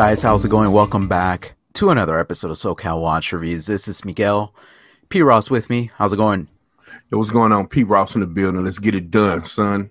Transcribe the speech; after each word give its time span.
guys, 0.00 0.22
how's 0.22 0.46
it 0.46 0.48
going? 0.48 0.72
Welcome 0.72 1.08
back 1.08 1.56
to 1.74 1.90
another 1.90 2.18
episode 2.18 2.50
of 2.50 2.56
SoCal 2.56 3.02
Watch 3.02 3.34
Reviews. 3.34 3.66
This 3.66 3.86
is 3.86 4.02
Miguel. 4.02 4.54
P 5.10 5.20
Ross 5.20 5.50
with 5.50 5.68
me. 5.68 5.90
How's 5.96 6.14
it 6.14 6.16
going? 6.16 6.48
Yo, 7.10 7.18
what's 7.18 7.28
going 7.30 7.52
on? 7.52 7.66
P 7.66 7.84
Ross 7.84 8.14
in 8.14 8.22
the 8.22 8.26
building. 8.26 8.64
Let's 8.64 8.78
get 8.78 8.94
it 8.94 9.10
done, 9.10 9.44
son. 9.44 9.90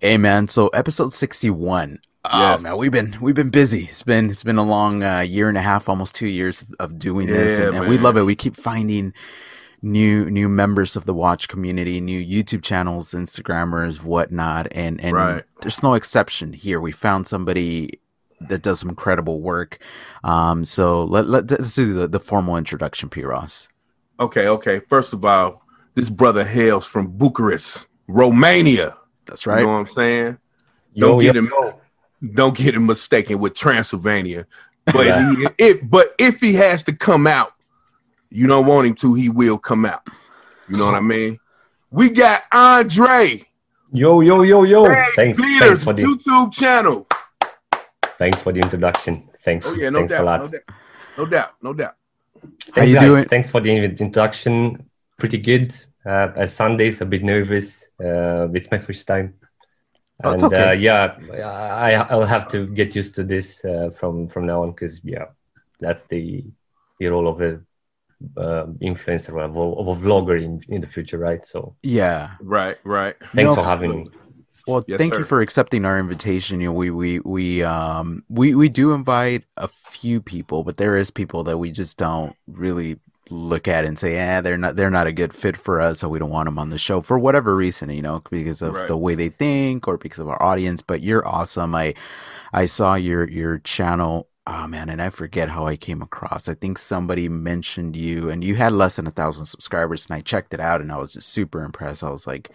Hey 0.00 0.18
man, 0.18 0.46
so 0.46 0.68
episode 0.68 1.12
61. 1.12 1.98
Oh 2.26 2.40
Yes. 2.40 2.62
man, 2.62 2.76
we've 2.76 2.92
been 2.92 3.16
we've 3.20 3.34
been 3.34 3.50
busy. 3.50 3.86
It's 3.86 4.04
been 4.04 4.30
it's 4.30 4.44
been 4.44 4.56
a 4.56 4.62
long 4.62 5.02
uh, 5.02 5.18
year 5.18 5.48
and 5.48 5.58
a 5.58 5.62
half, 5.62 5.88
almost 5.88 6.14
two 6.14 6.28
years 6.28 6.64
of 6.78 6.96
doing 7.00 7.26
this, 7.26 7.58
and, 7.58 7.76
and 7.76 7.88
we 7.88 7.98
love 7.98 8.16
it. 8.16 8.22
We 8.22 8.36
keep 8.36 8.54
finding 8.54 9.12
new 9.82 10.30
new 10.30 10.48
members 10.48 10.94
of 10.94 11.06
the 11.06 11.14
watch 11.14 11.48
community, 11.48 12.00
new 12.00 12.24
YouTube 12.24 12.62
channels, 12.62 13.10
Instagrammers, 13.14 14.00
whatnot, 14.00 14.68
and 14.70 15.00
and 15.00 15.16
Right. 15.16 15.44
there's 15.62 15.82
no 15.82 15.94
exception 15.94 16.52
here. 16.52 16.80
We 16.80 16.92
found 16.92 17.26
somebody 17.26 17.98
that 18.48 18.62
does 18.62 18.80
some 18.80 18.88
incredible 18.88 19.40
work. 19.40 19.78
Um, 20.24 20.64
so 20.64 21.04
let, 21.04 21.26
let 21.26 21.50
us 21.52 21.74
do 21.74 21.92
the, 21.94 22.08
the 22.08 22.20
formal 22.20 22.56
introduction, 22.56 23.08
P 23.08 23.22
Ross. 23.24 23.68
Okay, 24.18 24.48
okay. 24.48 24.80
First 24.88 25.12
of 25.12 25.24
all, 25.24 25.64
this 25.94 26.10
brother 26.10 26.44
hails 26.44 26.86
from 26.86 27.08
Bucharest, 27.08 27.86
Romania. 28.06 28.96
That's 29.26 29.46
right. 29.46 29.60
You 29.60 29.66
know 29.66 29.72
what 29.72 29.78
I'm 29.78 29.86
saying? 29.86 30.38
Yo, 30.92 31.08
Don't 31.08 31.18
get 31.20 31.34
yo, 31.34 31.40
him 31.42 31.50
yo. 31.52 31.80
don't 32.34 32.56
get 32.56 32.74
him 32.74 32.86
mistaken 32.86 33.38
with 33.38 33.54
Transylvania. 33.54 34.46
But 34.86 35.06
Yeah. 35.06 35.34
he, 35.34 35.46
if 35.58 35.78
but 35.88 36.14
if 36.18 36.40
he 36.40 36.54
has 36.54 36.82
to 36.84 36.92
come 36.92 37.26
out, 37.26 37.52
you 38.30 38.46
don't 38.46 38.66
want 38.66 38.86
him 38.88 38.94
to, 38.96 39.14
he 39.14 39.28
will 39.28 39.58
come 39.58 39.84
out. 39.84 40.02
You 40.68 40.76
know 40.76 40.86
what 40.86 40.94
I 40.94 41.00
mean? 41.00 41.38
We 41.90 42.10
got 42.10 42.42
Andre 42.52 43.44
Yo, 43.92 44.20
yo, 44.20 44.42
yo, 44.42 44.62
yo. 44.62 44.84
Thanks, 45.16 45.40
Peters 45.40 45.58
thanks 45.58 45.84
for 45.84 45.92
the 45.92 46.04
YouTube 46.04 46.52
channel. 46.52 47.08
Thanks 48.20 48.38
for 48.44 48.52
the 48.52 48.60
introduction. 48.60 49.14
Thanks, 49.44 49.66
Oh 49.66 49.74
yeah, 49.74 49.90
no 49.90 49.98
thanks 50.00 50.12
doubt, 50.12 50.22
a 50.22 50.24
lot. 50.30 50.40
no 50.42 50.48
doubt, 50.50 50.62
no 51.18 51.24
doubt, 51.26 51.50
no 51.62 51.72
doubt. 51.80 51.94
How 52.42 52.72
Thanks, 52.76 52.90
you 52.92 52.96
guys. 52.96 53.08
doing? 53.08 53.24
Thanks 53.24 53.48
for 53.50 53.60
the 53.60 53.70
introduction. 53.70 54.54
Pretty 55.18 55.38
good. 55.38 55.74
Uh, 56.06 56.28
as 56.36 56.54
Sundays, 56.54 57.00
a 57.00 57.06
bit 57.06 57.22
nervous. 57.22 57.88
Uh, 58.02 58.48
it's 58.54 58.70
my 58.70 58.78
first 58.78 59.06
time, 59.06 59.34
Oh, 60.24 60.32
and 60.32 60.44
okay. 60.44 60.68
uh, 60.68 60.72
yeah, 60.72 61.16
I 61.84 61.92
I'll 62.12 62.24
have 62.36 62.46
to 62.54 62.66
get 62.78 62.94
used 62.94 63.14
to 63.16 63.24
this 63.24 63.64
uh, 63.64 63.90
from 63.98 64.28
from 64.28 64.46
now 64.46 64.62
on 64.64 64.70
because 64.72 65.00
yeah, 65.04 65.26
that's 65.84 66.02
the 66.12 66.44
the 66.98 67.06
role 67.08 67.28
of 67.28 67.40
a 67.40 67.52
uh, 68.36 68.66
influencer 68.90 69.32
of 69.44 69.56
a, 69.56 69.60
of 69.80 69.86
a 69.88 69.96
vlogger 70.04 70.36
in 70.46 70.60
in 70.68 70.80
the 70.80 70.86
future, 70.86 71.18
right? 71.18 71.44
So 71.52 71.76
Yeah. 71.82 72.36
Right, 72.56 72.76
right. 72.84 73.16
thanks 73.34 73.48
know, 73.48 73.54
for 73.56 73.64
having 73.64 73.90
me. 73.96 74.10
Well, 74.66 74.84
Yes, 74.86 74.98
thank 74.98 75.12
sir. 75.12 75.18
you 75.18 75.24
for 75.24 75.40
accepting 75.40 75.84
our 75.84 75.98
invitation. 75.98 76.60
You 76.60 76.68
know, 76.68 76.72
we 76.72 76.90
we 76.90 77.20
we 77.20 77.62
um 77.62 78.24
we 78.28 78.54
we 78.54 78.68
do 78.68 78.92
invite 78.92 79.44
a 79.56 79.68
few 79.68 80.20
people, 80.20 80.64
but 80.64 80.76
there 80.76 80.96
is 80.96 81.10
people 81.10 81.42
that 81.44 81.58
we 81.58 81.72
just 81.72 81.96
don't 81.98 82.36
really 82.46 82.98
look 83.30 83.66
at 83.68 83.84
and 83.84 83.98
say, 83.98 84.14
"Yeah, 84.14 84.40
they're 84.40 84.58
not 84.58 84.76
they're 84.76 84.90
not 84.90 85.06
a 85.06 85.12
good 85.12 85.32
fit 85.34 85.56
for 85.56 85.80
us, 85.80 86.00
so 86.00 86.08
we 86.08 86.18
don't 86.18 86.30
want 86.30 86.46
them 86.46 86.58
on 86.58 86.70
the 86.70 86.78
show 86.78 87.00
for 87.00 87.18
whatever 87.18 87.56
reason." 87.56 87.90
You 87.90 88.02
know, 88.02 88.22
because 88.30 88.62
of 88.62 88.74
Right. 88.74 88.86
the 88.86 88.96
way 88.96 89.14
they 89.14 89.28
think 89.30 89.88
or 89.88 89.96
because 89.96 90.18
of 90.20 90.28
our 90.28 90.42
audience. 90.42 90.82
But 90.82 91.02
you're 91.02 91.26
awesome. 91.26 91.74
I 91.74 91.94
I 92.52 92.66
saw 92.66 92.94
your 92.94 93.28
your 93.28 93.58
channel. 93.58 94.28
Oh 94.46 94.66
man, 94.66 94.88
and 94.88 95.00
I 95.02 95.10
forget 95.10 95.50
how 95.50 95.66
I 95.66 95.76
came 95.76 96.02
across. 96.02 96.48
I 96.48 96.54
think 96.54 96.78
somebody 96.78 97.28
mentioned 97.28 97.94
you, 97.96 98.30
and 98.30 98.42
you 98.42 98.56
had 98.56 98.72
less 98.72 98.96
than 98.96 99.06
a 99.06 99.10
thousand 99.10 99.46
subscribers, 99.46 100.06
and 100.08 100.16
I 100.16 100.20
checked 100.22 100.54
it 100.54 100.60
out, 100.60 100.80
and 100.80 100.90
I 100.90 100.96
was 100.98 101.12
just 101.14 101.28
super 101.28 101.62
impressed. 101.62 102.02
I 102.02 102.10
was 102.10 102.26
like, 102.26 102.50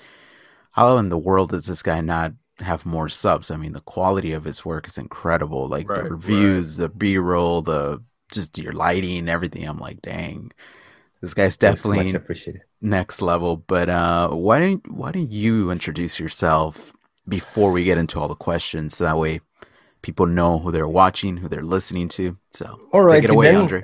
how 0.76 0.98
in 0.98 1.10
the 1.10 1.18
world 1.18 1.52
does 1.52 1.66
this 1.68 1.82
guy 1.82 2.02
not 2.02 2.34
have 2.60 2.86
more 2.86 3.10
subs? 3.10 3.50
I 3.52 3.58
mean, 3.58 3.74
the 3.74 3.82
quality 3.82 4.34
of 4.34 4.44
his 4.44 4.66
work 4.66 4.88
is 4.88 4.98
incredible. 4.98 5.68
Like 5.68 5.94
the 5.94 6.02
Right, 6.02 6.12
reviews, 6.12 6.78
the 6.78 6.90
B 6.90 7.18
roll, 7.18 7.62
the 7.62 8.04
just 8.32 8.58
your 8.58 8.74
lighting, 8.74 9.30
everything. 9.30 9.66
I'm 9.68 9.80
like, 9.80 10.02
dang, 10.02 10.52
this 11.22 11.34
guy's 11.34 11.58
definitely 11.58 12.22
next 12.82 13.22
level. 13.22 13.58
But 13.58 13.90
uh, 13.90 14.30
why 14.30 14.60
don't 14.60 14.92
why 14.92 15.12
don't 15.12 15.32
you 15.32 15.72
introduce 15.72 16.20
yourself 16.20 16.94
before 17.28 17.72
we 17.72 17.86
get 17.86 17.98
into 17.98 18.20
all 18.20 18.28
the 18.28 18.36
questions? 18.36 18.98
So 18.98 19.06
that 19.06 19.18
way, 19.18 19.42
people 20.02 20.26
know 20.26 20.60
who 20.60 20.72
they're 20.72 20.88
watching, 20.88 21.38
who 21.38 21.48
they're 21.48 21.64
listening 21.64 22.10
to. 22.10 22.38
So 22.54 22.80
All 22.92 23.02
right, 23.02 23.16
take 23.16 23.24
it 23.24 23.30
away, 23.30 23.52
then, 23.52 23.62
Andre. 23.62 23.84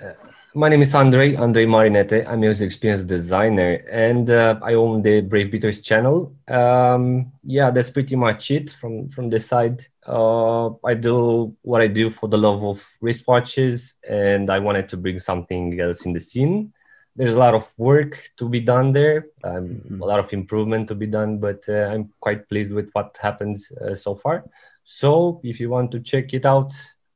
My 0.54 0.68
name 0.68 0.82
is 0.82 0.94
Andre, 0.94 1.36
Andre 1.36 1.66
Marinette. 1.66 2.28
I'm 2.28 2.44
a 2.44 2.48
user 2.48 2.66
experience 2.66 3.04
designer 3.04 3.76
and 3.90 4.30
uh, 4.30 4.60
I 4.62 4.74
own 4.74 5.02
the 5.02 5.22
Brave 5.22 5.50
Beaters 5.50 5.82
channel. 5.82 6.36
Um, 6.50 7.32
yeah, 7.44 7.72
that's 7.72 7.90
pretty 7.90 8.18
much 8.18 8.52
it 8.52 8.70
from, 8.70 9.08
from 9.10 9.30
this 9.30 9.48
side. 9.48 9.86
Uh, 10.06 10.72
I 10.86 10.96
do 10.96 11.56
what 11.62 11.80
I 11.82 11.88
do 11.88 12.10
for 12.10 12.28
the 12.28 12.38
love 12.38 12.66
of 12.66 12.86
wristwatches 13.02 13.94
and 14.10 14.50
I 14.50 14.60
wanted 14.60 14.90
to 14.90 14.98
bring 14.98 15.20
something 15.20 15.80
else 15.80 16.06
in 16.06 16.12
the 16.12 16.20
scene. 16.20 16.74
There's 17.16 17.36
a 17.36 17.40
lot 17.40 17.54
of 17.54 17.72
work 17.78 18.30
to 18.38 18.50
be 18.50 18.60
done 18.60 18.92
there, 18.92 19.28
um, 19.46 19.68
Mhm. 19.68 20.02
a 20.02 20.06
lot 20.06 20.20
of 20.20 20.34
improvement 20.34 20.88
to 20.90 20.96
be 20.96 21.08
done, 21.08 21.38
but 21.40 21.64
uh, 21.70 21.92
I'm 21.94 22.10
quite 22.20 22.50
pleased 22.50 22.74
with 22.74 22.90
what 22.92 23.18
happens 23.22 23.72
uh, 23.72 23.96
so 23.96 24.16
far. 24.16 24.44
So 24.84 25.40
if 25.44 25.62
you 25.62 25.70
want 25.70 25.92
to 25.92 26.00
check 26.02 26.34
it 26.34 26.46
out, 26.46 26.74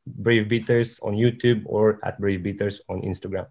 Brave 0.07 0.47
Beaters 0.47 0.99
on 1.01 1.15
YouTube 1.15 1.63
or 1.65 1.99
at 2.03 2.19
Brave 2.19 2.43
Beaters 2.43 2.81
on 2.89 3.01
Instagram, 3.01 3.47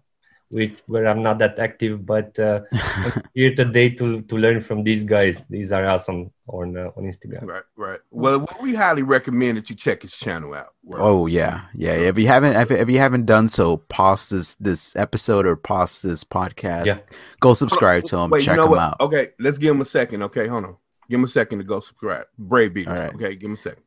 which 0.49 0.73
where 0.87 1.07
I'm 1.07 1.21
not 1.21 1.37
that 1.39 1.59
active, 1.59 2.05
but 2.05 2.37
uh, 2.39 2.61
I'm 2.71 3.23
here 3.33 3.53
today 3.53 3.89
to 3.91 4.21
to 4.21 4.35
learn 4.37 4.61
from 4.61 4.83
these 4.83 5.03
guys. 5.03 5.45
These 5.47 5.71
are 5.71 5.85
awesome 5.85 6.31
on 6.47 6.77
uh, 6.77 6.91
on 6.95 7.03
Instagram. 7.03 7.43
Right, 7.43 7.63
right. 7.75 7.99
Well, 8.11 8.47
we 8.61 8.73
highly 8.75 9.03
recommend 9.03 9.57
that 9.57 9.69
you 9.69 9.75
check 9.75 10.03
his 10.03 10.17
channel 10.17 10.53
out. 10.53 10.73
Right. 10.83 11.01
Oh 11.01 11.27
yeah, 11.27 11.65
yeah. 11.73 11.95
yeah. 11.95 12.07
If 12.07 12.17
you 12.17 12.27
haven't, 12.27 12.55
if, 12.55 12.71
if 12.71 12.89
you 12.89 12.99
haven't 12.99 13.25
done 13.25 13.49
so, 13.49 13.77
pause 13.77 14.29
this 14.29 14.55
this 14.55 14.95
episode 14.95 15.45
or 15.45 15.55
pause 15.55 16.01
this 16.01 16.23
podcast. 16.23 16.85
Yeah. 16.85 16.97
Go 17.39 17.53
subscribe 17.53 18.03
to 18.05 18.17
him. 18.17 18.29
Wait, 18.29 18.43
check 18.43 18.53
you 18.53 18.57
know 18.57 18.65
him 18.65 18.71
what? 18.71 18.79
out. 18.79 18.99
Okay, 19.01 19.29
let's 19.39 19.57
give 19.57 19.75
him 19.75 19.81
a 19.81 19.85
second. 19.85 20.23
Okay, 20.23 20.47
hold 20.47 20.65
on. 20.65 20.77
Give 21.09 21.19
him 21.19 21.25
a 21.25 21.29
second 21.29 21.59
to 21.59 21.65
go 21.65 21.79
subscribe. 21.81 22.25
Brave 22.37 22.73
Beaters. 22.73 22.91
All 22.91 23.03
right. 23.03 23.13
Okay, 23.13 23.35
give 23.35 23.49
him 23.49 23.53
a 23.53 23.57
second. 23.57 23.83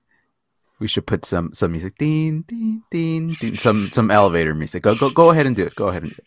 We 0.81 0.89
should 0.89 1.07
put 1.07 1.25
some 1.25 1.53
some 1.53 1.73
music. 1.73 1.99
Ding 1.99 2.43
ding 2.43 2.83
ding 2.91 3.35
ding. 3.41 3.57
Some 3.57 3.91
some 3.91 4.11
elevator 4.11 4.55
music. 4.55 4.83
Go 4.83 4.95
go 4.95 5.11
go 5.11 5.31
ahead 5.31 5.47
and 5.47 5.57
do 5.57 5.65
it. 5.65 5.75
Go 5.75 5.89
ahead 5.89 6.03
and 6.03 6.13
do 6.13 6.17
it. 6.19 6.25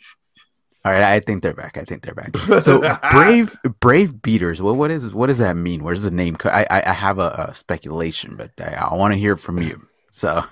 All 0.84 0.92
right, 0.92 1.04
I 1.04 1.20
think 1.20 1.44
they're 1.44 1.54
back. 1.54 1.78
I 1.78 1.84
think 1.84 2.02
they're 2.02 2.16
back. 2.16 2.36
So 2.62 2.82
brave 3.12 3.56
brave 3.80 4.22
beaters. 4.22 4.62
Well, 4.62 4.76
what 4.76 4.92
is 4.92 5.14
what 5.14 5.28
does 5.28 5.38
that 5.38 5.56
mean? 5.56 5.84
Where's 5.84 6.04
the 6.04 6.12
name? 6.12 6.36
co- 6.36 6.50
I 6.50 6.66
I, 6.70 6.90
I 6.90 6.94
have 6.94 7.20
a, 7.20 7.50
a 7.50 7.54
speculation, 7.54 8.36
but 8.36 8.52
I, 8.60 8.88
I 8.92 8.96
want 8.96 9.14
to 9.14 9.20
hear 9.20 9.38
from 9.38 9.62
you. 9.62 9.88
So 10.12 10.44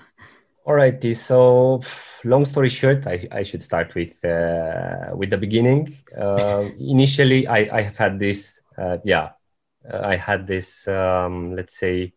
Alrighty, 0.66 1.16
so 1.16 1.80
long 2.22 2.44
story 2.44 2.68
short, 2.68 3.06
I, 3.06 3.26
I 3.32 3.42
should 3.42 3.62
start 3.62 3.94
with 3.94 4.22
uh, 4.24 5.10
with 5.16 5.30
the 5.30 5.38
beginning. 5.38 5.96
Uh, 6.16 6.68
initially, 6.78 7.46
I, 7.46 7.78
I 7.78 7.80
have 7.82 7.96
had 7.96 8.18
this, 8.18 8.60
uh, 8.78 8.98
yeah, 9.02 9.30
uh, 9.90 10.00
I 10.04 10.16
had 10.16 10.46
this, 10.46 10.86
um, 10.86 11.56
let's 11.56 11.76
say, 11.76 12.12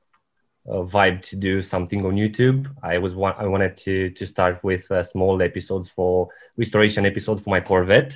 vibe 0.67 1.21
to 1.29 1.35
do 1.35 1.61
something 1.61 2.05
on 2.05 2.13
YouTube. 2.15 2.67
I 2.81 2.97
was 2.97 3.13
wa- 3.15 3.35
I 3.37 3.45
wanted 3.47 3.75
to 3.85 4.09
to 4.11 4.25
start 4.25 4.63
with 4.63 4.89
uh, 4.91 5.03
small 5.03 5.41
episodes 5.41 5.89
for 5.89 6.29
restoration 6.57 7.05
episodes 7.05 7.41
for 7.41 7.49
my 7.49 7.59
Corvette, 7.59 8.13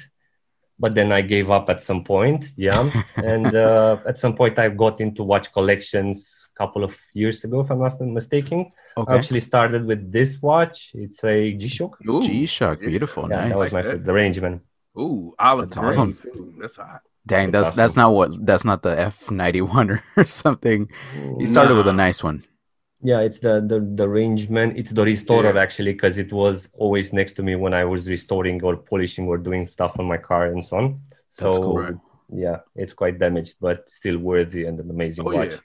but 0.79 0.95
then 0.95 1.11
I 1.11 1.21
gave 1.21 1.51
up 1.51 1.69
at 1.69 1.81
some 1.81 2.03
point. 2.03 2.45
Yeah, 2.55 2.89
and 3.17 3.53
uh, 3.53 3.97
at 4.07 4.17
some 4.17 4.33
point 4.35 4.57
I 4.59 4.69
got 4.69 5.01
into 5.01 5.23
watch 5.23 5.51
collections 5.51 6.47
a 6.55 6.57
couple 6.57 6.83
of 6.83 6.95
years 7.13 7.43
ago, 7.43 7.59
if 7.61 7.69
I'm 7.71 7.79
not 7.79 7.99
mistaken. 8.01 8.69
I 8.97 9.15
actually 9.15 9.41
started 9.41 9.85
with 9.85 10.11
this 10.11 10.41
watch. 10.41 10.91
It's 10.95 11.23
a 11.23 11.53
G-Shock. 11.53 11.99
Ooh, 12.09 12.23
G 12.23 12.47
Shock, 12.47 12.79
beautiful, 12.79 13.29
Yeah, 13.29 13.47
that 13.49 13.55
was 13.57 13.71
nice. 13.73 13.85
my 13.85 13.91
the 13.97 14.11
range, 14.13 14.39
man. 14.41 14.61
ooh, 14.97 15.35
olive 15.37 15.69
That's 15.69 15.77
awesome. 15.77 16.13
too. 16.15 16.55
That's 16.59 16.77
hot. 16.77 17.01
Dang, 17.27 17.51
That's 17.51 17.71
that's 17.79 17.95
not 18.01 18.09
what 18.17 18.29
that's 18.45 18.65
not 18.71 18.79
the 18.81 18.93
F 19.13 19.29
ninety 19.31 19.61
one 19.61 19.89
or 20.17 20.25
something. 20.25 20.89
You 21.39 21.47
started 21.47 21.75
with 21.75 21.87
a 21.87 21.93
nice 21.93 22.23
one. 22.23 22.43
Yeah, 23.01 23.19
it's 23.27 23.39
the 23.45 23.53
the 23.71 23.79
the 23.99 24.07
rangeman. 24.07 24.69
It's 24.79 24.91
the 24.91 25.03
restorer 25.13 25.53
Yeah. 25.53 25.61
actually, 25.65 25.93
because 25.93 26.17
it 26.17 26.31
was 26.41 26.69
always 26.83 27.13
next 27.19 27.33
to 27.37 27.43
me 27.43 27.53
when 27.63 27.73
I 27.81 27.83
was 27.93 28.07
restoring 28.15 28.63
or 28.63 28.73
polishing 28.77 29.27
or 29.27 29.37
doing 29.37 29.65
stuff 29.65 29.99
on 29.99 30.05
my 30.13 30.17
car 30.29 30.43
and 30.53 30.63
so 30.63 30.77
on. 30.77 30.87
So 31.29 31.51
cool. 31.53 31.77
Right. 31.77 31.95
yeah, 32.45 32.57
it's 32.75 32.93
quite 33.01 33.19
damaged, 33.19 33.55
but 33.61 33.77
still 33.99 34.17
worthy 34.17 34.65
and 34.67 34.79
an 34.79 34.89
amazing 34.89 35.27
Oh, 35.27 35.31
watch. 35.37 35.51
yeah. 35.51 35.59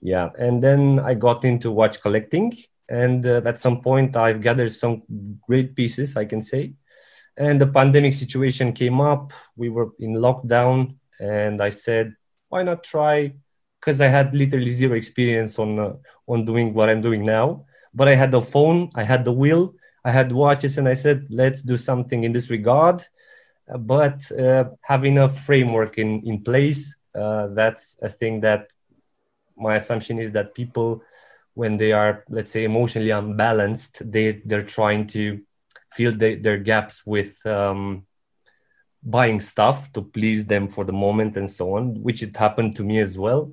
Yeah, 0.00 0.28
and 0.46 0.62
then 0.62 1.00
I 1.00 1.14
got 1.14 1.44
into 1.44 1.72
watch 1.72 2.00
collecting, 2.00 2.56
and 2.88 3.26
uh, 3.26 3.42
at 3.50 3.58
some 3.58 3.80
point 3.80 4.16
I've 4.16 4.40
gathered 4.48 4.72
some 4.72 5.02
great 5.48 5.74
pieces, 5.74 6.16
I 6.16 6.24
can 6.26 6.42
say. 6.42 6.74
And 7.38 7.60
the 7.60 7.66
pandemic 7.66 8.14
situation 8.14 8.72
came 8.72 9.00
up. 9.00 9.32
We 9.56 9.68
were 9.68 9.90
in 10.00 10.14
lockdown, 10.14 10.96
and 11.20 11.62
I 11.62 11.70
said, 11.70 12.14
"Why 12.48 12.62
not 12.64 12.82
try?" 12.82 13.32
Because 13.80 14.00
I 14.00 14.08
had 14.08 14.34
literally 14.34 14.70
zero 14.70 14.96
experience 14.96 15.58
on 15.58 15.78
uh, 15.78 15.92
on 16.26 16.44
doing 16.44 16.74
what 16.74 16.90
I'm 16.90 17.00
doing 17.00 17.24
now. 17.24 17.64
But 17.94 18.08
I 18.08 18.16
had 18.16 18.32
the 18.32 18.42
phone, 18.42 18.90
I 18.94 19.04
had 19.04 19.24
the 19.24 19.32
wheel, 19.32 19.74
I 20.04 20.10
had 20.10 20.32
watches, 20.32 20.78
and 20.78 20.88
I 20.88 20.94
said, 20.94 21.26
"Let's 21.30 21.62
do 21.62 21.76
something 21.76 22.24
in 22.24 22.32
this 22.32 22.50
regard." 22.50 23.02
But 23.78 24.30
uh, 24.32 24.64
having 24.82 25.18
a 25.18 25.28
framework 25.28 25.98
in 25.98 26.22
in 26.24 26.42
place, 26.42 26.96
uh, 27.14 27.48
that's 27.54 27.96
a 28.02 28.08
thing 28.08 28.40
that 28.40 28.72
my 29.56 29.76
assumption 29.76 30.18
is 30.18 30.32
that 30.32 30.54
people 30.54 31.02
when 31.54 31.76
they 31.76 31.92
are 31.92 32.24
let's 32.28 32.52
say 32.52 32.64
emotionally 32.64 33.10
unbalanced 33.10 34.00
they 34.12 34.40
they're 34.44 34.62
trying 34.62 35.06
to 35.08 35.40
fill 35.92 36.12
the, 36.12 36.36
their 36.36 36.58
gaps 36.58 37.02
with 37.06 37.44
um, 37.46 38.06
buying 39.02 39.40
stuff 39.40 39.92
to 39.92 40.02
please 40.02 40.46
them 40.46 40.68
for 40.68 40.84
the 40.84 40.92
moment 40.92 41.36
and 41.36 41.50
so 41.50 41.76
on 41.76 41.94
which 42.02 42.22
it 42.22 42.36
happened 42.36 42.76
to 42.76 42.82
me 42.82 42.98
as 42.98 43.16
well 43.16 43.52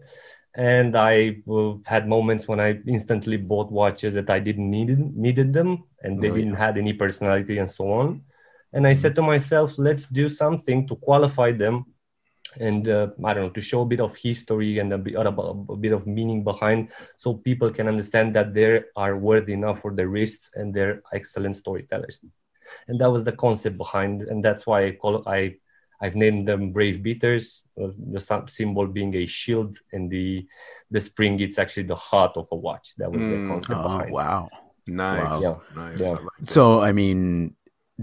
and 0.55 0.95
i 0.95 1.37
uh, 1.51 1.73
had 1.85 2.07
moments 2.07 2.47
when 2.47 2.59
i 2.59 2.79
instantly 2.87 3.37
bought 3.37 3.71
watches 3.71 4.13
that 4.13 4.29
i 4.29 4.39
didn't 4.39 4.69
need 4.69 4.97
needed 5.15 5.53
them 5.53 5.83
and 6.01 6.19
they 6.19 6.29
oh, 6.29 6.35
didn't 6.35 6.53
yeah. 6.53 6.65
had 6.65 6.77
any 6.77 6.93
personality 6.93 7.57
and 7.57 7.69
so 7.69 7.91
on 7.91 8.21
and 8.73 8.87
i 8.87 8.93
said 8.93 9.13
to 9.13 9.21
myself 9.21 9.77
let's 9.77 10.07
do 10.07 10.27
something 10.27 10.87
to 10.87 10.95
qualify 10.95 11.51
them 11.51 11.85
and 12.59 12.87
uh, 12.87 13.07
I 13.23 13.33
don't 13.33 13.43
know 13.43 13.49
to 13.49 13.61
show 13.61 13.81
a 13.81 13.85
bit 13.85 13.99
of 13.99 14.15
history 14.15 14.79
and 14.79 14.93
a 14.93 14.97
bit, 14.97 15.15
a 15.15 15.31
bit 15.75 15.91
of 15.91 16.07
meaning 16.07 16.43
behind, 16.43 16.89
so 17.17 17.33
people 17.33 17.71
can 17.71 17.87
understand 17.87 18.35
that 18.35 18.53
they 18.53 18.83
are 18.95 19.17
worthy 19.17 19.53
enough 19.53 19.81
for 19.81 19.93
their 19.93 20.07
wrists 20.07 20.51
and 20.55 20.73
they're 20.73 21.01
excellent 21.13 21.55
storytellers. 21.55 22.19
And 22.87 22.99
that 22.99 23.11
was 23.11 23.23
the 23.23 23.31
concept 23.31 23.77
behind, 23.77 24.23
and 24.23 24.43
that's 24.43 24.65
why 24.65 24.85
I 24.85 24.91
call 24.91 25.27
I 25.27 25.55
I've 26.01 26.15
named 26.15 26.47
them 26.47 26.71
brave 26.71 27.01
beaters. 27.03 27.63
Uh, 27.81 27.89
the 27.97 28.43
symbol 28.47 28.87
being 28.87 29.15
a 29.15 29.25
shield, 29.25 29.77
and 29.91 30.09
the 30.09 30.47
the 30.91 31.01
spring 31.01 31.39
it's 31.39 31.59
actually 31.59 31.83
the 31.83 31.95
heart 31.95 32.33
of 32.35 32.47
a 32.51 32.55
watch. 32.55 32.93
That 32.97 33.11
was 33.11 33.21
mm. 33.21 33.31
the 33.31 33.47
concept 33.47 33.79
oh, 33.79 33.83
behind. 33.83 34.11
Wow, 34.11 34.49
nice, 34.87 35.23
wow. 35.23 35.39
yeah, 35.41 35.55
nice. 35.75 35.99
Yeah. 35.99 36.17
so 36.43 36.81
I 36.81 36.91
mean, 36.91 37.55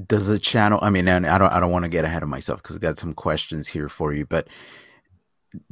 does 0.06 0.26
the 0.26 0.38
channel 0.38 0.78
i 0.82 0.90
mean 0.90 1.06
and 1.06 1.26
i 1.26 1.36
don't 1.38 1.52
i 1.52 1.60
don't 1.60 1.70
want 1.70 1.84
to 1.84 1.88
get 1.88 2.04
ahead 2.04 2.22
of 2.22 2.28
myself 2.28 2.62
because 2.62 2.76
i 2.76 2.78
got 2.78 2.98
some 2.98 3.12
questions 3.12 3.68
here 3.68 3.88
for 3.88 4.12
you 4.12 4.24
but 4.24 4.48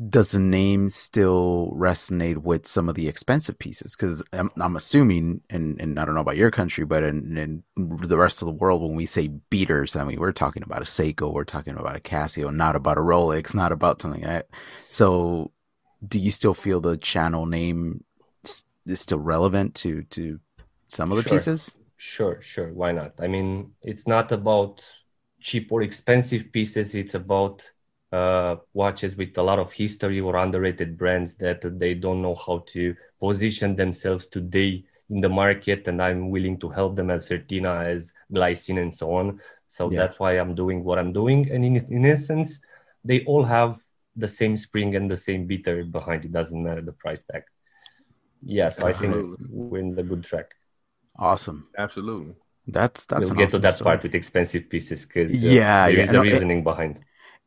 does 0.09 0.33
the 0.33 0.39
name 0.39 0.91
still 0.91 1.73
resonate 1.75 2.39
with 2.39 2.67
some 2.67 2.89
of 2.89 2.95
the 2.95 3.09
expensive 3.09 3.59
pieces? 3.59 3.97
Because 3.97 4.23
I'm, 4.33 4.51
I'm, 4.61 4.77
assuming 4.77 5.41
and, 5.49 5.81
and 5.81 5.99
i 5.99 6.05
don't 6.05 6.15
know 6.15 6.21
about 6.21 6.37
your 6.37 6.51
country 6.51 6.85
but 6.85 7.03
in, 7.03 7.37
in, 7.37 7.63
the 7.77 8.19
rest 8.19 8.43
of 8.43 8.47
the 8.47 8.53
world 8.53 8.83
when 8.83 8.95
we 8.95 9.07
say 9.07 9.29
beaters 9.29 9.97
i 9.97 10.05
mean 10.05 10.21
we're 10.21 10.33
talking 10.33 10.63
about 10.63 10.83
a 10.83 10.85
seiko 10.85 11.33
we're 11.33 11.45
talking 11.45 11.77
about 11.77 11.97
a 11.97 12.01
casio 12.01 12.55
not 12.55 12.77
about 12.77 12.99
a 12.99 13.01
rolex 13.01 13.55
not 13.55 13.73
about 13.73 14.01
something 14.01 14.23
like 14.23 14.31
that. 14.31 14.49
So 14.89 15.53
do 16.07 16.19
you 16.19 16.31
still 16.31 16.55
feel 16.55 16.81
the 16.81 16.97
channel 16.97 17.47
name 17.47 18.05
is 18.45 19.01
still 19.01 19.19
relevant 19.19 19.75
to 19.77 20.03
to 20.05 20.41
some 20.89 21.11
of 21.11 21.17
the 21.17 21.23
sure. 21.23 21.33
pieces 21.33 21.79
Sure, 22.03 22.41
sure. 22.41 22.73
Why 22.73 22.93
not? 22.93 23.13
I 23.21 23.29
mean, 23.29 23.73
it's 23.83 24.07
not 24.07 24.33
about 24.33 24.83
cheap 25.39 25.71
or 25.71 25.83
expensive 25.83 26.51
pieces. 26.51 26.95
It's 26.95 27.13
about 27.13 27.71
uh, 28.11 28.57
watches 28.73 29.17
with 29.17 29.37
a 29.37 29.43
lot 29.43 29.59
of 29.59 29.71
history 29.71 30.19
or 30.19 30.37
underrated 30.37 30.97
brands 30.97 31.35
that 31.35 31.61
they 31.79 31.93
don't 31.93 32.23
know 32.23 32.35
how 32.37 32.65
to 32.69 32.97
position 33.19 33.77
themselves 33.77 34.27
today 34.29 34.83
in 35.11 35.21
the 35.21 35.29
market. 35.29 35.89
And 35.89 36.01
I'm 36.01 36.31
willing 36.31 36.59
to 36.61 36.71
help 36.71 36.97
them 36.97 37.11
as 37.11 37.29
Certina, 37.29 37.85
as 37.85 38.15
Glycine, 38.33 38.81
and 38.81 38.95
so 38.95 39.15
on. 39.15 39.39
So 39.67 39.91
yeah. 39.91 39.99
that's 39.99 40.19
why 40.19 40.39
I'm 40.39 40.55
doing 40.55 40.83
what 40.83 40.99
I'm 40.99 41.13
doing. 41.13 41.51
And 41.51 41.67
in, 41.67 41.77
in 41.93 42.07
essence, 42.07 42.61
they 43.05 43.25
all 43.27 43.45
have 43.45 43.79
the 44.17 44.29
same 44.29 44.57
spring 44.57 44.97
and 44.97 45.11
the 45.11 45.19
same 45.19 45.47
beater 45.47 45.85
behind 45.85 46.25
it. 46.25 46.33
Doesn't 46.33 46.63
matter 46.63 46.81
the 46.81 46.93
price 46.93 47.25
tag. 47.31 47.43
Yes, 48.41 48.79
yeah, 48.79 48.85
so 48.85 48.87
I 48.89 48.95
think 48.95 49.39
we're 49.51 49.81
in 49.81 49.95
the 49.95 50.03
good 50.03 50.25
track. 50.25 50.55
Awesome. 51.21 51.69
Absolutely. 51.77 52.35
That's 52.67 53.07
that's. 53.07 53.27
We'll 53.27 53.35
get 53.35 53.49
awesome 53.49 53.61
to 53.63 53.67
that 53.67 53.75
story. 53.75 53.85
part 53.85 54.03
with 54.03 54.15
expensive 54.15 54.69
pieces 54.69 55.07
because 55.07 55.33
uh, 55.33 55.39
yeah, 55.39 55.87
there 55.87 55.99
yeah. 55.99 56.05
is 56.05 56.13
a 56.13 56.21
reasoning 56.21 56.65
behind. 56.65 57.01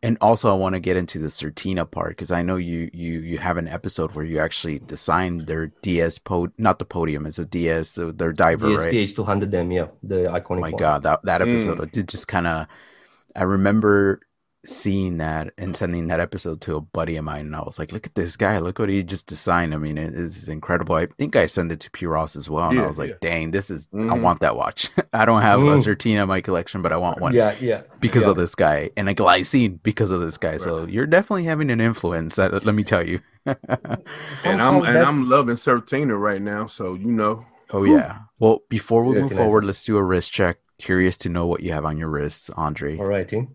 And 0.03 0.17
also, 0.19 0.51
I 0.51 0.53
want 0.53 0.73
to 0.73 0.81
get 0.81 0.97
into 0.97 1.17
the 1.17 1.29
Certina 1.29 1.89
part 1.89 2.09
because 2.09 2.29
I 2.29 2.41
know 2.41 2.57
you 2.57 2.89
you 2.93 3.21
you 3.21 3.37
have 3.37 3.55
an 3.57 3.69
episode 3.69 4.11
where 4.11 4.25
you 4.25 4.39
actually 4.39 4.79
designed 4.79 5.47
their 5.47 5.67
DS 5.81 6.17
pod, 6.17 6.51
not 6.57 6.77
the 6.77 6.85
podium, 6.85 7.25
it's 7.25 7.39
a 7.39 7.45
DS, 7.45 7.97
uh, 7.97 8.11
their 8.13 8.33
diver, 8.33 8.67
DSP 8.67 8.77
right? 8.77 8.93
H200M, 8.93 9.73
yeah, 9.73 9.87
the 10.03 10.25
iconic. 10.25 10.57
Oh 10.57 10.59
my 10.59 10.71
one. 10.71 10.79
god, 10.79 11.03
that 11.03 11.21
that 11.23 11.41
episode 11.41 11.79
mm. 11.79 11.91
did 11.91 12.09
just 12.09 12.27
kind 12.27 12.47
of. 12.47 12.67
I 13.35 13.43
remember 13.43 14.19
seeing 14.65 15.17
that 15.17 15.53
and 15.57 15.75
sending 15.75 16.07
that 16.07 16.21
episode 16.21 16.61
to 16.61 16.75
a 16.75 16.81
buddy 16.81 17.17
of 17.17 17.25
mine 17.25 17.47
and 17.47 17.55
I 17.55 17.61
was 17.61 17.77
like, 17.77 17.91
look 17.91 18.07
at 18.07 18.15
this 18.15 18.37
guy, 18.37 18.59
look 18.59 18.79
what 18.79 18.87
he 18.87 19.03
just 19.03 19.27
designed. 19.27 19.73
I 19.73 19.77
mean, 19.77 19.97
it 19.97 20.13
is 20.13 20.47
incredible. 20.47 20.95
I 20.95 21.07
think 21.17 21.35
I 21.35 21.47
sent 21.47 21.71
it 21.71 21.81
to 21.81 21.91
P 21.91 22.05
Ross 22.05 22.35
as 22.35 22.49
well. 22.49 22.69
And 22.69 22.77
yeah, 22.77 22.85
I 22.85 22.87
was 22.87 22.97
like, 22.97 23.09
yeah. 23.09 23.15
dang, 23.21 23.51
this 23.51 23.69
is 23.69 23.87
mm. 23.87 24.09
I 24.09 24.17
want 24.17 24.39
that 24.39 24.55
watch. 24.55 24.89
I 25.13 25.25
don't 25.25 25.41
have 25.41 25.59
mm. 25.59 25.73
a 25.73 25.77
Certina 25.77 26.23
in 26.23 26.29
my 26.29 26.41
collection, 26.41 26.81
but 26.81 26.93
I 26.93 26.97
want 26.97 27.19
one. 27.19 27.33
Yeah, 27.33 27.55
yeah. 27.59 27.81
Because 27.99 28.23
yeah. 28.23 28.31
of 28.31 28.37
this 28.37 28.55
guy. 28.55 28.91
And 28.95 29.09
a 29.09 29.13
glycine 29.13 29.81
because 29.83 30.11
of 30.11 30.21
this 30.21 30.37
guy. 30.37 30.51
Right. 30.51 30.61
So 30.61 30.85
you're 30.85 31.07
definitely 31.07 31.43
having 31.43 31.69
an 31.69 31.81
influence, 31.81 32.37
let 32.37 32.65
me 32.65 32.83
tell 32.83 33.05
you. 33.05 33.19
and 33.45 33.57
I'm 34.61 34.85
and 34.85 34.97
I'm 34.97 35.29
loving 35.29 35.55
Certina 35.55 36.17
right 36.17 36.41
now, 36.41 36.67
so 36.67 36.93
you 36.93 37.11
know. 37.11 37.45
Oh 37.71 37.83
yeah. 37.83 38.19
Well, 38.39 38.61
before 38.69 39.03
we 39.03 39.19
move 39.19 39.33
forward, 39.33 39.65
let's 39.65 39.83
do 39.83 39.97
a 39.97 40.03
wrist 40.03 40.31
check. 40.31 40.59
Curious 40.77 41.17
to 41.17 41.29
know 41.29 41.45
what 41.45 41.61
you 41.61 41.73
have 41.73 41.83
on 41.85 41.97
your 41.97 42.09
wrists, 42.09 42.49
Andre. 42.51 42.97
All 42.97 43.05
righty. 43.05 43.47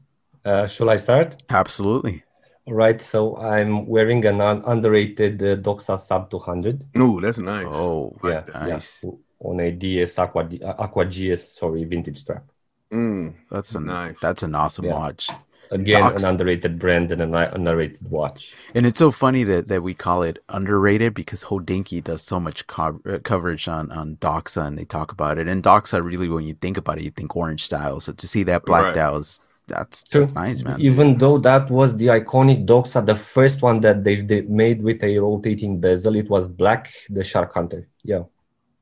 Uh, 0.49 0.67
shall 0.67 0.89
I 0.89 0.97
start? 0.97 1.43
Absolutely. 1.51 2.23
All 2.65 2.73
right. 2.73 3.03
So 3.03 3.37
I'm 3.37 3.87
wearing 3.87 4.25
an 4.25 4.41
un- 4.41 4.63
underrated 4.67 5.43
uh, 5.43 5.57
Doxa 5.57 5.99
Sub 5.99 6.31
200. 6.31 6.85
Oh, 6.97 7.21
that's 7.21 7.39
nice. 7.39 7.67
Oh, 7.69 8.17
yeah, 8.25 8.45
nice. 8.55 9.05
Yeah. 9.05 9.11
On 9.41 9.61
a 9.61 9.71
DS 9.71 10.19
Aqua, 10.19 10.49
Aqua 10.79 11.05
GS, 11.05 11.53
sorry, 11.53 11.85
vintage 11.85 12.19
strap. 12.19 12.45
Mm, 12.91 13.35
that's 13.51 13.75
a 13.75 13.81
nice. 13.81 14.17
That's 14.23 14.43
an 14.43 14.55
awesome 14.55 14.87
yeah. 14.87 14.95
watch. 14.95 15.31
Again, 15.71 16.01
Dox. 16.01 16.23
an 16.23 16.31
underrated 16.31 16.79
brand 16.79 17.13
and 17.13 17.21
an 17.21 17.35
underrated 17.35 18.11
watch. 18.11 18.55
And 18.75 18.87
it's 18.87 18.99
so 18.99 19.11
funny 19.11 19.45
that, 19.45 19.69
that 19.69 19.83
we 19.83 19.93
call 19.93 20.23
it 20.23 20.43
underrated 20.49 21.13
because 21.13 21.45
Hodinkee 21.45 22.03
does 22.03 22.23
so 22.23 22.41
much 22.41 22.67
co- 22.67 23.03
uh, 23.07 23.19
coverage 23.23 23.69
on, 23.69 23.93
on 23.93 24.17
Doxa 24.17 24.67
and 24.67 24.79
they 24.79 24.87
talk 24.87 25.13
about 25.13 25.37
it. 25.37 25.47
And 25.47 25.63
Doxa, 25.63 26.03
really, 26.03 26.29
when 26.29 26.47
you 26.47 26.55
think 26.55 26.79
about 26.79 26.97
it, 26.97 27.05
you 27.05 27.11
think 27.11 27.37
orange 27.37 27.65
style. 27.65 28.01
So 28.01 28.15
to 28.15 28.27
see 28.27 28.45
that 28.45 28.65
black 28.65 28.85
right. 28.85 28.95
dial 28.95 29.19
is 29.19 29.39
that's, 29.69 30.03
that's 30.05 30.35
nice, 30.35 30.63
man. 30.63 30.81
Even 30.81 31.19
though 31.19 31.39
that 31.39 31.71
was 31.71 31.97
the 31.97 32.07
iconic 32.07 32.67
Doxa, 32.67 33.05
the 33.05 33.15
first 33.15 33.63
one 33.63 33.81
that 33.83 34.03
they, 34.03 34.23
they 34.23 34.41
made 34.43 34.83
with 34.83 35.03
a 35.05 35.19
rotating 35.19 35.79
bezel, 35.79 36.17
it 36.17 36.29
was 36.29 36.49
black, 36.49 36.93
the 37.11 37.23
Shark 37.23 37.55
Hunter. 37.55 37.89
Yeah. 38.03 38.25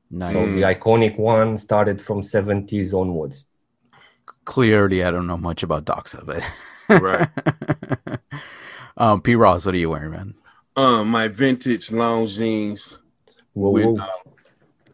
Nice. 0.09 0.33
So 0.33 0.45
the 0.45 0.61
iconic 0.61 1.17
one 1.19 1.57
started 1.57 2.01
from 2.01 2.21
70s 2.21 2.93
onwards. 2.93 3.45
Clearly, 4.45 5.03
I 5.03 5.11
don't 5.11 5.27
know 5.27 5.37
much 5.37 5.63
about 5.63 5.85
Doxa, 5.85 6.25
but 6.25 6.41
right. 7.01 8.19
um, 8.97 9.21
P. 9.25 9.35
Ross, 9.35 9.65
what 9.65 9.75
are 9.75 9.77
you 9.77 9.89
wearing, 9.89 10.11
man? 10.11 10.33
Um, 10.77 11.09
my 11.09 11.27
vintage 11.27 11.89
Longines. 11.89 12.97
Whoa, 13.53 13.69
with, 13.71 13.85
whoa. 13.85 13.97
Uh, 13.97 14.07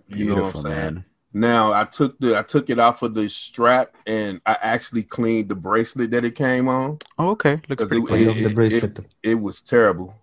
Beautiful, 0.09 0.63
man. 0.63 1.05
Now 1.33 1.73
I 1.73 1.85
took 1.85 2.19
the 2.19 2.37
I 2.37 2.43
took 2.43 2.69
it 2.69 2.77
off 2.77 3.01
of 3.01 3.15
the 3.15 3.27
strap 3.27 3.95
and 4.05 4.39
I 4.45 4.55
actually 4.61 5.01
cleaned 5.01 5.49
the 5.49 5.55
bracelet 5.55 6.11
that 6.11 6.23
it 6.23 6.35
came 6.35 6.67
on. 6.67 6.99
Oh, 7.17 7.31
okay, 7.31 7.59
looks 7.67 7.83
pretty 7.85 8.03
it, 8.03 8.07
clean. 8.07 8.23
I 8.29 8.31
love 8.33 8.43
the 8.43 8.49
bracelet. 8.53 8.99
It, 8.99 9.05
it, 9.23 9.41
was 9.41 9.61
terrible. 9.61 10.13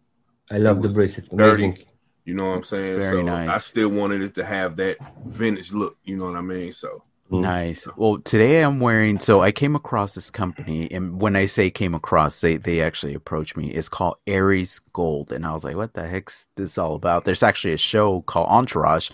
I 0.51 0.59
love 0.59 0.83
the 0.83 0.89
bracelet. 0.89 1.33
Amazing. 1.33 1.73
Dirty, 1.73 1.87
you 2.25 2.35
know 2.35 2.51
what 2.51 2.59
I'm 2.59 2.65
saying? 2.65 2.99
very 3.01 3.19
so 3.19 3.23
nice. 3.23 3.49
I 3.49 3.59
still 3.59 3.89
wanted 3.89 4.23
it 4.23 4.37
to 4.37 4.45
have 4.45 4.77
that 4.77 4.99
vintage 5.27 5.73
look. 5.73 5.99
You 6.05 6.17
know 6.17 6.27
what 6.27 6.37
I 6.37 6.43
mean? 6.43 6.73
So 6.73 7.03
mm. 7.29 7.41
Nice. 7.41 7.89
Well, 7.97 8.19
today 8.19 8.63
I'm 8.63 8.79
wearing. 8.79 9.19
So 9.19 9.41
I 9.41 9.51
came 9.51 9.75
across 9.75 10.15
this 10.15 10.31
company, 10.31 10.89
and 10.93 11.21
when 11.21 11.35
I 11.35 11.47
say 11.47 11.71
came 11.71 11.97
across, 11.97 12.41
they 12.41 12.57
they 12.57 12.81
actually 12.81 13.15
approached 13.15 13.57
me. 13.57 13.73
It's 13.73 13.89
called 13.89 14.19
Aries 14.29 14.79
Gold, 14.93 15.33
and 15.33 15.45
I 15.45 15.55
was 15.55 15.65
like, 15.65 15.75
"What 15.75 15.95
the 15.95 16.07
heck's 16.07 16.47
this 16.55 16.79
all 16.79 16.95
about?" 16.95 17.25
There's 17.25 17.43
actually 17.43 17.73
a 17.73 17.79
show 17.79 18.21
called 18.21 18.49
Entourage, 18.49 19.11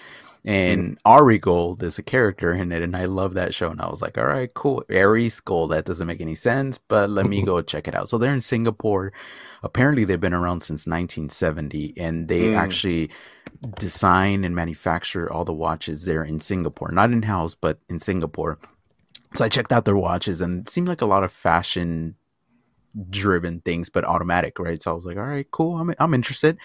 and 0.46 0.92
mm. 0.92 0.98
Ari 1.04 1.38
Gold 1.38 1.82
is 1.82 1.98
a 1.98 2.04
character 2.04 2.54
in 2.54 2.70
it, 2.70 2.80
and 2.80 2.96
I 2.96 3.06
love 3.06 3.34
that 3.34 3.52
show. 3.52 3.68
And 3.68 3.80
I 3.80 3.90
was 3.90 4.00
like, 4.00 4.16
all 4.16 4.26
right, 4.26 4.52
cool. 4.54 4.84
Aries 4.88 5.40
Gold, 5.40 5.72
that 5.72 5.84
doesn't 5.84 6.06
make 6.06 6.20
any 6.20 6.36
sense, 6.36 6.78
but 6.78 7.10
let 7.10 7.26
me 7.26 7.42
go 7.42 7.60
check 7.62 7.88
it 7.88 7.96
out. 7.96 8.08
So 8.08 8.16
they're 8.16 8.32
in 8.32 8.40
Singapore. 8.40 9.12
Apparently, 9.64 10.04
they've 10.04 10.20
been 10.20 10.32
around 10.32 10.60
since 10.60 10.86
1970, 10.86 11.94
and 11.96 12.28
they 12.28 12.50
mm. 12.50 12.56
actually 12.56 13.10
design 13.78 14.44
and 14.44 14.54
manufacture 14.54 15.30
all 15.30 15.44
the 15.44 15.52
watches 15.52 16.04
there 16.04 16.22
in 16.22 16.38
Singapore, 16.38 16.92
not 16.92 17.10
in 17.10 17.22
house, 17.22 17.56
but 17.56 17.80
in 17.88 17.98
Singapore. 17.98 18.58
So 19.34 19.44
I 19.44 19.48
checked 19.48 19.72
out 19.72 19.84
their 19.84 19.96
watches, 19.96 20.40
and 20.40 20.60
it 20.60 20.70
seemed 20.70 20.86
like 20.86 21.02
a 21.02 21.06
lot 21.06 21.24
of 21.24 21.32
fashion 21.32 22.14
driven 23.10 23.60
things, 23.60 23.88
but 23.88 24.04
automatic, 24.04 24.58
right? 24.58 24.82
So 24.82 24.92
I 24.92 24.94
was 24.94 25.06
like, 25.06 25.16
all 25.16 25.24
right, 25.24 25.50
cool. 25.50 25.78
I'm 25.78 25.94
I'm 25.98 26.14
interested. 26.14 26.58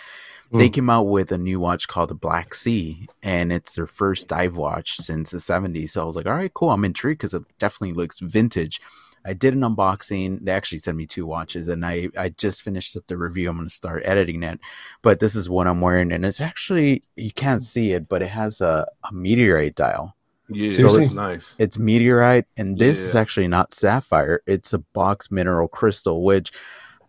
Mm. 0.51 0.59
They 0.59 0.69
came 0.69 0.89
out 0.89 1.03
with 1.03 1.31
a 1.31 1.37
new 1.37 1.59
watch 1.59 1.87
called 1.87 2.09
the 2.09 2.15
Black 2.15 2.53
Sea, 2.53 3.07
and 3.23 3.51
it's 3.51 3.75
their 3.75 3.87
first 3.87 4.27
dive 4.27 4.57
watch 4.57 4.97
since 4.97 5.31
the 5.31 5.37
70s. 5.37 5.91
So 5.91 6.01
I 6.01 6.05
was 6.05 6.15
like, 6.15 6.25
all 6.25 6.33
right, 6.33 6.53
cool. 6.53 6.71
I'm 6.71 6.85
intrigued 6.85 7.19
because 7.19 7.33
it 7.33 7.43
definitely 7.59 7.93
looks 7.95 8.19
vintage. 8.19 8.81
I 9.23 9.33
did 9.33 9.53
an 9.53 9.61
unboxing. 9.61 10.43
They 10.43 10.51
actually 10.51 10.79
sent 10.79 10.97
me 10.97 11.05
two 11.05 11.25
watches, 11.25 11.67
and 11.67 11.85
I, 11.85 12.09
I 12.17 12.29
just 12.29 12.63
finished 12.63 12.97
up 12.97 13.03
the 13.07 13.17
review. 13.17 13.49
I'm 13.49 13.57
going 13.57 13.67
to 13.67 13.73
start 13.73 14.01
editing 14.05 14.41
it. 14.43 14.59
But 15.01 15.19
this 15.19 15.35
is 15.35 15.49
what 15.49 15.67
I'm 15.67 15.79
wearing, 15.79 16.11
and 16.11 16.25
it's 16.25 16.41
actually, 16.41 17.03
you 17.15 17.31
can't 17.31 17.63
see 17.63 17.93
it, 17.93 18.09
but 18.09 18.21
it 18.21 18.29
has 18.29 18.61
a, 18.61 18.87
a 19.07 19.13
meteorite 19.13 19.75
dial. 19.75 20.15
Yeah, 20.53 20.87
so 20.87 20.99
it's 20.99 21.15
nice. 21.15 21.53
It's 21.57 21.77
meteorite, 21.77 22.45
and 22.57 22.77
this 22.77 22.99
yeah. 22.99 23.05
is 23.07 23.15
actually 23.15 23.47
not 23.47 23.73
sapphire. 23.73 24.41
It's 24.45 24.73
a 24.73 24.79
box 24.79 25.31
mineral 25.31 25.67
crystal, 25.67 26.23
which 26.23 26.51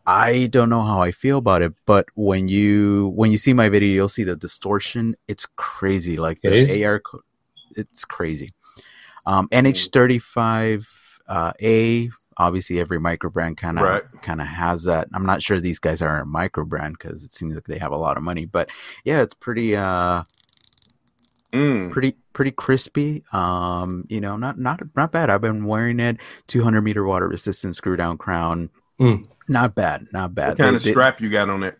I 0.06 0.46
don't 0.46 0.68
know 0.68 0.82
how 0.82 1.00
I 1.00 1.12
feel 1.12 1.38
about 1.38 1.62
it, 1.62 1.74
but 1.86 2.06
when 2.14 2.48
you 2.48 3.12
when 3.14 3.30
you 3.30 3.38
see 3.38 3.52
my 3.52 3.68
video, 3.68 3.94
you'll 3.94 4.08
see 4.08 4.24
the 4.24 4.36
distortion. 4.36 5.16
It's 5.28 5.46
crazy. 5.56 6.16
Like 6.16 6.38
It 6.42 6.50
the 6.50 6.56
is? 6.56 6.84
AR, 6.84 7.02
it's 7.76 8.04
crazy. 8.04 8.52
Um, 9.24 9.48
NH35 9.50 10.86
uh, 11.28 11.52
A, 11.62 12.10
obviously 12.36 12.80
every 12.80 12.98
micro 12.98 13.30
brand 13.30 13.56
kind 13.56 13.78
of 13.78 13.84
Right. 13.84 14.02
kind 14.22 14.40
of 14.40 14.48
has 14.48 14.84
that. 14.84 15.08
I'm 15.14 15.24
not 15.24 15.42
sure 15.42 15.60
these 15.60 15.78
guys 15.78 16.02
are 16.02 16.20
a 16.20 16.26
micro 16.26 16.64
brand 16.64 16.96
because 16.98 17.22
it 17.22 17.32
seems 17.32 17.54
like 17.54 17.64
they 17.64 17.78
have 17.78 17.92
a 17.92 17.96
lot 17.96 18.16
of 18.16 18.22
money, 18.22 18.44
but 18.44 18.68
yeah, 19.04 19.22
it's 19.22 19.34
pretty 19.34 19.76
uh 19.76 20.24
Mm. 21.52 21.90
pretty 21.92 22.16
pretty 22.32 22.50
crispy. 22.50 23.24
Um, 23.32 24.04
you 24.08 24.20
know, 24.20 24.36
not 24.36 24.58
not 24.58 24.80
not 24.96 25.12
bad. 25.12 25.28
I've 25.30 25.40
been 25.42 25.64
wearing 25.66 26.00
it. 26.00 26.16
200 26.48 26.80
meter 26.80 27.04
water 27.04 27.28
resistant 27.28 27.76
screw 27.76 27.96
down 27.96 28.16
crown. 28.18 28.70
Mm. 29.00 29.26
Not 29.48 29.74
bad, 29.74 30.06
not 30.12 30.34
bad. 30.34 30.50
What 30.50 30.58
kind 30.58 30.72
They- 30.72 30.76
of 30.76 30.82
they- 30.82 30.90
strap 30.92 31.20
you 31.20 31.28
got 31.28 31.50
on 31.50 31.62
it? 31.62 31.78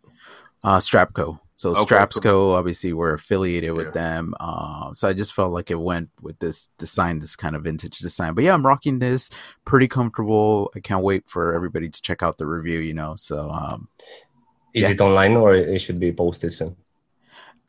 uh, 0.65 0.79
Strapco. 0.79 1.39
So 1.57 1.71
Okay, 1.71 1.95
Strapco, 1.95 2.55
obviously, 2.55 2.93
we're 2.93 3.15
affiliated 3.15 3.73
with 3.75 3.87
Yeah. 3.87 3.93
them. 3.93 4.35
Uh, 4.41 4.93
so 4.95 5.07
I 5.09 5.13
just 5.13 5.33
felt 5.33 5.53
like 5.53 5.71
it 5.71 5.79
went 5.81 6.11
with 6.21 6.39
this 6.41 6.69
design, 6.77 7.21
this 7.21 7.37
kind 7.37 7.55
of 7.55 7.63
vintage 7.63 7.99
design. 7.99 8.35
But 8.35 8.43
yeah, 8.45 8.53
I'm 8.53 8.67
rocking 8.67 8.99
this. 8.99 9.31
Pretty 9.65 9.87
comfortable. 9.87 10.73
I 10.75 10.81
can't 10.81 11.05
wait 11.05 11.23
for 11.29 11.55
everybody 11.55 11.89
to 11.89 12.03
check 12.03 12.21
out 12.23 12.37
the 12.39 12.47
review. 12.47 12.81
You 12.81 12.95
know, 12.95 13.15
so 13.17 13.49
um, 13.51 13.89
Is 14.75 14.83
Yeah. 14.85 14.91
it 14.91 15.01
online 15.01 15.37
or 15.37 15.55
it 15.55 15.79
should 15.81 16.01
be 16.01 16.13
posted 16.13 16.53
soon? 16.53 16.75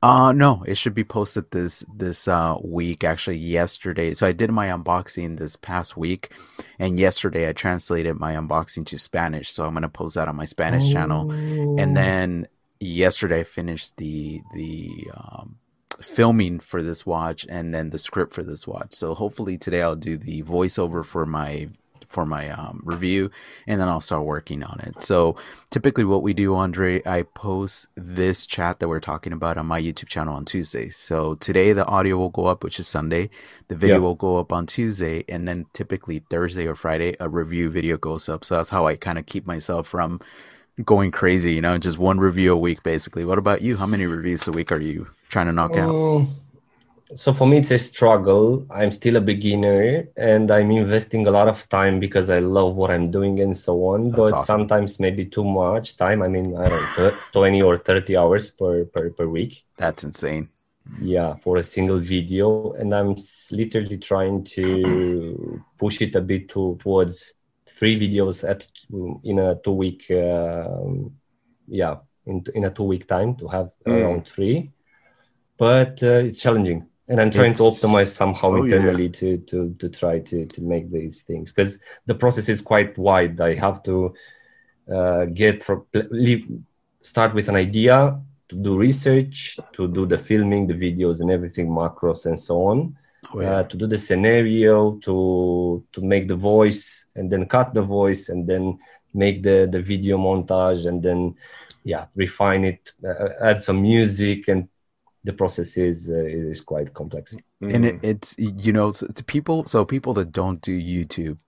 Uh, 0.04 0.34
no, 0.34 0.64
it 0.68 0.76
should 0.76 0.94
be 0.94 1.06
posted 1.06 1.50
this 1.52 1.86
this 1.94 2.28
uh 2.28 2.58
week. 2.62 3.06
Actually, 3.06 3.38
yesterday. 3.38 4.14
So 4.14 4.28
I 4.28 4.34
did 4.34 4.52
my 4.52 4.68
unboxing 4.68 5.38
this 5.38 5.56
past 5.56 5.96
week, 5.96 6.30
and 6.78 7.00
yesterday 7.00 7.48
I 7.48 7.54
translated 7.54 8.20
my 8.20 8.34
unboxing 8.34 8.86
to 8.88 8.98
Spanish. 8.98 9.50
So 9.50 9.66
I'm 9.66 9.74
gonna 9.74 9.88
post 9.88 10.16
that 10.16 10.28
on 10.28 10.36
my 10.36 10.46
Spanish 10.46 10.92
channel. 10.92 11.32
Oh. 11.32 11.78
and 11.80 11.96
then 11.96 12.48
yesterday 12.82 13.40
I 13.40 13.44
finished 13.44 13.96
the 13.96 14.42
the 14.54 15.10
um, 15.16 15.60
filming 16.02 16.60
for 16.60 16.84
this 16.84 17.06
watch 17.06 17.46
and 17.48 17.74
then 17.74 17.92
the 17.92 18.00
script 18.00 18.34
for 18.34 18.44
this 18.44 18.68
watch. 18.68 18.94
So 18.94 19.14
hopefully 19.14 19.58
today 19.58 19.82
I'll 19.82 19.96
do 19.96 20.18
the 20.18 20.44
voiceover 20.44 21.06
for 21.06 21.26
my 21.26 21.70
for 22.14 22.26
my 22.26 22.50
um, 22.50 22.82
review 22.86 23.30
and 23.68 23.82
then 23.82 23.88
I'll 23.90 24.02
start 24.02 24.24
working 24.26 24.64
on 24.64 24.80
it. 24.82 25.02
So 25.02 25.36
typically 25.70 26.06
what 26.06 26.22
we 26.24 26.34
do, 26.34 26.56
Andre, 26.56 27.02
I 27.06 27.24
post 27.24 27.88
this 27.96 28.46
chat 28.46 28.80
that 28.80 28.88
we're 28.88 29.00
talking 29.00 29.34
about 29.34 29.58
on 29.58 29.66
my 29.66 29.82
YouTube 29.82 30.08
channel 30.08 30.36
on 30.36 30.46
Tuesday. 30.46 30.90
So 30.90 31.36
today 31.36 31.74
the 31.74 31.86
audio 31.86 32.18
will 32.18 32.30
go 32.30 32.46
up, 32.46 32.64
which 32.64 32.80
is 32.80 32.88
Sunday. 32.88 33.30
The 33.68 33.76
video 33.76 33.96
Yeah. 33.98 34.02
will 34.02 34.16
go 34.16 34.38
up 34.38 34.54
on 34.54 34.66
Tuesday, 34.66 35.24
and 35.28 35.48
then 35.48 35.66
typically 35.74 36.20
Thursday 36.30 36.68
or 36.68 36.76
Friday 36.76 37.16
a 37.20 37.28
review 37.28 37.70
video 37.70 37.98
goes 37.98 38.30
up. 38.30 38.46
So 38.46 38.56
that's 38.58 38.70
how 38.70 38.86
I 38.88 38.96
kind 38.96 39.18
of 39.18 39.26
keep 39.26 39.48
myself 39.48 39.88
from 39.88 40.20
going 40.84 41.12
crazy, 41.12 41.54
you 41.54 41.62
know, 41.62 41.78
just 41.78 41.98
one 41.98 42.20
review 42.20 42.54
a 42.54 42.58
week 42.58 42.84
basically. 42.84 43.26
What 43.26 43.38
about 43.38 43.62
you? 43.62 43.78
How 43.78 43.86
many 43.88 44.06
reviews 44.06 44.48
a 44.48 44.52
week 44.52 44.72
are 44.72 44.80
you 44.82 45.08
trying 45.30 45.48
to 45.48 45.54
knock 45.54 45.78
out? 45.78 45.96
So 47.16 47.32
for 47.34 47.46
me, 47.48 47.58
it's 47.58 47.72
a 47.72 47.78
struggle. 47.78 48.66
I'm 48.72 48.92
still 48.92 49.18
a 49.18 49.22
beginner 49.22 50.08
and 50.18 50.50
I'm 50.50 50.72
investing 50.72 51.28
a 51.28 51.32
lot 51.32 51.48
of 51.48 51.68
time 51.70 52.00
because 52.00 52.30
I 52.30 52.40
love 52.40 52.76
what 52.78 52.90
I'm 52.92 53.12
doing 53.12 53.40
and 53.40 53.56
so 53.56 53.86
on. 53.86 54.06
That's 54.06 54.16
but 54.16 54.34
awesome. 54.34 54.62
sometimes 54.62 55.00
maybe 55.00 55.26
too 55.26 55.44
much 55.44 55.96
time. 55.98 56.24
I 56.24 56.28
mean, 56.28 56.58
I 56.58 56.70
don't 56.70 56.98
know, 56.98 57.12
20 57.32 57.62
or 57.62 57.78
30 57.78 58.18
hours 58.18 58.50
per, 58.50 58.86
per, 58.86 59.12
per 59.12 59.28
week. 59.28 59.64
That's 59.78 60.04
insane. 60.04 60.50
Yeah, 61.00 61.36
for 61.36 61.58
a 61.58 61.64
single 61.64 62.00
video. 62.00 62.74
And 62.74 62.94
I'm 62.96 63.12
s- 63.12 63.50
literally 63.52 63.98
trying 63.98 64.44
to 64.56 65.64
push 65.78 66.02
it 66.02 66.16
a 66.16 66.22
bit 66.22 66.50
to, 66.50 66.78
towards 66.82 67.34
three 67.68 68.00
videos 68.00 68.48
at 68.48 68.68
in 69.24 69.40
a 69.40 69.56
two 69.64 69.72
week, 69.72 70.10
um, 70.12 71.12
yeah, 71.68 71.98
in, 72.26 72.44
in 72.56 72.66
a 72.66 72.72
two 72.72 72.84
week 72.84 73.08
time 73.08 73.36
to 73.38 73.48
have 73.48 73.72
Mm. 73.86 73.94
around 73.94 74.28
three. 74.28 74.72
But 75.58 76.04
uh, 76.04 76.26
it's 76.28 76.42
challenging. 76.42 76.88
And 77.10 77.20
I'm 77.20 77.32
trying 77.32 77.54
to 77.56 77.64
optimize 77.64 78.08
somehow 78.08 78.52
Oh, 78.52 78.64
yeah. 78.64 78.76
internally 78.78 79.10
to, 79.10 79.38
to, 79.38 79.76
to 79.80 79.90
try 79.90 80.20
to, 80.20 80.46
to 80.46 80.62
make 80.62 80.90
these 80.92 81.22
things 81.24 81.52
because 81.52 81.78
the 82.06 82.16
process 82.16 82.48
is 82.48 82.62
quite 82.62 82.98
wide. 82.98 83.42
I 83.42 83.56
have 83.56 83.84
to 83.84 84.14
uh, 84.90 85.26
get 85.26 85.64
from 85.64 85.86
start 87.02 87.34
with 87.34 87.50
an 87.50 87.56
idea 87.56 88.20
to 88.50 88.56
do 88.56 88.78
research, 88.78 89.58
to 89.74 89.88
do 89.88 90.06
the 90.06 90.18
filming, 90.18 90.68
the 90.68 90.74
videos, 90.74 91.20
and 91.22 91.30
everything, 91.32 91.68
macros, 91.68 92.26
and 92.26 92.40
so 92.40 92.64
on. 92.66 92.96
Oh, 93.34 93.42
yeah. 93.42 93.52
Uh, 93.58 93.64
to 93.64 93.78
do 93.78 93.88
the 93.88 93.98
scenario, 93.98 94.98
to 95.00 95.84
to 95.94 96.02
make 96.02 96.28
the 96.28 96.36
voice, 96.36 97.06
and 97.16 97.30
then 97.32 97.46
cut 97.48 97.74
the 97.74 97.82
voice, 97.82 98.30
and 98.30 98.48
then 98.48 98.80
make 99.14 99.44
the 99.44 99.68
the 99.72 99.82
video 99.82 100.18
montage, 100.18 100.86
and 100.88 101.02
then 101.02 101.36
yeah, 101.84 102.06
refine 102.16 102.64
it, 102.66 102.92
uh, 103.06 103.30
add 103.42 103.62
some 103.62 103.82
music, 103.82 104.48
and 104.48 104.68
the 105.24 105.34
process 105.34 105.78
is 105.78 106.10
uh, 106.10 106.26
is 106.26 106.62
quite 106.62 106.94
complex. 106.94 107.36
and 107.62 107.86
it, 107.86 108.00
it's 108.04 108.36
you 108.38 108.74
know 108.74 108.92
to, 108.92 109.08
to 109.14 109.24
people 109.24 109.66
so 109.66 109.86
people 109.86 110.14
that 110.14 110.32
don't 110.32 110.62
do 110.62 110.78
youtube 110.78 111.40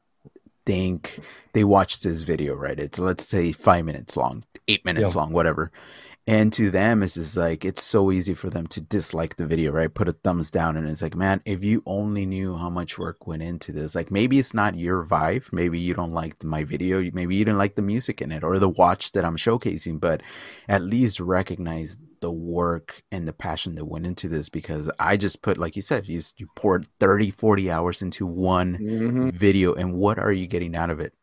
think 0.66 1.20
they 1.54 1.64
watch 1.64 2.02
this 2.02 2.22
video 2.24 2.54
right? 2.56 2.80
It's 2.80 2.98
let's 3.00 3.28
say 3.28 3.52
five 3.52 3.86
minutes 3.86 4.18
long 4.18 4.44
eight 4.68 4.84
minutes 4.86 5.14
Yeah. 5.14 5.22
long 5.22 5.32
whatever. 5.34 5.72
And 6.28 6.52
to 6.54 6.72
them 6.72 7.04
it's 7.04 7.14
just 7.14 7.38
like 7.38 7.64
it's 7.64 7.84
so 7.84 8.12
easy 8.12 8.34
for 8.34 8.50
them 8.50 8.66
to 8.68 8.82
dislike 8.82 9.36
the 9.36 9.46
video 9.46 9.72
right? 9.72 9.94
Put 9.94 10.08
a 10.08 10.14
thumbs 10.14 10.50
down 10.50 10.76
and 10.76 10.88
it's 10.90 11.04
like 11.04 11.16
man 11.16 11.42
if 11.46 11.64
you 11.64 11.84
only 11.86 12.26
knew 12.26 12.58
how 12.58 12.70
much 12.72 12.98
work 12.98 13.28
went 13.28 13.44
into 13.44 13.72
this 13.72 13.94
like 13.94 14.10
maybe 14.10 14.40
it's 14.40 14.54
not 14.56 14.74
your 14.76 15.06
vibe. 15.06 15.54
Maybe 15.54 15.78
you 15.78 15.94
don't 15.94 16.12
like 16.12 16.44
my 16.44 16.64
video. 16.64 16.96
Maybe 17.14 17.36
you 17.36 17.46
didn't 17.46 17.60
like 17.60 17.76
the 17.76 17.84
music 17.84 18.20
in 18.24 18.32
it 18.32 18.44
or 18.44 18.58
the 18.58 18.70
watch 18.70 19.12
that 19.12 19.24
i'm 19.24 19.38
showcasing 19.38 20.00
but 20.00 20.22
at 20.68 20.82
least 20.82 21.20
recognize 21.20 22.00
the 22.22 22.32
work 22.32 23.04
and 23.12 23.28
the 23.28 23.34
passion 23.34 23.76
that 23.76 23.86
went 23.86 24.06
into 24.06 24.28
this 24.28 24.50
because 24.50 24.90
I 25.00 25.18
just 25.18 25.42
put, 25.42 25.58
like 25.58 25.76
you 25.76 25.82
said, 25.82 26.08
you, 26.08 26.22
you 26.38 26.48
poured 26.56 26.88
30, 27.00 27.32
40 27.32 27.72
hours 27.72 28.02
into 28.02 28.26
one 28.26 28.78
Mhm. 28.80 29.34
video. 29.34 29.74
And 29.74 29.94
what 29.94 30.20
are 30.20 30.32
you 30.32 30.48
getting 30.48 30.76
out 30.76 30.90
of 30.90 31.00
it? 31.00 31.14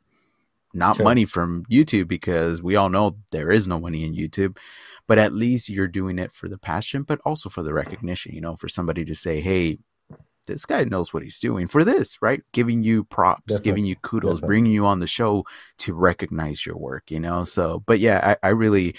Not 0.75 0.97
Sure. 0.97 1.05
money 1.05 1.25
from 1.25 1.65
YouTube 1.71 2.09
because 2.09 2.63
we 2.63 2.77
all 2.77 2.89
know 2.89 3.19
there 3.31 3.51
is 3.51 3.69
no 3.69 3.79
money 3.79 4.05
in 4.05 4.15
YouTube, 4.15 4.57
but 5.07 5.19
at 5.19 5.35
least 5.35 5.69
you're 5.69 5.89
doing 5.89 6.19
it 6.19 6.33
for 6.33 6.49
the 6.49 6.59
passion, 6.59 7.03
but 7.03 7.21
also 7.27 7.49
for 7.51 7.63
the 7.63 7.75
recognition, 7.75 8.35
you 8.35 8.41
know, 8.41 8.57
for 8.57 8.69
somebody 8.69 9.05
to 9.05 9.15
say, 9.15 9.41
hey, 9.41 9.79
this 10.47 10.67
guy 10.67 10.83
knows 10.85 11.13
what 11.13 11.23
he's 11.23 11.39
doing 11.39 11.69
for 11.69 11.85
this, 11.85 12.21
right? 12.21 12.43
Giving 12.53 12.83
you 12.83 13.05
props, 13.05 13.43
Definitely. 13.47 13.65
giving 13.71 13.85
you 13.85 13.97
kudos, 13.97 14.31
Definitely. 14.37 14.47
bringing 14.47 14.73
you 14.73 14.87
on 14.87 14.99
the 14.99 15.07
show 15.07 15.45
to 15.79 15.95
recognize 15.95 16.67
your 16.67 16.77
work, 16.77 17.11
you 17.11 17.21
know? 17.21 17.45
So, 17.45 17.85
but 17.87 18.01
yeah, 18.01 18.37
I, 18.43 18.49
I 18.49 18.51
really, 18.51 18.97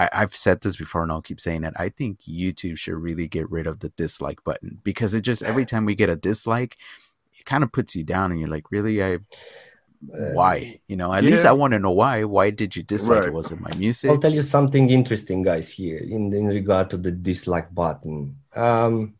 I, 0.00 0.08
I've 0.12 0.34
said 0.34 0.62
this 0.62 0.76
before 0.76 1.02
and 1.02 1.12
I'll 1.12 1.20
keep 1.20 1.40
saying 1.40 1.64
it. 1.64 1.74
I 1.76 1.90
think 1.90 2.20
YouTube 2.20 2.78
should 2.78 2.94
really 2.94 3.28
get 3.28 3.50
rid 3.50 3.66
of 3.66 3.80
the 3.80 3.90
dislike 3.90 4.42
button 4.44 4.78
because 4.82 5.12
it 5.12 5.20
just, 5.20 5.42
every 5.42 5.66
time 5.70 5.84
we 5.84 5.94
get 5.94 6.08
a 6.08 6.16
dislike, 6.16 6.76
it 7.38 7.44
kind 7.44 7.62
of 7.62 7.70
puts 7.70 7.94
you 7.94 8.02
down 8.02 8.30
and 8.30 8.40
you're 8.40 8.48
like, 8.48 8.70
really? 8.70 9.02
I, 9.04 9.18
why? 10.00 10.80
You 10.88 10.96
know, 10.96 11.12
at 11.12 11.22
least. 11.22 11.44
I 11.44 11.52
want 11.52 11.74
to 11.74 11.78
know 11.78 11.90
why. 11.90 12.24
Why 12.24 12.48
did 12.48 12.74
you 12.74 12.82
dislike 12.82 13.26
it? 13.26 13.34
Was 13.34 13.50
it 13.50 13.60
my 13.60 13.74
music? 13.74 14.10
I'll 14.10 14.16
tell 14.16 14.32
you 14.32 14.40
something 14.40 14.88
interesting, 14.88 15.42
guys, 15.42 15.70
here 15.70 15.98
in, 15.98 16.32
in 16.32 16.46
regard 16.46 16.88
to 16.90 16.96
the 16.96 17.10
dislike 17.10 17.74
button. 17.74 18.36
Um, 18.56 19.16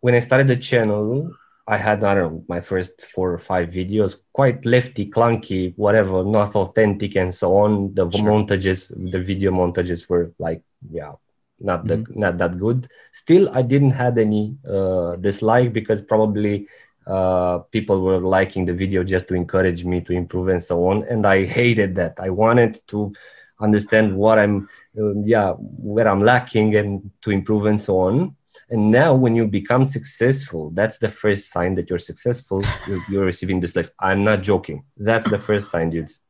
when 0.00 0.14
I 0.14 0.20
started 0.20 0.48
the 0.48 0.56
channel, 0.56 1.30
I 1.66 1.78
had, 1.78 2.04
I 2.04 2.14
don't 2.14 2.32
know, 2.32 2.44
my 2.48 2.60
first 2.60 3.06
four 3.06 3.32
or 3.32 3.38
five 3.38 3.70
videos, 3.70 4.16
quite 4.32 4.66
lefty, 4.66 5.10
clunky, 5.10 5.72
whatever, 5.76 6.22
not 6.22 6.54
authentic, 6.54 7.16
and 7.16 7.32
so 7.34 7.56
on. 7.56 7.94
The 7.94 8.10
Sure. 8.10 8.30
montages, 8.30 8.92
the 9.10 9.18
video 9.18 9.50
montages 9.50 10.08
were 10.08 10.32
like, 10.38 10.62
yeah, 10.90 11.12
not 11.60 11.86
that 11.86 12.14
not 12.14 12.36
that 12.38 12.58
good. 12.58 12.88
Still, 13.12 13.48
I 13.52 13.62
didn't 13.62 13.92
had 13.92 14.18
any 14.18 14.56
uh, 14.68 15.16
dislike 15.16 15.72
because 15.72 16.02
probably 16.02 16.68
uh, 17.06 17.58
people 17.70 18.00
were 18.02 18.18
liking 18.18 18.66
the 18.66 18.74
video 18.74 19.02
just 19.04 19.28
to 19.28 19.34
encourage 19.34 19.84
me 19.84 20.00
to 20.02 20.12
improve 20.12 20.48
and 20.48 20.62
so 20.62 20.86
on. 20.88 21.04
And 21.04 21.26
I 21.26 21.44
hated 21.46 21.94
that. 21.96 22.18
I 22.20 22.28
wanted 22.30 22.76
to 22.88 23.12
understand 23.60 24.14
what 24.16 24.38
I'm, 24.38 24.68
uh, 25.00 25.14
yeah, 25.22 25.52
where 25.58 26.08
I'm 26.08 26.22
lacking 26.22 26.76
and 26.76 27.10
to 27.22 27.30
improve 27.30 27.66
and 27.66 27.80
so 27.80 28.00
on. 28.00 28.36
And 28.70 28.90
now, 28.90 29.14
when 29.14 29.34
you 29.36 29.46
become 29.46 29.84
successful, 29.84 30.70
that's 30.70 30.98
the 30.98 31.08
first 31.08 31.50
sign 31.52 31.74
that 31.76 31.90
you're 31.90 31.98
successful. 31.98 32.62
You're, 32.86 33.00
you're 33.10 33.24
receiving 33.24 33.60
dislikes. 33.60 33.90
I'm 34.00 34.24
not 34.24 34.42
joking. 34.42 34.84
That's 34.96 35.28
the 35.28 35.38
first 35.38 35.70
sign, 35.70 35.90
dudes. 35.90 36.20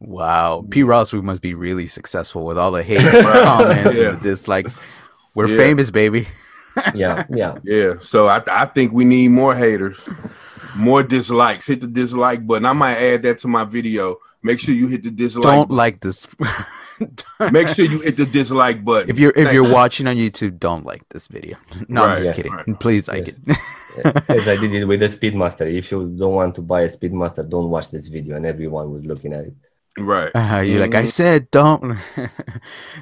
Wow. 0.00 0.64
P. 0.70 0.82
Ross, 0.82 1.12
we 1.12 1.20
must 1.20 1.42
be 1.42 1.54
really 1.54 1.86
successful 1.86 2.44
with 2.44 2.58
all 2.58 2.70
the 2.70 2.82
hate 2.82 2.98
Right. 3.02 3.42
comments 3.44 3.98
Yeah. 3.98 4.10
and 4.10 4.18
the 4.18 4.22
dislikes. 4.22 4.78
We're 5.34 5.48
Yeah. 5.48 5.56
famous, 5.56 5.90
baby. 5.90 6.28
Yeah, 6.94 7.24
yeah. 7.30 7.58
Yeah. 7.64 7.94
So 8.00 8.28
I, 8.28 8.42
I 8.50 8.66
think 8.66 8.92
we 8.92 9.04
need 9.04 9.28
more 9.28 9.54
haters, 9.54 10.08
more 10.76 11.02
dislikes. 11.02 11.66
Hit 11.66 11.80
the 11.80 11.86
dislike 11.86 12.46
button. 12.46 12.66
I 12.66 12.72
might 12.72 12.96
add 12.96 13.22
that 13.22 13.38
to 13.40 13.48
my 13.48 13.64
video. 13.64 14.16
Make 14.42 14.60
sure 14.60 14.74
you 14.74 14.86
hit 14.86 15.02
the 15.02 15.10
dislike. 15.10 15.42
Don't 15.42 15.70
like 15.70 16.00
this. 16.00 16.26
Make 17.52 17.68
sure 17.68 17.84
you 17.84 18.00
hit 18.00 18.16
the 18.16 18.26
dislike 18.26 18.84
button. 18.84 19.10
if 19.10 19.18
you're 19.18 19.32
if 19.36 19.52
you're 19.52 19.68
watching 19.68 20.06
on 20.06 20.16
YouTube, 20.16 20.58
don't 20.58 20.84
like 20.86 21.08
this 21.10 21.26
video. 21.28 21.56
No, 21.88 22.04
I'm 22.04 22.16
just 22.16 22.28
Yes. 22.28 22.36
kidding. 22.36 22.52
Right. 22.52 22.80
Please 22.80 23.08
like 23.08 23.26
Yes. 23.26 23.58
it. 24.04 24.22
As 24.28 24.48
I 24.48 24.56
did 24.56 24.72
it 24.74 24.84
with 24.84 25.00
the 25.00 25.06
Speedmaster. 25.06 25.66
If 25.72 25.90
you 25.90 26.06
don't 26.16 26.34
want 26.34 26.54
to 26.56 26.62
buy 26.62 26.82
a 26.82 26.88
Speedmaster, 26.88 27.48
don't 27.48 27.68
watch 27.70 27.90
this 27.90 28.06
video. 28.06 28.36
And 28.36 28.46
everyone 28.46 28.92
was 28.92 29.04
looking 29.04 29.32
at 29.32 29.44
it. 29.46 29.54
Right. 29.98 30.30
Uh, 30.34 30.60
you're 30.60 30.80
like 30.80 30.94
I 30.94 31.04
said, 31.06 31.50
don't. 31.50 31.98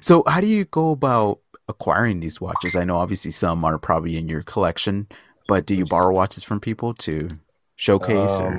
so 0.00 0.22
how 0.26 0.40
do 0.40 0.46
you 0.46 0.64
go 0.64 0.90
about 0.92 1.40
acquiring 1.68 2.20
these 2.20 2.40
watches? 2.40 2.76
I 2.76 2.84
know 2.84 2.96
obviously 2.96 3.30
some 3.30 3.64
are 3.64 3.78
probably 3.78 4.16
in 4.16 4.28
your 4.28 4.42
collection, 4.42 5.08
but 5.48 5.66
do 5.66 5.74
you 5.74 5.84
borrow 5.84 6.14
watches 6.14 6.44
from 6.44 6.60
people 6.60 6.94
to 6.94 7.30
showcase 7.76 8.32
or? 8.38 8.54
Um, 8.54 8.58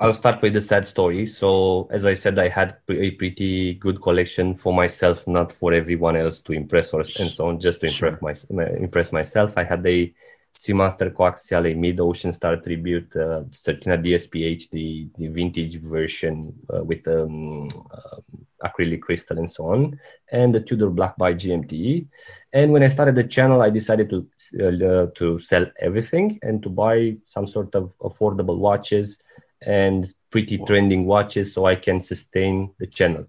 I'll 0.00 0.14
start 0.14 0.42
with 0.42 0.52
the 0.52 0.60
sad 0.60 0.86
story. 0.86 1.26
So, 1.26 1.88
as 1.90 2.06
I 2.06 2.14
said, 2.14 2.38
I 2.38 2.48
had 2.48 2.76
a 2.88 3.10
pretty 3.12 3.74
good 3.74 4.00
collection 4.00 4.54
for 4.54 4.72
myself, 4.72 5.26
not 5.26 5.50
for 5.50 5.72
everyone 5.72 6.16
else 6.16 6.40
to 6.42 6.52
impress 6.52 6.92
or 6.92 7.00
and 7.00 7.30
so 7.30 7.48
on, 7.48 7.58
just 7.58 7.80
to 7.80 7.88
Sure. 7.88 8.10
impress, 8.10 8.46
my, 8.50 8.66
impress 8.66 9.12
myself. 9.12 9.54
I 9.56 9.64
had 9.64 9.84
a 9.86 10.12
Seamaster 10.56 11.12
Coaxial, 11.12 11.70
a 11.70 11.74
Mido 11.74 12.00
Ocean 12.00 12.32
Star 12.32 12.56
Tribute, 12.56 13.14
uh, 13.16 13.42
Certina 13.50 13.96
DSPH, 14.00 14.70
the, 14.70 15.08
the 15.16 15.28
vintage 15.28 15.76
version 15.80 16.54
uh, 16.72 16.82
with 16.84 17.06
um, 17.08 17.68
uh, 17.90 18.16
acrylic 18.64 19.00
crystal 19.02 19.38
and 19.38 19.50
so 19.50 19.66
on, 19.66 19.98
and 20.32 20.54
the 20.54 20.60
Tudor 20.60 20.90
Black 20.90 21.16
Bay 21.18 21.34
GMT. 21.34 22.06
And 22.52 22.72
when 22.72 22.82
I 22.82 22.88
started 22.88 23.14
the 23.14 23.24
channel, 23.24 23.62
I 23.62 23.70
decided 23.70 24.10
to 24.10 24.26
uh, 24.66 25.06
to 25.18 25.38
sell 25.38 25.66
everything 25.80 26.38
and 26.42 26.62
to 26.62 26.68
buy 26.68 27.16
some 27.24 27.46
sort 27.46 27.74
of 27.74 27.92
affordable 27.98 28.58
watches 28.58 29.18
and 29.62 30.12
pretty 30.30 30.56
Wow. 30.58 30.66
trending 30.66 31.04
watches 31.06 31.52
so 31.52 31.66
I 31.66 31.76
can 31.76 32.00
sustain 32.00 32.70
the 32.78 32.86
channel. 32.86 33.26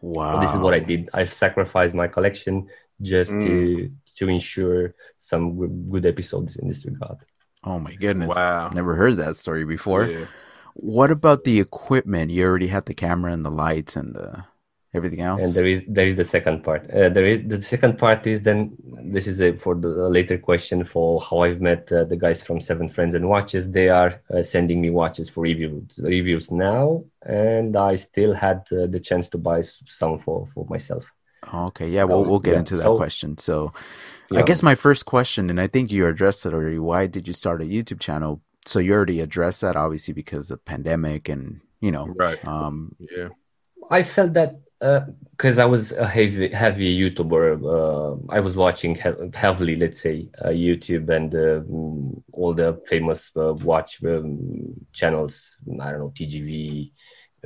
Wow. 0.00 0.32
So 0.32 0.40
this 0.40 0.50
is 0.54 0.58
what 0.58 0.74
I 0.74 0.80
did. 0.80 1.08
I've 1.14 1.32
sacrificed 1.32 1.94
my 1.94 2.08
collection 2.08 2.68
just 3.00 3.32
to 3.32 3.90
to 4.16 4.28
ensure 4.28 4.94
some 5.16 5.56
good, 5.58 5.90
good 5.90 6.06
episodes 6.06 6.56
in 6.56 6.68
this 6.68 6.84
regard. 6.84 7.18
Oh 7.64 7.78
my 7.78 7.94
goodness. 7.94 8.28
Wow. 8.34 8.68
Never 8.74 8.94
heard 8.96 9.16
that 9.16 9.36
story 9.36 9.64
before. 9.64 10.04
Yeah. 10.06 10.26
What 10.74 11.10
about 11.10 11.44
the 11.44 11.60
equipment? 11.60 12.30
You 12.30 12.44
already 12.44 12.68
had 12.68 12.86
the 12.86 12.94
camera 12.94 13.32
and 13.32 13.44
the 13.44 13.50
lights 13.50 13.96
and 13.96 14.14
the 14.14 14.44
everything 14.94 15.20
else. 15.20 15.42
And 15.42 15.54
there 15.54 15.66
is 15.66 15.84
there 15.88 16.06
is 16.06 16.16
the 16.16 16.24
second 16.24 16.62
part. 16.64 16.82
Uh, 16.90 17.08
there 17.08 17.26
is 17.26 17.42
the 17.46 17.60
second 17.62 17.98
part 17.98 18.26
is 18.26 18.42
then 18.42 18.76
this 19.14 19.26
is 19.26 19.40
a, 19.40 19.52
for 19.56 19.74
the 19.74 19.88
later 19.88 20.38
question 20.38 20.84
for 20.84 21.20
how 21.20 21.38
I've 21.40 21.60
met 21.60 21.90
uh, 21.92 22.04
the 22.04 22.16
guys 22.16 22.42
from 22.42 22.60
Seven 22.60 22.88
Friends 22.88 23.14
and 23.14 23.28
Watches. 23.28 23.70
They 23.70 23.88
are 23.88 24.20
uh, 24.32 24.42
sending 24.42 24.80
me 24.80 24.90
watches 24.90 25.28
for 25.28 25.40
review 25.42 25.86
reviews 25.98 26.50
now, 26.50 27.04
and 27.26 27.76
I 27.76 27.96
still 27.96 28.32
had 28.34 28.58
uh, 28.72 28.86
the 28.86 29.00
chance 29.00 29.28
to 29.28 29.38
buy 29.38 29.62
some 29.86 30.18
for 30.18 30.46
for 30.54 30.66
myself. 30.68 31.10
okay, 31.52 31.88
yeah, 31.88 32.04
we'll 32.04 32.20
was- 32.20 32.30
we'll 32.30 32.38
get 32.48 32.52
yeah, 32.54 32.58
into 32.60 32.76
that 32.76 32.82
so- 32.82 32.96
question. 32.96 33.36
So, 33.38 33.72
I 34.34 34.42
guess 34.42 34.62
my 34.62 34.74
first 34.76 35.04
question, 35.06 35.50
and 35.50 35.60
I 35.60 35.66
think 35.66 35.90
you 35.90 36.06
addressed 36.06 36.46
it 36.46 36.54
already. 36.54 36.78
Why 36.78 37.06
did 37.06 37.26
you 37.28 37.34
start 37.34 37.60
a 37.60 37.64
YouTube 37.64 38.00
channel? 38.00 38.40
So 38.64 38.78
you 38.78 38.92
already 38.94 39.18
addressed 39.20 39.60
that, 39.62 39.74
obviously, 39.74 40.14
because 40.14 40.50
of 40.52 40.64
pandemic 40.64 41.28
and 41.28 41.60
you 41.80 41.90
know, 41.90 42.06
Right. 42.06 42.38
um, 42.46 42.94
Yeah. 43.00 43.30
I 43.90 44.04
felt 44.04 44.32
that 44.34 44.60
because 44.82 45.58
I 45.58 45.64
was 45.64 45.92
a 45.92 46.06
heavy 46.06 46.48
heavy 46.48 46.98
YouTuber, 46.98 47.44
uh, 47.76 48.32
I 48.32 48.40
was 48.40 48.56
watching 48.56 48.94
he- 48.96 49.30
heavily, 49.34 49.76
let's 49.76 50.00
say, 50.00 50.28
uh, 50.44 50.48
YouTube 50.48 51.08
and 51.08 51.32
uh, 51.34 51.60
mm, 51.70 52.22
all 52.32 52.52
the 52.52 52.80
famous 52.88 53.30
uh, 53.36 53.54
watch 53.54 54.02
um, 54.04 54.74
channels. 54.92 55.56
I 55.80 55.90
don't 55.92 56.00
know 56.00 56.12
TGV, 56.14 56.92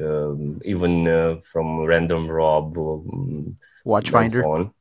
um, 0.03 0.61
even 0.65 1.07
uh, 1.09 1.37
from 1.45 1.81
Random 1.85 2.27
Rob, 2.29 2.77
um, 2.79 3.57
Watchfinder. 3.87 4.73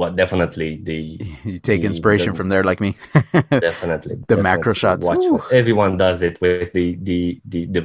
What 0.00 0.16
definitely 0.16 0.70
the 0.82 0.98
You 1.44 1.58
take 1.70 1.82
The- 1.82 1.86
inspiration 1.92 2.32
the- 2.32 2.36
from 2.38 2.48
there, 2.52 2.64
like 2.70 2.80
me. 2.86 2.96
definitely 3.14 4.16
The 4.16 4.36
definitely 4.36 4.42
macro 4.42 4.72
shots. 4.82 5.06
Watch 5.06 5.24
everyone 5.52 5.96
does 5.96 6.18
it 6.28 6.40
with 6.40 6.72
the, 6.72 6.96
the 7.08 7.40
the 7.52 7.60
the 7.74 7.82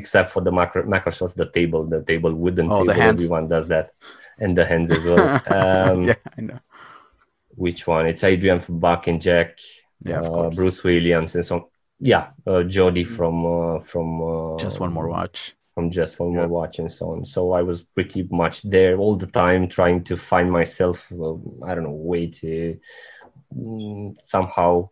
except 0.00 0.30
for 0.34 0.40
the 0.46 0.50
macro 0.60 0.80
macro 0.94 1.12
shots. 1.12 1.34
The 1.34 1.50
table, 1.58 1.84
the 1.94 2.02
table 2.02 2.32
wooden 2.34 2.66
Oh, 2.72 2.84
the 2.84 2.92
table. 2.92 3.02
hands. 3.02 3.22
Everyone 3.22 3.46
does 3.48 3.66
that, 3.68 3.92
and 4.38 4.56
the 4.58 4.64
hands 4.64 4.90
as 4.90 5.04
well. 5.04 5.26
Um, 5.58 6.04
yeah, 6.08 6.14
I 6.36 6.40
know. 6.48 6.58
Which 7.64 7.86
one? 7.86 8.06
It's 8.06 8.24
Adrian 8.24 8.60
from 8.60 8.78
Bark 8.78 9.06
and 9.08 9.20
Jack, 9.20 9.58
Yeah, 10.02 10.20
uh. 10.22 10.48
Bruce 10.50 10.82
Williams, 10.82 11.34
and 11.36 11.44
so 11.44 11.68
yeah, 12.12 12.28
uh, 12.46 12.62
Jody 12.62 13.04
from 13.04 13.34
uh, 13.44 13.80
from 13.90 14.06
uh, 14.22 14.56
Just 14.56 14.80
one 14.80 14.92
more 14.94 15.08
watch. 15.08 15.54
From 15.74 15.90
just 15.90 16.18
one 16.18 16.32
Yeah. 16.32 16.40
more 16.40 16.48
watch 16.48 16.78
and 16.78 16.90
so 16.90 17.10
on. 17.12 17.24
So 17.24 17.52
I 17.52 17.62
was 17.62 17.82
pretty 17.82 18.26
much 18.30 18.62
there 18.62 18.96
all 18.98 19.16
the 19.16 19.26
time, 19.26 19.68
trying 19.68 20.04
to 20.04 20.16
find 20.16 20.50
myself. 20.50 21.10
I 21.12 21.74
don't 21.74 21.84
know, 21.84 21.90
way 21.90 22.26
to 22.28 22.78
mm, 23.54 24.16
somehow 24.22 24.90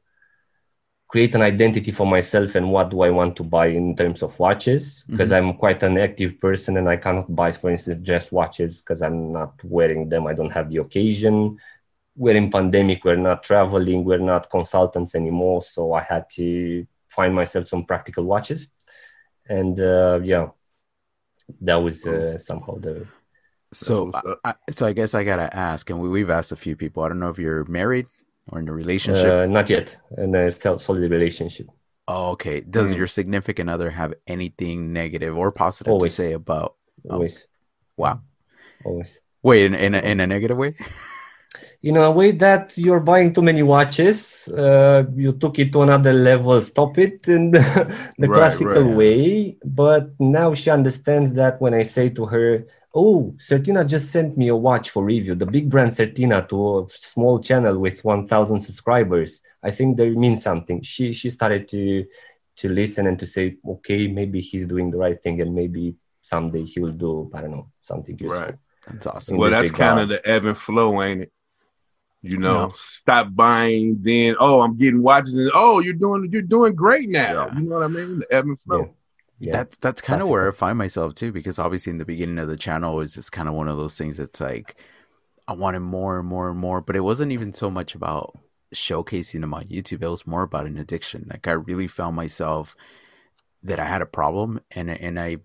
create 1.09 1.35
an 1.35 1.41
identity 1.41 1.91
for 1.91 2.07
myself 2.07 2.55
and 2.55 2.71
what 2.71 2.91
do 2.91 3.01
I 3.01 3.09
want 3.11 3.35
to 3.37 3.43
buy 3.43 3.69
in 3.69 3.97
terms 3.97 4.23
of 4.23 4.39
watches 4.39 5.05
because 5.09 5.33
I'm 5.33 5.55
quite 5.55 5.83
an 5.83 5.97
active 5.97 6.39
person 6.39 6.77
and 6.77 6.87
I 6.89 6.97
cannot 6.99 7.35
buy, 7.35 7.51
for 7.53 7.71
instance, 7.71 7.99
just 8.03 8.31
watches 8.31 8.83
because 8.83 9.01
I'm 9.01 9.33
not 9.33 9.55
wearing 9.65 10.11
them. 10.11 10.27
I 10.27 10.35
don't 10.35 10.51
have 10.53 10.69
the 10.71 10.79
occasion. 10.79 11.57
We're 12.15 12.37
in 12.37 12.51
pandemic. 12.51 13.05
We're 13.05 13.17
not 13.17 13.43
traveling. 13.43 14.05
We're 14.05 14.19
not 14.19 14.51
consultants 14.51 15.15
anymore. 15.15 15.63
So 15.63 15.95
I 15.95 16.03
had 16.03 16.29
to 16.37 16.87
find 17.09 17.35
myself 17.35 17.67
some 17.69 17.85
practical 17.87 18.25
watches, 18.25 18.69
and 19.49 19.81
uh, 19.81 20.21
yeah, 20.23 20.49
that 21.63 21.77
was 21.77 22.07
uh, 22.07 22.39
somehow 22.39 22.79
the 22.79 23.07
So. 23.73 24.11
I, 24.15 24.35
I- 24.51 24.55
so 24.71 24.87
I 24.87 24.93
guess 24.93 25.15
I 25.15 25.25
gotta 25.25 25.49
ask, 25.55 25.91
and 25.91 25.99
we, 26.01 26.09
we've 26.09 26.31
asked 26.31 26.53
a 26.53 26.57
few 26.57 26.77
people. 26.77 27.03
I 27.03 27.09
don't 27.09 27.21
know 27.21 27.29
if 27.31 27.39
you're 27.39 27.65
married 27.65 28.07
or 28.51 28.59
in 28.61 28.69
a 28.69 28.73
relationship. 28.73 29.27
uh, 29.27 29.47
not 29.47 29.69
yet, 29.69 29.97
and 30.17 30.35
a 30.37 30.51
still 30.53 30.79
solid 30.79 31.11
relationship. 31.11 31.67
oh, 32.09 32.31
okay. 32.33 32.61
Does 32.61 32.93
Mm. 32.93 32.97
your 32.99 33.07
significant 33.07 33.69
other 33.69 33.91
have 33.91 34.15
anything 34.27 34.93
negative 34.93 35.37
or 35.37 35.53
positive 35.53 35.93
Always. 35.93 36.13
to 36.17 36.23
say 36.23 36.33
about? 36.33 36.77
Oh. 37.09 37.15
Always, 37.15 37.47
Wow. 37.97 38.21
always. 38.85 39.21
Wait, 39.43 39.65
in 39.67 39.75
in 39.75 39.95
a, 39.95 39.99
in 40.01 40.21
a 40.21 40.27
negative 40.27 40.57
way? 40.57 40.75
in 41.83 41.97
a 41.97 42.11
way 42.11 42.33
that 42.33 42.77
you're 42.77 43.01
buying 43.01 43.33
too 43.33 43.43
many 43.43 43.63
watches 43.63 44.49
uh, 44.49 45.05
you 45.15 45.33
took 45.33 45.59
it 45.59 45.73
to 45.73 45.83
another 45.83 46.13
level 46.13 46.61
stop 46.61 46.99
it 46.99 47.27
in 47.29 47.51
the, 47.57 47.61
the 48.19 48.29
Right, 48.29 48.35
classical 48.35 48.85
right. 48.85 48.97
way 48.97 49.57
but 49.65 50.11
now 50.19 50.55
she 50.55 50.71
understands 50.71 51.33
that 51.35 51.61
when 51.61 51.75
i 51.75 51.83
say 51.83 52.09
to 52.09 52.27
her 52.27 52.65
oh 52.95 53.35
certina 53.39 53.87
just 53.87 54.11
sent 54.11 54.37
me 54.37 54.49
a 54.49 54.57
watch 54.57 54.91
for 54.91 55.05
review 55.05 55.35
the 55.35 55.47
big 55.47 55.71
brand 55.71 55.91
certina 55.91 56.49
to 56.49 56.81
a 56.81 56.87
small 56.91 57.39
channel 57.39 57.79
with 57.79 58.05
1000 58.05 58.59
subscribers 58.59 59.41
i 59.63 59.71
think 59.71 59.97
they 59.97 60.11
mean 60.11 60.37
something 60.37 60.83
she 60.83 61.13
she 61.13 61.31
started 61.31 61.69
to 61.69 62.05
to 62.57 62.69
listen 62.69 63.07
and 63.07 63.19
to 63.19 63.27
say 63.27 63.57
okay 63.69 64.09
maybe 64.09 64.41
he's 64.41 64.67
doing 64.67 64.91
the 64.91 64.97
right 64.97 65.23
thing 65.23 65.41
and 65.41 65.55
maybe 65.55 65.95
someday 66.21 66.65
he 66.65 66.81
will 66.81 66.93
do 66.93 67.31
i 67.35 67.41
don't 67.41 67.53
know 67.53 67.69
something 67.81 68.19
useful 68.19 68.43
Right. 68.43 68.55
That's 68.87 69.07
awesome. 69.07 69.37
Well, 69.37 69.51
that's 69.51 69.71
kind 69.71 69.99
of 70.01 70.09
the 70.09 70.27
ebb 70.27 70.47
and 70.47 70.57
flow, 70.57 71.03
ain't 71.03 71.23
it? 71.23 71.33
You 72.31 72.39
know, 72.39 72.67
No. 72.67 72.71
stop 72.75 73.35
buying, 73.35 73.99
then 74.03 74.37
oh, 74.41 74.61
I'm 74.61 74.77
getting 74.77 75.03
watches, 75.03 75.35
and 75.35 75.51
oh, 75.55 75.81
you're 75.81 75.95
doing 75.95 76.29
you're 76.33 76.43
doing 76.43 76.75
great 76.75 77.09
now. 77.09 77.49
Yeah. 77.49 77.59
You 77.59 77.63
know 77.69 77.77
what 77.77 77.85
I 77.85 77.89
mean? 77.89 78.21
The 78.21 78.27
ebb 78.31 78.45
and 78.47 78.61
flow. 78.61 78.95
yeah 79.39 79.53
That's 79.53 79.77
that's 79.79 80.01
kind 80.01 80.21
of 80.23 80.29
Classical. 80.29 80.33
where 80.33 80.49
I 80.49 80.53
find 80.53 80.79
myself 80.79 81.15
too, 81.15 81.33
because 81.33 81.59
obviously 81.59 81.91
in 81.93 81.99
the 81.99 82.05
beginning 82.05 82.39
of 82.39 82.49
the 82.49 82.57
channel 82.57 83.01
is 83.01 83.15
just 83.15 83.33
kind 83.33 83.49
of 83.49 83.55
one 83.55 83.69
of 83.69 83.77
those 83.77 83.97
things 83.97 84.17
that's 84.19 84.41
like 84.41 84.77
I 85.47 85.53
wanted 85.55 85.81
more 85.81 86.19
and 86.19 86.29
more 86.29 86.51
and 86.51 86.59
more, 86.59 86.81
but 86.81 86.97
it 86.97 87.01
wasn't 87.01 87.33
even 87.33 87.53
so 87.53 87.71
much 87.71 87.95
about 87.95 88.39
showcasing 88.75 89.41
them 89.41 89.55
on 89.55 89.65
YouTube. 89.65 90.03
It 90.03 90.09
was 90.09 90.27
more 90.27 90.43
about 90.43 90.67
an 90.67 90.77
addiction. 90.77 91.27
Like 91.31 91.49
I 91.49 91.53
really 91.53 91.89
found 91.89 92.17
myself 92.17 92.77
that 93.63 93.81
I 93.81 93.87
had 93.87 94.03
a 94.03 94.07
problem 94.07 94.61
and 94.71 94.91
and 94.91 95.19
I 95.19 95.39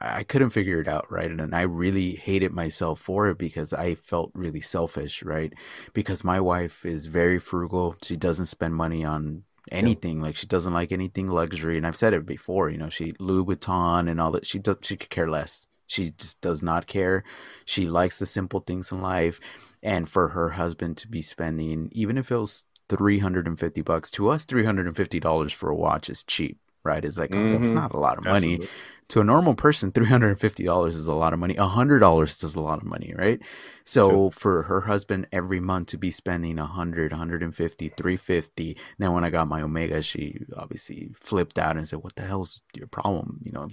I 0.00 0.22
couldn't 0.22 0.50
figure 0.50 0.80
it 0.80 0.88
out, 0.88 1.10
right? 1.10 1.30
And, 1.30 1.40
and 1.40 1.54
I 1.54 1.62
really 1.62 2.12
hated 2.16 2.52
myself 2.52 3.00
for 3.00 3.28
it 3.28 3.38
because 3.38 3.72
I 3.72 3.94
felt 3.94 4.30
really 4.34 4.60
selfish, 4.60 5.22
right? 5.22 5.52
Because 5.92 6.24
my 6.24 6.40
wife 6.40 6.86
is 6.86 7.06
very 7.06 7.38
frugal. 7.38 7.96
She 8.02 8.16
doesn't 8.16 8.46
spend 8.46 8.74
money 8.74 9.04
on 9.04 9.44
anything. 9.70 10.20
Like 10.20 10.36
she 10.36 10.46
doesn't 10.46 10.72
like 10.72 10.90
anything 10.90 11.26
luxury. 11.28 11.76
And 11.76 11.86
I've 11.86 11.96
said 11.96 12.14
it 12.14 12.24
before, 12.26 12.70
you 12.70 12.78
know, 12.78 12.88
she 12.88 13.14
Louis 13.18 13.44
Vuitton 13.44 14.10
and 14.10 14.20
all 14.20 14.32
that. 14.32 14.46
She 14.46 14.58
does. 14.58 14.76
She 14.82 14.96
could 14.96 15.10
care 15.10 15.28
less. 15.28 15.66
She 15.86 16.12
just 16.12 16.40
does 16.40 16.62
not 16.62 16.86
care. 16.86 17.24
She 17.64 17.86
likes 17.88 18.20
the 18.20 18.26
simple 18.26 18.60
things 18.60 18.92
in 18.92 19.02
life, 19.02 19.40
and 19.82 20.08
for 20.08 20.28
her 20.28 20.50
husband 20.50 20.96
to 20.98 21.08
be 21.08 21.20
spending, 21.20 21.88
even 21.92 22.16
if 22.16 22.30
it 22.30 22.36
was 22.36 22.62
three 22.88 23.18
hundred 23.18 23.48
and 23.48 23.58
fifty 23.58 23.82
bucks 23.82 24.10
to 24.12 24.28
us, 24.28 24.44
three 24.44 24.64
hundred 24.64 24.86
and 24.86 24.96
fifty 24.96 25.18
dollars 25.18 25.52
for 25.52 25.68
a 25.68 25.74
watch 25.74 26.08
is 26.08 26.22
cheap, 26.22 26.58
right? 26.84 27.04
It's 27.04 27.18
like 27.18 27.36
oh, 27.36 27.48
that's 27.50 27.70
Mhm. 27.70 27.74
not 27.74 27.94
a 27.94 27.98
lot 27.98 28.18
of 28.18 28.24
money 28.24 28.60
Absolutely. 28.60 28.68
to 29.08 29.20
a 29.20 29.24
normal 29.24 29.54
person, 29.54 29.92
three 29.92 30.06
hundred 30.06 30.28
and 30.30 30.40
fifty 30.40 30.64
dollars 30.64 30.96
is 30.96 31.06
a 31.06 31.12
lot 31.14 31.32
of 31.32 31.38
money. 31.38 31.54
hundred 31.54 31.98
dollars 32.00 32.42
is 32.42 32.54
a 32.54 32.60
lot 32.62 32.78
of 32.78 32.84
money, 32.84 33.14
right? 33.16 33.40
So 33.84 34.30
for 34.30 34.62
her 34.64 34.82
husband 34.82 35.26
every 35.32 35.60
month 35.60 35.88
to 35.88 35.98
be 35.98 36.10
spending 36.10 36.58
a 36.58 36.66
hundred, 36.66 37.12
hundred 37.12 37.42
and 37.42 37.54
fifty, 37.54 37.88
three 37.88 38.16
fifty. 38.16 38.76
Then 38.98 39.12
when 39.12 39.24
I 39.24 39.30
got 39.30 39.48
my 39.48 39.62
Omega, 39.62 40.02
she 40.02 40.40
obviously 40.56 41.10
flipped 41.14 41.58
out 41.58 41.76
and 41.76 41.86
said, 41.88 42.00
"What 42.02 42.16
the 42.16 42.22
hell's 42.22 42.62
your 42.74 42.86
problem? 42.86 43.40
You 43.44 43.52
know, 43.52 43.68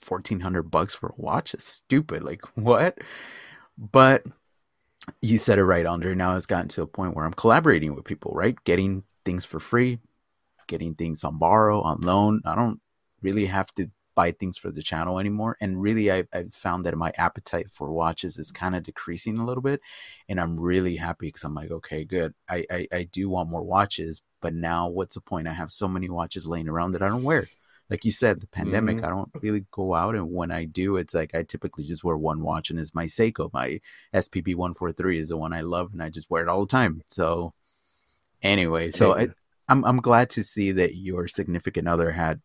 fourteen 0.00 0.40
hundred 0.40 0.64
bucks 0.64 0.94
for 0.94 1.08
a 1.10 1.14
watch 1.16 1.54
is 1.54 1.64
stupid. 1.64 2.22
Like 2.22 2.42
what?" 2.56 2.98
But 3.78 4.24
you 5.20 5.38
said 5.38 5.58
it 5.58 5.64
right, 5.64 5.86
Andre. 5.86 6.14
Now 6.14 6.36
it's 6.36 6.46
gotten 6.46 6.68
to 6.68 6.82
a 6.82 6.86
point 6.86 7.14
where 7.16 7.24
I'm 7.24 7.32
collaborating 7.34 7.94
with 7.94 8.04
people, 8.04 8.32
right? 8.34 8.56
Getting 8.64 9.04
things 9.24 9.44
for 9.44 9.58
free, 9.60 9.98
getting 10.66 10.94
things 10.94 11.24
on 11.24 11.38
borrow, 11.38 11.80
on 11.80 12.00
loan. 12.00 12.42
I 12.44 12.54
don't 12.54 12.80
really 13.20 13.46
have 13.46 13.66
to 13.76 13.90
buy 14.14 14.30
things 14.30 14.58
for 14.58 14.70
the 14.70 14.82
channel 14.82 15.18
anymore. 15.18 15.56
And 15.60 15.80
really, 15.80 16.12
I, 16.12 16.24
I've 16.34 16.52
found 16.52 16.84
that 16.84 16.96
my 16.96 17.12
appetite 17.16 17.70
for 17.70 17.90
watches 17.90 18.36
is 18.36 18.52
kind 18.52 18.74
of 18.76 18.82
decreasing 18.82 19.38
a 19.38 19.44
little 19.44 19.62
bit. 19.62 19.80
And 20.28 20.38
I'm 20.38 20.60
really 20.60 20.96
happy 20.96 21.28
because 21.28 21.44
I'm 21.44 21.54
like, 21.54 21.70
okay, 21.70 22.04
good. 22.04 22.34
I, 22.48 22.66
I, 22.70 22.88
I 22.92 23.02
do 23.04 23.30
want 23.30 23.48
more 23.48 23.62
watches, 23.62 24.20
but 24.42 24.52
now 24.52 24.86
what's 24.88 25.14
the 25.14 25.22
point? 25.22 25.48
I 25.48 25.52
have 25.54 25.70
so 25.70 25.88
many 25.88 26.10
watches 26.10 26.46
laying 26.46 26.68
around 26.68 26.92
that 26.92 27.02
I 27.02 27.08
don't 27.08 27.22
wear. 27.22 27.48
Like 27.88 28.04
you 28.04 28.10
said, 28.10 28.40
the 28.40 28.46
pandemic, 28.46 28.98
Mhm. 28.98 29.04
I 29.04 29.08
don't 29.10 29.30
really 29.40 29.64
go 29.70 29.94
out. 29.94 30.14
And 30.14 30.30
when 30.32 30.50
I 30.50 30.64
do, 30.64 30.96
it's 30.96 31.14
like 31.14 31.34
I 31.34 31.42
typically 31.42 31.84
just 31.84 32.04
wear 32.04 32.16
one 32.16 32.42
watch, 32.42 32.70
and 32.70 32.78
it's 32.78 32.94
my 32.94 33.06
Seiko. 33.06 33.52
My 33.52 33.80
SPB 34.14 34.54
143 34.54 35.18
is 35.18 35.28
the 35.28 35.36
one 35.36 35.52
I 35.52 35.60
love, 35.62 35.92
and 35.92 36.02
I 36.02 36.08
just 36.08 36.30
wear 36.30 36.42
it 36.42 36.48
all 36.48 36.60
the 36.60 36.66
time. 36.70 37.02
So, 37.08 37.52
anyway, 38.42 38.90
so 38.92 39.14
I, 39.14 39.28
I'm 39.68 39.84
I'm 39.84 39.98
glad 39.98 40.30
to 40.30 40.44
see 40.44 40.72
that 40.72 40.96
your 40.96 41.28
significant 41.28 41.88
other 41.88 42.12
had 42.12 42.40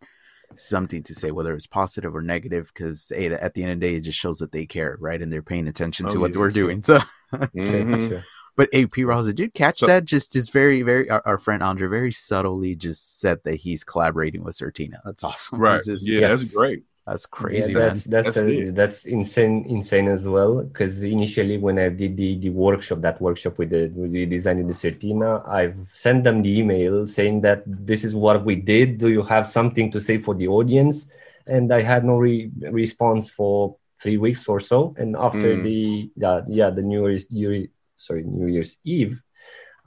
something 0.56 1.04
to 1.04 1.14
say, 1.14 1.32
whether 1.32 1.54
it's 1.54 1.68
positive 1.68 2.16
or 2.16 2.22
negative, 2.22 2.72
because 2.74 3.12
hey, 3.16 3.28
at 3.28 3.54
the 3.54 3.64
end 3.64 3.72
of 3.74 3.80
the 3.80 3.88
day, 3.88 3.96
it 3.96 4.02
just 4.02 4.18
shows 4.20 4.38
that 4.40 4.52
they 4.52 4.66
care, 4.66 4.98
right? 5.00 5.22
And 5.22 5.32
they're 5.32 5.42
paying 5.42 5.68
attention 5.68 6.08
to 6.08 6.18
Oh, 6.18 6.22
what 6.22 6.34
yeah, 6.34 6.40
we're 6.40 6.52
sure. 6.52 6.64
doing. 6.64 6.82
So, 6.84 7.00
Mhm. 7.34 8.08
Sure. 8.08 8.24
but 8.56 8.70
hey, 8.72 8.86
P. 8.86 9.04
Ross, 9.04 9.26
did 9.26 9.40
you 9.42 9.52
catch 9.52 9.80
So- 9.80 9.88
that? 9.88 10.06
Just 10.06 10.34
is 10.38 10.48
very 10.50 10.82
very 10.84 11.10
our, 11.10 11.22
our 11.26 11.38
friend 11.38 11.62
Andre 11.62 11.88
very 11.90 12.12
subtly 12.14 12.74
just 12.76 13.20
said 13.20 13.40
that 13.44 13.56
he's 13.56 13.84
collaborating 13.84 14.44
with 14.46 14.56
Certina. 14.56 15.00
That's 15.04 15.24
awesome. 15.26 15.60
Right. 15.68 15.82
Just- 15.84 16.08
yeah, 16.08 16.22
Yes. 16.22 16.40
that's 16.40 16.56
great. 16.56 16.84
That's 17.08 17.26
crazy, 17.26 17.72
yeah, 17.72 17.80
that's 17.80 18.04
that's 18.04 18.34
That's 18.36 18.38
uh, 18.38 18.48
it. 18.48 18.76
that's 18.76 19.00
insane 19.06 19.56
insane 19.76 20.08
as 20.10 20.28
well 20.36 20.54
because 20.70 20.94
initially 21.18 21.58
when 21.66 21.80
i 21.80 21.88
did 22.02 22.18
the 22.18 22.30
the 22.44 22.50
workshop 22.50 23.00
that 23.06 23.18
workshop 23.28 23.54
with 23.60 23.70
the 23.76 23.84
with 24.00 24.12
the 24.12 24.26
design 24.26 24.58
in 24.60 24.68
the 24.68 24.74
certina 24.84 25.30
i've 25.60 25.78
sent 26.06 26.20
them 26.28 26.38
the 26.42 26.54
email 26.62 27.08
saying 27.08 27.42
that 27.48 27.60
this 27.66 28.04
is 28.08 28.14
what 28.26 28.38
we 28.44 28.56
did 28.74 28.98
do 29.04 29.08
you 29.18 29.24
have 29.24 29.46
something 29.48 29.88
to 29.96 30.00
say 30.08 30.18
for 30.26 30.34
the 30.36 30.48
audience 30.58 31.08
and 31.56 31.66
i 31.74 31.82
had 31.92 32.04
no 32.12 32.16
re- 32.18 32.52
response 32.82 33.30
for 33.38 33.76
three 34.02 34.18
weeks 34.26 34.44
or 34.52 34.60
so 34.60 34.80
and 35.02 35.16
after 35.28 35.50
Mm. 35.56 35.64
the 35.68 35.80
yeah, 36.24 36.42
yeah 36.60 36.70
the 36.78 36.82
new 36.92 37.02
year's 37.08 37.26
Year- 37.32 37.70
sorry 37.96 38.24
new 38.24 38.48
year's 38.56 38.74
eve 38.84 39.24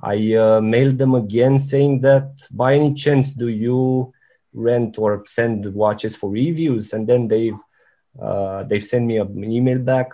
i 0.02 0.16
uh, 0.44 0.60
mailed 0.74 0.96
them 1.02 1.14
again 1.14 1.54
saying 1.72 2.00
that 2.08 2.26
by 2.62 2.70
any 2.80 2.92
chance 3.04 3.26
do 3.42 3.48
you 3.48 3.78
rent 4.52 4.98
or 4.98 5.24
send 5.26 5.66
watches 5.74 6.16
for 6.16 6.30
reviews 6.30 6.92
and 6.92 7.06
then 7.06 7.28
they've 7.28 7.58
uh, 8.20 8.64
they've 8.64 8.84
sent 8.84 9.06
me 9.06 9.18
an 9.18 9.44
email 9.44 9.78
back 9.78 10.10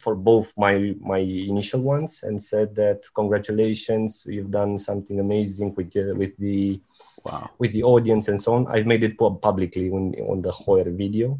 for 0.00 0.14
both 0.14 0.52
my 0.56 0.94
my 1.00 1.18
initial 1.18 1.80
ones 1.80 2.22
and 2.22 2.40
said 2.40 2.74
that 2.74 3.02
congratulations 3.14 4.24
you've 4.28 4.50
done 4.50 4.78
something 4.78 5.20
amazing 5.20 5.74
with 5.74 5.90
the, 5.92 6.12
with 6.12 6.36
the 6.38 6.80
wow. 7.24 7.50
with 7.58 7.72
the 7.72 7.82
audience 7.82 8.28
and 8.28 8.40
so 8.40 8.54
on 8.54 8.66
i've 8.68 8.86
made 8.86 9.02
it 9.02 9.18
pub- 9.18 9.40
publicly 9.40 9.90
on, 9.90 10.14
on 10.30 10.40
the 10.40 10.50
Hoyer 10.50 10.90
video 10.90 11.38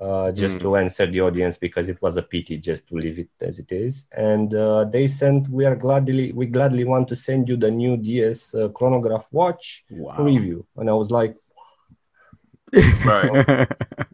uh, 0.00 0.30
just 0.32 0.58
Mm. 0.58 0.60
to 0.60 0.76
answer 0.76 1.06
the 1.06 1.20
audience 1.20 1.56
because 1.58 1.88
it 1.88 2.00
was 2.00 2.16
a 2.16 2.22
pity 2.22 2.56
just 2.58 2.88
to 2.88 2.94
leave 2.96 3.18
it 3.18 3.28
as 3.40 3.58
it 3.58 3.70
is 3.72 4.06
and 4.16 4.54
uh, 4.54 4.84
they 4.84 5.06
sent 5.06 5.48
we 5.48 5.64
are 5.64 5.76
gladly 5.76 6.32
we 6.32 6.46
gladly 6.46 6.84
want 6.84 7.06
to 7.08 7.14
send 7.14 7.48
you 7.48 7.56
the 7.56 7.70
new 7.70 7.96
ds 7.96 8.54
uh, 8.54 8.68
chronograph 8.68 9.26
watch 9.32 9.84
Wow. 9.90 10.14
review 10.16 10.64
and 10.76 10.88
i 10.88 10.92
was 10.92 11.10
like 11.10 11.36
Right. 13.04 13.32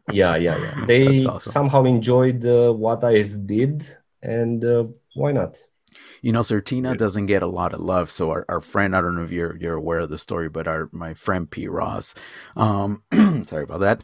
yeah 0.08 0.36
yeah 0.36 0.56
yeah 0.56 0.74
they 0.78 1.18
awesome. 1.26 1.52
somehow 1.52 1.84
enjoyed 1.84 2.44
uh, 2.44 2.72
what 2.72 3.04
i 3.04 3.22
did 3.22 3.82
and 4.22 4.64
uh, 4.64 4.84
why 5.14 5.32
not 5.32 5.56
You 6.22 6.32
know, 6.32 6.40
Certina 6.40 6.96
doesn't 6.96 7.26
get 7.26 7.42
a 7.42 7.46
lot 7.46 7.72
of 7.72 7.80
love. 7.80 8.10
So 8.10 8.30
our, 8.30 8.44
our 8.48 8.60
friend, 8.60 8.94
I 8.96 9.00
don't 9.00 9.14
know 9.16 9.22
if 9.22 9.30
you're 9.30 9.56
you're 9.56 9.74
aware 9.76 10.00
of 10.00 10.10
the 10.10 10.18
story, 10.18 10.48
but 10.48 10.66
our 10.66 10.88
my 10.92 11.14
friend 11.14 11.50
P. 11.50 11.68
Ross, 11.68 12.14
um, 12.56 13.02
sorry 13.46 13.64
about 13.64 13.80
that. 13.80 14.02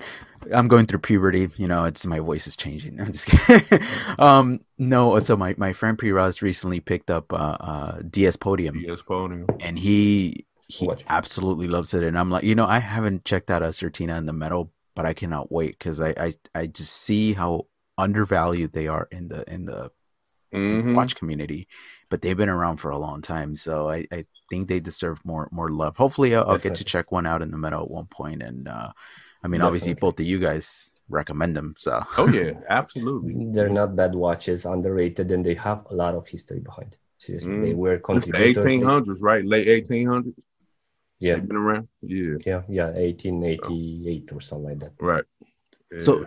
I'm 0.52 0.68
going 0.68 0.86
through 0.86 0.98
puberty. 0.98 1.48
You 1.56 1.66
know, 1.68 1.84
it's 1.84 2.04
my 2.06 2.20
voice 2.20 2.46
is 2.46 2.56
changing. 2.56 3.00
I'm 3.00 3.12
just 3.12 3.26
kidding. 3.26 3.80
um, 4.18 4.60
no, 4.78 5.18
so 5.20 5.36
my, 5.36 5.54
my 5.56 5.72
friend 5.72 5.98
P. 5.98 6.10
Ross 6.12 6.42
recently 6.42 6.80
picked 6.80 7.10
up 7.10 7.32
uh, 7.32 7.56
uh, 7.60 8.02
DS 8.10 8.36
Podium, 8.36 8.78
Yes, 8.86 9.02
podium. 9.02 9.46
and 9.60 9.78
he 9.78 10.46
he 10.68 10.88
absolutely 11.08 11.66
loves 11.68 11.94
it. 11.94 12.02
And 12.02 12.18
I'm 12.18 12.30
like, 12.30 12.44
you 12.44 12.54
know, 12.54 12.66
I 12.66 12.78
haven't 12.78 13.24
checked 13.24 13.50
out 13.50 13.62
a 13.62 13.66
Certina 13.66 14.16
in 14.18 14.26
the 14.26 14.32
metal, 14.32 14.72
but 14.94 15.06
I 15.06 15.12
cannot 15.14 15.50
wait 15.52 15.78
because 15.78 16.00
I, 16.00 16.14
I 16.18 16.32
I 16.54 16.66
just 16.66 16.92
see 16.92 17.32
how 17.34 17.66
undervalued 17.96 18.72
they 18.72 18.88
are 18.88 19.08
in 19.10 19.28
the 19.28 19.50
in 19.52 19.64
the 19.66 19.90
Mhm. 20.54 20.94
watch 20.94 21.16
community, 21.16 21.66
but 22.10 22.22
they've 22.22 22.36
been 22.36 22.48
around 22.48 22.76
for 22.78 22.90
a 22.90 22.98
long 22.98 23.20
time. 23.22 23.56
So 23.56 23.88
I, 23.90 24.06
I 24.12 24.24
think 24.50 24.68
they 24.68 24.80
deserve 24.80 25.24
more 25.24 25.48
more 25.52 25.70
love. 25.70 25.96
Hopefully, 25.96 26.34
I'll, 26.34 26.48
I'll 26.50 26.58
get 26.58 26.74
to 26.76 26.84
check 26.84 27.12
one 27.12 27.26
out 27.26 27.42
in 27.42 27.50
the 27.50 27.58
middle 27.58 27.82
at 27.82 27.90
one 27.90 28.06
point. 28.06 28.42
And 28.42 28.68
uh, 28.68 28.90
I 29.42 29.48
mean, 29.48 29.60
obviously, 29.62 29.94
both 29.94 30.18
of 30.20 30.26
you 30.26 30.38
guys 30.38 30.90
recommend 31.08 31.54
them. 31.56 31.74
So 31.78 32.02
Oh 32.16 32.28
yeah, 32.28 32.52
absolutely. 32.70 33.34
they're 33.52 33.68
not 33.68 33.94
bad 33.96 34.14
watches 34.14 34.64
underrated 34.64 35.30
and 35.30 35.44
they 35.44 35.54
have 35.54 35.84
a 35.90 35.94
lot 35.94 36.14
of 36.14 36.26
history 36.26 36.60
behind 36.60 36.96
seriously 37.18 37.52
Mm. 37.52 37.62
they 37.62 37.74
were 37.74 37.94
It's 37.94 38.02
the 38.06 38.12
contributors 38.32 38.64
eighteen 38.66 38.82
hundreds, 38.82 39.20
right? 39.20 39.44
Late 39.44 39.68
eighteen 39.68 40.06
hundreds. 40.08 40.38
yeah 41.20 41.34
They've 41.34 41.48
been 41.48 41.56
around. 41.56 41.88
Yeah. 42.02 42.36
yeah 42.46 42.62
yeah 42.68 42.88
1888 42.90 44.32
or 44.32 44.40
something 44.40 44.64
like 44.70 44.78
that 44.80 44.92
Right. 45.00 45.24
Yeah. 45.92 45.98
so 45.98 46.26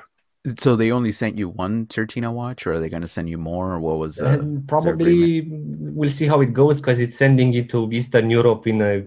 they 0.75 0.91
only 0.91 1.12
sent 1.12 1.38
you 1.38 1.49
one 1.49 1.88
Certina 1.88 2.31
watch, 2.31 2.65
or 2.67 2.73
are 2.73 2.79
they 2.79 2.89
going 2.89 3.01
to 3.01 3.07
send 3.07 3.29
you 3.29 3.38
more? 3.38 3.73
Or 3.73 3.79
what 3.79 3.97
was 3.97 4.21
uh, 4.21 4.25
And 4.25 4.41
is 4.41 4.53
there 4.55 4.63
probably 4.67 5.47
we'll 5.49 6.10
see 6.10 6.27
how 6.27 6.41
it 6.41 6.53
goes 6.53 6.79
because 6.79 6.99
it's 6.99 7.17
sending 7.17 7.53
it 7.53 7.69
to 7.69 7.89
Eastern 7.91 8.29
Europe 8.29 8.67
in 8.67 8.81
uh, 8.81 9.01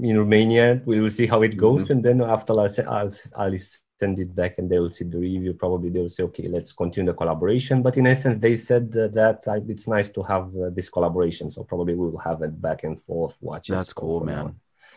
in 0.00 0.18
Romania. 0.18 0.80
We 0.84 1.00
will 1.00 1.10
see 1.10 1.26
how 1.26 1.42
it 1.42 1.56
goes, 1.56 1.84
Mm-hmm. 1.84 1.92
and 1.92 2.04
then 2.04 2.20
after 2.22 2.52
I'll, 2.52 2.74
I'll, 2.88 3.14
I'll 3.36 3.58
send 3.98 4.18
it 4.18 4.34
back, 4.34 4.58
and 4.58 4.68
they 4.70 4.78
will 4.78 4.90
see 4.90 5.04
the 5.04 5.18
review. 5.18 5.54
Probably 5.54 5.88
they 5.90 6.00
will 6.00 6.08
say, 6.10 6.22
"Okay, 6.24 6.48
let's 6.48 6.72
continue 6.72 7.10
the 7.12 7.16
collaboration." 7.16 7.82
But 7.82 7.96
in 7.96 8.06
essence, 8.06 8.38
they 8.38 8.56
said 8.56 8.92
that 8.92 9.38
uh, 9.46 9.60
it's 9.68 9.88
nice 9.88 10.08
to 10.10 10.22
have 10.22 10.54
uh, 10.56 10.70
this 10.70 10.88
collaboration, 10.90 11.50
so 11.50 11.64
probably 11.64 11.94
we 11.94 12.10
will 12.10 12.18
have 12.18 12.42
it 12.42 12.60
back 12.60 12.84
and 12.84 13.02
forth 13.04 13.36
watches. 13.40 13.74
That's 13.74 13.92
cool, 13.92 14.20
man. 14.24 14.36
now. 14.46 14.54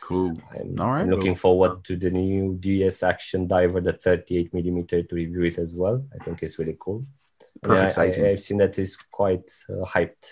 Cool. 0.10 0.34
I'm, 0.52 0.76
All 0.80 0.88
right. 0.88 1.02
I'm 1.02 1.10
looking 1.12 1.36
forward 1.36 1.84
to 1.86 1.96
the 1.96 2.10
new 2.10 2.58
DS 2.60 3.04
Action 3.04 3.46
Diver, 3.46 3.80
the 3.80 3.94
38 3.94 4.52
millimeter, 4.56 5.04
to 5.04 5.16
review 5.16 5.44
it 5.44 5.60
as 5.60 5.76
well. 5.76 6.04
I 6.20 6.24
think 6.24 6.42
it's 6.42 6.58
really 6.58 6.76
cool. 6.80 7.06
Perfect 7.62 7.80
Yeah, 7.80 7.86
I, 7.86 7.90
sizing. 8.10 8.26
I, 8.26 8.30
have 8.30 8.40
seen 8.40 8.58
that 8.58 8.80
it's 8.80 8.96
quite 8.96 9.48
uh, 9.70 9.86
hyped 9.86 10.26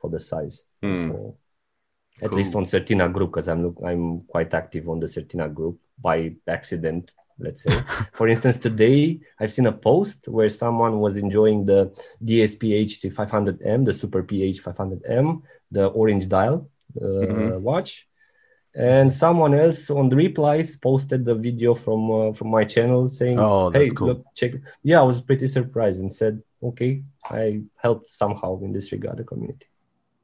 for 0.00 0.10
the 0.10 0.18
size. 0.18 0.66
Hmm. 0.82 1.10
So, 1.12 1.36
at 2.20 2.30
Cool. 2.30 2.36
least 2.38 2.54
on 2.56 2.64
Certina 2.64 3.12
group, 3.12 3.30
because 3.30 3.48
I'm 3.48 3.62
look, 3.62 3.78
I'm 3.86 4.22
quite 4.22 4.52
active 4.54 4.88
on 4.88 4.98
the 4.98 5.06
Certina 5.06 5.46
group 5.54 5.78
by 6.00 6.34
accident. 6.48 7.12
Let's 7.38 7.62
say, 7.62 7.78
for 8.12 8.26
instance, 8.28 8.56
today 8.58 9.20
I've 9.38 9.52
seen 9.52 9.66
a 9.66 9.72
post 9.72 10.26
where 10.26 10.48
someone 10.48 10.98
was 10.98 11.16
enjoying 11.16 11.64
the 11.64 11.80
DSPH 12.24 13.06
500M, 13.14 13.84
the 13.84 13.92
Super 13.92 14.22
PH 14.24 14.62
500M, 14.64 15.42
the 15.70 15.86
orange 15.86 16.28
dial 16.28 16.68
uh, 17.00 17.04
Mhm. 17.04 17.60
watch, 17.60 18.08
and 18.74 19.12
someone 19.12 19.54
else 19.54 19.90
on 19.90 20.08
the 20.08 20.16
replies 20.16 20.76
posted 20.76 21.24
the 21.24 21.34
video 21.34 21.74
from 21.74 22.10
uh, 22.10 22.32
from 22.32 22.48
my 22.50 22.64
channel 22.64 23.08
saying, 23.08 23.38
Oh, 23.38 23.70
"Hey, 23.70 23.88
cool. 23.90 24.08
look, 24.08 24.24
check." 24.34 24.52
Yeah, 24.82 25.00
I 25.00 25.02
was 25.04 25.20
pretty 25.20 25.46
surprised 25.46 26.00
and 26.00 26.10
said, 26.10 26.42
"Okay, 26.62 27.02
I 27.24 27.62
helped 27.76 28.08
somehow 28.08 28.58
in 28.62 28.72
this 28.72 28.90
regard 28.92 29.18
the 29.18 29.24
community." 29.24 29.66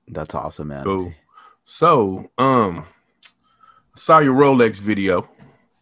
That's 0.09 0.35
awesome, 0.35 0.69
man. 0.69 0.85
Cool. 0.85 1.13
So, 1.65 2.31
um, 2.39 2.87
I 3.95 3.99
saw 3.99 4.19
your 4.21 4.35
Rolex 4.35 4.79
video, 4.81 5.29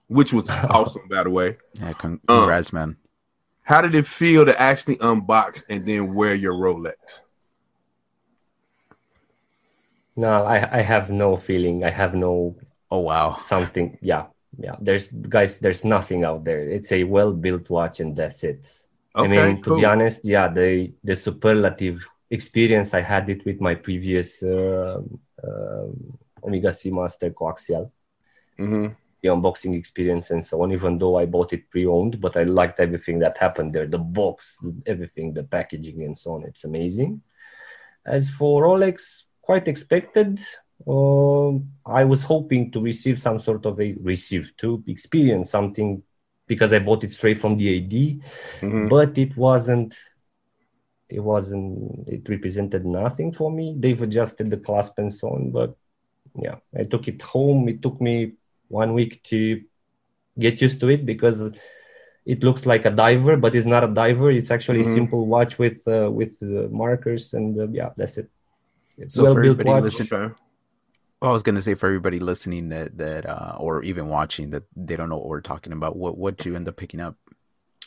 which 0.08 0.32
was 0.32 0.48
awesome, 0.50 1.06
by 1.08 1.22
the 1.22 1.30
way. 1.30 1.58
Yeah, 1.74 1.92
con- 1.92 2.20
Uh. 2.28 2.38
congrats, 2.40 2.72
man. 2.72 2.96
How 3.62 3.80
did 3.82 3.94
it 3.96 4.06
feel 4.06 4.44
to 4.46 4.60
actually 4.60 4.96
unbox 4.96 5.64
and 5.68 5.86
then 5.86 6.14
wear 6.14 6.34
your 6.34 6.54
Rolex? 6.54 6.94
No, 10.16 10.44
I 10.44 10.78
I 10.78 10.82
have 10.82 11.10
no 11.10 11.36
feeling. 11.36 11.84
I 11.84 11.90
have 11.90 12.14
no 12.14 12.56
Oh 12.90 13.00
wow. 13.00 13.36
something. 13.36 13.98
Yeah, 14.02 14.26
yeah. 14.58 14.76
There's 14.80 15.08
guys. 15.08 15.58
There's 15.58 15.84
nothing 15.84 16.24
out 16.24 16.44
there. 16.44 16.68
It's 16.68 16.92
a 16.92 17.04
well 17.04 17.32
built 17.32 17.70
watch, 17.70 18.00
and 18.00 18.16
that's 18.16 18.44
it. 18.44 18.66
Okay, 19.14 19.22
I 19.22 19.26
mean, 19.28 19.62
to 19.62 19.70
be 19.70 19.84
honest, 19.84 20.20
yeah, 20.24 20.48
the 20.48 20.92
the 21.04 21.16
superlative 21.16 22.08
experience 22.30 22.94
I 22.94 23.00
had 23.02 23.30
it 23.30 23.44
with 23.44 23.60
my 23.60 23.74
previous 23.74 24.42
uh, 24.42 25.00
um 25.44 26.18
Omega 26.44 26.68
Seamaster 26.70 27.32
coaxial. 27.32 27.90
hmm 28.58 28.96
the 29.22 29.28
unboxing 29.28 29.76
experience 29.76 30.30
and 30.30 30.44
so 30.44 30.62
on, 30.62 30.72
even 30.72 30.98
though 30.98 31.16
I 31.16 31.26
bought 31.26 31.52
it 31.52 31.70
pre-owned, 31.70 32.20
but 32.20 32.36
I 32.36 32.44
liked 32.44 32.80
everything 32.80 33.18
that 33.20 33.38
happened 33.38 33.72
there, 33.72 33.86
the 33.86 33.98
box, 33.98 34.58
everything, 34.86 35.32
the 35.32 35.42
packaging 35.44 36.02
and 36.04 36.16
so 36.16 36.32
on. 36.34 36.44
It's 36.44 36.64
amazing. 36.64 37.22
As 38.06 38.30
for 38.30 38.64
Rolex, 38.64 39.25
quite 39.46 39.68
expected. 39.68 40.40
Um, 40.86 41.52
I 41.86 42.04
was 42.04 42.22
hoping 42.22 42.70
to 42.72 42.80
receive 42.80 43.18
some 43.18 43.38
sort 43.38 43.66
of 43.66 43.80
a 43.80 43.94
receive 44.02 44.52
to 44.58 44.82
experience 44.86 45.50
something 45.50 46.02
because 46.46 46.72
I 46.72 46.80
bought 46.80 47.04
it 47.04 47.12
straight 47.12 47.40
from 47.40 47.56
the 47.56 47.68
AD, 47.76 48.20
hmm 48.60 48.88
but 48.88 49.18
it 49.18 49.36
wasn't 49.36 49.94
it 51.08 51.20
wasn't 51.20 52.06
it 52.08 52.28
represented 52.28 52.84
nothing 52.84 53.32
for 53.32 53.50
me 53.50 53.74
they've 53.78 54.02
adjusted 54.02 54.50
the 54.50 54.56
clasp 54.56 54.98
and 54.98 55.12
so 55.12 55.28
on 55.28 55.50
but 55.50 55.76
yeah 56.36 56.56
i 56.78 56.82
took 56.82 57.08
it 57.08 57.22
home 57.22 57.68
it 57.68 57.82
took 57.82 58.00
me 58.00 58.32
one 58.68 58.92
week 58.94 59.22
to 59.22 59.62
get 60.38 60.60
used 60.60 60.80
to 60.80 60.88
it 60.90 61.06
because 61.06 61.50
it 62.26 62.44
looks 62.44 62.66
like 62.66 62.84
a 62.86 62.90
diver, 62.90 63.36
but 63.36 63.54
it's 63.54 63.66
not 63.66 63.84
a 63.84 63.88
diver. 63.88 64.30
It's 64.30 64.50
actually 64.50 64.80
Mhm. 64.80 64.82
a 64.82 64.94
simple 64.94 65.26
watch 65.26 65.58
with 65.58 65.86
uh, 65.88 66.10
with 66.12 66.38
uh, 66.42 66.68
markers, 66.70 67.34
and 67.34 67.58
uh, 67.60 67.68
yeah, 67.72 67.90
that's 67.96 68.18
it. 68.18 68.30
It's 68.98 69.16
So 69.16 69.22
for 69.22 69.26
well-built 69.34 69.60
everybody 69.60 69.70
watch. 69.70 69.82
listen- 69.82 70.08
Okay. 70.12 70.34
Well, 71.20 71.30
I 71.30 71.32
was 71.32 71.42
gonna 71.42 71.62
say 71.62 71.74
for 71.74 71.86
everybody 71.86 72.20
listening 72.20 72.68
that 72.70 72.98
that 72.98 73.24
uh, 73.26 73.56
or 73.58 73.82
even 73.82 74.08
watching 74.08 74.50
that 74.50 74.64
they 74.76 74.96
don't 74.96 75.08
know 75.08 75.16
what 75.16 75.28
we're 75.28 75.40
talking 75.40 75.72
about. 75.72 75.96
What 75.96 76.18
what 76.18 76.44
you 76.44 76.54
end 76.56 76.68
up 76.68 76.76
picking 76.76 77.00
up? 77.00 77.16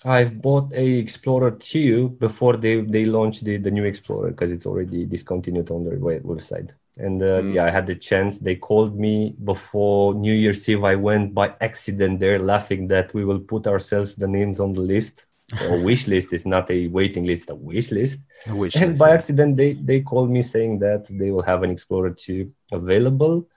I've 0.06 0.42
bought 0.42 0.72
a 0.74 0.86
Explorer 1.06 1.52
2 1.52 2.10
before 2.20 2.56
they 2.58 2.82
they 2.82 3.06
launched 3.06 3.44
the, 3.44 3.58
the 3.58 3.70
new 3.70 3.84
Explorer 3.84 4.32
because 4.32 4.52
it's 4.52 4.66
already 4.66 5.06
discontinued 5.06 5.70
on 5.72 5.84
their 5.86 5.98
website. 6.00 6.70
And 6.98 7.22
uh, 7.22 7.42
Mm. 7.42 7.54
yeah, 7.56 7.66
I 7.66 7.70
had 7.70 7.86
the 7.86 7.96
chance. 7.96 8.40
They 8.40 8.56
called 8.56 8.98
me 9.00 9.36
before 9.44 10.16
New 10.16 10.34
Year's 10.34 10.68
Eve. 10.68 10.84
I 10.84 10.96
went 10.96 11.34
by 11.34 11.54
accident 11.62 12.20
there, 12.20 12.40
laughing 12.40 12.88
that 12.88 13.14
we 13.14 13.24
will 13.26 13.40
put 13.54 13.68
ourselves 13.68 14.16
the 14.16 14.28
names 14.28 14.60
on 14.60 14.74
the 14.74 14.82
list. 14.82 15.26
A 15.62 15.80
wish 15.80 16.08
list 16.08 16.32
is 16.32 16.46
not 16.46 16.70
a 16.70 16.88
waiting 16.88 17.26
list, 17.26 17.50
a 17.50 17.56
wish 17.56 17.92
list. 17.92 18.20
I 18.48 18.54
wish. 18.54 18.76
And 18.76 18.92
list, 18.92 19.00
by 19.00 19.10
yeah. 19.10 19.14
accident, 19.16 19.58
they 19.58 19.74
they 19.74 20.02
called 20.02 20.30
me 20.30 20.42
saying 20.42 20.80
that 20.80 21.08
they 21.10 21.32
will 21.32 21.42
have 21.42 21.64
an 21.64 21.72
Explorer 21.72 22.12
2 22.12 22.52
available. 22.72 23.48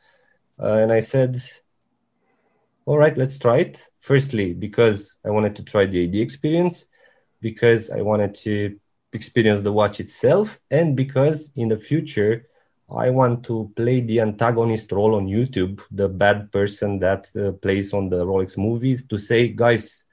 Uh, 0.58 0.74
and 0.74 0.92
I 0.92 1.00
said, 1.00 1.40
all 2.86 2.98
right, 2.98 3.16
let's 3.16 3.38
try 3.38 3.58
it. 3.58 3.88
Firstly, 4.00 4.52
because 4.52 5.16
I 5.24 5.30
wanted 5.30 5.54
to 5.56 5.62
try 5.62 5.86
the 5.86 6.04
AD 6.04 6.14
experience, 6.14 6.86
because 7.40 7.90
I 7.90 8.00
wanted 8.00 8.34
to 8.46 8.78
experience 9.12 9.60
the 9.60 9.72
watch 9.72 10.00
itself, 10.00 10.58
and 10.70 10.96
because 10.96 11.50
in 11.56 11.68
the 11.68 11.76
future, 11.76 12.48
I 12.90 13.10
want 13.10 13.44
to 13.44 13.72
play 13.76 14.00
the 14.00 14.20
antagonist 14.20 14.92
role 14.92 15.14
on 15.14 15.26
YouTube, 15.26 15.82
the 15.90 16.08
bad 16.08 16.50
person 16.52 16.98
that 17.00 17.28
uh, 17.36 17.52
plays 17.52 17.92
on 17.92 18.08
the 18.08 18.24
Rolex 18.24 18.58
movies, 18.58 19.04
to 19.08 19.16
say, 19.16 19.48
guys, 19.48 20.04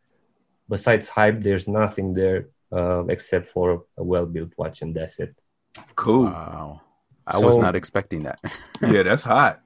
besides 0.70 1.10
hype, 1.10 1.42
there's 1.42 1.68
nothing 1.68 2.14
there 2.14 2.48
uh, 2.72 3.04
except 3.08 3.48
for 3.50 3.84
a 3.98 4.04
well 4.04 4.26
built 4.26 4.52
watch, 4.58 4.82
and 4.84 4.94
that's 4.96 5.20
it. 5.20 5.34
Cool. 5.96 6.26
Wow, 6.26 6.82
I 7.28 7.38
was 7.40 7.58
not 7.58 7.76
expecting 7.76 8.24
that. 8.24 8.40
Yeah, 8.94 9.04
that's 9.04 9.24
hot. 9.24 9.62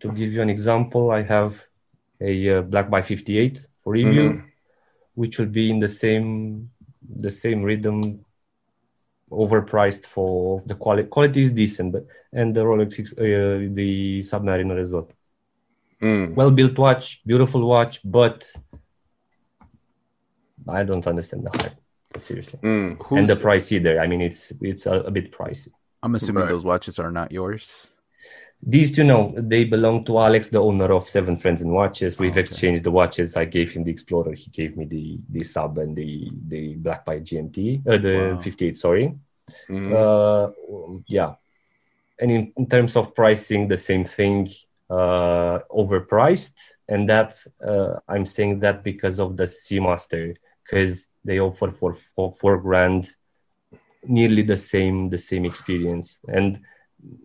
To 0.00 0.12
give 0.12 0.32
you 0.32 0.42
an 0.42 0.50
example, 0.50 1.10
I 1.10 1.22
have 1.22 1.52
a 2.20 2.58
uh, 2.58 2.62
Black 2.62 2.90
Bay 2.90 3.02
58 3.02 3.58
for 3.82 3.92
review. 3.92 4.28
Mhm. 4.30 4.42
which 5.16 5.38
will 5.38 5.52
be 5.60 5.70
in 5.70 5.78
the 5.78 5.92
same 6.02 6.68
the 7.26 7.30
same 7.30 7.62
rhythm 7.62 7.96
overpriced 9.30 10.04
for 10.14 10.60
the 10.66 10.74
quality 10.74 11.08
quality 11.08 11.42
is 11.46 11.50
decent 11.52 11.92
but 11.92 12.04
and 12.32 12.54
the 12.56 12.60
rolex 12.68 12.92
six- 12.94 13.12
uh, 13.12 13.58
the 13.80 14.20
submariner 14.30 14.78
as 14.80 14.90
well 14.90 15.08
Mm. 16.02 16.34
well 16.34 16.50
built 16.50 16.76
watch 16.86 17.06
beautiful 17.24 17.62
watch 17.74 17.94
but 18.18 18.38
i 20.68 20.82
don't 20.84 21.06
understand 21.06 21.44
the 21.46 21.50
hype 21.58 21.76
seriously 22.20 22.58
Mm. 22.62 22.96
And 23.18 23.26
the 23.26 23.36
price 23.36 23.72
either 23.72 24.00
i 24.00 24.06
mean 24.06 24.20
it's 24.20 24.52
it's 24.60 24.86
a, 24.86 24.94
a 25.10 25.10
bit 25.10 25.32
pricey 25.32 25.68
I'm 26.02 26.14
assuming 26.14 26.42
Right. 26.42 26.50
those 26.50 26.66
watches 26.66 26.98
are 26.98 27.10
not 27.10 27.32
yours. 27.32 27.94
These 28.62 28.94
two, 28.94 29.04
no, 29.04 29.32
they 29.38 29.64
belong 29.64 30.04
to 30.04 30.18
Alex, 30.18 30.48
the 30.50 30.58
owner 30.60 30.92
of 30.92 31.08
Seven 31.08 31.38
Friends 31.38 31.62
and 31.62 31.72
Watches. 31.72 32.18
We've 32.18 32.30
Okay. 32.32 32.40
exchanged 32.40 32.84
the 32.84 32.90
watches. 32.90 33.36
I 33.38 33.46
gave 33.46 33.72
him 33.72 33.84
the 33.84 33.90
Explorer. 33.90 34.34
He 34.34 34.50
gave 34.50 34.76
me 34.76 34.84
the 34.84 35.18
the 35.36 35.42
sub 35.44 35.78
and 35.78 35.96
the 35.96 36.30
the 36.52 36.74
Black 36.84 37.06
Bay 37.06 37.20
GMT, 37.20 37.56
uh, 37.88 37.96
the 38.06 38.16
Wow. 38.34 38.38
58. 38.38 38.76
Sorry. 38.76 39.06
Mhm. 39.70 39.92
Uh, 40.02 40.46
yeah, 41.06 41.30
and 42.20 42.30
in, 42.30 42.52
in 42.60 42.66
terms 42.68 42.96
of 42.96 43.14
pricing, 43.14 43.66
the 43.68 43.76
same 43.90 44.04
thing. 44.04 44.40
Uh, 44.90 45.58
overpriced, 45.70 46.58
and 46.92 47.08
that's 47.08 47.48
uh, 47.66 47.94
I'm 48.12 48.26
saying 48.26 48.60
that 48.60 48.84
because 48.84 49.18
of 49.24 49.36
the 49.38 49.44
Seamaster, 49.44 50.36
because 50.64 51.06
they 51.24 51.38
offer 51.38 51.70
for 51.70 51.92
for 51.92 52.32
four 52.32 52.58
grand, 52.58 53.08
nearly 54.02 54.42
the 54.42 54.56
same 54.56 55.10
the 55.10 55.18
same 55.18 55.44
experience 55.44 56.20
and 56.28 56.60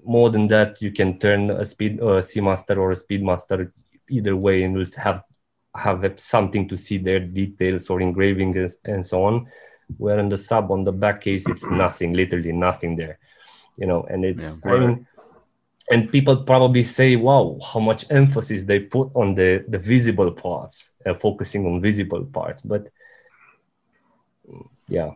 more 0.04 0.30
than 0.30 0.48
that, 0.48 0.82
you 0.82 0.92
can 0.92 1.20
turn 1.20 1.50
a 1.50 1.66
speed 1.66 2.00
uh, 2.02 2.22
Seamaster 2.22 2.78
or 2.78 2.92
a 2.92 2.96
Speedmaster 2.96 3.72
either 4.10 4.36
way, 4.36 4.64
and 4.64 4.76
will 4.76 4.86
have 4.98 5.24
have 5.76 6.20
something 6.20 6.68
to 6.68 6.76
see 6.78 6.98
their 6.98 7.20
details 7.20 7.90
or 7.90 8.02
engravings 8.02 8.78
and, 8.86 9.06
so 9.06 9.24
on. 9.24 9.48
Where 9.98 10.20
in 10.20 10.30
the 10.30 10.38
sub 10.38 10.72
on 10.72 10.84
the 10.84 10.92
back 10.92 11.22
case, 11.22 11.48
it's 11.48 11.66
nothing, 11.66 12.14
literally 12.14 12.52
nothing 12.52 12.96
there, 12.96 13.20
you 13.78 13.88
know. 13.88 14.04
And 14.10 14.26
it's 14.26 14.60
Yeah. 14.64 14.72
I 14.72 14.80
mean, 14.80 15.08
and 15.92 16.12
people 16.12 16.38
probably 16.44 16.84
say, 16.84 17.16
"Wow, 17.16 17.60
how 17.74 17.80
much 17.80 18.06
emphasis 18.12 18.64
they 18.64 18.80
put 18.80 19.10
on 19.16 19.36
the 19.36 19.66
the 19.68 19.80
visible 19.80 20.32
parts, 20.32 20.92
uh, 21.06 21.14
focusing 21.14 21.66
on 21.66 21.82
visible 21.82 22.24
parts." 22.26 22.62
But 22.62 22.90
yeah, 24.88 25.12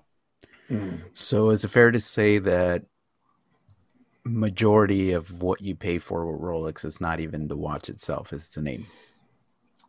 Mm. 0.69 1.01
So 1.13 1.49
is 1.49 1.63
it 1.63 1.69
fair 1.69 1.91
to 1.91 1.99
say 1.99 2.39
that 2.39 2.83
majority 4.25 5.11
of 5.11 5.41
what 5.41 5.61
you 5.61 5.75
pay 5.75 5.99
for 5.99 6.25
with 6.31 6.41
Rolex 6.41 6.85
is 6.85 7.01
not 7.01 7.19
even 7.19 7.47
the 7.47 7.57
watch 7.57 7.89
itself, 7.89 8.31
it's 8.31 8.49
the 8.49 8.61
name. 8.61 8.87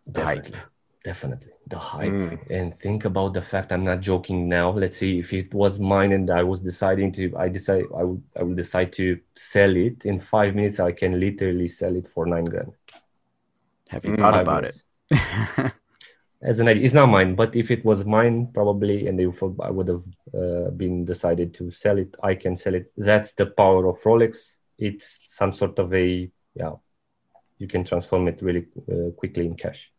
The 0.07 0.23
hype. 0.23 0.47
definitely, 0.47 0.61
definitely 1.03 1.51
the 1.69 1.79
hype. 1.79 2.13
Mm. 2.13 2.51
and 2.51 2.75
think 2.77 3.05
about 3.07 3.33
the 3.33 3.41
fact 3.41 3.73
i'm 3.73 3.85
not 3.85 4.01
joking 4.01 4.49
now 4.49 4.71
let's 4.71 4.99
see 4.99 5.19
if 5.19 5.33
it 5.33 5.53
was 5.55 5.79
mine 5.79 6.13
and 6.13 6.31
i 6.31 6.43
was 6.43 6.61
deciding 6.61 7.11
to 7.13 7.33
i 7.39 7.49
decide 7.49 7.85
i 7.97 8.03
would 8.03 8.23
i 8.39 8.43
will 8.43 8.55
decide 8.55 8.93
to 8.93 9.19
sell 9.35 9.75
it 9.77 10.05
in 10.05 10.21
five 10.21 10.55
minutes 10.55 10.79
i 10.81 10.93
can 10.93 11.19
literally 11.19 11.69
sell 11.69 11.97
it 11.97 12.07
for 12.07 12.27
nine 12.27 12.45
grand 12.45 12.73
Have 13.89 14.05
you 14.05 14.13
Mm. 14.13 14.19
thought 14.19 14.35
Five 14.35 14.43
about 14.43 14.65
it? 14.65 14.83
as 16.45 16.61
an 16.61 16.69
idea. 16.69 16.85
It's 16.85 16.95
not 16.95 17.09
mine 17.09 17.35
but 17.35 17.57
if 17.57 17.71
it 17.71 17.85
was 17.85 18.05
mine 18.05 18.49
probably 18.53 19.09
and 19.09 19.19
if 19.21 19.43
i 19.43 19.71
would 19.71 19.89
have 19.89 20.05
uh, 20.39 20.71
been 20.71 21.05
decided 21.05 21.55
to 21.55 21.71
sell 21.71 21.99
it 21.99 22.15
i 22.23 22.35
can 22.35 22.55
sell 22.57 22.75
it. 22.75 22.93
That's 22.97 23.33
the 23.33 23.47
power 23.47 23.87
of 23.89 24.01
rolex. 24.03 24.59
It's 24.79 25.19
some 25.27 25.53
sort 25.53 25.79
of 25.79 25.93
a 25.95 26.31
yeah 26.55 26.75
you 27.59 27.67
can 27.67 27.85
transform 27.85 28.29
it 28.29 28.43
really 28.43 28.67
uh, 28.93 29.11
quickly 29.13 29.47
in 29.47 29.55
cash 29.55 29.94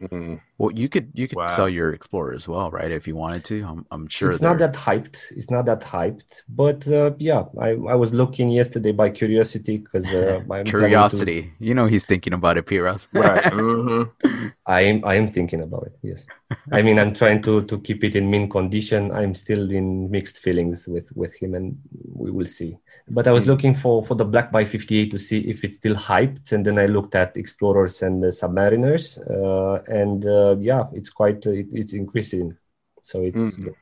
Mm. 0.00 0.40
well, 0.58 0.70
you 0.72 0.88
could 0.88 1.10
you 1.14 1.26
could 1.26 1.38
Wow. 1.38 1.48
sell 1.48 1.68
your 1.68 1.92
Explorer 1.92 2.32
as 2.32 2.46
well, 2.46 2.70
right? 2.70 2.92
If 2.92 3.08
you 3.08 3.16
wanted 3.16 3.42
to, 3.50 3.64
I'm 3.64 3.84
I'm 3.90 4.06
sure. 4.06 4.30
it's 4.30 4.40
not 4.40 4.58
they're- 4.58 4.68
that 4.68 4.76
hyped 4.76 5.32
it's 5.32 5.50
not 5.50 5.64
that 5.66 5.80
hyped 5.80 6.42
but 6.48 6.86
uh, 6.86 7.10
yeah 7.18 7.42
I, 7.60 7.70
I 7.70 7.96
was 7.96 8.14
looking 8.14 8.48
yesterday 8.48 8.92
by 8.92 9.10
curiosity 9.10 9.78
because 9.78 10.06
uh, 10.14 10.40
I'm 10.52 10.64
to- 10.66 10.70
curiosity. 10.70 11.50
You 11.58 11.74
know, 11.74 11.86
he's 11.86 12.06
thinking 12.06 12.32
about 12.32 12.56
it, 12.58 12.66
P. 12.66 12.78
Ross. 12.78 13.08
Right. 13.12 13.42
Mhm. 13.52 14.52
i 14.66 14.80
am 14.82 14.98
i 15.04 15.14
am 15.20 15.26
thinking 15.26 15.62
about 15.62 15.84
it 15.88 15.94
yes 16.02 16.26
i 16.72 16.80
mean 16.82 16.98
i'm 16.98 17.12
trying 17.20 17.40
to 17.42 17.62
to 17.70 17.78
keep 17.86 18.04
it 18.04 18.14
in 18.14 18.30
mint 18.30 18.50
condition 18.50 19.10
i'm 19.18 19.34
still 19.34 19.70
in 19.70 20.10
mixed 20.10 20.38
feelings 20.44 20.86
with 20.94 21.08
with 21.16 21.32
him 21.40 21.54
and 21.58 21.76
we 22.22 22.30
will 22.30 22.46
see 22.58 22.76
but 23.10 23.26
i 23.26 23.32
was 23.32 23.44
Mm. 23.44 23.46
looking 23.46 23.74
for 23.74 24.04
for 24.04 24.14
the 24.14 24.24
black 24.24 24.52
bay 24.52 24.64
58 24.64 25.10
to 25.10 25.18
see 25.18 25.38
if 25.40 25.64
it's 25.64 25.76
still 25.76 25.94
hyped 25.94 26.52
and 26.52 26.64
then 26.66 26.78
i 26.78 26.86
looked 26.86 27.14
at 27.14 27.36
explorers 27.36 28.02
and 28.02 28.22
the 28.22 28.28
submariners 28.28 29.18
uh, 29.30 29.82
and 30.00 30.26
uh, 30.26 30.56
yeah 30.58 30.84
it's 30.92 31.10
quite 31.10 31.46
uh, 31.46 31.50
it, 31.50 31.66
it's 31.72 31.92
increasing 31.92 32.56
so 33.02 33.22
it's 33.22 33.56
Mm. 33.58 33.74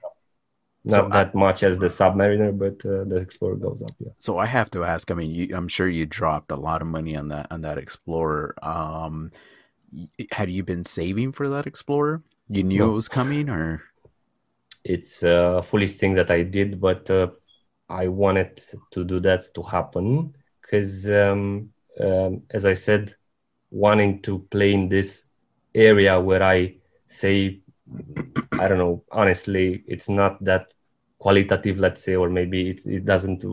not 0.85 1.07
So 1.07 1.09
I- 1.11 1.25
that 1.25 1.35
much 1.35 1.63
as 1.63 1.79
the 1.79 1.87
submariner 1.87 2.57
but 2.57 2.85
uh, 2.87 3.05
the 3.05 3.17
explorer 3.17 3.57
goes 3.57 3.83
up 3.83 3.95
yeah 3.99 4.13
So 4.19 4.39
I 4.39 4.47
have 4.47 4.71
to 4.71 4.85
ask. 4.85 5.11
I 5.11 5.15
mean, 5.15 5.33
you, 5.35 5.55
I'm 5.57 5.69
sure 5.69 5.89
you 5.89 6.07
dropped 6.07 6.51
a 6.53 6.57
lot 6.57 6.81
of 6.83 6.89
money 6.89 7.17
on 7.17 7.29
that 7.29 7.47
on 7.51 7.61
that 7.63 7.79
Explorer. 7.79 8.55
Um, 8.63 9.31
had 10.33 10.51
you 10.51 10.63
been 10.63 10.85
saving 10.85 11.33
for 11.33 11.49
that 11.49 11.67
Explorer? 11.67 12.23
You 12.49 12.63
knew 12.65 12.85
No. 12.85 12.91
it 12.91 12.95
was 12.95 13.09
coming, 13.09 13.49
or 13.51 13.83
it's 14.85 15.23
a 15.23 15.63
foolish 15.65 15.93
thing 15.93 16.15
that 16.15 16.31
I 16.31 16.43
did, 16.43 16.81
but 16.81 17.11
uh, 17.11 17.29
I 17.89 18.09
wanted 18.09 18.61
to 18.93 19.05
do 19.05 19.21
that 19.21 19.55
to 19.55 19.63
happen 19.63 20.35
because, 20.61 21.09
um, 21.11 21.71
um, 22.01 22.43
as 22.51 22.67
I 22.67 22.75
said, 22.75 23.15
wanting 23.71 24.23
to 24.23 24.41
play 24.51 24.73
in 24.73 24.89
this 24.89 25.25
area 25.75 26.21
where 26.21 26.43
I 26.43 26.77
say, 27.07 27.61
I 28.59 28.69
don't 28.69 28.79
know, 28.79 29.05
honestly, 29.13 29.85
it's 29.87 30.09
not 30.09 30.43
that 30.45 30.73
qualitative, 31.19 31.79
let's 31.79 32.03
say, 32.03 32.17
or 32.17 32.29
maybe 32.29 32.71
it, 32.71 32.87
it 32.87 33.05
doesn't, 33.05 33.45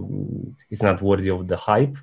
it's 0.70 0.82
not 0.82 1.02
worthy 1.02 1.30
of 1.30 1.48
the 1.48 1.58
hype. 1.58 1.96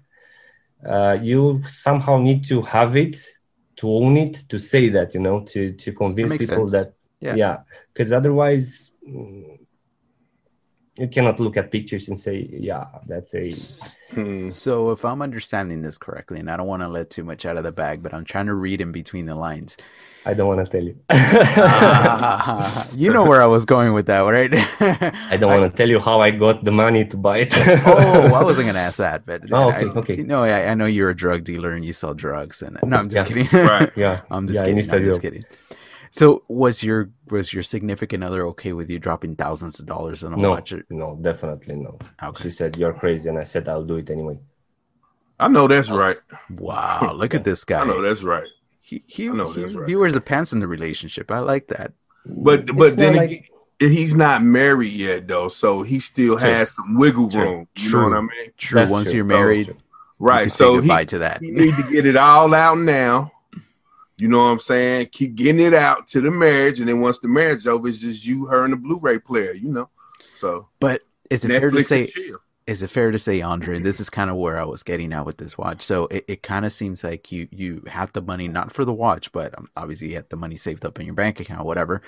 Uh, 0.89 1.19
you 1.21 1.63
somehow 1.67 2.19
need 2.19 2.45
to 2.47 2.63
have 2.63 2.97
it 2.97 3.17
to 3.81 3.91
own 3.91 4.17
it 4.17 4.45
to 4.49 4.59
say 4.59 4.91
that 4.91 5.15
you 5.15 5.21
know 5.21 5.41
to 5.41 5.73
to 5.73 5.93
convince 5.93 6.33
people 6.33 6.69
sense. 6.69 6.73
that 6.73 6.95
Yeah. 7.21 7.35
yeah 7.35 7.57
because 7.93 8.13
otherwise 8.13 8.93
mm, 9.07 9.59
you 10.97 11.09
cannot 11.09 11.39
look 11.41 11.57
at 11.57 11.71
pictures 11.71 12.09
and 12.09 12.19
say 12.19 12.49
yeah 12.53 12.87
that's 13.07 13.35
a 13.35 13.49
Mm. 14.13 14.51
So, 14.51 14.91
if 14.91 15.05
I'm 15.05 15.23
understanding 15.23 15.83
this 15.83 15.97
correctly, 15.97 16.41
and 16.41 16.51
I 16.51 16.57
don't 16.57 16.67
want 16.67 16.83
to 16.83 16.89
let 16.89 17.11
too 17.11 17.23
much 17.23 17.47
out 17.47 17.57
of 17.57 17.63
the 17.63 17.71
bag, 17.71 18.03
but 18.03 18.13
I'm 18.13 18.25
trying 18.25 18.47
to 18.47 18.55
read 18.55 18.81
in 18.81 18.91
between 18.91 19.27
the 19.27 19.37
lines. 19.37 19.77
i 20.27 20.35
don't 20.35 20.49
want 20.49 20.61
to 20.65 20.71
tell 20.71 20.83
you 20.83 20.95
you 23.03 23.11
know 23.13 23.25
where 23.25 23.41
I 23.41 23.47
was 23.47 23.65
going 23.65 23.93
with 23.95 24.07
that, 24.07 24.21
right? 24.21 24.51
i 25.33 25.37
don't 25.39 25.51
want 25.51 25.63
to 25.71 25.71
tell 25.71 25.89
you 25.89 26.01
how 26.01 26.21
i 26.21 26.31
got 26.31 26.65
the 26.65 26.71
money 26.73 27.05
to 27.13 27.17
buy 27.17 27.39
it 27.45 27.53
oh, 27.87 28.35
I 28.35 28.43
wasn't 28.43 28.67
gonna 28.67 28.81
ask 28.81 28.99
that, 28.99 29.25
but 29.25 29.41
Oh, 29.53 29.71
I, 29.71 29.85
okay, 29.85 29.99
okay. 30.01 30.17
You 30.17 30.25
know, 30.25 30.43
I, 30.43 30.71
I 30.71 30.75
know 30.75 30.87
you're 30.87 31.11
a 31.11 31.17
drug 31.17 31.45
dealer 31.45 31.71
and 31.73 31.85
you 31.85 31.93
sell 31.93 32.15
drugs, 32.15 32.63
and 32.63 32.77
no, 32.85 32.97
I'm 32.99 33.09
just 33.09 33.31
Yeah. 33.31 33.45
kidding. 33.45 33.49
Right. 33.75 33.91
yeah 33.97 34.23
I'm 34.31 34.47
just 34.49 34.57
yeah, 34.57 34.63
kidding. 34.63 34.77
in 34.77 34.79
Eastern 34.81 35.03
I'm 35.03 35.09
just 35.09 35.23
Europe. 35.23 35.23
kidding. 35.23 35.45
So 36.13 36.43
was 36.49 36.83
your 36.83 37.11
was 37.29 37.53
your 37.53 37.63
significant 37.63 38.25
other 38.25 38.45
okay 38.49 38.73
with 38.73 38.91
you 38.91 38.99
dropping 38.99 39.37
thousands 39.37 39.79
of 39.79 39.87
dollars 39.87 40.25
on 40.25 40.33
a 40.33 40.37
No, 40.37 40.51
watch? 40.51 40.75
no, 40.91 41.17
definitely 41.21 41.77
no. 41.77 41.99
Okay. 42.23 42.43
She 42.45 42.51
said 42.51 42.77
you're 42.77 42.93
crazy, 42.93 43.29
and 43.29 43.39
I 43.39 43.45
said 43.45 43.69
I'll 43.69 43.85
do 43.85 43.97
it 43.97 44.11
anyway. 44.11 44.39
I 45.39 45.49
know 45.49 45.69
that's 45.69 45.91
oh, 45.91 45.97
right. 45.97 46.19
Wow, 46.51 47.13
look 47.15 47.35
at 47.35 47.45
this 47.45 47.65
guy. 47.65 47.81
I 47.81 47.85
know 47.85 48.03
that's 48.03 48.23
right. 48.25 48.47
He 48.81 49.05
he, 49.07 49.29
I 49.29 49.33
know 49.33 49.51
he, 49.53 49.63
that's 49.63 49.75
right. 49.75 49.89
he 49.89 49.95
wears 49.97 50.15
the 50.15 50.21
pants 50.21 50.53
in 50.53 50.61
the 50.61 50.67
relationship. 50.67 51.31
I 51.31 51.39
like 51.39 51.69
that. 51.69 51.93
But 52.27 52.61
It's 52.65 52.73
but 52.73 52.89
not 52.91 52.97
then 52.97 53.15
like- 53.17 53.31
again, 53.31 53.45
he's 53.91 54.15
not 54.15 54.43
married 54.43 54.93
yet 54.93 55.29
though, 55.29 55.49
so 55.49 55.83
he 55.83 56.01
still 56.01 56.39
True. 56.39 56.49
has 56.49 56.75
some 56.75 56.97
wiggle 56.97 57.31
True. 57.31 57.41
room. 57.41 57.69
You 57.77 57.89
True. 57.91 58.01
know 58.03 58.09
what 58.09 58.17
I 58.19 58.21
mean? 58.23 58.53
True. 58.59 58.81
That's 58.81 58.91
Once 58.91 59.09
true. 59.09 59.17
you're 59.17 59.25
married, 59.25 59.67
true. 59.67 59.75
you 59.75 59.81
Right. 60.19 60.43
can 60.43 60.51
So 60.51 60.81
say 60.81 60.99
he, 60.99 61.05
to 61.07 61.19
that. 61.21 61.41
he 61.41 61.51
need 61.53 61.77
to 61.77 61.83
get 61.91 62.05
it 62.05 62.17
all 62.17 62.53
out 62.53 62.79
now. 62.79 63.33
You 64.21 64.29
know 64.29 64.39
what 64.39 64.51
I'm 64.51 64.59
saying? 64.61 65.09
Keep 65.13 65.35
getting 65.35 65.61
it 65.61 65.75
out 65.75 66.09
to 66.09 66.21
the 66.21 66.31
marriage, 66.31 66.81
and 66.81 66.89
then 66.89 67.01
once 67.01 67.19
the 67.19 67.29
marriage 67.29 67.67
over, 67.67 67.89
it's 67.89 68.01
just 68.01 68.25
you, 68.25 68.47
her, 68.47 68.65
and 68.65 68.73
the 68.73 68.77
Blu-ray 68.77 69.19
player. 69.21 69.53
You 69.53 69.73
know. 69.73 69.89
So 70.39 70.69
But 70.79 71.03
is 71.31 71.45
it 71.45 71.49
fair 71.49 71.71
to 71.71 71.83
say 71.83 72.11
is 72.67 72.85
it 72.85 72.91
fair 72.91 73.11
to 73.11 73.19
say, 73.19 73.41
Andre, 73.41 73.77
and 73.77 73.85
this 73.85 73.99
is 73.99 74.09
kind 74.09 74.31
of 74.31 74.37
where 74.37 74.57
I 74.57 74.65
was 74.65 74.85
getting 74.85 75.13
at 75.13 75.27
with 75.27 75.39
this 75.39 75.59
watch. 75.59 75.83
So 75.83 76.07
it, 76.07 76.25
it 76.29 76.43
kind 76.45 76.65
of 76.65 76.73
seems 76.73 77.03
like 77.03 77.33
you 77.33 77.49
you 77.51 77.83
had 77.89 78.13
the 78.13 78.23
money 78.23 78.47
not 78.47 78.73
for 78.73 78.85
the 78.85 78.93
watch, 78.93 79.33
but 79.33 79.57
um, 79.59 79.69
obviously 79.77 80.11
you 80.11 80.15
had 80.15 80.31
the 80.31 80.37
money 80.37 80.57
saved 80.57 80.85
up 80.85 81.01
in 81.01 81.07
your 81.07 81.15
bank 81.15 81.41
account, 81.41 81.67
whatever. 81.67 82.01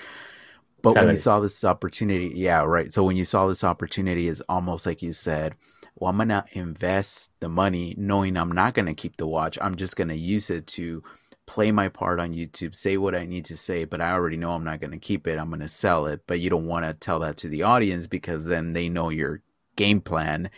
But 0.81 0.95
when 0.95 1.09
you 1.09 1.17
saw 1.17 1.39
this 1.39 1.63
opportunity, 1.63 2.31
yeah, 2.35 2.61
right. 2.61 2.93
So 2.93 3.03
when 3.03 3.15
you 3.15 3.23
saw 3.23 3.47
this 3.47 3.63
opportunity, 3.63 4.27
it's 4.27 4.41
almost 4.49 4.85
like 4.85 5.01
you 5.01 5.13
said, 5.13 5.55
"Well, 5.95 6.09
I'm 6.09 6.17
gonna 6.17 6.45
invest 6.51 7.31
the 7.39 7.47
money, 7.49 7.95
knowing 7.97 8.35
I'm 8.35 8.51
not 8.51 8.73
gonna 8.73 8.93
keep 8.93 9.17
the 9.17 9.27
watch. 9.27 9.57
I'm 9.61 9.75
just 9.75 9.95
gonna 9.95 10.13
use 10.13 10.49
it 10.49 10.67
to 10.67 11.01
play 11.45 11.71
my 11.71 11.89
part 11.89 12.19
on 12.19 12.33
YouTube, 12.33 12.75
say 12.75 12.97
what 12.97 13.15
I 13.15 13.25
need 13.25 13.45
to 13.45 13.57
say, 13.57 13.85
but 13.85 14.01
I 14.01 14.11
already 14.11 14.37
know 14.37 14.51
I'm 14.51 14.63
not 14.63 14.81
gonna 14.81 14.97
keep 14.99 15.27
it. 15.27 15.37
I'm 15.37 15.49
gonna 15.49 15.67
sell 15.69 16.05
it. 16.07 16.21
But 16.27 16.39
you 16.39 16.49
don't 16.49 16.67
want 16.67 16.85
to 16.85 16.93
tell 16.93 17.19
that 17.19 17.37
to 17.37 17.47
the 17.49 17.63
audience 17.63 18.07
because 18.07 18.45
then 18.45 18.73
they 18.73 18.89
know 18.89 19.09
your 19.09 19.41
game 19.75 20.01
plan." 20.01 20.49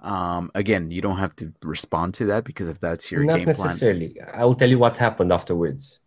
Um, 0.00 0.50
again, 0.54 0.90
you 0.90 1.02
don't 1.02 1.18
have 1.18 1.34
to 1.36 1.52
respond 1.62 2.14
to 2.14 2.26
that 2.26 2.44
because 2.44 2.68
if 2.68 2.80
that's 2.80 3.10
your 3.10 3.24
Not 3.24 3.38
game 3.38 3.46
plan, 3.46 3.56
necessarily. 3.68 4.20
I 4.20 4.44
will 4.44 4.54
tell 4.54 4.68
you 4.70 4.78
what 4.78 4.96
happened 4.96 5.32
afterwards, 5.32 6.00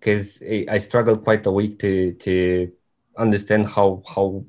because 0.00 0.42
I, 0.42 0.66
I 0.70 0.78
struggled 0.78 1.24
quite 1.24 1.46
a 1.46 1.50
week 1.52 1.78
to 1.80 2.12
to 2.14 2.72
understand 3.18 3.68
how 3.68 4.02
how 4.06 4.44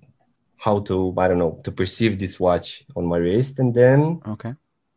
how 0.58 0.80
to 0.82 1.14
I 1.18 1.28
don't 1.28 1.40
know 1.40 1.60
to 1.64 1.72
perceive 1.72 2.20
this 2.20 2.40
watch 2.40 2.84
on 2.96 3.06
my 3.06 3.18
wrist, 3.18 3.60
and 3.60 3.74
then 3.74 4.22
okay, 4.26 4.54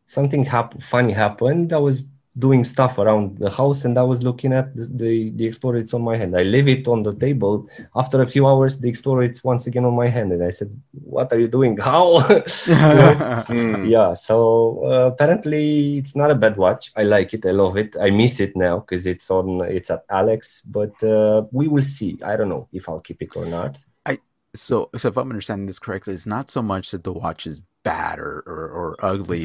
something 0.06 0.44
hap- 0.44 0.82
funny 0.82 1.12
happened. 1.12 1.72
I 1.72 1.78
was 1.78 2.04
doing 2.38 2.64
stuff 2.64 2.98
around 2.98 3.38
the 3.38 3.50
house, 3.50 3.84
and 3.84 3.98
I 3.98 4.02
was 4.02 4.22
looking 4.22 4.52
at 4.52 4.74
the 4.76 4.84
the, 4.84 5.30
the 5.30 5.46
Explorer. 5.46 5.78
It's 5.78 5.94
on 5.94 6.02
my 6.02 6.16
hand. 6.16 6.36
I 6.36 6.42
leave 6.42 6.68
it 6.68 6.88
on 6.88 7.02
the 7.02 7.14
table. 7.14 7.68
After 7.94 8.22
a 8.22 8.26
few 8.26 8.46
hours, 8.46 8.78
the 8.78 8.88
Explorer 8.88 9.22
it's 9.24 9.44
once 9.44 9.66
again 9.66 9.84
on 9.84 9.94
my 9.94 10.08
hand, 10.08 10.32
and 10.32 10.42
I 10.42 10.50
said, 10.50 10.70
"What 10.92 11.32
are 11.32 11.38
you 11.38 11.48
doing? 11.48 11.76
How?" 11.90 12.20
Mm. 13.54 13.90
yeah 13.90 14.14
so 14.14 14.84
uh, 14.84 15.06
apparently 15.06 15.98
it's 15.98 16.16
not 16.16 16.30
a 16.30 16.34
bad 16.34 16.56
watch 16.56 16.92
i 16.96 17.02
like 17.02 17.34
it 17.34 17.44
i 17.46 17.50
love 17.50 17.76
it 17.76 17.94
i 18.00 18.10
miss 18.10 18.40
it 18.40 18.56
now 18.56 18.78
because 18.80 19.06
it's 19.06 19.30
on 19.30 19.60
it's 19.64 19.90
at 19.90 20.04
alex 20.08 20.62
but 20.64 20.94
uh, 21.02 21.42
we 21.52 21.68
will 21.68 21.82
see 21.82 22.18
i 22.24 22.36
don't 22.36 22.48
know 22.48 22.66
if 22.72 22.88
i'll 22.88 23.00
keep 23.00 23.20
it 23.22 23.36
or 23.36 23.44
not 23.44 23.76
I, 24.06 24.18
so 24.54 24.90
so 24.96 25.08
if 25.08 25.16
I'm 25.16 25.30
understanding 25.30 25.66
this 25.66 25.78
correctly, 25.78 26.14
it's 26.14 26.26
not 26.26 26.50
so 26.50 26.62
much 26.62 26.90
that 26.92 27.04
the 27.04 27.12
watch 27.12 27.46
is 27.46 27.62
bad 27.84 28.18
or 28.18 28.42
or, 28.46 28.68
or 28.70 28.96
ugly, 29.04 29.42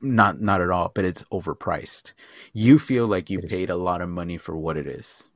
not 0.00 0.40
not 0.40 0.60
at 0.60 0.70
all, 0.70 0.92
but 0.94 1.04
it's 1.04 1.24
overpriced. 1.32 2.12
You 2.52 2.78
feel 2.78 3.06
like 3.06 3.30
you 3.30 3.40
paid 3.40 3.70
a 3.70 3.76
lot 3.76 4.00
of 4.02 4.08
money 4.08 4.36
for 4.38 4.56
what 4.56 4.76
it 4.76 4.86
is. 4.86 5.28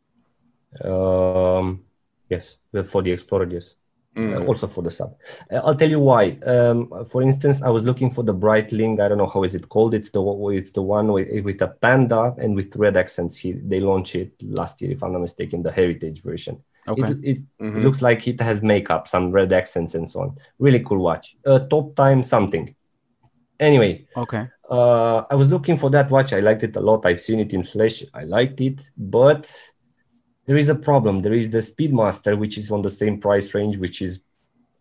um 0.85 1.85
yes 2.29 2.57
for 2.89 3.03
the 3.03 3.11
explorer 3.13 3.49
yes. 3.51 3.75
Mm. 4.17 4.37
Uh, 4.37 4.45
also 4.45 4.67
for 4.67 4.83
the 4.83 4.91
sub. 4.91 5.17
Uh, 5.51 5.57
i'll 5.65 5.75
tell 5.75 5.89
you 5.89 6.01
why. 6.01 6.33
Um 6.47 6.91
for 7.07 7.23
instance 7.23 7.63
i 7.63 7.71
was 7.71 7.85
looking 7.85 8.11
for 8.11 8.23
the 8.25 8.35
breitling 8.35 9.01
i 9.01 9.09
don't 9.09 9.19
know 9.19 9.27
how 9.27 9.43
is 9.45 9.55
it 9.55 9.69
called. 9.69 9.95
It's 9.95 10.11
the 10.11 10.21
one- 10.21 10.55
it's 10.55 10.71
the 10.73 10.83
one 10.83 11.13
with, 11.13 11.29
with 11.45 11.63
a 11.63 11.69
panda 11.69 12.35
and 12.39 12.55
with 12.55 12.77
red 12.77 12.97
accents. 12.97 13.37
He, 13.37 13.53
they 13.53 13.81
launched 13.81 14.15
it 14.17 14.33
last 14.43 14.83
year 14.83 14.93
if 14.93 15.03
i'm 15.03 15.13
not 15.13 15.21
mistaken 15.23 15.63
the 15.63 15.73
heritage 15.73 16.23
version 16.23 16.63
Okay, 16.89 17.03
it, 17.13 17.19
it, 17.23 17.39
Mhm. 17.61 17.77
It 17.79 17.83
looks 17.85 18.03
like 18.03 18.27
it 18.27 18.41
has 18.41 18.63
makeup, 18.63 19.07
some 19.07 19.31
red 19.31 19.53
accents, 19.53 19.95
and 19.95 20.09
so 20.09 20.21
on. 20.21 20.37
Really 20.59 20.81
cool 20.81 20.99
watch. 20.99 21.37
Uh, 21.47 21.61
top 21.61 21.95
time 21.95 22.23
something. 22.23 22.75
Anyway, 23.61 24.07
okay, 24.17 24.49
uh, 24.69 25.19
I 25.31 25.35
was 25.37 25.49
looking 25.49 25.77
for 25.77 25.91
that 25.91 26.11
watch. 26.11 26.33
I 26.33 26.41
liked 26.41 26.65
it 26.65 26.75
a 26.77 26.81
lot. 26.81 27.07
I've 27.07 27.21
seen 27.21 27.39
it 27.39 27.53
in 27.55 27.63
flesh. 27.63 28.03
I 28.13 28.25
liked 28.25 28.61
it, 28.61 28.91
but 28.97 29.45
there 30.47 30.57
is 30.57 30.69
a 30.69 30.75
problem. 30.75 31.23
There 31.23 31.35
is 31.35 31.51
the 31.51 31.59
Speedmaster, 31.59 32.37
which 32.37 32.59
is 32.59 32.73
on 32.73 32.83
the 32.83 32.91
same 32.91 33.21
price 33.21 33.55
range, 33.55 33.77
which 33.77 34.03
is 34.03 34.21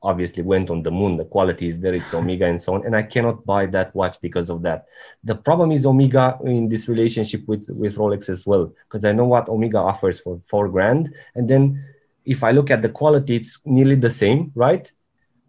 obviously 0.03 0.41
went 0.41 0.71
on 0.71 0.81
the 0.81 0.89
moon. 0.89 1.15
The 1.17 1.25
quality 1.25 1.67
is 1.67 1.79
there. 1.79 1.93
It's 1.93 2.11
Omega 2.11 2.47
and 2.47 2.59
so 2.59 2.73
on, 2.73 2.83
and 2.87 2.95
I 2.95 3.03
cannot 3.03 3.45
buy 3.45 3.67
that 3.67 3.93
watch 3.93 4.19
because 4.19 4.49
of 4.49 4.63
that. 4.63 4.85
The 5.23 5.35
problem 5.35 5.71
is 5.71 5.85
Omega 5.85 6.39
in 6.43 6.67
this 6.67 6.87
relationship 6.87 7.47
with 7.47 7.69
with 7.69 7.97
Rolex 7.97 8.27
as 8.29 8.47
well, 8.47 8.73
because 8.87 9.05
I 9.05 9.11
know 9.11 9.25
what 9.25 9.47
Omega 9.47 9.77
offers 9.77 10.19
for 10.19 10.39
four 10.47 10.69
grand, 10.69 11.13
and 11.35 11.47
then 11.47 11.85
if 12.25 12.43
I 12.43 12.51
look 12.51 12.69
at 12.71 12.81
the 12.81 12.89
quality, 12.89 13.35
it's 13.35 13.59
nearly 13.65 13.95
the 13.95 14.09
same, 14.09 14.51
right? 14.55 14.91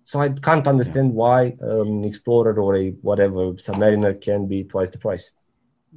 So 0.05 0.21
I 0.21 0.31
can't 0.31 0.67
understand 0.67 1.15
why 1.15 1.57
um, 1.63 2.05
Explorer 2.05 2.59
or 2.59 2.77
a 2.77 2.91
whatever 3.03 3.53
Submariner 3.55 4.21
can 4.21 4.47
be 4.49 4.65
twice 4.65 4.91
the 4.91 4.99
price. 4.99 5.31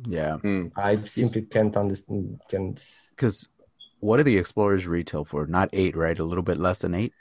yeah. 0.08 0.38
Mm. 0.44 0.72
I 0.76 1.02
simply 1.04 1.42
can't 1.44 1.76
understand. 1.76 2.40
Can't. 2.50 2.80
Because 3.10 3.50
what 4.00 4.18
do 4.18 4.24
the 4.24 4.38
Explorers 4.38 4.86
retail 4.86 5.26
for? 5.26 5.48
Not 5.48 5.70
eight, 5.74 5.96
right? 5.96 6.18
A 6.20 6.24
little 6.24 6.44
bit 6.44 6.58
less 6.58 6.80
than 6.80 6.94
eight. 6.94 7.14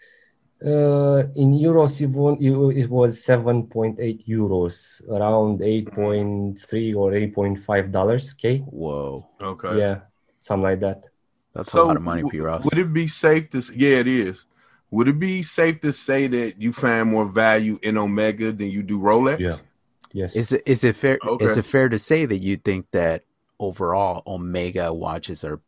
Uh, 0.64 1.24
in 1.36 1.52
euros, 1.52 2.00
it 2.00 2.78
it 2.78 2.88
was 2.90 3.22
seven 3.24 3.66
point 3.66 3.98
eight 4.00 4.26
euros, 4.26 5.02
around 5.10 5.62
eight 5.62 5.90
point 5.92 6.58
three 6.58 6.94
or 6.94 7.12
eight 7.14 7.34
point 7.34 7.58
five 7.58 7.90
dollars. 7.90 8.32
Okay, 8.32 8.58
Whoa, 8.58 9.26
Okay. 9.42 9.78
yeah, 9.78 10.00
something 10.38 10.62
like 10.62 10.80
that. 10.80 11.02
That's 11.54 11.72
a 11.74 11.82
lot 11.82 11.96
of 11.96 12.02
money, 12.02 12.22
w- 12.22 12.32
P. 12.32 12.40
Ross. 12.40 12.64
Would 12.64 12.78
it 12.78 12.92
be 12.92 13.06
safe 13.06 13.50
to? 13.50 13.62
Yeah, 13.74 13.98
it 13.98 14.06
is. 14.08 14.44
Would 14.90 15.08
it 15.08 15.18
be 15.18 15.42
safe 15.42 15.80
to 15.80 15.92
say 15.92 16.26
that 16.28 16.60
you 16.60 16.72
find 16.72 17.10
more 17.10 17.26
value 17.26 17.78
in 17.82 17.96
Omega 17.98 18.52
than 18.52 18.70
you 18.70 18.82
do 18.82 18.98
Rolex? 18.98 19.38
Yeah. 19.40 19.56
Yes. 20.12 20.36
Is 20.36 20.52
it 20.52 20.62
is 20.66 20.84
it 20.84 20.94
fair? 20.96 21.18
Okay. 21.26 21.44
Is 21.44 21.56
it 21.56 21.64
fair 21.64 21.88
to 21.88 21.98
say 21.98 22.26
that 22.26 22.36
you 22.38 22.56
think 22.56 22.86
that 22.92 23.24
overall 23.58 24.22
Omega 24.26 24.92
watches 24.92 25.42
are 25.44 25.60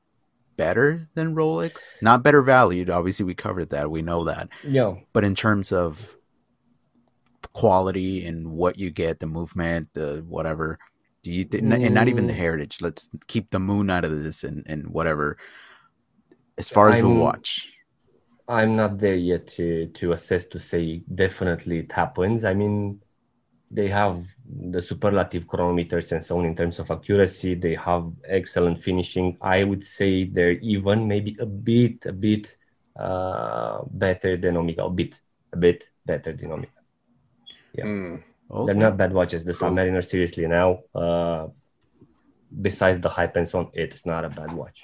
better 0.56 1.08
than 1.14 1.34
Rolex? 1.34 1.96
Not 2.00 2.22
better 2.22 2.42
valued. 2.42 2.88
Obviously, 2.88 3.24
we 3.26 3.34
covered 3.34 3.70
that. 3.70 3.90
We 3.90 4.02
know 4.02 4.24
that. 4.24 4.48
yeah. 4.62 4.94
but 5.12 5.24
in 5.24 5.34
terms 5.34 5.72
of 5.72 6.16
quality 7.52 8.24
and 8.24 8.52
what 8.52 8.78
you 8.78 8.90
get, 8.90 9.20
the 9.20 9.26
movement, 9.26 9.88
the 9.94 10.24
whatever, 10.28 10.78
do 11.22 11.30
you 11.32 11.44
th- 11.44 11.62
and 11.62 11.94
not 11.94 12.08
even 12.08 12.26
the 12.26 12.32
Mm. 12.32 12.36
heritage? 12.36 12.80
Let's 12.80 13.08
keep 13.26 13.50
the 13.50 13.58
moon 13.58 13.90
out 13.90 14.04
of 14.04 14.22
this 14.22 14.44
and 14.44 14.62
and 14.66 14.88
whatever. 14.88 15.36
As 16.58 16.68
far 16.70 16.88
as 16.90 17.00
the 17.00 17.08
I'm- 17.08 17.18
watch, 17.18 17.72
I'm 18.48 18.76
not 18.76 18.98
there 18.98 19.16
yet 19.16 19.46
to 19.56 19.86
to 19.98 20.12
assess 20.12 20.44
to 20.46 20.58
say 20.58 21.02
definitely 21.12 21.78
it 21.80 21.92
happens. 21.92 22.44
I 22.44 22.54
mean, 22.54 23.00
they 23.70 23.88
have 23.88 24.24
the 24.72 24.80
superlative 24.80 25.44
chronometers 25.46 26.12
and 26.12 26.22
so 26.22 26.38
on 26.38 26.44
in 26.46 26.54
terms 26.54 26.78
of 26.78 26.90
accuracy. 26.90 27.54
They 27.56 27.74
have 27.74 28.10
excellent 28.24 28.78
finishing. 28.80 29.36
I 29.40 29.64
would 29.64 29.82
say 29.82 30.24
they're 30.24 30.58
even 30.62 31.08
maybe 31.08 31.36
a 31.40 31.46
bit 31.46 32.06
a 32.06 32.12
bit 32.12 32.56
uh, 32.96 33.82
better 33.90 34.36
than 34.36 34.56
Omega, 34.56 34.84
a 34.84 34.90
bit 34.90 35.20
a 35.52 35.56
bit 35.56 35.84
better 36.06 36.32
than 36.32 36.52
Omega. 36.52 36.72
Mm. 37.76 38.22
okay. 38.50 38.66
They're 38.66 38.82
not 38.82 38.96
bad 38.96 39.12
watches. 39.12 39.44
The 39.44 39.52
Cool. 39.52 39.70
Submariner, 39.70 40.02
seriously, 40.04 40.46
now, 40.46 40.80
uh, 40.94 41.48
besides 42.62 43.00
the 43.00 43.08
hype 43.10 43.36
and 43.36 43.46
so 43.48 43.58
on, 43.58 43.70
it's 43.74 44.06
not 44.06 44.24
a 44.24 44.30
bad 44.30 44.52
watch. 44.52 44.80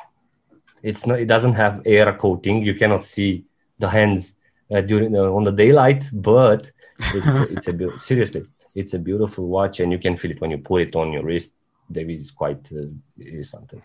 It's 0.83 1.07
not. 1.07 1.20
It 1.20 1.26
doesn't 1.26 1.55
have 1.55 1.83
air 1.85 2.12
coating. 2.14 2.62
You 2.62 2.74
cannot 2.74 3.05
see 3.05 3.45
the 3.78 3.89
hands 3.89 4.35
uh, 4.74 4.80
during 4.80 5.14
uh, 5.14 5.30
on 5.30 5.45
the 5.45 5.53
daylight, 5.53 6.05
but 6.12 6.70
it's 7.14 7.37
it's 7.55 7.68
a 7.68 7.72
beau- 7.72 7.97
seriously, 7.97 8.47
it's 8.74 8.95
a 8.95 8.99
beautiful 8.99 9.47
watch, 9.47 9.80
and 9.80 9.93
you 9.93 9.99
can 9.99 10.16
feel 10.16 10.30
it 10.30 10.41
when 10.41 10.51
you 10.51 10.59
put 10.59 10.83
it 10.83 10.97
on 10.97 11.12
your 11.12 11.24
wrist. 11.24 11.53
There 11.89 12.09
is 12.09 12.30
quite 12.30 12.70
uh, 12.72 12.87
it 13.18 13.35
is 13.35 13.51
something. 13.51 13.83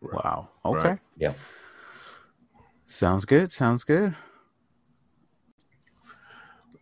wow. 0.00 0.48
Okay. 0.64 0.88
Right. 0.88 0.98
Yeah. 1.16 1.34
Sounds 2.84 3.24
good. 3.24 3.52
Sounds 3.52 3.84
good. 3.84 4.14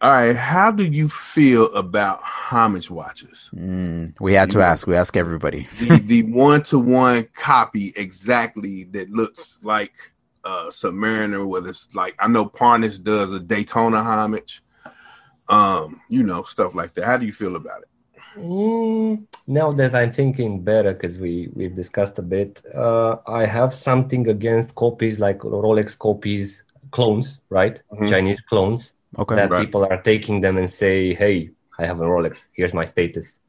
All 0.03 0.11
right. 0.11 0.35
How 0.35 0.71
do 0.71 0.85
you 0.85 1.11
feel 1.11 1.67
about 1.75 2.23
homage 2.23 2.91
watches? 2.91 3.51
Mm, 3.55 4.19
we 4.19 4.33
had 4.33 4.49
to 4.51 4.63
ask. 4.63 4.87
We 4.87 4.97
ask 4.97 5.15
everybody. 5.15 5.69
the 5.79 5.99
the 5.99 6.23
one 6.23 6.63
to 6.65 6.79
one 6.79 7.29
copy 7.35 7.93
exactly 7.97 8.85
that 8.93 9.11
looks 9.11 9.59
like 9.63 9.93
uh 10.43 10.69
Submariner, 10.69 11.47
whether 11.47 11.69
it's 11.69 11.89
like 11.95 12.15
I 12.19 12.29
know 12.29 12.47
Parnis 12.47 12.99
does 12.99 13.31
a 13.31 13.41
Daytona 13.41 14.03
homage, 14.03 14.63
um, 15.51 16.01
you 16.09 16.23
know, 16.23 16.45
stuff 16.45 16.75
like 16.75 16.95
that. 16.95 17.05
How 17.05 17.19
do 17.19 17.27
you 17.27 17.33
feel 17.33 17.57
about 17.57 17.83
it? 17.83 17.89
Mm, 18.39 19.27
now 19.47 19.71
that 19.73 19.95
I'm 19.95 20.13
thinking 20.13 20.63
better, 20.63 20.95
because 20.95 21.19
we 21.19 21.51
we've 21.53 21.77
discussed 21.77 22.19
a 22.19 22.23
bit, 22.23 22.63
uh, 22.75 23.17
I 23.27 23.45
have 23.45 23.75
something 23.75 24.29
against 24.29 24.75
copies 24.77 25.21
like 25.21 25.41
Rolex 25.41 25.99
copies, 25.99 26.63
clones, 26.91 27.39
right? 27.51 27.83
Mhm. 27.93 28.09
Chinese 28.09 28.41
clones 28.49 28.95
Okay. 29.19 29.35
that 29.37 29.51
Right. 29.51 29.63
people 29.65 29.85
are 29.85 30.01
taking 30.03 30.41
them 30.41 30.57
and 30.57 30.71
say, 30.71 31.15
"Hey, 31.15 31.51
I 31.79 31.87
have 31.87 32.01
a 32.01 32.05
Rolex. 32.05 32.49
Here's 32.53 32.75
my 32.75 32.85
status," 32.85 33.41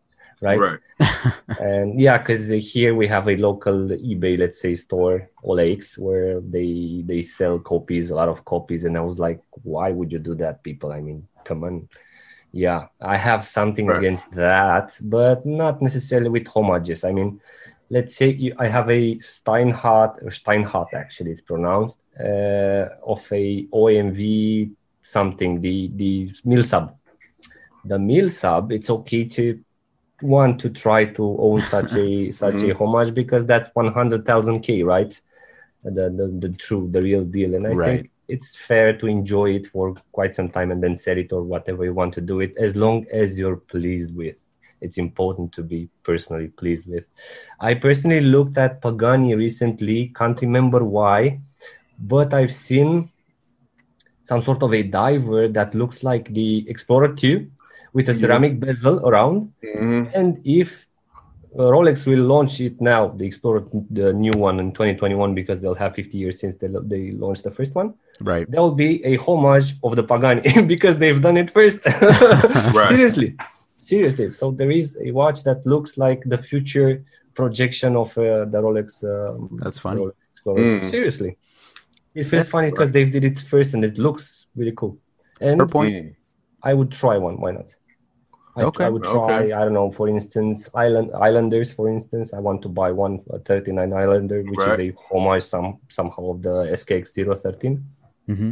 right? 0.41 0.59
Right. 0.59 0.79
And 1.59 1.99
yeah, 1.99 2.17
because 2.17 2.47
here 2.49 2.95
we 2.95 3.07
have 3.07 3.27
a 3.27 3.35
local 3.37 3.89
eBay, 3.89 4.37
let's 4.39 4.59
say, 4.59 4.73
store, 4.73 5.29
OLX, 5.43 5.97
where 5.97 6.39
they 6.41 7.03
they 7.05 7.21
sell 7.21 7.59
copies, 7.59 8.09
a 8.09 8.15
lot 8.15 8.29
of 8.29 8.43
copies, 8.45 8.85
and 8.85 8.97
I 8.97 9.01
was 9.01 9.19
like, 9.19 9.41
why 9.63 9.91
would 9.91 10.11
you 10.11 10.19
do 10.19 10.33
that, 10.35 10.63
people? 10.63 10.91
I 10.91 11.01
mean, 11.01 11.27
come 11.43 11.63
on. 11.63 11.87
Yeah, 12.51 12.87
I 12.99 13.15
have 13.17 13.45
something 13.45 13.87
Right. 13.87 13.97
against 13.97 14.31
that, 14.31 14.97
but 15.03 15.45
not 15.45 15.81
necessarily 15.81 16.29
with 16.29 16.47
homages. 16.47 17.03
I 17.03 17.11
mean, 17.11 17.39
let's 17.89 18.15
say 18.15 18.29
you, 18.29 18.55
I 18.57 18.67
have 18.67 18.89
a 18.89 19.15
Steinhart, 19.19 20.23
or 20.23 20.31
Steinhart 20.31 20.93
actually, 20.93 21.31
it's 21.31 21.41
pronounced, 21.41 22.03
uh, 22.19 22.87
of 23.05 23.21
a 23.31 23.67
OMV 23.71 24.71
something, 25.01 25.61
the 25.61 25.91
the 25.95 26.31
mill 26.45 26.63
sub. 26.63 26.95
The 27.85 27.97
mill 27.97 28.29
sub, 28.29 28.71
it's 28.71 28.89
okay 28.89 29.25
to 29.25 29.59
want 30.21 30.59
to 30.61 30.69
try 30.69 31.05
to 31.05 31.37
own 31.39 31.61
such 31.61 31.93
a 31.93 32.31
such 32.43 32.55
a 32.55 32.57
mm-hmm. 32.57 32.83
homage 32.83 33.13
because 33.13 33.45
that's 33.45 33.69
100,000 33.73 34.61
k, 34.61 34.83
right? 34.83 35.19
The, 35.83 36.09
the 36.09 36.47
the 36.47 36.49
true, 36.57 36.87
the 36.91 37.01
real 37.01 37.23
deal, 37.23 37.55
and 37.55 37.65
I 37.65 37.71
Right. 37.71 37.85
think 37.99 38.11
it's 38.27 38.55
fair 38.55 38.95
to 38.97 39.07
enjoy 39.07 39.55
it 39.55 39.67
for 39.67 39.93
quite 40.11 40.33
some 40.33 40.49
time 40.49 40.71
and 40.71 40.81
then 40.81 40.95
sell 40.95 41.17
it 41.17 41.33
or 41.33 41.41
whatever 41.43 41.83
you 41.83 41.93
want 41.93 42.13
to 42.13 42.21
do 42.21 42.39
it, 42.39 42.55
as 42.57 42.75
long 42.75 43.05
as 43.11 43.37
you're 43.37 43.57
pleased 43.57 44.15
with. 44.15 44.35
It's 44.79 44.97
important 44.97 45.51
to 45.53 45.63
be 45.63 45.89
personally 46.03 46.47
pleased 46.47 46.87
with. 46.87 47.09
I 47.59 47.73
personally 47.73 48.21
looked 48.21 48.57
at 48.57 48.81
Pagani 48.81 49.35
recently, 49.35 50.11
can't 50.15 50.39
remember 50.41 50.83
why, 50.83 51.39
but 51.99 52.33
I've 52.33 52.53
seen 52.53 53.11
some 54.31 54.41
sort 54.49 54.61
of 54.63 54.71
a 54.73 54.81
diver 55.01 55.41
that 55.57 55.69
looks 55.81 55.97
like 56.09 56.25
the 56.39 56.49
Explorer 56.73 57.09
2 57.13 57.47
with 57.95 58.07
a 58.07 58.13
Yeah. 58.13 58.19
ceramic 58.21 58.53
bezel 58.63 58.97
around. 59.09 59.37
hmm 59.61 60.03
And 60.19 60.31
if 60.61 60.69
uh, 61.59 61.67
Rolex 61.75 61.97
will 62.09 62.23
launch 62.33 62.53
it 62.67 62.75
now, 62.93 63.01
the 63.19 63.25
Explorer, 63.31 63.61
the 63.99 64.07
new 64.25 64.31
one 64.47 64.55
in 64.63 64.69
2021, 64.71 65.35
because 65.39 65.57
they'll 65.61 65.81
have 65.85 65.93
50 65.95 66.17
years 66.17 66.35
since 66.41 66.53
they, 66.55 66.69
they 66.93 67.03
launched 67.23 67.43
the 67.43 67.51
first 67.51 67.75
one, 67.81 67.89
Right. 68.31 68.45
there 68.51 68.61
will 68.65 68.79
be 68.87 68.91
a 69.13 69.17
homage 69.25 69.67
of 69.83 69.91
the 69.99 70.03
Pagani 70.11 70.41
because 70.73 70.95
they've 71.01 71.21
done 71.27 71.37
it 71.43 71.49
first. 71.51 71.79
right. 72.79 72.87
Seriously, 72.93 73.29
seriously. 73.91 74.31
So 74.39 74.51
there 74.59 74.71
is 74.81 74.97
a 75.07 75.11
watch 75.11 75.39
that 75.47 75.59
looks 75.73 75.91
like 76.05 76.21
the 76.33 76.37
future 76.49 77.03
projection 77.39 77.91
of 78.03 78.09
uh, 78.17 78.45
the 78.53 78.59
Rolex. 78.65 78.87
Um, 79.13 79.59
That's 79.63 79.79
funny. 79.85 79.99
Rolex 80.01 80.15
Explorer. 80.33 80.63
Mm. 80.63 80.89
Seriously, 80.95 81.31
it 82.15 82.23
feels 82.25 82.47
funny 82.49 82.69
because 82.71 82.91
they 82.91 83.05
did 83.05 83.23
it 83.23 83.39
first 83.39 83.73
and 83.73 83.83
it 83.85 83.97
looks 83.97 84.45
really 84.55 84.73
cool. 84.75 84.97
And 85.39 85.59
Fair 85.59 85.67
point. 85.67 86.15
I 86.63 86.73
would 86.73 86.91
try 86.91 87.17
one. 87.17 87.39
Why 87.41 87.51
not? 87.51 87.75
I, 88.55 88.63
Okay. 88.63 88.85
I 88.85 88.89
would 88.89 89.03
try. 89.03 89.39
Okay. 89.43 89.53
I 89.53 89.63
don't 89.63 89.73
know. 89.73 89.89
For 89.91 90.07
instance, 90.09 90.69
Island 90.75 91.11
Islanders. 91.15 91.71
For 91.71 91.87
instance, 91.89 92.33
I 92.33 92.39
want 92.39 92.61
to 92.63 92.69
buy 92.69 92.91
one 92.91 93.21
a 93.29 93.39
39 93.39 93.93
Islander, 93.93 94.43
which 94.43 94.59
Right. 94.59 94.79
is 94.79 94.91
a 94.91 94.95
homage 95.09 95.43
some 95.43 95.79
somehow 95.89 96.31
of 96.31 96.41
the 96.43 96.67
SKX 96.71 97.07
013. 97.15 97.83
hmm 98.27 98.51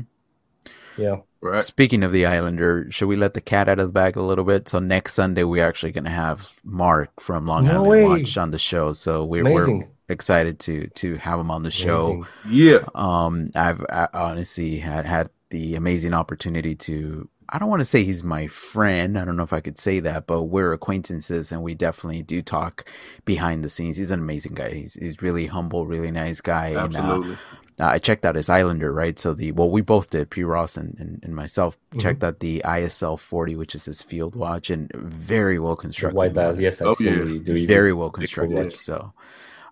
Yeah. 0.98 1.18
Right. 1.42 1.64
Speaking 1.64 2.04
of 2.04 2.12
the 2.12 2.26
Islander, 2.26 2.88
should 2.92 3.08
we 3.08 3.16
let 3.16 3.34
the 3.34 3.42
cat 3.42 3.70
out 3.70 3.80
of 3.80 3.88
the 3.88 3.94
bag 3.94 4.16
a 4.18 4.22
little 4.22 4.44
bit? 4.44 4.68
So 4.68 4.80
next 4.80 5.14
Sunday 5.14 5.44
we're 5.44 5.66
actually 5.68 5.92
going 5.92 6.04
to 6.06 6.10
have 6.10 6.56
Mark 6.64 7.22
from 7.22 7.46
Long 7.46 7.66
No 7.66 7.72
Island 7.84 7.90
way. 7.90 8.04
Watch 8.06 8.38
on 8.38 8.52
the 8.52 8.60
show. 8.60 8.92
So 8.94 9.24
we're, 9.24 9.44
we're 9.44 9.64
Amazing. 9.64 9.88
Excited 10.10 10.60
to 10.62 10.88
to 10.88 11.16
have 11.18 11.40
him 11.40 11.52
on 11.52 11.64
the 11.64 11.72
show. 11.72 12.26
Amazing. 12.46 12.68
Yeah. 12.68 12.80
Um, 12.96 13.50
I've 13.56 13.82
I 13.90 14.08
honestly 14.14 14.80
had 14.80 15.06
had 15.06 15.30
the 15.50 15.76
amazing 15.76 16.14
opportunity 16.14 16.76
to. 16.76 17.30
I 17.52 17.58
don't 17.58 17.70
want 17.70 17.80
to 17.80 17.86
say 17.86 18.04
he's 18.04 18.24
my 18.24 18.46
friend. 18.46 19.18
I 19.18 19.26
don't 19.26 19.36
know 19.36 19.42
if 19.42 19.54
I 19.54 19.60
could 19.60 19.80
say 19.80 20.00
that, 20.02 20.28
but 20.28 20.44
we're 20.44 20.72
acquaintances, 20.72 21.52
and 21.52 21.64
we 21.64 21.74
definitely 21.74 22.22
do 22.22 22.44
talk 22.44 22.88
behind 23.26 23.64
the 23.64 23.70
scenes. 23.70 23.98
He's 23.98 24.12
an 24.12 24.20
amazing 24.20 24.54
guy. 24.54 24.72
He's 24.76 24.94
he's 24.94 25.22
really 25.24 25.48
humble, 25.48 25.88
really 25.88 26.12
nice 26.12 26.42
guy. 26.42 26.68
And, 26.68 26.96
uh, 26.96 27.00
Absolutely. 27.00 27.32
uh, 27.34 27.86
I 27.88 27.98
checked 27.98 28.24
out 28.24 28.36
his 28.36 28.50
Islander, 28.50 28.94
right? 28.94 29.18
So 29.18 29.34
the 29.34 29.52
well, 29.54 29.68
we 29.72 29.82
both 29.82 30.12
did. 30.12 30.30
P. 30.30 30.44
Ross 30.44 30.78
and, 30.78 30.96
and, 31.00 31.24
and 31.24 31.36
myself 31.36 31.80
Mm-hmm. 31.90 32.00
checked 32.02 32.24
out 32.24 32.40
the 32.40 32.62
ISL 32.64 33.18
40, 33.20 33.56
which 33.56 33.74
is 33.74 33.86
his 33.86 34.04
field 34.04 34.36
watch, 34.36 34.70
and 34.70 34.92
very 34.94 35.58
well 35.58 35.76
constructed. 35.76 36.16
white 36.16 36.36
dial. 36.36 36.52
man. 36.54 36.62
Yes, 36.62 36.84
I've 36.84 36.90
Oh, 36.90 36.96
yeah. 37.00 37.16
the, 37.16 37.40
the 37.40 37.54
review. 37.54 37.66
very 37.68 37.94
well 37.94 38.12
constructed. 38.12 38.74
So, 38.74 39.12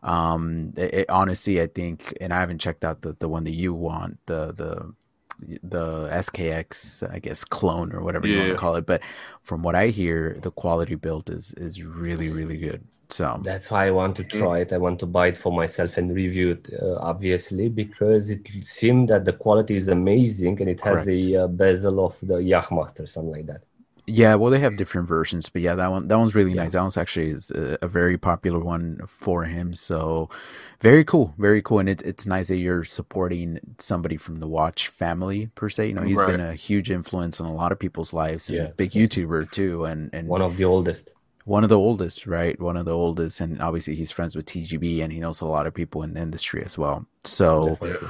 um, 0.08 0.74
it, 0.78 0.94
it- 0.94 1.10
honestly, 1.12 1.62
I 1.62 1.68
think, 1.68 2.16
and 2.22 2.34
I 2.34 2.40
haven't 2.42 2.60
checked 2.60 2.86
out 2.86 3.02
the 3.04 3.16
the 3.20 3.30
one 3.30 3.44
that 3.46 3.52
you 3.54 3.74
want, 3.74 4.20
the 4.28 4.54
the 4.54 4.94
the 5.64 6.10
SKX, 6.12 7.04
I 7.04 7.20
guess 7.20 7.44
clone 7.44 7.94
or 7.94 8.02
whatever 8.04 8.28
you 8.28 8.38
want 8.40 8.50
to 8.50 8.56
call 8.56 8.76
it. 8.76 8.86
But 8.88 9.02
from 9.44 9.64
what 9.64 9.76
I 9.76 9.88
hear, 9.90 10.38
the 10.42 10.52
quality 10.52 10.96
built 10.96 11.30
is 11.30 11.54
is 11.58 11.84
really 11.84 12.30
really 12.30 12.58
good. 12.58 12.88
So 13.10 13.44
That's 13.44 13.70
why 13.72 13.88
I 13.88 13.92
want 13.92 14.16
to 14.18 14.24
try 14.24 14.60
it. 14.60 14.74
I 14.74 14.78
want 14.80 15.00
to 15.00 15.06
buy 15.06 15.28
it 15.28 15.38
for 15.38 15.52
myself 15.52 15.98
and 15.98 16.14
review 16.14 16.52
it, 16.52 16.70
uh, 16.82 16.96
obviously, 17.00 17.70
because 17.70 18.30
it 18.32 18.48
seemed 18.64 19.10
that 19.10 19.26
the 19.26 19.34
quality 19.34 19.76
is 19.78 19.88
amazing 19.90 20.60
and 20.60 20.70
it 20.70 20.82
has 20.82 21.08
a 21.08 21.36
uh, 21.36 21.48
bezel 21.48 22.04
of 22.06 22.20
the 22.22 22.36
Yachtmaster, 22.36 23.08
something 23.08 23.32
like 23.32 23.46
that. 23.48 23.64
Yeah, 24.10 24.36
well, 24.36 24.50
they 24.52 24.60
have 24.60 24.78
different 24.78 25.06
versions, 25.06 25.50
but 25.50 25.62
yeah, 25.62 25.76
that 25.76 25.92
one 25.92 26.08
that 26.08 26.18
one's 26.18 26.34
really 26.34 26.52
Yeah. 26.54 26.64
nice. 26.64 26.72
That 26.72 26.82
one's 26.82 26.96
actually 26.98 27.28
is 27.28 27.52
a, 27.52 27.78
a 27.82 27.88
very 27.90 28.18
popular 28.18 28.60
one 28.60 29.02
for 29.06 29.44
him. 29.44 29.76
So, 29.76 30.30
very 30.80 31.04
cool, 31.04 31.36
very 31.38 31.62
cool, 31.62 31.80
and 31.80 31.90
it's 31.90 32.04
it's 32.04 32.26
nice 32.26 32.48
that 32.48 32.56
you're 32.58 32.86
supporting 32.86 33.60
somebody 33.80 34.16
from 34.16 34.36
the 34.38 34.48
watch 34.48 34.88
family 34.88 35.48
per 35.56 35.68
se. 35.70 35.88
You 35.88 35.94
know, 35.94 36.04
he's 36.04 36.22
been 36.22 36.40
a 36.40 36.54
huge 36.54 36.90
influence 36.90 37.42
on 37.42 37.48
a 37.48 37.54
lot 37.54 37.74
of 37.74 37.80
people's 37.80 38.14
lives, 38.14 38.48
and 38.48 38.58
Yeah, 38.58 38.64
a 38.66 38.74
big 38.74 38.92
YouTuber 38.92 39.52
too, 39.52 39.84
and 39.84 40.10
and 40.14 40.30
One 40.30 40.42
of 40.42 40.56
the 40.56 40.64
oldest. 40.64 41.10
one 41.44 41.64
of 41.64 41.70
the 41.70 41.78
oldest, 41.78 42.26
right? 42.26 42.58
One 42.62 42.78
of 42.78 42.86
the 42.86 42.96
oldest, 42.96 43.42
and 43.42 43.62
obviously 43.62 43.96
he's 43.96 44.12
friends 44.12 44.38
with 44.38 44.46
TGB, 44.46 45.02
and 45.04 45.12
he 45.12 45.20
knows 45.20 45.42
a 45.42 45.46
lot 45.46 45.68
of 45.68 45.74
people 45.74 46.02
in 46.04 46.14
the 46.14 46.22
industry 46.22 46.64
as 46.64 46.78
well. 46.78 47.06
So. 47.26 47.64
Definitely. 47.66 48.08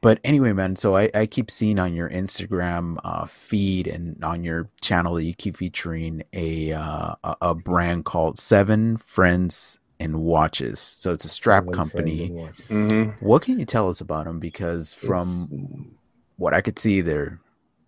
But 0.00 0.20
anyway, 0.22 0.52
man, 0.52 0.76
so 0.76 0.96
I, 0.96 1.10
I 1.12 1.26
keep 1.26 1.50
seeing 1.50 1.78
on 1.80 1.92
your 1.94 2.08
Instagram 2.08 2.98
uh, 3.02 3.26
feed 3.26 3.88
and 3.88 4.22
on 4.22 4.44
your 4.44 4.70
channel 4.80 5.14
that 5.14 5.24
you 5.24 5.34
keep 5.34 5.56
featuring 5.56 6.22
a, 6.32 6.72
uh, 6.72 7.14
a 7.24 7.36
a 7.42 7.54
brand 7.54 8.04
called 8.04 8.38
Seven 8.38 8.96
Friends 8.98 9.80
and 9.98 10.20
Watches. 10.22 10.78
So 10.78 11.10
it's 11.10 11.24
a 11.24 11.28
strap 11.28 11.64
Seven 11.64 11.74
company. 11.74 12.28
friends 12.28 12.60
and 12.70 12.78
watches. 12.84 13.18
hmm 13.20 13.26
What 13.26 13.42
can 13.42 13.58
you 13.58 13.64
tell 13.64 13.88
us 13.88 14.00
about 14.00 14.26
them? 14.26 14.38
Because 14.38 14.94
from 14.94 15.48
It's- 15.50 15.98
what 16.36 16.54
I 16.54 16.60
could 16.60 16.78
see, 16.78 17.00
they're 17.00 17.40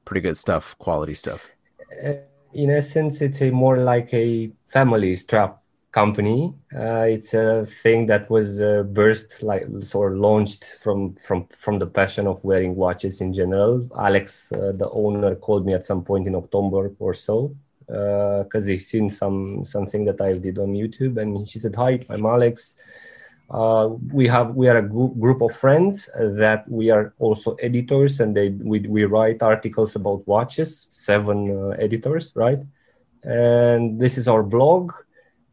pretty 0.04 0.20
good 0.20 0.36
stuff, 0.36 0.76
quality 0.78 1.14
stuff. 1.14 1.48
Uh, 2.04 2.14
in 2.52 2.70
essence, 2.70 3.22
it's 3.22 3.40
a 3.40 3.50
more 3.50 3.76
like 3.78 4.12
a 4.12 4.50
family 4.66 5.14
strap 5.14 5.59
company. 5.92 6.54
Uh, 6.74 7.02
it's 7.02 7.34
a 7.34 7.66
thing 7.66 8.06
that 8.06 8.30
was 8.30 8.60
uh, 8.60 8.84
burst 8.84 9.42
like 9.42 9.66
sort 9.80 10.12
of 10.12 10.18
launched 10.18 10.64
from 10.80 11.14
from 11.16 11.46
from 11.56 11.78
the 11.78 11.86
passion 11.86 12.26
of 12.26 12.42
wearing 12.44 12.74
watches 12.76 13.20
in 13.20 13.32
general. 13.32 13.88
Alex, 13.98 14.52
uh, 14.52 14.72
the 14.74 14.88
owner, 14.90 15.34
called 15.34 15.66
me 15.66 15.74
at 15.74 15.84
some 15.84 16.04
point 16.04 16.26
in 16.26 16.34
October 16.34 16.92
or 16.98 17.14
so 17.14 17.54
because 17.86 18.66
he 18.66 18.78
seen 18.78 19.10
some 19.10 19.64
something 19.64 20.04
that 20.04 20.20
I 20.20 20.34
did 20.34 20.58
on 20.58 20.74
YouTube, 20.74 21.20
and 21.20 21.48
she 21.48 21.58
said, 21.58 21.74
"Hi, 21.74 22.00
I'm 22.08 22.24
Alex." 22.24 22.76
Uh, 23.50 23.88
we 24.12 24.28
have 24.28 24.54
we 24.54 24.68
are 24.68 24.76
a 24.76 24.82
group, 24.82 25.18
group 25.18 25.42
of 25.42 25.52
friends 25.52 26.08
that 26.14 26.64
we 26.68 26.88
are 26.88 27.12
also 27.18 27.54
editors 27.54 28.20
and 28.20 28.36
they 28.36 28.50
we, 28.50 28.78
we 28.86 29.04
write 29.04 29.42
articles 29.42 29.96
about 29.96 30.24
watches 30.28 30.86
seven 30.90 31.50
uh, 31.50 31.70
editors 31.70 32.30
right 32.36 32.60
and 33.24 33.98
this 33.98 34.16
is 34.16 34.28
our 34.28 34.44
blog 34.44 34.92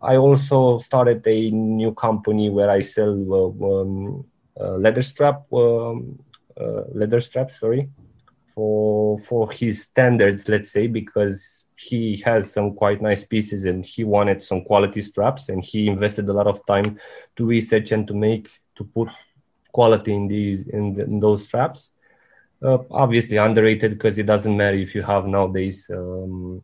i 0.01 0.15
also 0.15 0.79
started 0.79 1.25
a 1.27 1.51
new 1.51 1.93
company 1.93 2.49
where 2.49 2.69
i 2.69 2.79
sell 2.79 3.15
uh, 3.33 3.65
um, 3.65 4.25
uh, 4.59 4.75
leather 4.77 5.01
strap 5.01 5.41
um, 5.53 6.17
uh, 6.59 6.83
leather 6.93 7.19
straps 7.19 7.59
sorry 7.59 7.89
for 8.55 9.19
for 9.19 9.51
his 9.51 9.83
standards 9.83 10.49
let's 10.49 10.71
say 10.71 10.87
because 10.87 11.65
he 11.77 12.17
has 12.25 12.51
some 12.51 12.73
quite 12.73 13.01
nice 13.01 13.23
pieces 13.23 13.65
and 13.65 13.85
he 13.85 14.03
wanted 14.03 14.41
some 14.41 14.63
quality 14.63 15.01
straps 15.01 15.49
and 15.49 15.63
he 15.63 15.87
invested 15.87 16.27
a 16.27 16.33
lot 16.33 16.47
of 16.47 16.65
time 16.65 16.99
to 17.35 17.45
research 17.45 17.91
and 17.91 18.07
to 18.07 18.13
make 18.15 18.49
to 18.75 18.83
put 18.83 19.09
quality 19.71 20.13
in 20.13 20.27
these 20.27 20.61
in, 20.67 20.95
the, 20.95 21.03
in 21.03 21.19
those 21.19 21.45
straps. 21.47 21.91
Uh, 22.63 22.79
obviously 22.89 23.37
underrated 23.37 23.91
because 23.91 24.17
it 24.17 24.25
doesn't 24.25 24.57
matter 24.57 24.75
if 24.75 24.95
you 24.95 25.03
have 25.03 25.27
nowadays 25.27 25.87
um, 25.93 26.63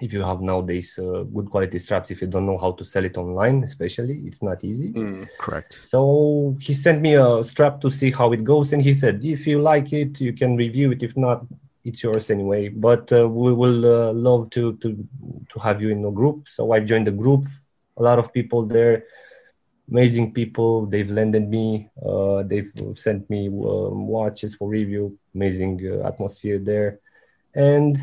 if 0.00 0.12
you 0.12 0.22
have 0.22 0.40
nowadays 0.40 0.98
uh, 0.98 1.22
good 1.34 1.48
quality 1.50 1.78
straps 1.78 2.10
if 2.10 2.20
you 2.20 2.26
don't 2.26 2.46
know 2.46 2.58
how 2.58 2.72
to 2.72 2.84
sell 2.84 3.04
it 3.04 3.16
online 3.16 3.62
especially 3.62 4.16
it's 4.26 4.42
not 4.42 4.64
easy 4.64 4.88
Mm. 4.90 5.28
Correct. 5.38 5.72
so 5.92 6.56
he 6.60 6.72
sent 6.74 7.00
me 7.00 7.14
a 7.14 7.42
strap 7.44 7.80
to 7.80 7.90
see 7.90 8.10
how 8.10 8.32
it 8.32 8.42
goes, 8.44 8.72
and 8.72 8.82
he 8.82 8.92
said, 8.92 9.24
if 9.24 9.46
you 9.46 9.60
like 9.60 9.92
it, 9.92 10.20
you 10.20 10.32
can 10.32 10.56
review 10.56 10.92
it. 10.92 11.02
If 11.02 11.16
not, 11.16 11.44
it's 11.84 12.02
yours 12.02 12.30
anyway. 12.30 12.68
But 12.68 13.12
uh, 13.12 13.28
we 13.28 13.52
will 13.52 13.80
uh, 13.84 14.12
love 14.12 14.50
to 14.50 14.62
to 14.82 14.88
to 15.50 15.56
have 15.66 15.82
you 15.82 15.90
in 15.90 16.02
the 16.02 16.10
group. 16.10 16.48
So 16.48 16.72
I 16.72 16.80
joined 16.80 17.06
the 17.06 17.16
group. 17.24 17.44
a 17.96 18.02
lot 18.02 18.18
of 18.18 18.32
people 18.32 18.60
there 18.66 19.04
amazing 19.90 20.26
people 20.32 20.86
they've 20.92 21.12
lended 21.20 21.44
me 21.56 21.66
uh, 22.08 22.42
they've 22.50 22.72
sent 22.96 23.28
me 23.34 23.40
um, 23.48 24.08
watches 24.16 24.54
for 24.58 24.66
review 24.68 25.04
amazing 25.36 25.74
uh, 25.92 26.08
atmosphere 26.10 26.58
there 26.70 26.90
and 27.54 27.96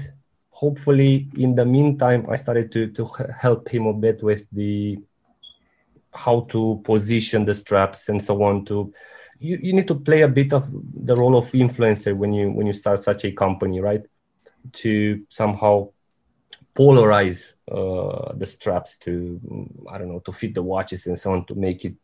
hopefully 0.61 1.27
in 1.37 1.55
the 1.55 1.65
meantime 1.65 2.25
i 2.29 2.35
started 2.35 2.71
to 2.71 2.81
to 2.97 3.03
help 3.45 3.67
him 3.67 3.87
a 3.87 3.93
bit 3.93 4.21
with 4.21 4.45
the 4.51 4.97
how 6.13 6.41
to 6.49 6.81
position 6.83 7.45
the 7.45 7.53
straps 7.53 8.09
and 8.09 8.23
so 8.23 8.43
on 8.43 8.63
to 8.65 8.93
you, 9.39 9.57
you 9.61 9.73
need 9.73 9.87
to 9.87 9.95
play 9.95 10.21
a 10.21 10.27
bit 10.27 10.53
of 10.53 10.69
the 10.71 11.15
role 11.15 11.35
of 11.35 11.51
influencer 11.51 12.15
when 12.15 12.31
you 12.31 12.51
when 12.51 12.67
you 12.67 12.73
start 12.73 13.01
such 13.01 13.25
a 13.25 13.31
company 13.31 13.79
right? 13.79 14.03
To 14.83 15.25
somehow 15.29 15.89
polarize 16.75 17.53
uh, 17.69 18.33
the 18.35 18.45
straps 18.45 18.97
to 18.97 19.39
i 19.89 19.97
don't 19.97 20.07
know 20.07 20.19
to 20.19 20.31
fit 20.31 20.53
the 20.53 20.63
watches 20.63 21.05
and 21.07 21.19
so 21.19 21.33
on 21.33 21.45
to 21.45 21.55
make 21.55 21.83
it 21.83 21.95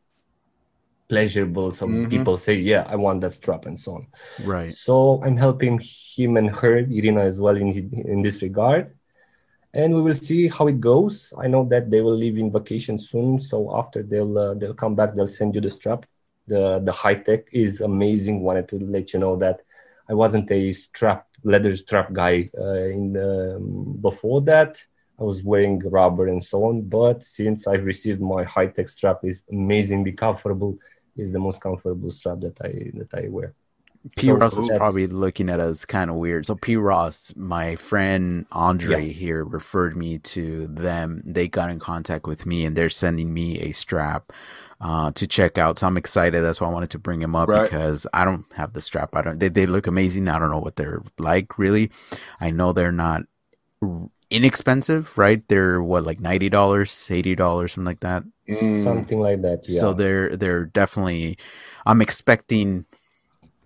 pleasurable 1.09 1.71
so 1.71 1.87
mm-hmm. 1.87 2.09
people 2.09 2.37
say 2.37 2.53
yeah 2.53 2.83
i 2.89 2.95
want 2.95 3.21
that 3.21 3.33
strap 3.33 3.65
and 3.65 3.77
so 3.79 3.95
on. 3.95 4.07
Right. 4.43 4.73
So 4.73 5.21
i'm 5.23 5.37
helping 5.37 5.79
him 5.79 6.37
and 6.37 6.49
her 6.49 6.77
irina 6.77 7.21
as 7.21 7.39
well 7.39 7.55
in 7.55 7.69
in 8.05 8.21
this 8.21 8.41
regard. 8.41 8.93
And 9.73 9.93
we 9.93 10.01
will 10.01 10.15
see 10.15 10.47
how 10.47 10.67
it 10.67 10.79
goes. 10.79 11.33
I 11.37 11.47
know 11.47 11.63
that 11.65 11.91
they 11.91 12.01
will 12.01 12.15
leave 12.15 12.37
in 12.37 12.51
vacation 12.51 12.97
soon 12.97 13.39
so 13.39 13.77
after 13.77 14.01
they'll 14.01 14.37
uh, 14.37 14.53
they'll 14.55 14.73
come 14.73 14.95
back 14.95 15.13
they'll 15.13 15.27
send 15.27 15.55
you 15.55 15.61
the 15.61 15.69
strap. 15.69 16.05
The 16.47 16.79
the 16.83 16.91
high 16.91 17.15
tech 17.15 17.41
is 17.51 17.81
amazing. 17.81 18.41
Wanted 18.41 18.67
to 18.69 18.77
let 18.79 19.13
you 19.13 19.19
know 19.19 19.35
that 19.37 19.61
i 20.09 20.13
wasn't 20.13 20.49
a 20.51 20.71
strap 20.71 21.27
leather 21.43 21.75
strap 21.75 22.11
guy 22.13 22.49
uh, 22.57 22.83
in 22.97 23.13
the, 23.13 23.55
um, 23.55 23.97
before 24.01 24.41
that. 24.41 24.83
I 25.19 25.23
was 25.23 25.43
wearing 25.43 25.79
rubber 25.79 26.27
and 26.27 26.43
so 26.43 26.65
on. 26.65 26.81
But 26.81 27.23
since 27.23 27.67
I've 27.67 27.85
received 27.85 28.21
my 28.21 28.43
high 28.43 28.67
tech 28.67 28.89
strap, 28.89 29.19
is 29.23 29.43
amazingly 29.51 30.11
comfortable. 30.11 30.77
Is 31.17 31.31
the 31.31 31.39
most 31.39 31.61
comfortable 31.61 32.11
strap 32.11 32.39
that 32.41 32.59
I 32.61 32.91
that 32.97 33.13
I 33.13 33.27
wear. 33.29 33.53
P. 34.15 34.27
So 34.27 34.33
Ross 34.33 34.57
is 34.57 34.69
probably 34.75 35.07
looking 35.07 35.49
at 35.49 35.59
us 35.59 35.85
kind 35.85 36.09
of 36.09 36.15
weird. 36.17 36.45
So 36.45 36.55
P. 36.55 36.75
Ross, 36.75 37.33
my 37.35 37.75
friend 37.75 38.45
Andre 38.51 39.07
yeah. 39.07 39.13
here 39.13 39.43
referred 39.43 39.97
me 39.97 40.17
to 40.19 40.67
them. 40.67 41.21
They 41.25 41.47
got 41.47 41.69
in 41.69 41.79
contact 41.79 42.25
with 42.27 42.45
me 42.45 42.65
and 42.65 42.75
they're 42.75 42.89
sending 42.89 43.33
me 43.33 43.59
a 43.59 43.71
strap 43.71 44.31
uh, 44.79 45.11
to 45.11 45.27
check 45.27 45.57
out. 45.57 45.79
So 45.79 45.87
I'm 45.87 45.97
excited. 45.97 46.41
That's 46.41 46.61
why 46.61 46.67
I 46.67 46.73
wanted 46.73 46.91
to 46.91 46.99
bring 46.99 47.21
him 47.21 47.35
up 47.35 47.49
right. 47.49 47.63
because 47.63 48.07
I 48.13 48.25
don't 48.25 48.45
have 48.55 48.73
the 48.73 48.81
strap. 48.81 49.15
I 49.15 49.21
don't. 49.23 49.39
They 49.39 49.49
they 49.49 49.65
look 49.65 49.87
amazing. 49.87 50.27
I 50.27 50.39
don't 50.39 50.51
know 50.51 50.59
what 50.59 50.75
they're 50.75 51.01
like 51.17 51.57
really. 51.57 51.91
I 52.39 52.51
know 52.51 52.73
they're 52.73 52.91
not 52.91 53.23
inexpensive, 54.29 55.17
right? 55.17 55.47
They're 55.47 55.81
what 55.81 56.03
like 56.03 56.19
ninety 56.19 56.49
dollars, 56.49 57.07
eighty 57.09 57.35
dollars, 57.35 57.73
something 57.73 57.85
like 57.85 58.01
that. 58.01 58.23
Mm. 58.49 58.83
Something 58.83 59.19
like 59.19 59.41
that. 59.41 59.63
Yeah. 59.67 59.79
So 59.79 59.93
they're 59.93 60.35
they're 60.35 60.65
definitely. 60.65 61.37
I'm 61.85 62.01
expecting 62.01 62.85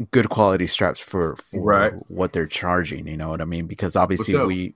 good 0.10 0.30
quality 0.30 0.68
straps 0.68 1.00
for, 1.00 1.36
for 1.36 1.62
right. 1.62 1.94
what 2.08 2.34
they're 2.34 2.48
charging. 2.48 3.08
You 3.08 3.18
know 3.18 3.30
what 3.30 3.42
I 3.42 3.46
mean? 3.46 3.68
Because 3.68 3.96
obviously 3.96 4.36
we 4.36 4.76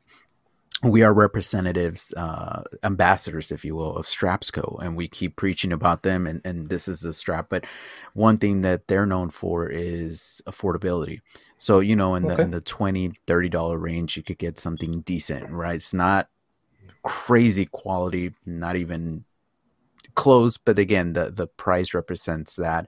we 0.83 1.03
are 1.03 1.13
representatives, 1.13 2.13
uh, 2.15 2.63
ambassadors, 2.83 3.51
if 3.51 3.65
you 3.65 3.75
will, 3.75 3.95
of 3.95 4.05
Strapco, 4.05 4.81
and 4.83 4.95
we 4.95 5.07
keep 5.07 5.35
preaching 5.35 5.71
about 5.71 6.03
them. 6.03 6.27
And, 6.27 6.41
and 6.45 6.67
this 6.67 6.87
is 6.87 7.03
a 7.03 7.13
strap, 7.13 7.47
but 7.49 7.65
one 8.13 8.37
thing 8.37 8.61
that 8.61 8.87
they're 8.87 9.05
known 9.05 9.29
for 9.29 9.67
is 9.67 10.41
affordability. 10.45 11.21
So 11.57 11.79
you 11.79 11.95
know, 11.95 12.15
in 12.15 12.25
okay. 12.25 12.35
the 12.35 12.41
in 12.41 12.51
the 12.51 12.61
20 12.61 13.13
30 13.25 13.49
dollar 13.49 13.77
range, 13.77 14.17
you 14.17 14.23
could 14.23 14.37
get 14.37 14.59
something 14.59 15.01
decent, 15.01 15.49
right? 15.49 15.75
It's 15.75 15.93
not 15.93 16.29
crazy 17.03 17.65
quality, 17.65 18.33
not 18.45 18.75
even 18.75 19.24
close, 20.15 20.57
but 20.57 20.79
again, 20.79 21.13
the 21.13 21.31
the 21.31 21.47
price 21.47 21.93
represents 21.93 22.55
that. 22.55 22.85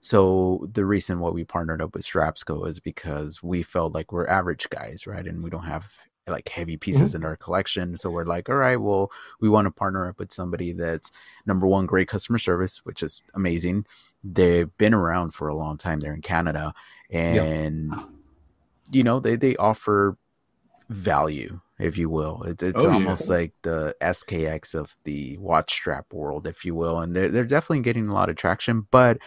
So 0.00 0.68
the 0.72 0.84
reason 0.84 1.20
why 1.20 1.30
we 1.30 1.44
partnered 1.44 1.82
up 1.82 1.94
with 1.94 2.04
Strapco 2.04 2.66
is 2.66 2.80
because 2.80 3.42
we 3.42 3.62
felt 3.62 3.94
like 3.94 4.12
we're 4.12 4.26
average 4.26 4.68
guys, 4.70 5.06
right? 5.06 5.26
And 5.26 5.44
we 5.44 5.50
don't 5.50 5.64
have 5.64 5.88
like 6.26 6.48
heavy 6.48 6.76
pieces 6.76 7.10
mm-hmm. 7.10 7.22
in 7.22 7.24
our 7.24 7.36
collection. 7.36 7.96
So 7.96 8.10
we're 8.10 8.24
like, 8.24 8.48
all 8.48 8.56
right, 8.56 8.76
well, 8.76 9.10
we 9.40 9.48
want 9.48 9.66
to 9.66 9.70
partner 9.70 10.08
up 10.08 10.18
with 10.18 10.32
somebody 10.32 10.72
that's 10.72 11.10
number 11.46 11.66
one, 11.66 11.86
great 11.86 12.08
customer 12.08 12.38
service, 12.38 12.84
which 12.84 13.02
is 13.02 13.22
amazing. 13.34 13.86
They've 14.22 14.74
been 14.78 14.94
around 14.94 15.32
for 15.32 15.48
a 15.48 15.56
long 15.56 15.76
time. 15.76 16.00
They're 16.00 16.14
in 16.14 16.22
Canada, 16.22 16.74
and 17.10 17.94
you 18.90 19.02
know 19.02 19.20
they 19.20 19.36
they 19.36 19.56
offer 19.56 20.16
value, 20.88 21.60
if 21.80 21.96
you 21.96 22.08
will. 22.08 22.42
It's 22.44 22.62
it's 22.62 22.84
oh, 22.84 22.92
almost 22.92 23.28
yeah. 23.28 23.34
like 23.36 23.52
the 23.62 23.96
SKX 24.00 24.74
of 24.74 24.96
the 25.04 25.38
watch 25.38 25.72
strap 25.72 26.12
world, 26.12 26.46
if 26.46 26.64
you 26.64 26.74
will, 26.74 26.98
and 26.98 27.16
they're 27.16 27.28
they're 27.28 27.44
definitely 27.44 27.80
getting 27.80 28.08
a 28.08 28.14
lot 28.14 28.28
of 28.28 28.36
traction, 28.36 28.86
but 28.90 29.18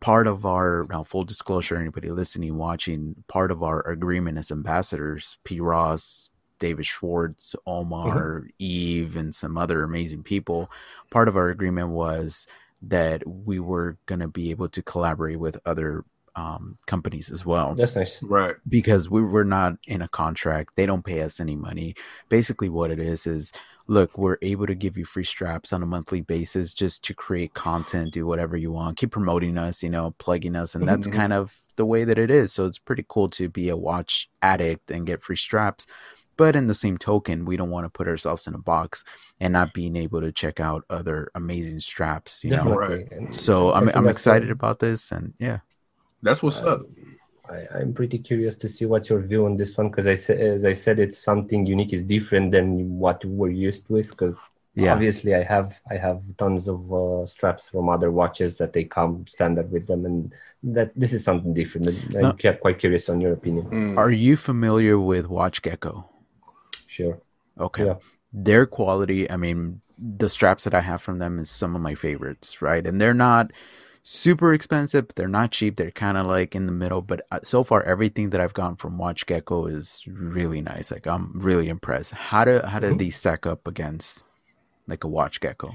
part 0.00 0.26
of 0.26 0.46
our 0.46 0.86
now 0.88 1.04
full 1.04 1.24
disclosure 1.24 1.76
anybody 1.76 2.10
listening 2.10 2.56
watching 2.56 3.22
part 3.28 3.50
of 3.50 3.62
our 3.62 3.86
agreement 3.86 4.38
as 4.38 4.50
ambassadors 4.50 5.36
p 5.44 5.60
ross 5.60 6.30
david 6.58 6.86
schwartz 6.86 7.54
omar 7.66 8.40
mm-hmm. 8.40 8.48
eve 8.58 9.14
and 9.14 9.34
some 9.34 9.58
other 9.58 9.82
amazing 9.82 10.22
people 10.22 10.70
part 11.10 11.28
of 11.28 11.36
our 11.36 11.50
agreement 11.50 11.90
was 11.90 12.46
that 12.80 13.22
we 13.26 13.60
were 13.60 13.98
going 14.06 14.20
to 14.20 14.28
be 14.28 14.50
able 14.50 14.70
to 14.70 14.82
collaborate 14.82 15.38
with 15.38 15.60
other 15.66 16.04
um, 16.40 16.78
companies 16.86 17.30
as 17.30 17.44
well. 17.44 17.74
That's 17.74 17.96
nice. 17.96 18.22
Right. 18.22 18.56
Because 18.66 19.10
we 19.10 19.22
were 19.22 19.44
not 19.44 19.74
in 19.86 20.00
a 20.00 20.08
contract. 20.08 20.76
They 20.76 20.86
don't 20.86 21.04
pay 21.04 21.20
us 21.20 21.38
any 21.38 21.54
money. 21.54 21.94
Basically, 22.28 22.68
what 22.68 22.90
it 22.90 22.98
is 22.98 23.26
is 23.26 23.52
look, 23.86 24.16
we're 24.16 24.38
able 24.40 24.66
to 24.68 24.74
give 24.74 24.96
you 24.96 25.04
free 25.04 25.24
straps 25.24 25.72
on 25.72 25.82
a 25.82 25.86
monthly 25.86 26.20
basis 26.20 26.72
just 26.72 27.02
to 27.04 27.12
create 27.12 27.54
content, 27.54 28.12
do 28.12 28.24
whatever 28.24 28.56
you 28.56 28.70
want, 28.70 28.96
keep 28.96 29.10
promoting 29.10 29.58
us, 29.58 29.82
you 29.82 29.90
know, 29.90 30.14
plugging 30.18 30.54
us. 30.54 30.76
And 30.76 30.86
that's 30.86 31.08
mm-hmm. 31.08 31.18
kind 31.18 31.32
of 31.32 31.58
the 31.74 31.84
way 31.84 32.04
that 32.04 32.16
it 32.16 32.30
is. 32.30 32.52
So 32.52 32.66
it's 32.66 32.78
pretty 32.78 33.04
cool 33.06 33.28
to 33.30 33.48
be 33.48 33.68
a 33.68 33.76
watch 33.76 34.30
addict 34.40 34.92
and 34.92 35.06
get 35.06 35.22
free 35.22 35.36
straps. 35.36 35.86
But 36.36 36.56
in 36.56 36.68
the 36.68 36.74
same 36.74 36.98
token, 36.98 37.44
we 37.44 37.56
don't 37.56 37.68
want 37.68 37.84
to 37.84 37.90
put 37.90 38.08
ourselves 38.08 38.46
in 38.46 38.54
a 38.54 38.58
box 38.58 39.04
and 39.40 39.52
not 39.52 39.74
being 39.74 39.96
able 39.96 40.20
to 40.20 40.32
check 40.32 40.60
out 40.60 40.84
other 40.88 41.30
amazing 41.34 41.80
straps, 41.80 42.42
you 42.44 42.50
know. 42.50 42.72
Right. 42.74 43.34
So 43.34 43.72
I'm 43.74 43.90
I'm 43.90 44.08
excited 44.08 44.50
about 44.50 44.78
this 44.78 45.12
and 45.12 45.34
yeah. 45.38 45.58
That's 46.22 46.42
what's 46.42 46.62
up. 46.62 46.82
I, 47.50 47.80
am 47.80 47.92
pretty 47.92 48.18
curious 48.18 48.56
to 48.56 48.68
see 48.68 48.86
what's 48.86 49.10
your 49.10 49.20
view 49.20 49.46
on 49.46 49.56
this 49.56 49.76
one 49.76 49.88
because 49.88 50.06
I 50.06 50.14
said, 50.14 50.40
as 50.40 50.64
I 50.64 50.72
said, 50.72 50.98
it's 50.98 51.18
something 51.18 51.66
unique. 51.66 51.92
It's 51.92 52.02
different 52.02 52.52
than 52.52 52.98
what 52.98 53.24
we're 53.24 53.50
used 53.50 53.88
with. 53.88 54.10
Because 54.10 54.36
yeah. 54.74 54.92
obviously, 54.92 55.34
I 55.34 55.42
have 55.42 55.80
I 55.90 55.96
have 55.96 56.22
tons 56.38 56.68
of 56.68 56.92
uh, 56.92 57.26
straps 57.26 57.68
from 57.68 57.88
other 57.88 58.10
watches 58.10 58.56
that 58.58 58.72
they 58.72 58.84
come 58.84 59.26
standard 59.26 59.72
with 59.72 59.86
them, 59.86 60.06
and 60.06 60.32
that 60.62 60.92
this 60.94 61.12
is 61.12 61.24
something 61.24 61.52
different. 61.52 61.88
I'm 62.14 62.36
no. 62.42 62.52
quite 62.54 62.78
curious 62.78 63.08
on 63.08 63.20
your 63.20 63.32
opinion. 63.32 63.66
Mm. 63.66 63.98
Are 63.98 64.12
you 64.12 64.36
familiar 64.36 64.98
with 64.98 65.26
Watch 65.26 65.62
Gecko? 65.62 66.08
Sure. 66.86 67.18
Okay. 67.58 67.86
Yeah. 67.86 67.94
Their 68.32 68.64
quality, 68.64 69.28
I 69.28 69.36
mean, 69.36 69.80
the 69.98 70.30
straps 70.30 70.64
that 70.64 70.74
I 70.74 70.80
have 70.80 71.02
from 71.02 71.18
them 71.18 71.38
is 71.38 71.50
some 71.50 71.74
of 71.74 71.82
my 71.82 71.94
favorites, 71.94 72.62
right? 72.62 72.86
And 72.86 73.00
they're 73.00 73.12
not 73.12 73.52
super 74.02 74.52
expensive, 74.54 75.08
but 75.08 75.16
they're 75.16 75.28
not 75.28 75.50
cheap. 75.50 75.76
They're 75.76 75.90
kind 75.90 76.16
of 76.16 76.26
like 76.26 76.54
in 76.54 76.66
the 76.66 76.72
middle. 76.72 77.02
But 77.02 77.26
uh, 77.30 77.40
so 77.42 77.64
far, 77.64 77.82
everything 77.82 78.30
that 78.30 78.40
I've 78.40 78.54
gotten 78.54 78.76
from 78.76 78.98
Watch 78.98 79.26
Gecko 79.26 79.66
is 79.66 80.02
really 80.06 80.60
nice. 80.60 80.90
Like 80.90 81.06
I'm 81.06 81.40
really 81.40 81.68
impressed. 81.68 82.12
How 82.12 82.44
do 82.44 82.60
how 82.60 82.78
do 82.78 82.88
mm-hmm. 82.88 82.96
these 82.98 83.16
stack 83.16 83.46
up 83.46 83.66
against 83.66 84.24
like 84.86 85.04
a 85.04 85.08
Watch 85.08 85.40
Gecko? 85.40 85.74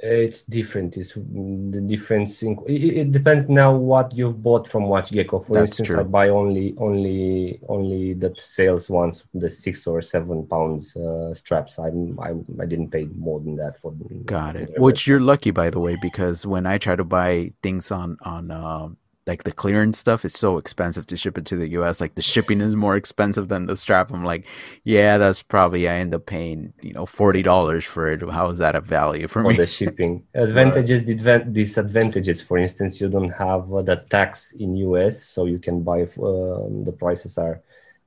It's 0.00 0.42
different. 0.42 0.96
It's 0.96 1.14
the 1.14 1.82
difference 1.84 2.42
in, 2.42 2.58
it, 2.66 2.72
it, 2.72 3.12
depends 3.12 3.48
now 3.48 3.74
what 3.74 4.14
you've 4.16 4.42
bought 4.42 4.68
from 4.68 4.84
watch 4.84 5.10
gecko. 5.10 5.40
For 5.40 5.54
That's 5.54 5.70
instance 5.80 5.88
true. 5.88 6.00
i 6.00 6.02
buy 6.02 6.28
only 6.28 6.74
only 6.78 7.60
only 7.68 8.14
that 8.14 8.38
sales 8.38 8.88
ones 8.90 9.24
the 9.34 9.48
six 9.48 9.86
or 9.86 10.02
seven 10.02 10.46
pounds 10.46 10.96
uh, 10.96 11.32
straps. 11.34 11.78
I'm, 11.78 12.18
I, 12.20 12.30
I 12.62 12.66
didn't 12.66 12.90
pay 12.90 13.08
more 13.16 13.40
than 13.40 13.56
that 13.56 13.80
for 13.80 13.92
got 14.24 14.56
it. 14.56 14.78
which 14.78 15.06
you're 15.06 15.20
lucky 15.20 15.50
by 15.50 15.70
the 15.70 15.80
way 15.80 15.96
because 16.00 16.46
when 16.46 16.66
i 16.66 16.78
try 16.78 16.96
to 16.96 17.04
buy 17.04 17.52
things 17.62 17.90
on 17.90 18.16
on 18.22 18.50
um 18.50 18.96
like 19.26 19.42
the 19.42 19.52
clearance 19.52 19.98
stuff 19.98 20.24
is 20.24 20.34
so 20.34 20.56
expensive 20.56 21.06
to 21.08 21.16
ship 21.16 21.36
it 21.36 21.44
to 21.46 21.56
the 21.56 21.68
US. 21.70 22.00
Like 22.00 22.14
the 22.14 22.22
shipping 22.22 22.60
is 22.60 22.76
more 22.76 22.96
expensive 22.96 23.48
than 23.48 23.66
the 23.66 23.76
strap. 23.76 24.12
I'm 24.12 24.24
like, 24.24 24.46
yeah, 24.84 25.18
that's 25.18 25.42
probably 25.42 25.88
I 25.88 25.94
end 25.94 26.14
up 26.14 26.26
paying, 26.26 26.72
you 26.80 26.92
know, 26.92 27.06
forty 27.06 27.42
dollars 27.42 27.84
for 27.84 28.08
it. 28.08 28.22
How 28.30 28.48
is 28.50 28.58
that 28.58 28.76
a 28.76 28.80
value 28.80 29.26
for, 29.26 29.42
me? 29.42 29.48
for 29.48 29.50
me? 29.52 29.56
the 29.56 29.66
shipping. 29.66 30.22
Advantages, 30.34 31.02
disadvantages. 31.02 32.40
For 32.40 32.58
instance, 32.58 33.00
you 33.00 33.08
don't 33.08 33.30
have 33.30 33.72
uh, 33.72 33.82
the 33.82 33.96
tax 34.10 34.52
in 34.52 34.76
US, 34.76 35.22
so 35.22 35.46
you 35.46 35.58
can 35.58 35.82
buy. 35.82 36.02
Uh, 36.02 36.68
the 36.86 36.94
prices 36.96 37.36
are 37.36 37.62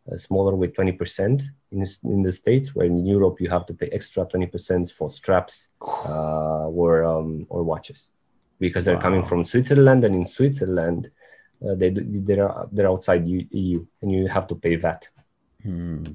uh, 0.09 0.15
smaller 0.15 0.55
with 0.55 0.74
twenty 0.74 0.93
percent 0.93 1.41
in 1.74 1.84
in 2.05 2.24
the 2.24 2.32
states. 2.32 2.74
Where 2.74 2.86
in 2.86 3.05
Europe 3.05 3.41
you 3.41 3.49
have 3.49 3.65
to 3.65 3.74
pay 3.74 3.88
extra 3.88 4.26
twenty 4.26 4.47
percent 4.47 4.89
for 4.89 5.09
straps 5.09 5.67
uh, 5.82 6.67
or 6.67 7.03
um, 7.03 7.45
or 7.49 7.63
watches 7.63 8.11
because 8.60 8.86
they're 8.86 8.95
wow. 8.95 9.01
coming 9.01 9.26
from 9.26 9.43
Switzerland, 9.43 10.03
and 10.03 10.16
in 10.16 10.26
Switzerland, 10.26 11.10
uh, 11.66 11.76
they 11.76 11.89
they're 11.89 12.53
they're 12.72 12.89
outside 12.89 13.28
EU, 13.28 13.86
and 14.01 14.12
you 14.12 14.28
have 14.28 14.47
to 14.47 14.55
pay 14.55 14.76
VAT. 14.76 15.10
Hmm. 15.64 16.05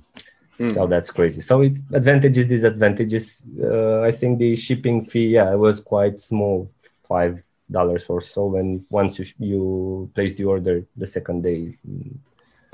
So 0.73 0.87
that's 0.87 1.11
crazy. 1.11 1.41
So 1.41 1.63
it's 1.63 1.83
advantages, 1.93 2.47
disadvantages. 2.47 3.43
Uh, 3.61 4.03
I 4.03 4.13
think 4.13 4.39
the 4.39 4.55
shipping 4.55 5.05
fee, 5.05 5.27
yeah, 5.27 5.53
it 5.53 5.59
was 5.59 5.81
quite 5.81 6.21
small, 6.21 6.71
five 7.09 7.43
dollars 7.71 8.07
or 8.07 8.21
so. 8.21 8.57
And 8.57 8.85
once 8.89 9.19
you 9.19 9.27
you 9.39 10.11
place 10.15 10.35
the 10.35 10.45
order, 10.45 10.85
the 10.97 11.07
second 11.07 11.43
day, 11.43 11.77
mm, 11.89 12.15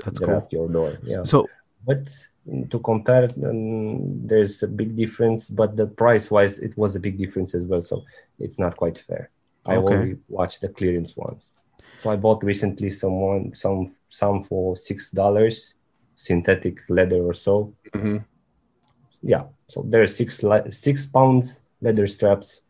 That's 0.03 0.19
they're 0.19 0.27
cool. 0.27 0.37
at 0.37 0.53
your 0.53 0.67
door. 0.67 0.97
Yeah. 1.03 1.23
So 1.23 1.47
but 1.85 2.07
to 2.69 2.79
compare 2.79 3.29
um, 3.43 4.27
there's 4.27 4.63
a 4.63 4.67
big 4.67 4.95
difference 4.95 5.47
but 5.47 5.77
the 5.77 5.85
price 5.85 6.31
wise 6.31 6.57
it 6.57 6.75
was 6.75 6.95
a 6.95 6.99
big 6.99 7.17
difference 7.17 7.53
as 7.53 7.65
well 7.65 7.81
so 7.81 8.03
it's 8.39 8.57
not 8.57 8.75
quite 8.75 8.97
fair 8.97 9.29
i 9.65 9.75
only 9.75 10.17
watched 10.27 10.61
the 10.61 10.69
clearance 10.69 11.15
ones 11.15 11.53
so 11.97 12.09
i 12.09 12.15
bought 12.15 12.43
recently 12.43 12.89
someone 12.89 13.53
some 13.53 13.93
some 14.09 14.43
for 14.43 14.75
six 14.75 15.11
dollars 15.11 15.75
synthetic 16.15 16.77
leather 16.89 17.21
or 17.23 17.33
so 17.33 17.73
hmm 17.93 18.17
yeah 19.21 19.43
so 19.67 19.83
there 19.87 20.01
are 20.01 20.07
six 20.07 20.41
li- 20.41 20.69
six 20.69 21.05
pounds 21.05 21.61
leather 21.81 22.07
straps 22.07 22.61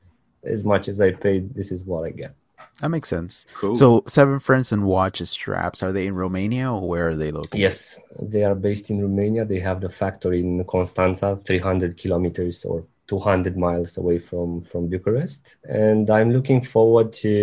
as 0.43 0.63
much 0.63 0.87
as 0.87 0.99
i 0.99 1.11
paid 1.11 1.53
this 1.55 1.71
is 1.71 1.83
what 1.83 2.05
i 2.05 2.09
get 2.09 2.35
that 2.79 2.89
makes 2.89 3.09
sense. 3.09 3.45
Cool. 3.53 3.75
So 3.75 4.03
Seven 4.07 4.39
Friends 4.39 4.71
and 4.71 4.85
Watch 4.85 5.21
straps 5.21 5.83
are 5.83 5.91
they 5.91 6.07
in 6.07 6.15
Romania 6.15 6.71
or 6.71 6.87
where 6.87 7.09
are 7.09 7.15
they 7.15 7.31
located? 7.31 7.59
Yes, 7.59 7.99
they 8.19 8.43
are 8.43 8.55
based 8.55 8.89
in 8.89 9.01
Romania. 9.01 9.45
They 9.45 9.59
have 9.59 9.81
the 9.81 9.89
factory 9.89 10.39
in 10.39 10.63
Constanța, 10.65 11.43
300 11.45 11.97
kilometers 11.97 12.65
or 12.65 12.85
200 13.15 13.57
miles 13.57 13.97
away 14.01 14.17
from 14.29 14.47
from 14.71 14.81
Bucharest. 14.91 15.43
And 15.85 16.09
I'm 16.17 16.29
looking 16.37 16.61
forward 16.75 17.07
to 17.23 17.33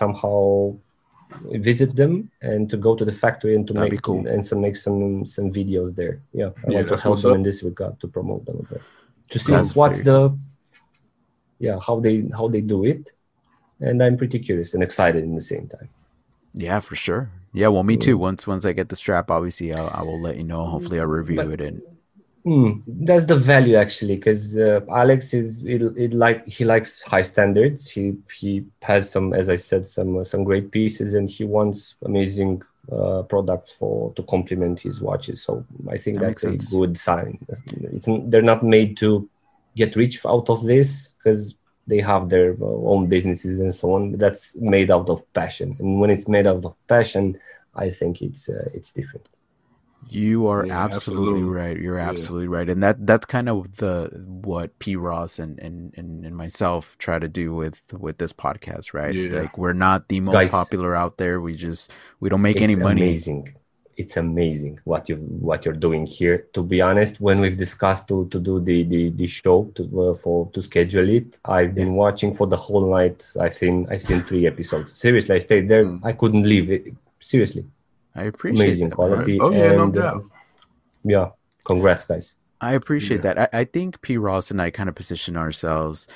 somehow 0.00 0.76
visit 1.68 1.90
them 2.00 2.12
and 2.50 2.60
to 2.72 2.76
go 2.86 2.90
to 3.00 3.04
the 3.10 3.16
factory 3.24 3.54
and 3.56 3.64
to 3.68 3.72
That'd 3.72 3.92
make 3.92 4.02
cool. 4.08 4.26
and 4.32 4.40
some 4.48 4.60
make 4.66 4.76
some 4.86 5.26
some 5.34 5.46
videos 5.60 5.90
there. 6.00 6.14
Yeah, 6.40 6.50
I 6.66 6.70
Yeah, 6.70 6.76
want 6.76 6.88
to 6.88 6.96
help 7.06 7.20
them 7.22 7.32
up. 7.32 7.36
in 7.38 7.42
this 7.48 7.58
regard 7.70 7.94
to 8.02 8.06
promote 8.16 8.42
them 8.48 8.58
a 8.64 8.66
bit. 8.72 8.82
to 9.32 9.38
see 9.44 9.52
That's 9.56 9.74
what's 9.80 10.00
very- 10.00 10.10
the 10.10 10.20
yeah 11.66 11.76
how 11.86 11.96
they 12.04 12.16
how 12.38 12.46
they 12.54 12.62
do 12.74 12.78
it. 12.94 13.04
And 13.86 13.96
I'm 14.04 14.16
pretty 14.22 14.38
curious 14.48 14.70
and 14.74 14.82
excited 14.88 15.22
in 15.30 15.34
the 15.40 15.46
same 15.52 15.66
time. 15.74 15.88
Yeah, 16.66 16.78
for 16.88 16.94
sure. 17.06 17.22
Yeah, 17.60 17.68
well, 17.74 17.82
me 17.90 17.96
too. 18.06 18.16
Once 18.28 18.40
once 18.54 18.64
I 18.70 18.72
get 18.80 18.88
the 18.92 18.98
strap, 19.02 19.26
obviously, 19.36 19.68
I'll, 19.78 19.90
I 20.00 20.02
will 20.08 20.20
let 20.26 20.36
you 20.40 20.46
know. 20.52 20.62
Hopefully, 20.74 20.98
I'll 21.00 21.14
review 21.20 21.36
But- 21.42 21.54
it 21.56 21.60
and 21.68 21.76
Mm, 22.44 22.82
that's 22.86 23.26
the 23.26 23.36
value 23.36 23.76
actually, 23.76 24.16
because 24.16 24.58
uh, 24.58 24.80
Alex 24.90 25.32
is 25.32 25.62
it, 25.64 25.80
it 25.96 26.12
like 26.12 26.44
he 26.46 26.64
likes 26.64 27.00
high 27.02 27.22
standards. 27.22 27.88
He 27.88 28.14
he 28.34 28.64
has 28.82 29.08
some, 29.08 29.32
as 29.32 29.48
I 29.48 29.54
said, 29.56 29.86
some 29.86 30.18
uh, 30.18 30.24
some 30.24 30.42
great 30.42 30.72
pieces, 30.72 31.14
and 31.14 31.30
he 31.30 31.44
wants 31.44 31.94
amazing 32.04 32.62
uh, 32.90 33.22
products 33.22 33.70
for 33.70 34.12
to 34.14 34.24
complement 34.24 34.80
his 34.80 35.00
watches. 35.00 35.44
So 35.44 35.64
I 35.88 35.96
think 35.96 36.18
That 36.18 36.26
that's 36.26 36.42
a 36.42 36.50
sense. 36.50 36.70
good 36.70 36.98
sign. 36.98 37.38
It's 37.48 38.08
they're 38.24 38.42
not 38.42 38.64
made 38.64 38.96
to 38.98 39.28
get 39.76 39.94
rich 39.94 40.24
out 40.26 40.50
of 40.50 40.64
this 40.66 41.14
because 41.18 41.54
they 41.86 42.00
have 42.00 42.28
their 42.28 42.54
uh, 42.60 42.64
own 42.64 43.06
businesses 43.06 43.60
and 43.60 43.72
so 43.72 43.92
on. 43.94 44.18
That's 44.18 44.56
made 44.56 44.90
out 44.90 45.08
of 45.08 45.22
passion, 45.32 45.76
and 45.78 46.00
when 46.00 46.10
it's 46.10 46.26
made 46.26 46.48
out 46.48 46.64
of 46.64 46.74
passion, 46.88 47.38
I 47.76 47.88
think 47.88 48.20
it's 48.20 48.48
uh, 48.48 48.68
it's 48.74 48.90
different. 48.90 49.28
You 50.08 50.46
are 50.48 50.66
Yeah, 50.66 50.84
absolutely, 50.84 51.28
absolutely. 51.40 51.42
right. 51.42 51.76
You're 51.78 51.98
Yeah. 51.98 52.08
absolutely 52.08 52.48
right, 52.48 52.68
and 52.68 52.82
that 52.82 53.06
that's 53.06 53.24
kind 53.26 53.48
of 53.48 53.76
the 53.76 54.10
what 54.26 54.78
P 54.78 54.96
Ross 54.96 55.38
and, 55.38 55.58
and 55.60 55.94
and 55.96 56.24
and 56.26 56.36
myself 56.36 56.96
try 56.98 57.18
to 57.18 57.28
do 57.28 57.54
with 57.54 57.80
with 57.98 58.18
this 58.18 58.32
podcast, 58.32 58.92
right? 58.94 59.14
Yeah. 59.14 59.40
Like 59.40 59.56
we're 59.58 59.72
not 59.72 60.08
the 60.08 60.20
most 60.20 60.34
Guys. 60.34 60.50
popular 60.50 60.94
out 60.94 61.16
there. 61.18 61.40
We 61.40 61.54
just 61.54 61.90
we 62.20 62.28
don't 62.28 62.42
make 62.42 62.60
any 62.60 62.76
money. 62.76 63.02
amazing 63.02 63.54
it's 63.98 64.16
amazing 64.16 64.80
what 64.84 65.06
you 65.10 65.16
what 65.16 65.66
you're 65.66 65.74
doing 65.86 66.06
here 66.06 66.46
to 66.54 66.62
be 66.62 66.80
honest 66.80 67.20
when 67.20 67.40
we've 67.40 67.58
discussed 67.58 68.08
to 68.08 68.26
to 68.30 68.40
do 68.40 68.58
the 68.58 68.84
the, 68.84 69.10
the 69.10 69.26
show 69.26 69.70
to 69.74 69.82
uh, 70.00 70.14
for 70.14 70.50
to 70.54 70.62
schedule 70.62 71.06
it 71.10 71.36
i've 71.44 71.74
been 71.74 71.92
watching 71.92 72.32
for 72.34 72.46
the 72.46 72.56
whole 72.56 72.90
night 72.90 73.22
i've 73.38 73.52
seen 73.52 73.86
i've 73.90 74.02
seen 74.02 74.22
three 74.22 74.46
episodes 74.46 74.96
seriously 74.98 75.34
i 75.36 75.38
stayed 75.38 75.68
there 75.68 75.84
Mm. 75.84 76.00
i 76.04 76.12
couldn't 76.12 76.44
leave 76.44 76.70
it 76.70 76.86
seriously 77.20 77.66
I 78.14 78.24
appreciate 78.24 78.64
amazing 78.64 78.88
that. 78.90 78.94
quality 78.96 79.38
Oh, 79.40 79.50
yeah, 79.50 79.72
no 79.72 79.84
and, 79.84 79.98
uh, 79.98 80.00
doubt. 80.02 80.24
yeah 81.04 81.28
congrats 81.64 82.04
guys 82.04 82.36
I 82.60 82.74
appreciate 82.74 83.22
that. 83.22 83.36
I, 83.40 83.48
I 83.52 83.64
think 83.64 84.00
P 84.02 84.16
Ross 84.16 84.52
and 84.52 84.62
I 84.62 84.70
kind 84.70 84.88
of 84.88 84.94
position 84.94 85.36
ourselves 85.36 86.06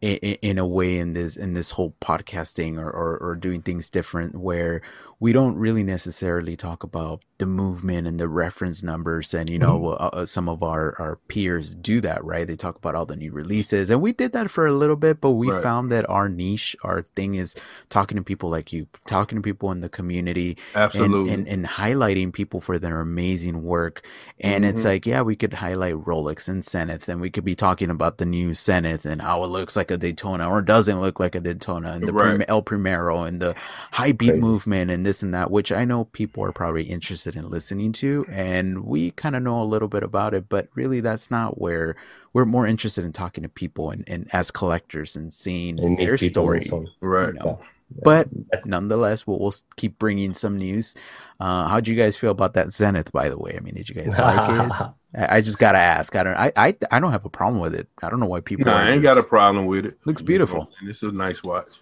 in, 0.00 0.16
in 0.16 0.58
a 0.58 0.66
way 0.66 0.98
in 0.98 1.12
this 1.12 1.36
in 1.36 1.52
this 1.52 1.72
whole 1.72 1.94
podcasting 2.00 2.78
or, 2.78 2.90
or 2.90 3.18
or 3.18 3.36
doing 3.36 3.60
things 3.60 3.90
different 3.90 4.34
where 4.34 4.80
we 5.20 5.32
don't 5.34 5.56
really 5.56 5.82
necessarily 5.82 6.56
talk 6.56 6.82
about 6.82 7.22
the 7.38 7.46
movement 7.46 8.06
and 8.06 8.18
the 8.20 8.28
reference 8.28 8.82
numbers 8.82 9.32
and 9.32 9.48
you 9.48 9.58
know 9.58 9.88
uh, 9.92 10.10
uh, 10.12 10.26
some 10.26 10.46
of 10.48 10.62
our 10.62 10.94
our 10.98 11.16
peers 11.28 11.74
do 11.74 12.00
that 12.00 12.22
right 12.22 12.46
they 12.46 12.56
talk 12.56 12.76
about 12.76 12.94
all 12.94 13.06
the 13.06 13.16
new 13.16 13.32
releases 13.32 13.88
and 13.90 14.02
we 14.02 14.12
did 14.12 14.32
that 14.32 14.50
for 14.50 14.66
a 14.66 14.72
little 14.72 14.96
bit 14.96 15.20
but 15.22 15.30
we 15.30 15.50
Right. 15.50 15.62
found 15.62 15.90
that 15.90 16.08
our 16.10 16.28
niche 16.28 16.76
our 16.84 17.00
thing 17.02 17.34
is 17.36 17.54
talking 17.88 18.16
to 18.16 18.22
people 18.22 18.50
like 18.50 18.72
you 18.74 18.86
talking 19.06 19.38
to 19.38 19.42
people 19.42 19.70
in 19.72 19.80
the 19.80 19.88
community 19.88 20.56
and, 20.74 20.82
Absolutely. 20.84 21.32
and 21.32 21.48
and 21.48 21.64
highlighting 21.66 22.30
people 22.32 22.60
for 22.60 22.78
their 22.78 23.00
amazing 23.00 23.62
work. 23.62 24.02
And 24.42 24.64
it's 24.64 24.80
Mhm. 24.82 24.84
like, 24.84 25.06
yeah, 25.06 25.20
we 25.22 25.36
could 25.36 25.54
highlight 25.54 25.94
Rolex 25.96 26.48
and 26.48 26.64
Zenith, 26.64 27.08
and 27.10 27.20
we 27.20 27.28
could 27.30 27.44
be 27.44 27.54
talking 27.54 27.90
about 27.90 28.16
the 28.18 28.24
new 28.24 28.54
Zenith 28.54 29.04
and 29.04 29.20
how 29.20 29.44
it 29.44 29.48
looks 29.48 29.76
like 29.76 29.90
a 29.90 29.98
Daytona 29.98 30.48
or 30.48 30.62
doesn't 30.62 31.00
look 31.00 31.20
like 31.20 31.34
a 31.34 31.40
Daytona, 31.40 31.92
and 31.92 32.06
the 32.08 32.12
Right. 32.12 32.36
Prim- 32.36 32.44
El 32.48 32.62
Primero 32.62 33.22
and 33.24 33.40
the 33.42 33.54
high 33.92 34.12
beat 34.12 34.36
movement 34.36 34.90
and 34.90 35.04
this 35.10 35.24
and 35.24 35.34
that, 35.34 35.50
which 35.50 35.72
I 35.72 35.84
know 35.84 36.04
people 36.04 36.44
are 36.44 36.52
probably 36.52 36.84
interested 36.84 37.34
in 37.34 37.50
listening 37.50 37.90
to, 37.94 38.24
and 38.30 38.84
we 38.84 39.10
kind 39.10 39.34
of 39.34 39.42
know 39.42 39.60
a 39.60 39.64
little 39.64 39.88
bit 39.88 40.04
about 40.04 40.34
it, 40.34 40.48
but 40.48 40.68
really 40.74 41.00
that's 41.00 41.32
not 41.32 41.60
where 41.60 41.96
we're 42.32 42.44
more 42.44 42.64
interested 42.64 43.04
in 43.04 43.12
talking 43.12 43.42
to 43.42 43.48
people 43.48 43.90
and, 43.90 44.04
and 44.08 44.28
as 44.32 44.52
collectors 44.52 45.16
and 45.16 45.32
seeing 45.32 45.80
and 45.80 45.98
their 45.98 46.16
story. 46.16 46.60
and 46.70 46.88
right. 47.00 47.34
you 47.34 47.40
know. 47.40 47.58
Yeah. 47.60 47.66
But 48.04 48.28
That's- 48.52 48.66
nonetheless, 48.66 49.26
we'll, 49.26 49.40
we'll 49.40 49.54
keep 49.74 49.98
bringing 49.98 50.32
some 50.32 50.56
news. 50.58 50.94
Uh, 51.40 51.66
how 51.66 51.80
do 51.80 51.90
you 51.90 51.96
guys 51.96 52.16
feel 52.16 52.30
about 52.30 52.54
that 52.54 52.72
Zenith? 52.72 53.10
By 53.10 53.28
the 53.28 53.36
way, 53.36 53.56
I 53.56 53.60
mean, 53.60 53.74
did 53.74 53.88
you 53.88 53.96
guys 53.96 54.16
like 54.16 54.48
it? 54.48 54.70
I, 55.18 55.38
I 55.38 55.40
just 55.40 55.58
gotta 55.58 55.78
ask. 55.78 56.14
I 56.14 56.22
don't. 56.22 56.36
I, 56.36 56.52
I 56.54 56.76
I 56.92 57.00
don't 57.00 57.10
have 57.10 57.24
a 57.24 57.30
problem 57.30 57.60
with 57.60 57.74
it. 57.74 57.88
I 58.00 58.08
don't 58.08 58.20
know 58.20 58.26
why 58.26 58.42
people. 58.42 58.66
No, 58.66 58.74
are 58.74 58.76
I 58.76 58.90
ain't 58.90 59.02
got 59.02 59.18
a 59.18 59.24
problem 59.24 59.66
with 59.66 59.86
it. 59.86 59.98
Looks 60.04 60.20
You 60.20 60.24
know 60.24 60.26
beautiful. 60.28 60.60
what 60.60 60.70
This 60.86 61.02
is 61.02 61.10
a 61.10 61.16
nice 61.16 61.42
watch. 61.42 61.80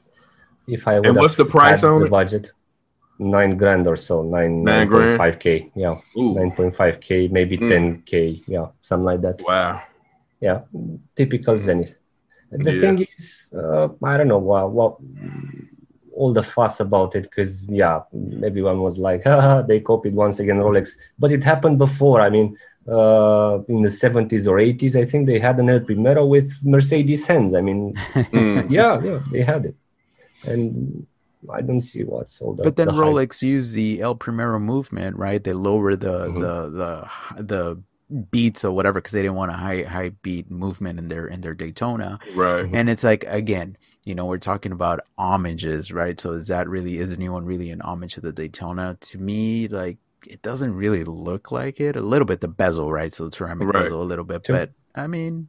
if 0.67 0.89
i 0.89 0.95
would 0.99 1.07
And 1.09 1.17
what's 1.19 1.35
the 1.35 1.45
price 1.45 1.83
on 1.85 2.01
the 2.01 2.07
it? 2.07 2.11
budget 2.11 2.53
nine 3.19 3.57
grand 3.57 3.87
or 3.87 3.97
so 3.97 4.23
nine 4.23 4.63
Nine 4.65 4.87
grand? 4.89 5.19
9.5k 5.19 5.71
yeah 5.75 5.97
9.5k 6.17 7.29
maybe 7.33 7.59
Mm. 7.59 7.69
10k 7.71 8.43
yeah 8.47 8.67
something 8.81 9.05
like 9.07 9.21
that 9.23 9.41
wow. 9.47 9.81
yeah 10.41 10.61
typical 11.17 11.59
zenith 11.59 11.99
the 12.51 12.73
Yeah. 12.73 12.81
thing 12.81 13.07
is 13.17 13.53
uh, 13.55 13.89
i 14.05 14.17
don't 14.17 14.29
know 14.29 14.39
what, 14.39 14.71
what 14.71 14.93
all 16.15 16.33
the 16.33 16.43
fuss 16.43 16.81
about 16.81 17.15
it 17.15 17.23
because 17.25 17.65
yeah 17.69 18.01
everyone 18.45 18.81
was 18.81 18.99
like 18.99 19.23
Haha, 19.29 19.63
they 19.63 19.81
copied 19.81 20.15
once 20.15 20.39
again 20.41 20.57
rolex 20.59 20.97
but 21.19 21.31
it 21.33 21.43
happened 21.45 21.79
before 21.79 22.21
i 22.21 22.29
mean 22.31 22.57
uh, 22.89 23.59
in 23.69 23.83
the 23.83 23.91
70s 23.91 24.47
or 24.47 24.57
80s 24.59 24.97
i 24.97 25.05
think 25.05 25.27
they 25.27 25.39
had 25.39 25.59
an 25.59 25.69
el 25.69 25.81
primero 25.81 26.25
with 26.25 26.49
mercedes 26.65 27.27
hands 27.27 27.53
i 27.55 27.61
mean 27.61 27.93
Mm. 28.33 28.71
yeah 28.71 28.95
yeah 29.03 29.21
they 29.33 29.43
had 29.43 29.67
it 29.67 29.77
and 30.45 31.07
i 31.53 31.61
don't 31.61 31.81
see 31.81 32.03
what's 32.05 32.41
all 32.41 32.55
the 32.55 32.63
But 32.65 32.77
then 32.77 32.89
the 32.89 32.93
hype. 32.95 33.05
Rolex 33.05 33.43
used 33.43 33.75
the 33.75 34.01
El 34.01 34.17
Primero 34.17 34.59
movement, 34.59 35.17
right? 35.17 35.43
They 35.43 35.53
lower 35.53 35.95
the 35.97 36.27
Mhm. 36.27 36.41
the 36.41 36.55
the 36.81 37.43
the 37.43 37.83
beats 38.31 38.65
or 38.65 38.73
whatever 38.73 39.01
because 39.01 39.13
they 39.13 39.21
didn't 39.23 39.37
want 39.37 39.51
a 39.53 39.55
high 39.55 39.83
high 39.83 40.11
beat 40.23 40.51
movement 40.51 40.99
in 40.99 41.09
their 41.09 41.27
in 41.27 41.43
their 41.43 41.55
Daytona. 41.55 42.19
Right. 42.35 42.69
And 42.73 42.89
it's 42.89 43.05
like 43.05 43.25
again, 43.29 43.77
you 44.05 44.15
know, 44.15 44.25
we're 44.27 44.39
talking 44.39 44.73
about 44.73 45.01
homages, 45.19 45.93
right? 45.93 46.19
So 46.19 46.33
is 46.33 46.49
that 46.49 46.69
really 46.69 46.97
is 46.97 47.13
anyone 47.13 47.45
really 47.45 47.71
an 47.71 47.83
homage 47.83 48.15
to 48.15 48.21
the 48.23 48.33
Daytona? 48.33 48.97
To 48.99 49.19
me, 49.19 49.69
like 49.69 49.99
it 50.27 50.41
doesn't 50.43 50.75
really 50.75 51.05
look 51.05 51.53
like 51.53 51.79
it. 51.81 51.95
A 51.97 52.01
little 52.01 52.27
bit 52.27 52.41
the 52.41 52.49
bezel, 52.49 52.91
right? 52.91 53.13
So 53.13 53.27
the 53.29 53.33
ceramic 53.37 53.69
Right. 53.69 53.85
bezel 53.85 54.03
a 54.03 54.09
little 54.11 54.25
bit, 54.25 54.43
but 54.49 54.71
I 54.95 55.07
mean, 55.07 55.49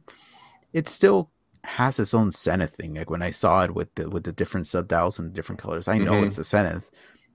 it's 0.72 0.92
still 0.92 1.30
has 1.78 1.98
its 1.98 2.14
own 2.14 2.30
Zenith 2.30 2.74
thing. 2.76 2.94
Like 2.94 3.10
when 3.10 3.22
I 3.22 3.30
saw 3.30 3.62
it 3.64 3.74
with 3.74 3.94
the 3.94 4.08
with 4.10 4.24
the 4.24 4.32
different 4.32 4.66
subdials 4.66 5.18
and 5.18 5.32
different 5.32 5.60
colors, 5.60 5.88
I 5.88 5.98
know 5.98 6.14
Mhm. 6.14 6.26
it's 6.26 6.38
a 6.38 6.44
Zenith. 6.44 6.90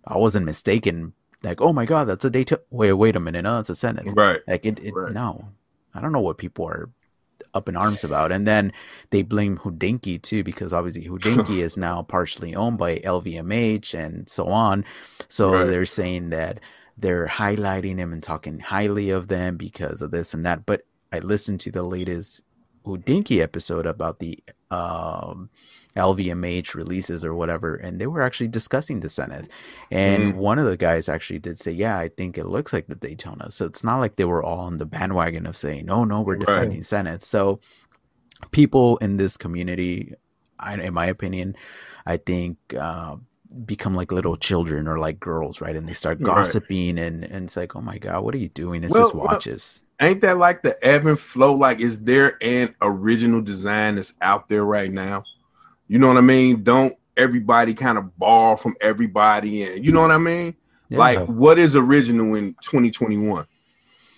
I 0.06 0.18
wasn't 0.18 0.46
mistaken. 0.46 1.14
Like, 1.44 1.62
oh 1.62 1.74
my 1.74 1.86
god, 1.86 2.06
that's 2.06 2.26
a 2.26 2.30
Daytona. 2.30 2.62
Wait, 2.70 2.94
wait 2.94 3.16
a 3.16 3.20
minute, 3.20 3.44
no, 3.44 3.60
it's 3.60 3.70
a 3.70 3.76
Zenith. 3.76 4.08
Right. 4.16 4.42
Like 4.48 4.66
it, 4.66 4.80
it 4.80 4.94
Right. 4.96 5.12
no. 5.14 5.50
I 5.94 6.02
don't 6.02 6.12
know 6.12 6.20
what 6.22 6.38
people 6.38 6.66
are 6.68 6.90
up 7.54 7.68
in 7.70 7.76
arms 7.76 8.04
about. 8.04 8.32
And 8.32 8.46
then 8.48 8.72
they 9.12 9.22
blame 9.22 9.58
Hodinkee 9.58 10.22
too, 10.22 10.44
because 10.44 10.74
obviously 10.74 11.08
Hodinkee 11.08 11.62
is 11.68 11.78
now 11.78 12.02
partially 12.04 12.56
owned 12.56 12.78
by 12.78 13.00
LVMH 13.00 13.94
and 13.94 14.30
so 14.30 14.48
on. 14.48 14.86
So 15.28 15.52
Right. 15.54 15.66
they're 15.70 15.86
saying 15.86 16.30
that 16.30 16.60
they're 16.98 17.28
highlighting 17.28 17.98
him 17.98 18.14
and 18.14 18.24
talking 18.24 18.60
highly 18.60 19.10
of 19.10 19.28
them 19.28 19.58
because 19.58 20.02
of 20.02 20.12
this 20.12 20.34
and 20.34 20.46
that. 20.46 20.66
But 20.66 20.84
I 21.12 21.20
listened 21.20 21.60
to 21.62 21.72
the 21.72 21.84
latest 21.84 22.44
Hodinkee 22.86 23.42
episode 23.42 23.86
about 23.86 24.20
the 24.20 24.40
um, 24.72 25.50
LVMH 25.96 26.74
releases 26.74 27.24
or 27.24 27.34
whatever, 27.34 27.76
and 27.76 28.00
they 28.00 28.08
were 28.08 28.22
actually 28.22 28.50
discussing 28.50 29.00
the 29.00 29.10
Zenith. 29.10 29.50
And 29.90 30.34
mm. 30.34 30.38
one 30.38 30.60
of 30.60 30.66
the 30.66 30.78
guys 30.78 31.08
actually 31.08 31.40
did 31.40 31.58
say, 31.58 31.72
"Yeah, 31.72 31.98
I 31.98 32.10
think 32.10 32.38
it 32.38 32.46
looks 32.46 32.74
like 32.74 32.88
the 32.88 32.96
Daytona." 32.96 33.52
So 33.52 33.66
it's 33.66 33.84
not 33.84 34.00
like 34.00 34.18
they 34.18 34.26
were 34.26 34.44
all 34.44 34.60
on 34.60 34.78
the 34.78 34.86
bandwagon 34.86 35.46
of 35.46 35.56
saying, 35.56 35.86
"No, 35.86 36.04
no, 36.04 36.22
we're 36.22 36.36
defending 36.36 36.80
right. 36.80 36.86
Zenith." 36.86 37.24
So 37.24 37.60
people 38.52 38.98
in 38.98 39.18
this 39.18 39.38
community, 39.38 40.14
I, 40.60 40.76
in 40.76 40.94
my 40.94 41.06
opinion, 41.06 41.56
I 42.06 42.18
think. 42.18 42.58
Uh, 42.78 43.18
become 43.66 43.96
like 43.96 44.12
little 44.12 44.36
children 44.36 44.86
or 44.86 45.00
like 45.00 45.18
girls, 45.18 45.62
right? 45.62 45.78
And 45.78 45.88
they 45.88 45.94
start 45.94 46.22
gossiping, 46.22 46.98
right. 46.98 47.06
and 47.06 47.24
and 47.24 47.46
it's 47.46 47.56
like, 47.56 47.74
oh 47.74 47.80
my 47.80 47.98
god, 47.98 48.22
what 48.22 48.36
are 48.36 48.38
you 48.38 48.50
doing? 48.50 48.84
It's 48.84 48.94
well, 48.94 49.04
just 49.04 49.16
watches. 49.16 49.84
Ain't 50.02 50.22
that 50.22 50.38
like 50.38 50.62
the 50.62 50.78
ebb 50.86 51.06
and 51.06 51.20
flow? 51.20 51.54
Like, 51.54 51.80
is 51.80 52.04
there 52.04 52.38
an 52.42 52.76
original 52.82 53.42
design 53.42 53.96
that's 53.96 54.14
out 54.22 54.50
there 54.50 54.66
right 54.66 54.92
now? 54.92 55.24
You 55.88 56.00
know 56.00 56.08
what 56.08 56.18
I 56.18 56.22
mean? 56.22 56.64
Don't 56.64 56.96
everybody 57.16 57.74
kind 57.74 57.98
of 57.98 58.18
borrow 58.18 58.58
from 58.58 58.76
everybody, 58.82 59.64
and 59.64 59.86
you 59.86 59.92
know 59.92 60.02
what 60.02 60.12
I 60.12 60.18
mean? 60.18 60.56
Yeah. 60.90 60.98
Like, 60.98 61.26
what 61.28 61.58
is 61.58 61.76
original 61.76 62.36
in 62.36 62.56
2021? 62.62 63.46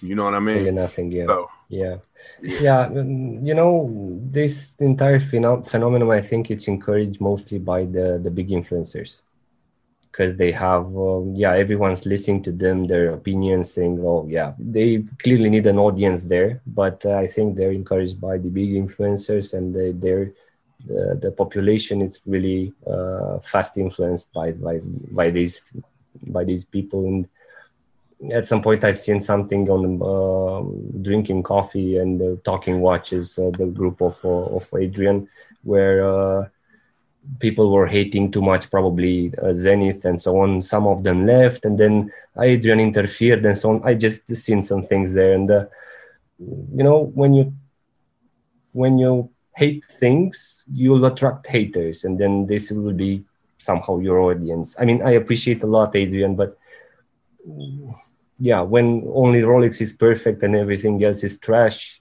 You 0.02 0.16
know 0.16 0.26
what 0.26 0.34
I 0.34 0.40
mean? 0.40 0.76
Nothing. 0.76 1.12
Yeah. 1.12 1.26
So, 1.28 1.50
yeah. 1.70 1.98
Yeah. 2.42 2.90
You 2.92 3.54
know, 3.54 4.20
this 4.32 4.76
entire 4.80 5.20
phenom- 5.20 5.68
phenomenon, 5.68 6.12
I 6.12 6.22
think 6.22 6.50
it's 6.52 6.68
encouraged 6.68 7.22
mostly 7.22 7.60
by 7.60 7.86
the 7.86 8.20
the 8.22 8.32
big 8.32 8.50
influencers 8.50 9.22
because 10.18 10.36
they 10.36 10.52
have 10.52 10.86
um, 10.98 11.36
yeah 11.36 11.54
everyone's 11.54 12.06
listening 12.08 12.42
to 12.42 12.52
them 12.52 12.86
their 12.86 13.12
opinions 13.12 13.72
saying 13.72 14.00
oh 14.02 14.26
yeah 14.28 14.54
they 14.58 15.04
clearly 15.20 15.50
need 15.50 15.68
an 15.68 15.78
audience 15.78 16.24
there. 16.24 16.62
But 16.66 17.06
uh, 17.06 17.18
i 17.18 17.28
think 17.28 17.56
they're 17.56 17.72
encouraged 17.72 18.20
by 18.20 18.38
the 18.40 18.50
big 18.50 18.72
influencers 18.72 19.54
and 19.54 19.76
they, 19.76 19.92
they're 19.92 20.32
the, 20.86 21.20
the 21.22 21.32
population 21.32 22.02
is 22.02 22.20
really 22.26 22.74
uh, 22.88 23.40
fast 23.40 23.78
influenced 23.78 24.32
by, 24.34 24.52
by 24.52 24.80
by 25.12 25.30
these 25.30 25.62
by 26.28 26.44
these 26.44 26.64
people. 26.66 27.06
And 27.06 27.28
at 28.34 28.48
some 28.48 28.64
point 28.64 28.84
i've 28.84 28.98
seen 28.98 29.20
something 29.20 29.70
on 29.70 29.82
uh, 30.02 30.62
drinking 31.04 31.44
coffee 31.44 31.98
and 31.98 32.20
uh, 32.20 32.36
talking 32.44 32.80
watches 32.80 33.38
uh, 33.38 33.52
the 33.52 33.68
group 33.68 34.02
of 34.02 34.18
uh, 34.26 34.56
of 34.58 34.68
adrian 34.74 35.30
where 35.62 35.98
uh, 36.02 36.48
people 37.40 37.72
were 37.72 37.88
hating 37.88 38.32
too 38.32 38.42
much 38.42 38.70
probably 38.70 39.34
uh, 39.44 39.52
zenith 39.52 40.06
and 40.06 40.20
so 40.20 40.40
on. 40.40 40.62
Some 40.62 40.88
of 40.88 41.04
them 41.04 41.26
left 41.26 41.66
and 41.66 41.78
then 41.78 42.12
adrian 42.40 42.80
interfered 42.80 43.46
and 43.46 43.58
so 43.58 43.72
on. 43.72 43.82
I 43.84 43.94
just 43.94 44.28
seen 44.36 44.62
some 44.62 44.84
things 44.84 45.14
there 45.14 45.34
and 45.34 45.50
uh, 45.50 45.66
you 46.40 46.84
know 46.84 47.12
when 47.16 47.34
you 47.34 47.54
when 48.78 49.00
you 49.00 49.30
hate 49.58 49.84
things, 49.86 50.64
you'll 50.72 51.04
attract 51.06 51.48
haters, 51.48 52.04
and 52.04 52.20
then 52.20 52.46
this 52.46 52.70
will 52.70 52.94
be 52.94 53.24
somehow 53.58 53.98
your 53.98 54.20
audience. 54.20 54.76
I 54.80 54.86
mean, 54.86 55.02
I 55.02 55.12
appreciate 55.12 55.64
a 55.64 55.66
lot, 55.66 55.96
Adrian, 55.96 56.36
but 56.36 56.60
yeah, 58.40 58.62
when 58.62 59.04
only 59.16 59.42
Rolex 59.42 59.82
is 59.82 59.94
perfect 59.94 60.44
and 60.44 60.56
everything 60.56 61.04
else 61.04 61.24
is 61.24 61.40
trash, 61.40 62.00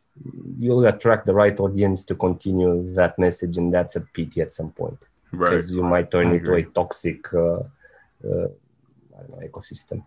you'll 0.59 0.85
attract 0.85 1.25
the 1.25 1.33
right 1.33 1.59
audience 1.59 2.05
to 2.05 2.15
continue 2.15 2.87
that 2.95 3.19
message, 3.19 3.57
and 3.57 3.73
that's 3.73 3.97
a 3.97 4.03
pity 4.03 4.43
at 4.43 4.53
some 4.53 4.71
point 4.71 5.09
right. 5.33 5.51
because 5.51 5.71
you 5.71 5.83
might 5.83 6.11
turn 6.11 6.33
into 6.33 6.55
a 6.55 6.63
toxic 6.63 7.33
uh, 7.33 7.61
uh, 8.25 8.49
know, 9.29 9.41
ecosystem. 9.43 10.05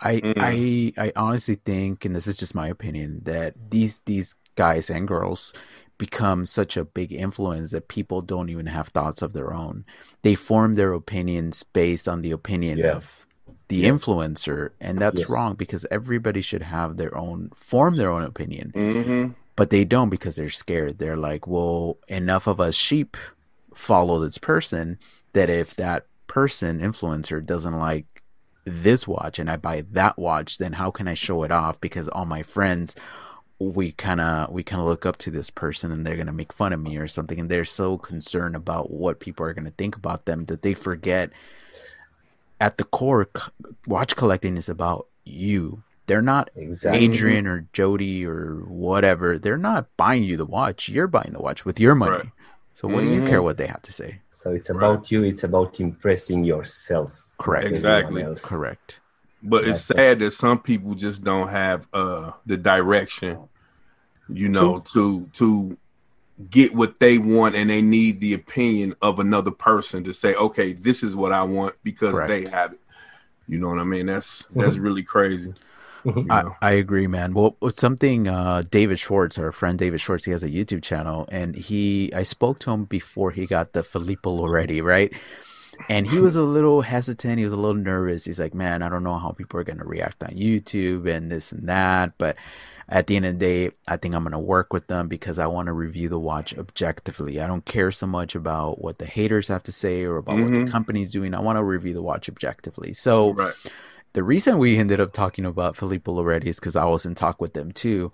I 0.00 0.16
mm. 0.16 0.34
I 0.36 0.92
I 1.06 1.12
honestly 1.16 1.56
think, 1.56 2.04
and 2.04 2.14
this 2.14 2.26
is 2.26 2.36
just 2.36 2.54
my 2.54 2.68
opinion, 2.68 3.22
that 3.24 3.54
these 3.70 4.00
these 4.06 4.34
guys 4.56 4.90
and 4.90 5.06
girls 5.06 5.52
become 5.96 6.44
such 6.44 6.76
a 6.76 6.84
big 6.84 7.12
influence 7.12 7.70
that 7.70 7.88
people 7.88 8.20
don't 8.20 8.50
even 8.50 8.66
have 8.66 8.88
thoughts 8.88 9.22
of 9.22 9.32
their 9.32 9.54
own. 9.54 9.84
They 10.22 10.34
form 10.34 10.74
their 10.74 10.92
opinions 10.92 11.62
based 11.62 12.08
on 12.08 12.22
the 12.22 12.32
opinion 12.32 12.78
yeah. 12.78 12.96
of 12.96 13.26
the 13.68 13.76
yeah. 13.76 13.90
influencer, 13.90 14.70
and 14.80 14.98
that's 14.98 15.20
yes. 15.20 15.30
wrong 15.30 15.54
because 15.54 15.86
everybody 15.90 16.40
should 16.40 16.62
have 16.62 16.96
their 16.96 17.16
own 17.16 17.50
form 17.54 17.96
their 17.96 18.10
own 18.10 18.24
opinion. 18.24 18.72
Mm-hmm. 18.74 19.28
But 19.56 19.70
they 19.70 19.84
don't 19.84 20.10
because 20.10 20.34
they're 20.34 20.50
scared. 20.50 20.98
They're 20.98 21.16
like, 21.16 21.46
well, 21.46 21.98
enough 22.08 22.48
of 22.48 22.60
us 22.60 22.74
sheep 22.74 23.16
follow 23.74 24.20
this 24.20 24.38
person 24.38 24.98
that 25.32 25.50
if 25.50 25.74
that 25.76 26.06
person 26.26 26.80
influencer 26.80 27.44
doesn't 27.44 27.78
like 27.78 28.22
this 28.64 29.06
watch 29.06 29.38
and 29.38 29.50
I 29.50 29.56
buy 29.56 29.84
that 29.92 30.18
watch, 30.18 30.58
then 30.58 30.74
how 30.74 30.90
can 30.90 31.06
I 31.06 31.14
show 31.14 31.42
it 31.42 31.50
off? 31.50 31.80
Because 31.80 32.08
all 32.08 32.24
my 32.24 32.42
friends 32.42 32.96
we 33.58 33.92
kind 33.92 34.20
of 34.20 34.50
we 34.50 34.62
kind 34.62 34.80
of 34.80 34.86
look 34.86 35.06
up 35.06 35.16
to 35.16 35.30
this 35.30 35.50
person 35.50 35.92
and 35.92 36.06
they're 36.06 36.16
going 36.16 36.26
to 36.26 36.32
make 36.32 36.52
fun 36.52 36.72
of 36.72 36.80
me 36.80 36.96
or 36.96 37.06
something 37.06 37.38
and 37.38 37.50
they're 37.50 37.64
so 37.64 37.96
concerned 37.96 38.56
about 38.56 38.90
what 38.90 39.20
people 39.20 39.46
are 39.46 39.54
going 39.54 39.64
to 39.64 39.70
think 39.72 39.96
about 39.96 40.24
them 40.24 40.44
that 40.46 40.62
they 40.62 40.74
forget 40.74 41.30
at 42.60 42.78
the 42.78 42.84
core 42.84 43.28
watch 43.86 44.16
collecting 44.16 44.56
is 44.56 44.68
about 44.68 45.06
you 45.24 45.82
they're 46.06 46.22
not 46.22 46.50
exactly. 46.56 47.04
adrian 47.04 47.46
or 47.46 47.66
jody 47.72 48.26
or 48.26 48.56
whatever 48.66 49.38
they're 49.38 49.56
not 49.56 49.86
buying 49.96 50.24
you 50.24 50.36
the 50.36 50.44
watch 50.44 50.88
you're 50.88 51.06
buying 51.06 51.32
the 51.32 51.40
watch 51.40 51.64
with 51.64 51.78
your 51.78 51.94
money 51.94 52.16
right. 52.16 52.28
So 52.74 52.86
what 52.86 52.98
mm-hmm. 52.98 53.06
do 53.06 53.14
you 53.14 53.20
care 53.20 53.38
mm-hmm. 53.38 53.44
what 53.44 53.56
they 53.56 53.66
have 53.66 53.82
to 53.82 53.92
say 53.92 54.20
so 54.30 54.52
it's 54.52 54.68
about 54.68 54.98
right. 54.98 55.10
you 55.10 55.22
it's 55.22 55.44
about 55.44 55.80
impressing 55.80 56.44
yourself 56.44 57.24
correct 57.38 57.66
exactly 57.66 58.22
correct 58.42 59.00
but 59.44 59.68
it's 59.68 59.82
sad 59.82 60.20
that 60.20 60.30
some 60.32 60.58
people 60.58 60.94
just 60.94 61.22
don't 61.22 61.48
have 61.48 61.86
uh 61.92 62.32
the 62.46 62.56
direction, 62.56 63.38
you 64.28 64.48
know, 64.48 64.80
to 64.80 65.28
to 65.34 65.76
get 66.50 66.74
what 66.74 66.98
they 66.98 67.18
want 67.18 67.54
and 67.54 67.68
they 67.68 67.82
need 67.82 68.20
the 68.20 68.32
opinion 68.32 68.94
of 69.02 69.20
another 69.20 69.50
person 69.50 70.02
to 70.02 70.12
say, 70.14 70.34
okay, 70.34 70.72
this 70.72 71.02
is 71.02 71.14
what 71.14 71.30
I 71.30 71.42
want 71.42 71.76
because 71.84 72.14
Correct. 72.14 72.28
they 72.28 72.50
have 72.50 72.72
it. 72.72 72.80
You 73.46 73.58
know 73.58 73.68
what 73.68 73.78
I 73.78 73.84
mean? 73.84 74.06
That's 74.06 74.42
mm-hmm. 74.42 74.62
that's 74.62 74.76
really 74.76 75.02
crazy. 75.02 75.52
I, 76.30 76.44
I 76.60 76.72
agree, 76.72 77.06
man. 77.06 77.34
Well, 77.34 77.56
something 77.70 78.28
uh, 78.28 78.62
David 78.70 78.98
Schwartz, 78.98 79.38
our 79.38 79.52
friend 79.52 79.78
David 79.78 80.00
Schwartz, 80.00 80.24
he 80.24 80.30
has 80.30 80.42
a 80.42 80.50
YouTube 80.50 80.82
channel, 80.82 81.28
and 81.30 81.54
he 81.54 82.12
I 82.14 82.22
spoke 82.22 82.58
to 82.60 82.70
him 82.70 82.84
before 82.84 83.30
he 83.30 83.46
got 83.46 83.72
the 83.72 83.82
Filippo 83.82 84.30
Loretti, 84.30 84.82
right? 84.82 85.12
and 85.88 86.06
he 86.06 86.18
was 86.18 86.36
a 86.36 86.42
little 86.42 86.82
hesitant. 86.82 87.38
He 87.38 87.44
was 87.44 87.52
a 87.52 87.58
little 87.58 87.74
nervous. 87.74 88.24
He's 88.24 88.40
like, 88.40 88.54
man, 88.54 88.82
I 88.82 88.88
don't 88.88 89.04
know 89.04 89.18
how 89.18 89.30
people 89.30 89.60
are 89.60 89.64
going 89.64 89.78
to 89.78 89.84
react 89.84 90.22
on 90.22 90.30
YouTube 90.30 91.06
and 91.08 91.30
this 91.30 91.52
and 91.52 91.68
that. 91.68 92.12
But 92.18 92.36
at 92.88 93.06
the 93.06 93.16
end 93.16 93.26
of 93.26 93.38
the 93.38 93.38
day, 93.38 93.70
I 93.88 93.96
think 93.96 94.14
I'm 94.14 94.22
going 94.22 94.32
to 94.32 94.38
work 94.38 94.72
with 94.72 94.86
them 94.86 95.08
because 95.08 95.38
I 95.38 95.46
want 95.46 95.66
to 95.66 95.72
review 95.72 96.08
the 96.08 96.18
watch 96.18 96.56
objectively. 96.56 97.40
I 97.40 97.46
don't 97.46 97.64
care 97.64 97.90
so 97.90 98.06
much 98.06 98.34
about 98.34 98.80
what 98.80 98.98
the 98.98 99.06
haters 99.06 99.48
have 99.48 99.62
to 99.64 99.72
say 99.72 100.04
or 100.04 100.16
about 100.16 100.36
mm-hmm. 100.36 100.44
what 100.44 100.52
the 100.52 100.60
mm-hmm. 100.60 100.72
company's 100.72 101.10
doing. 101.10 101.34
I 101.34 101.40
want 101.40 101.58
to 101.58 101.64
review 101.64 101.94
the 101.94 102.02
watch 102.02 102.28
objectively. 102.28 102.92
So 102.92 103.32
right. 103.32 103.54
The 104.14 104.22
reason 104.22 104.58
we 104.58 104.78
ended 104.78 105.00
up 105.00 105.12
talking 105.12 105.44
about 105.44 105.76
Filippo 105.76 106.12
Loretti 106.12 106.46
is 106.46 106.58
because 106.58 106.76
I 106.76 106.84
was 106.84 107.04
in 107.04 107.14
talk 107.14 107.40
with 107.40 107.52
them 107.52 107.72
too. 107.72 108.12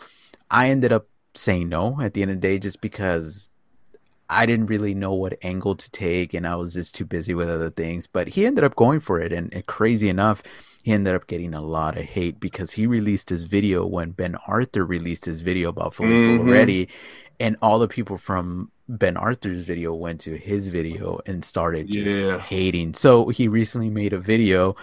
I 0.50 0.70
ended 0.70 0.92
up 0.92 1.06
saying 1.34 1.68
no 1.68 2.00
at 2.00 2.14
the 2.14 2.22
end 2.22 2.32
of 2.32 2.38
the 2.38 2.48
day 2.48 2.58
just 2.58 2.80
because 2.80 3.50
I 4.28 4.46
didn't 4.46 4.66
really 4.66 4.94
know 4.94 5.12
what 5.12 5.38
angle 5.42 5.76
to 5.76 5.90
take, 5.90 6.34
and 6.34 6.46
I 6.46 6.56
was 6.56 6.72
just 6.72 6.94
too 6.94 7.04
busy 7.04 7.34
with 7.34 7.50
other 7.50 7.68
things. 7.68 8.06
But 8.06 8.28
he 8.28 8.46
ended 8.46 8.64
up 8.64 8.76
going 8.76 9.00
for 9.00 9.20
it, 9.20 9.32
and, 9.32 9.52
and 9.52 9.66
crazy 9.66 10.08
enough, 10.08 10.42
he 10.82 10.92
ended 10.92 11.14
up 11.14 11.26
getting 11.26 11.52
a 11.52 11.60
lot 11.60 11.98
of 11.98 12.04
hate 12.04 12.40
because 12.40 12.72
he 12.72 12.86
released 12.86 13.28
his 13.28 13.42
video 13.42 13.84
when 13.84 14.12
Ben 14.12 14.36
Arthur 14.46 14.86
released 14.86 15.26
his 15.26 15.40
video 15.40 15.68
about 15.68 15.94
Filippo 15.94 16.14
mm-hmm. 16.14 16.48
Loretti, 16.48 16.88
and 17.38 17.56
all 17.60 17.78
the 17.78 17.88
people 17.88 18.16
from 18.16 18.70
Ben 18.88 19.16
Arthur's 19.16 19.62
video 19.62 19.94
went 19.94 20.20
to 20.20 20.36
his 20.36 20.68
video 20.68 21.20
and 21.26 21.44
started 21.44 21.90
just 21.90 22.24
yeah. 22.24 22.38
hating. 22.38 22.94
So 22.94 23.28
he 23.28 23.48
recently 23.48 23.90
made 23.90 24.12
a 24.12 24.18
video 24.18 24.76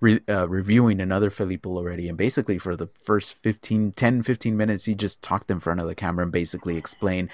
re- 0.00 0.20
uh, 0.28 0.48
reviewing 0.48 1.00
another 1.00 1.30
Filippo 1.30 1.70
Loretti. 1.70 2.08
And 2.08 2.18
basically, 2.18 2.58
for 2.58 2.76
the 2.76 2.88
first 3.02 3.34
15, 3.34 3.92
10, 3.92 4.22
15 4.22 4.56
minutes, 4.56 4.86
he 4.86 4.94
just 4.94 5.22
talked 5.22 5.50
in 5.50 5.60
front 5.60 5.80
of 5.80 5.86
the 5.86 5.94
camera 5.94 6.24
and 6.24 6.32
basically 6.32 6.76
explained 6.76 7.30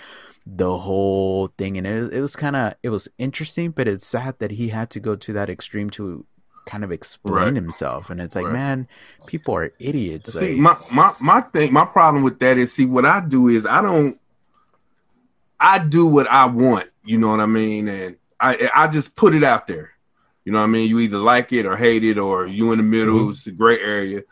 the 0.47 0.79
whole 0.79 1.49
thing 1.59 1.77
and 1.77 1.89
it, 1.89 2.13
it 2.13 2.21
was 2.21 2.37
kind 2.37 2.55
of 2.55 2.75
it 2.85 2.89
was 2.89 3.09
interesting 3.19 3.73
but 3.73 3.89
it's 3.89 4.07
sad 4.07 4.39
that 4.39 4.53
he 4.53 4.69
had 4.69 4.89
to 4.89 5.01
go 5.01 5.17
to 5.17 5.33
that 5.33 5.51
extreme 5.51 5.91
to 5.91 6.25
kind 6.67 6.85
of 6.85 6.93
explain 6.93 7.35
right. 7.35 7.57
himself 7.57 8.11
and 8.11 8.21
it's 8.21 8.37
like 8.37 8.45
right. 8.45 8.53
man 8.53 8.89
people 9.27 9.57
are 9.57 9.73
idiots 9.81 10.33
see 10.33 10.55
like, 10.55 10.57
my, 10.57 10.77
my 10.93 11.15
my 11.19 11.41
thing 11.41 11.73
my 11.73 11.85
problem 11.85 12.23
with 12.23 12.39
that 12.39 12.59
is 12.59 12.73
see 12.73 12.87
what 12.87 13.05
i 13.05 13.21
do 13.21 13.49
is 13.49 13.67
i 13.67 13.83
don't 13.83 14.21
i 15.59 15.81
do 15.81 16.07
what 16.07 16.29
i 16.29 16.47
want 16.47 16.89
you 17.05 17.19
know 17.19 17.31
what 17.31 17.41
i 17.41 17.47
mean 17.47 17.89
and 17.89 18.17
i 18.39 18.71
i 18.73 18.87
just 18.87 19.17
put 19.17 19.35
it 19.35 19.43
out 19.43 19.67
there 19.67 19.96
you 20.47 20.53
know 20.53 20.59
what 20.59 20.65
i 20.65 20.69
mean 20.69 20.89
you 20.89 20.99
either 21.01 21.19
like 21.19 21.53
it 21.53 21.67
or 21.67 21.77
hate 21.77 22.05
it 22.05 22.17
or 22.17 22.47
you 22.47 22.73
in 22.73 22.79
the 22.79 22.85
middle 22.85 23.19
mm-hmm. 23.19 23.31
it's 23.31 23.47
a 23.47 23.53
gray 23.53 23.79
area 23.79 24.23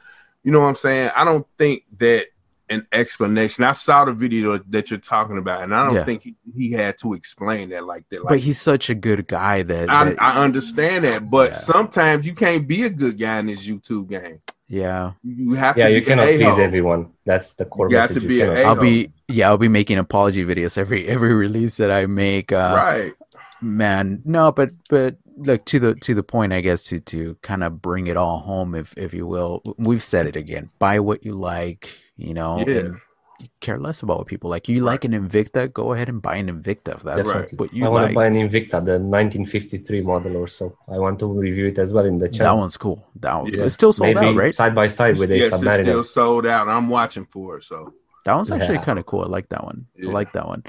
you 0.42 0.50
know 0.50 0.60
what 0.60 0.68
i'm 0.68 0.74
saying 0.74 1.10
i 1.14 1.24
don't 1.24 1.46
think 1.58 1.84
that 1.98 2.28
an 2.70 2.86
explanation. 2.92 3.64
I 3.64 3.72
saw 3.72 4.04
the 4.04 4.12
video 4.12 4.58
that 4.58 4.90
you're 4.90 4.98
talking 4.98 5.38
about, 5.38 5.62
and 5.62 5.74
I 5.74 5.86
don't 5.86 5.96
yeah. 5.96 6.04
think 6.04 6.22
he, 6.22 6.34
he, 6.56 6.72
had 6.72 6.96
to 6.98 7.14
explain 7.14 7.70
that 7.70 7.84
like 7.84 8.08
that. 8.10 8.24
Like, 8.24 8.28
but 8.28 8.38
he's 8.40 8.60
such 8.60 8.90
a 8.90 8.94
good 8.94 9.26
guy 9.26 9.62
that, 9.62 9.90
I, 9.90 10.14
I 10.18 10.42
understand 10.42 11.04
that. 11.04 11.28
But 11.30 11.50
yeah. 11.50 11.56
sometimes 11.56 12.26
you 12.26 12.34
can't 12.34 12.66
be 12.66 12.84
a 12.84 12.90
good 12.90 13.18
guy 13.18 13.38
in 13.38 13.46
this 13.46 13.66
YouTube 13.66 14.08
game. 14.08 14.40
Yeah. 14.66 15.12
You 15.22 15.54
have 15.54 15.74
to 15.74 15.80
Yeah, 15.80 15.88
to 15.88 15.94
you 15.94 16.00
be 16.00 16.06
cannot 16.06 16.24
please 16.24 16.42
a-hole. 16.42 16.60
everyone. 16.60 17.12
That's 17.24 17.52
the 17.54 17.66
core 17.66 17.88
You 17.88 17.96
got 17.96 18.10
message. 18.10 18.22
to 18.22 18.28
be 18.28 18.40
an 18.40 18.54
cannot- 18.54 18.64
I'll 18.64 18.82
be 18.82 19.12
yeah, 19.28 19.48
I'll 19.48 19.58
be 19.58 19.68
making 19.68 19.98
apology 19.98 20.44
videos 20.44 20.78
every 20.78 21.06
every 21.06 21.34
release 21.34 21.76
that 21.76 21.90
I 21.90 22.06
make. 22.06 22.50
Uh, 22.50 22.74
right. 22.76 23.12
man 23.60 24.20
no 24.24 24.52
but 24.52 24.70
but 24.90 25.16
look 25.36 25.64
to 25.64 25.78
the 25.80 25.94
to 25.96 26.14
the 26.14 26.22
point 26.22 26.52
i 26.52 26.60
guess 26.60 26.80
to 26.82 27.00
to 27.00 27.36
kind 27.42 27.64
of 27.64 27.82
bring 27.82 28.06
it 28.06 28.16
all 28.16 28.38
home 28.40 28.74
if 28.74 28.96
if 28.96 29.12
you 29.12 29.26
will 29.26 29.62
we've 29.78 30.02
said 30.02 30.26
it 30.26 30.36
again 30.36 30.70
buy 30.78 31.00
what 31.00 31.24
you 31.24 31.32
like 31.32 31.90
you 32.16 32.32
know 32.34 32.58
Yeah. 32.66 32.78
and 32.78 32.96
you 33.40 33.48
care 33.60 33.80
less 33.80 34.00
about 34.00 34.18
what 34.18 34.26
people 34.28 34.48
like 34.48 34.68
you 34.68 34.80
like 34.84 35.04
an 35.04 35.10
invicta 35.12 35.70
go 35.72 35.92
ahead 35.92 36.08
and 36.08 36.22
buy 36.22 36.36
an 36.36 36.46
invicta 36.48 36.94
if 36.94 37.02
that's 37.02 37.28
Right. 37.28 37.52
what 37.58 37.72
you 37.74 37.84
I 37.84 37.88
want 37.88 38.08
to 38.10 38.14
buy 38.14 38.26
an 38.26 38.34
Invicta, 38.36 38.78
the 38.84 38.98
1953 39.00 40.02
model 40.02 40.36
or 40.36 40.46
so. 40.46 40.78
I 40.86 40.98
want 40.98 41.18
to 41.18 41.26
review 41.26 41.66
it 41.66 41.78
as 41.80 41.92
well 41.92 42.04
in 42.04 42.18
the 42.18 42.28
chat 42.28 42.42
that 42.42 42.56
one's 42.56 42.76
cool 42.76 43.04
that 43.16 43.34
one's 43.34 43.54
Yeah. 43.54 43.58
cool. 43.58 43.66
it's 43.66 43.74
still 43.74 43.92
sold 43.92 44.14
Maybe 44.14 44.26
out 44.26 44.36
right 44.36 44.54
side 44.54 44.74
by 44.74 44.86
side 44.86 45.18
with 45.18 45.32
a 45.32 45.36
yes, 45.38 45.52
it's 45.62 45.82
still 45.82 46.04
sold 46.04 46.46
out. 46.46 46.68
I'm 46.68 46.88
watching 46.88 47.26
for 47.26 47.56
it. 47.58 47.64
So 47.64 47.92
that 48.24 48.34
one's 48.34 48.52
actually 48.52 48.76
Yeah. 48.76 48.84
kind 48.84 48.98
of 49.00 49.06
cool 49.06 49.22
i 49.22 49.26
like 49.26 49.48
that 49.48 49.64
one 49.64 49.86
Yeah. 49.96 50.10
i 50.10 50.12
like 50.12 50.32
that 50.34 50.46
one 50.46 50.62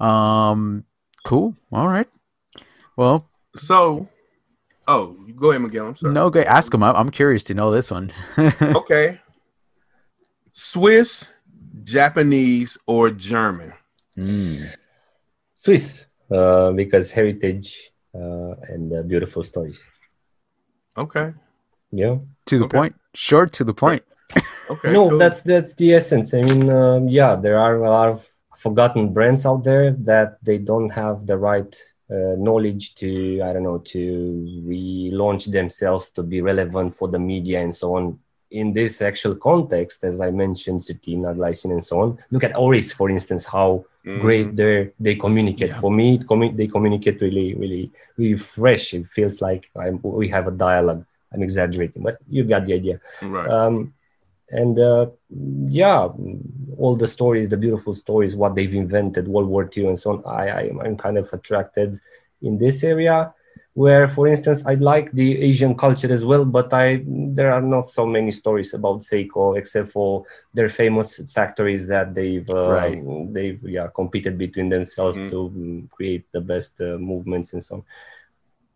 um 0.00 0.84
cool 1.26 1.56
all 1.72 1.88
right 1.88 2.08
well 2.96 3.28
so 3.56 4.08
oh 4.88 5.16
go 5.36 5.50
ahead, 5.50 5.62
Miguel. 5.62 5.86
I'm 5.88 5.96
sorry. 5.96 6.12
no 6.14 6.26
okay 6.26 6.44
ask 6.44 6.72
him 6.74 6.82
i'm 6.82 6.94
I'm 6.96 7.10
curious 7.10 7.44
to 7.44 7.54
know 7.54 7.70
this 7.70 7.90
one 7.90 8.12
Okay. 8.60 9.20
Swiss, 10.52 11.32
Japanese, 11.82 12.78
or 12.86 13.10
German? 13.10 13.72
Mm. 14.16 14.70
Swiss, 15.54 16.06
uh, 16.30 16.70
because 16.70 17.10
heritage 17.10 17.90
uh, 18.14 18.54
and 18.68 18.92
uh, 18.92 19.02
beautiful 19.02 19.42
stories. 19.42 19.84
Okay. 20.96 21.32
Yeah. 21.90 22.18
to 22.46 22.58
the 22.58 22.64
Okay. 22.66 22.78
point 22.78 22.94
short 23.14 23.52
to 23.54 23.64
the 23.64 23.74
point 23.74 24.02
Okay. 24.70 24.92
no, 24.92 25.08
cool. 25.10 25.18
that's 25.18 25.40
that's 25.42 25.74
the 25.74 25.94
essence. 25.94 26.32
I 26.34 26.42
mean, 26.42 26.70
um, 26.70 27.08
yeah, 27.08 27.34
there 27.36 27.58
are 27.58 27.82
a 27.82 27.90
lot 27.90 28.08
of 28.08 28.26
forgotten 28.56 29.12
brands 29.12 29.44
out 29.44 29.64
there 29.64 29.90
that 30.06 30.38
they 30.42 30.58
don't 30.58 30.90
have 30.90 31.26
the 31.26 31.36
right 31.36 31.74
uh, 32.14 32.34
knowledge 32.46 32.84
to, 33.00 33.08
I 33.46 33.52
don't 33.52 33.66
know, 33.68 33.78
to 33.94 34.00
relaunch 34.72 35.50
themselves 35.50 36.10
to 36.16 36.22
be 36.22 36.40
relevant 36.50 36.96
for 36.98 37.08
the 37.08 37.18
media 37.18 37.60
and 37.60 37.74
so 37.74 37.96
on. 37.96 38.18
In 38.50 38.72
this 38.72 39.02
actual 39.02 39.34
context, 39.50 40.04
as 40.04 40.20
I 40.20 40.30
mentioned, 40.30 40.80
Sutina, 40.80 41.34
Glycine, 41.38 41.72
and 41.72 41.84
so 41.84 41.94
on. 42.02 42.18
Look 42.30 42.44
at 42.44 42.56
Oris, 42.56 42.92
for 42.92 43.10
instance, 43.10 43.44
how 43.56 43.84
Mhm. 44.04 44.20
great 44.24 44.48
they 44.60 44.74
they 45.06 45.14
communicate. 45.26 45.70
Yeah. 45.70 45.80
For 45.84 45.90
me, 46.00 46.06
it 46.16 46.24
commu- 46.30 46.54
they 46.58 46.68
communicate 46.76 47.16
really, 47.26 47.48
really, 47.62 47.84
really 48.18 48.36
fresh. 48.54 48.84
It 48.98 49.06
feels 49.16 49.36
like 49.46 49.62
I'm, 49.84 49.96
we 50.02 50.28
have 50.36 50.46
a 50.46 50.54
dialogue. 50.68 51.02
I'm 51.32 51.42
exaggerating, 51.42 52.02
but 52.06 52.16
you 52.34 52.44
got 52.44 52.62
the 52.66 52.74
idea 52.80 52.96
Right. 53.22 53.50
um, 53.56 53.92
and 54.60 54.78
uh, 54.78 55.06
yeah 55.82 56.00
all 56.82 56.94
the 56.96 57.06
stories 57.16 57.48
the 57.48 57.56
beautiful 57.64 57.94
stories 58.04 58.36
what 58.36 58.54
they've 58.54 58.74
invented 58.84 59.28
world 59.28 59.48
war 59.48 59.64
ii 59.76 59.86
and 59.86 59.98
so 59.98 60.06
on 60.12 60.18
i, 60.26 60.44
I 60.48 60.62
i'm 60.84 60.96
kind 60.96 61.18
of 61.18 61.26
attracted 61.32 61.90
in 62.42 62.58
this 62.58 62.84
area 62.84 63.16
where 63.82 64.06
for 64.16 64.24
instance 64.28 64.60
i 64.66 64.74
like 64.92 65.10
the 65.20 65.28
asian 65.48 65.74
culture 65.84 66.12
as 66.12 66.24
well 66.30 66.44
but 66.44 66.72
i 66.72 67.02
there 67.38 67.50
are 67.56 67.60
not 67.74 67.88
so 67.88 68.06
many 68.06 68.30
stories 68.30 68.70
about 68.78 69.00
seiko 69.08 69.58
except 69.60 69.88
for 69.96 70.24
their 70.56 70.68
famous 70.68 71.08
factories 71.38 71.82
that 71.92 72.14
they've 72.14 72.48
uh, 72.50 72.68
Right. 72.78 72.98
they've 73.34 73.62
yeah 73.76 73.88
competed 74.00 74.34
between 74.44 74.68
themselves 74.76 75.18
Mhm. 75.22 75.30
to 75.30 75.38
mm, 75.50 75.90
create 75.90 76.24
the 76.36 76.40
best 76.52 76.72
uh, 76.80 76.96
movements 77.10 77.52
and 77.54 77.62
so 77.66 77.74
on 77.76 77.82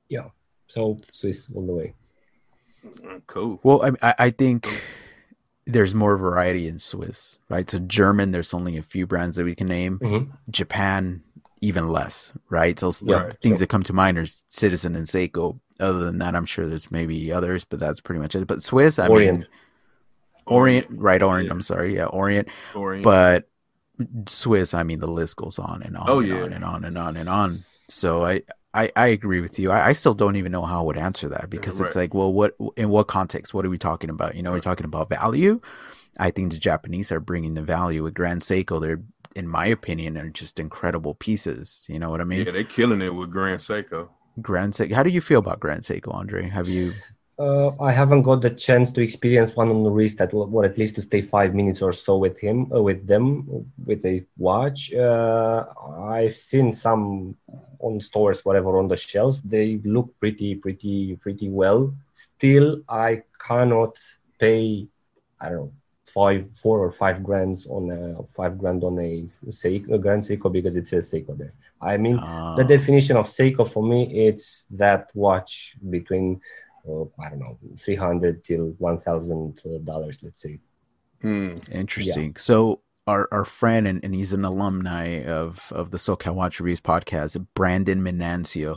yeah 0.08 0.28
so 0.66 0.96
swiss 1.12 1.48
all 1.54 1.66
the 1.66 1.72
way 1.80 1.94
cool. 3.26 3.60
Well, 3.62 3.80
I, 3.86 3.90
I 4.08 4.14
I 4.26 4.30
think 4.30 4.66
there's 5.68 5.94
more 5.94 6.16
variety 6.16 6.66
in 6.66 6.78
Swiss, 6.78 7.38
right? 7.48 7.68
So 7.68 7.78
German, 7.78 8.32
there's 8.32 8.54
only 8.54 8.76
a 8.78 8.82
few 8.82 9.06
brands 9.06 9.36
that 9.36 9.44
we 9.44 9.54
can 9.54 9.66
name. 9.68 9.98
Mhm. 10.00 10.30
Japan, 10.50 11.22
even 11.60 11.88
less, 11.88 12.32
right? 12.48 12.78
So 12.80 12.90
Yeah, 13.02 13.16
like, 13.24 13.40
things 13.40 13.52
sure. 13.54 13.58
that 13.58 13.68
come 13.68 13.82
to 13.84 13.92
mind 13.92 14.16
are 14.18 14.26
Citizen 14.48 14.96
and 14.96 15.06
Seiko. 15.06 15.60
Other 15.78 16.00
than 16.04 16.18
that, 16.18 16.34
I'm 16.34 16.46
sure 16.46 16.66
there's 16.66 16.90
maybe 16.90 17.30
others, 17.32 17.64
but 17.64 17.78
that's 17.80 18.00
pretty 18.00 18.20
much 18.20 18.34
it. 18.34 18.46
But 18.46 18.62
Swiss, 18.62 18.98
I 18.98 19.06
Orient. 19.08 19.38
mean, 19.40 19.46
Orient, 20.46 20.86
right? 20.90 21.22
Orient. 21.22 21.46
Yeah. 21.48 21.52
I'm 21.52 21.62
sorry, 21.62 21.94
yeah, 21.94 22.06
Orient. 22.06 22.48
Orient. 22.74 23.04
But 23.04 23.48
Swiss, 24.26 24.72
I 24.74 24.82
mean, 24.84 25.00
the 25.00 25.06
list 25.06 25.36
goes 25.36 25.58
on 25.58 25.82
and 25.82 25.96
on 25.96 26.06
Oh, 26.08 26.20
and 26.20 26.28
yeah. 26.28 26.42
on 26.44 26.52
and 26.52 26.64
on 26.64 26.84
and 26.84 26.96
on 26.98 27.16
and 27.16 27.28
on. 27.28 27.64
So 27.88 28.24
I, 28.24 28.42
I, 28.74 28.90
I 28.94 29.06
agree 29.08 29.40
with 29.40 29.58
you. 29.58 29.70
I, 29.70 29.88
I 29.88 29.92
still 29.92 30.14
don't 30.14 30.36
even 30.36 30.52
know 30.52 30.64
how 30.64 30.80
I 30.80 30.82
would 30.82 30.98
answer 30.98 31.28
that 31.30 31.48
because 31.48 31.80
it's 31.80 31.96
like, 31.96 32.12
well, 32.12 32.32
what 32.32 32.54
in 32.76 32.90
what 32.90 33.08
context? 33.08 33.54
What 33.54 33.64
are 33.64 33.70
we 33.70 33.78
talking 33.78 34.10
about? 34.10 34.34
You 34.34 34.42
know, 34.42 34.52
we're 34.52 34.60
talking 34.60 34.84
about 34.84 35.08
value. 35.08 35.58
I 36.18 36.30
think 36.30 36.52
the 36.52 36.58
Japanese 36.58 37.10
are 37.10 37.20
bringing 37.20 37.54
the 37.54 37.62
value 37.62 38.02
with 38.02 38.14
Grand 38.14 38.42
Seiko. 38.42 38.80
They're, 38.80 39.00
in 39.34 39.48
my 39.48 39.66
opinion, 39.66 40.18
are 40.18 40.28
just 40.28 40.60
incredible 40.60 41.14
pieces. 41.14 41.86
You 41.88 41.98
know 41.98 42.10
what 42.10 42.20
I 42.20 42.24
mean? 42.24 42.44
yeah, 42.44 42.52
they're 42.52 42.64
killing 42.64 43.00
it 43.00 43.14
with 43.14 43.30
Grand 43.30 43.60
Seiko. 43.60 44.08
Grand 44.42 44.74
Seiko. 44.74 44.92
How 44.92 45.02
do 45.02 45.10
you 45.10 45.20
feel 45.20 45.38
about 45.38 45.60
Grand 45.60 45.82
Seiko, 45.82 46.12
Andre? 46.14 46.48
Have 46.48 46.68
you? 46.68 46.92
Uh, 47.38 47.70
I 47.80 47.92
haven't 47.92 48.22
got 48.22 48.42
the 48.42 48.50
chance 48.50 48.90
to 48.92 49.00
experience 49.00 49.54
one 49.54 49.68
on 49.68 49.84
the 49.84 49.90
wrist 49.90 50.18
that 50.18 50.32
will, 50.32 50.52
or 50.52 50.64
at 50.64 50.76
least 50.76 50.96
to 50.96 51.02
stay 51.02 51.20
five 51.20 51.54
minutes 51.54 51.82
or 51.82 51.92
so 51.92 52.16
with 52.16 52.38
him, 52.40 52.72
uh, 52.74 52.82
with 52.82 53.06
them, 53.06 53.46
with 53.84 54.04
a 54.04 54.24
watch. 54.36 54.92
Uh, 54.92 55.64
I've 56.00 56.36
seen 56.36 56.72
some 56.72 57.36
on 57.78 58.00
stores, 58.00 58.44
whatever, 58.44 58.76
on 58.76 58.88
the 58.88 58.96
shelves. 58.96 59.40
They 59.42 59.80
look 59.84 60.18
pretty, 60.18 60.56
pretty, 60.56 61.14
pretty 61.14 61.48
well. 61.48 61.94
Still, 62.12 62.80
I 62.88 63.22
cannot 63.38 63.96
pay. 64.40 64.88
I 65.40 65.50
don't 65.50 65.58
know 65.58 65.72
five, 66.08 66.46
four 66.54 66.80
or 66.80 66.90
five 66.90 67.22
grands 67.22 67.66
on 67.66 67.90
a 67.90 68.22
five 68.32 68.58
grand 68.58 68.82
on 68.82 68.98
a 68.98 69.22
Seiko, 69.50 69.94
a 69.94 69.98
Grand 69.98 70.22
Seiko 70.22 70.50
because 70.50 70.76
it 70.76 70.86
says 70.88 71.10
Seiko 71.10 71.36
there. 71.36 71.54
I 71.80 71.96
mean, 71.96 72.16
the 72.56 72.64
definition 72.66 73.16
of 73.16 73.26
Seiko 73.26 73.68
for 73.68 73.82
me 73.82 74.26
it's 74.26 74.64
that 74.70 75.10
watch 75.14 75.76
between 75.88 76.40
I 76.86 77.28
don't 77.30 77.38
know 77.38 77.58
three 77.78 77.96
hundred 77.96 78.44
till 78.44 78.74
one 78.78 78.98
thousand 78.98 79.60
dollars, 79.84 80.18
let's 80.22 80.40
say. 80.40 80.58
Hmm. 81.22 81.58
Interesting. 81.70 82.36
So 82.36 82.80
our 83.06 83.28
our 83.32 83.44
friend 83.44 83.88
and, 83.88 84.04
and 84.04 84.14
he's 84.14 84.32
an 84.32 84.44
alumni 84.44 85.24
of 85.24 85.72
of 85.72 85.90
the 85.90 85.98
SoCal 85.98 86.34
Watch 86.34 86.60
Reviews 86.60 86.80
podcast, 86.80 87.44
Brandon 87.54 88.00
Menancio. 88.02 88.76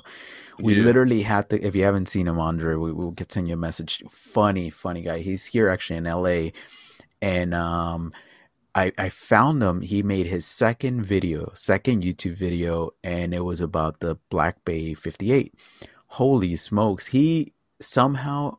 We 0.60 0.76
Yeah. 0.76 0.84
literally 0.84 1.22
had 1.24 1.50
to 1.50 1.62
if 1.66 1.76
you 1.76 1.84
haven't 1.84 2.08
seen 2.08 2.28
him, 2.28 2.40
Andre, 2.40 2.76
we 2.76 2.92
will 2.92 3.12
get 3.12 3.32
send 3.32 3.48
you 3.48 3.54
a 3.56 3.58
message. 3.58 4.04
Funny, 4.10 4.70
funny 4.70 5.02
guy. 5.02 5.20
He's 5.20 5.48
here 5.48 5.70
actually 5.70 5.98
in 5.98 6.06
LA. 6.06 6.52
And 7.22 7.54
um 7.54 8.12
I 8.74 8.92
I 8.98 9.10
found 9.10 9.62
him. 9.62 9.82
He 9.82 10.02
made 10.02 10.28
his 10.28 10.46
second 10.46 11.04
video, 11.06 11.52
second 11.54 12.04
YouTube 12.04 12.36
video, 12.38 12.92
and 13.04 13.34
it 13.34 13.44
was 13.44 13.60
about 13.62 14.00
the 14.00 14.18
Black 14.30 14.64
Bay 14.66 14.94
58. 14.94 15.54
Holy 16.08 16.56
smokes. 16.56 17.08
He 17.08 17.54
somehow 17.84 18.58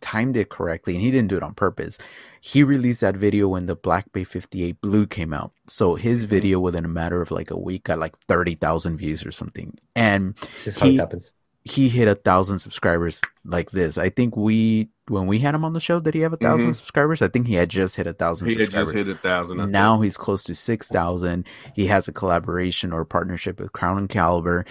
timed 0.00 0.36
it 0.36 0.48
correctly 0.48 0.94
and 0.94 1.02
he 1.02 1.10
didn't 1.12 1.28
do 1.28 1.36
it 1.36 1.42
on 1.44 1.54
purpose. 1.54 1.96
He 2.40 2.64
released 2.64 3.02
that 3.02 3.16
video 3.16 3.46
when 3.48 3.66
the 3.66 3.76
Black 3.76 4.10
Bay 4.12 4.24
58 4.24 4.80
Blue 4.80 5.06
came 5.06 5.32
out. 5.32 5.52
So 5.68 5.94
his 5.94 6.24
video 6.24 6.58
within 6.58 6.84
a 6.84 6.88
matter 6.88 7.22
of 7.22 7.30
like 7.30 7.50
a 7.52 7.56
week 7.58 7.84
got 7.84 8.00
like 8.00 8.18
30,000 8.26 8.98
views 8.98 9.24
or 9.24 9.30
something. 9.30 9.78
And 9.94 10.34
This 10.54 10.66
is 10.68 10.78
how 10.78 10.86
He- 10.86 10.96
it 10.96 10.98
happens. 11.00 11.30
he 11.64 11.88
hit 11.88 12.08
a 12.08 12.16
thousand 12.16 12.58
subscribers 12.58 13.20
like 13.44 13.70
this. 13.70 13.96
I 13.96 14.08
think 14.08 14.36
we 14.36 14.88
when 15.08 15.26
we 15.26 15.40
had 15.40 15.54
him 15.54 15.64
on 15.64 15.72
the 15.72 15.80
show, 15.80 15.98
did 16.00 16.14
he 16.14 16.20
have 16.20 16.32
a 16.32 16.36
1000 16.36 16.70
Mhm. 16.70 16.74
subscribers? 16.76 17.20
I 17.22 17.28
think 17.28 17.46
he 17.46 17.54
had 17.54 17.68
just 17.68 17.96
hit 17.96 18.06
a 18.06 18.12
thousand 18.12 18.48
He 18.48 18.54
had 18.54 18.70
just 18.70 18.92
hit 18.92 19.08
a 19.08 19.16
thousand. 19.16 19.60
I 19.60 19.66
now 19.66 19.96
think. 19.96 20.04
he's 20.04 20.16
close 20.16 20.42
to 20.44 20.54
6,000. 20.54 21.44
He 21.74 21.86
has 21.88 22.08
a 22.08 22.12
collaboration 22.12 22.92
or 22.92 23.04
partnership 23.04 23.60
with 23.60 23.72
Crown 23.72 23.98
and 23.98 24.08
Caliber. 24.08 24.64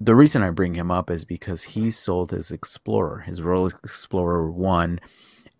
The 0.00 0.14
reason 0.14 0.42
I 0.42 0.50
bring 0.50 0.74
him 0.74 0.90
up 0.90 1.10
is 1.10 1.24
because 1.24 1.62
he 1.62 1.90
sold 1.90 2.30
his 2.30 2.50
Explorer, 2.50 3.20
his 3.20 3.40
Rolex 3.40 3.78
Explorer 3.82 4.50
1, 4.50 5.00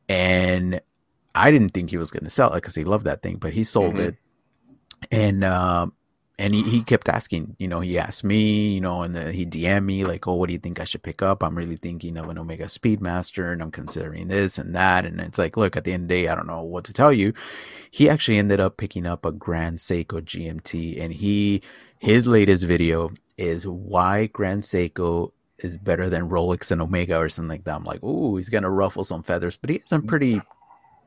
and 0.09 0.80
I 1.34 1.51
didn't 1.51 1.70
think 1.70 1.91
he 1.91 1.97
was 1.97 2.11
going 2.11 2.24
to 2.24 2.30
sell 2.30 2.53
it 2.53 2.57
because 2.59 2.74
he 2.74 2.84
loved 2.84 3.05
that 3.07 3.22
thing, 3.22 3.37
but 3.37 3.55
he 3.55 3.64
sold 3.64 3.95
Mhm. 3.95 4.01
it. 4.09 4.16
And, 5.11 5.45
um, 5.45 5.93
and 6.39 6.55
he, 6.55 6.62
he 6.62 6.82
kept 6.82 7.09
asking, 7.09 7.57
you 7.59 7.66
know, 7.66 7.80
he 7.80 7.99
asked 7.99 8.24
me, 8.24 8.74
you 8.74 8.80
know, 8.80 9.03
and 9.03 9.14
the, 9.14 9.32
he 9.32 9.47
DM 9.47 9.84
me 9.87 10.05
like, 10.05 10.26
oh, 10.26 10.34
what 10.34 10.49
do 10.49 10.53
you 10.53 10.59
think 10.59 10.80
I 10.80 10.84
should 10.84 11.03
pick 11.03 11.22
up? 11.22 11.43
I'm 11.43 11.57
really 11.57 11.76
thinking 11.76 12.18
of 12.18 12.28
an 12.28 12.37
Omega 12.39 12.66
Speedmaster 12.66 13.53
and 13.53 13.62
I'm 13.62 13.70
considering 13.70 14.28
this 14.28 14.59
and 14.59 14.74
that. 14.74 15.07
And 15.07 15.18
it's 15.20 15.39
like, 15.39 15.57
look, 15.57 15.76
at 15.76 15.84
the 15.84 15.93
end 15.95 16.05
of 16.05 16.09
the 16.09 16.14
day, 16.14 16.28
I 16.28 16.34
don't 16.34 16.47
know 16.47 16.62
what 16.62 16.84
to 16.84 16.93
tell 16.93 17.12
you. 17.12 17.32
He 17.91 18.11
actually 18.11 18.37
ended 18.37 18.61
up 18.61 18.76
picking 18.76 19.07
up 19.07 19.24
a 19.24 19.32
Grand 19.32 19.78
Seiko 19.78 20.20
GMT 20.20 21.01
and 21.01 21.14
he, 21.14 21.62
his 21.99 22.26
latest 22.26 22.64
video 22.64 23.12
is 23.39 23.66
why 23.66 24.26
Grand 24.26 24.62
Seiko 24.62 25.32
is 25.59 25.76
better 25.76 26.09
than 26.09 26.28
Rolex 26.28 26.70
and 26.70 26.82
Omega 26.82 27.18
or 27.18 27.28
something 27.28 27.49
like 27.49 27.64
that. 27.64 27.76
I'm 27.76 27.84
like, 27.84 28.03
ooh, 28.03 28.37
he's 28.37 28.49
gonna 28.49 28.70
ruffle 28.70 29.05
some 29.05 29.22
feathers, 29.22 29.57
but 29.57 29.70
he 29.70 29.78
has 29.78 29.89
some 29.89 30.07
pretty 30.07 30.41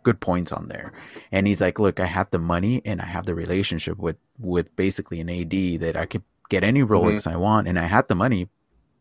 good 0.04 0.20
points 0.20 0.52
on 0.52 0.68
there. 0.68 0.92
And 1.32 1.48
he's 1.48 1.62
like, 1.62 1.80
look, 1.80 2.00
I 2.00 2.06
have 2.06 2.32
the 2.32 2.40
money 2.40 2.82
and 2.86 3.02
I 3.02 3.06
have 3.06 3.26
the 3.26 3.36
relationship 3.36 3.98
with 3.98 4.18
with 4.40 4.76
basically 4.76 5.20
an 5.20 5.30
AD 5.30 5.82
that 5.82 5.96
I 5.96 6.06
could 6.06 6.24
get 6.50 6.64
any 6.64 6.82
mm-hmm. 6.82 6.92
Rolex 6.92 7.32
I 7.32 7.38
want, 7.38 7.68
and 7.68 7.80
I 7.80 7.86
had 7.86 8.08
the 8.08 8.16
money. 8.16 8.50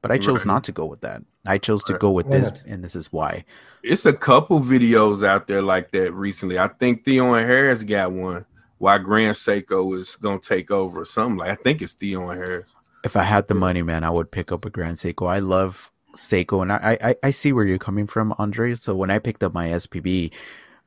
But 0.00 0.12
I 0.12 0.18
chose 0.18 0.46
Right. 0.46 0.52
not 0.52 0.64
to 0.64 0.72
go 0.72 0.84
with 0.84 1.00
that. 1.00 1.22
I 1.44 1.58
chose 1.58 1.82
to 1.84 1.94
go 1.94 2.12
with 2.12 2.26
Why 2.26 2.38
this, 2.38 2.52
and 2.66 2.84
this 2.84 2.94
is 2.94 3.12
why. 3.12 3.44
It's 3.82 4.06
a 4.06 4.12
couple 4.12 4.60
videos 4.60 5.26
out 5.26 5.48
there 5.48 5.60
like 5.60 5.90
that 5.90 6.12
recently. 6.12 6.56
I 6.56 6.68
think 6.68 7.04
Theo 7.04 7.34
and 7.34 7.48
Harris 7.48 7.82
got 7.82 8.12
one. 8.12 8.46
Why 8.78 8.98
Grand 8.98 9.34
Seiko 9.34 9.98
is 9.98 10.14
gonna 10.14 10.38
take 10.38 10.70
over 10.70 11.00
or 11.00 11.04
something 11.04 11.38
like. 11.38 11.50
I 11.50 11.56
think 11.56 11.82
it's 11.82 11.94
Theo 11.94 12.30
and 12.30 12.40
Harris. 12.40 12.70
If 13.04 13.16
I 13.16 13.22
had 13.22 13.48
the 13.48 13.54
money, 13.54 13.82
man, 13.82 14.04
I 14.04 14.10
would 14.10 14.30
pick 14.30 14.50
up 14.52 14.64
a 14.64 14.70
Grand 14.70 14.96
Seiko. 14.96 15.28
I 15.28 15.38
love 15.38 15.90
Seiko, 16.16 16.62
and 16.62 16.72
I, 16.72 16.98
I 17.00 17.16
I 17.22 17.30
see 17.30 17.52
where 17.52 17.64
you're 17.64 17.78
coming 17.78 18.06
from, 18.06 18.34
Andre. 18.38 18.74
So 18.74 18.94
when 18.94 19.10
I 19.10 19.18
picked 19.18 19.44
up 19.44 19.54
my 19.54 19.68
SPB, 19.68 20.32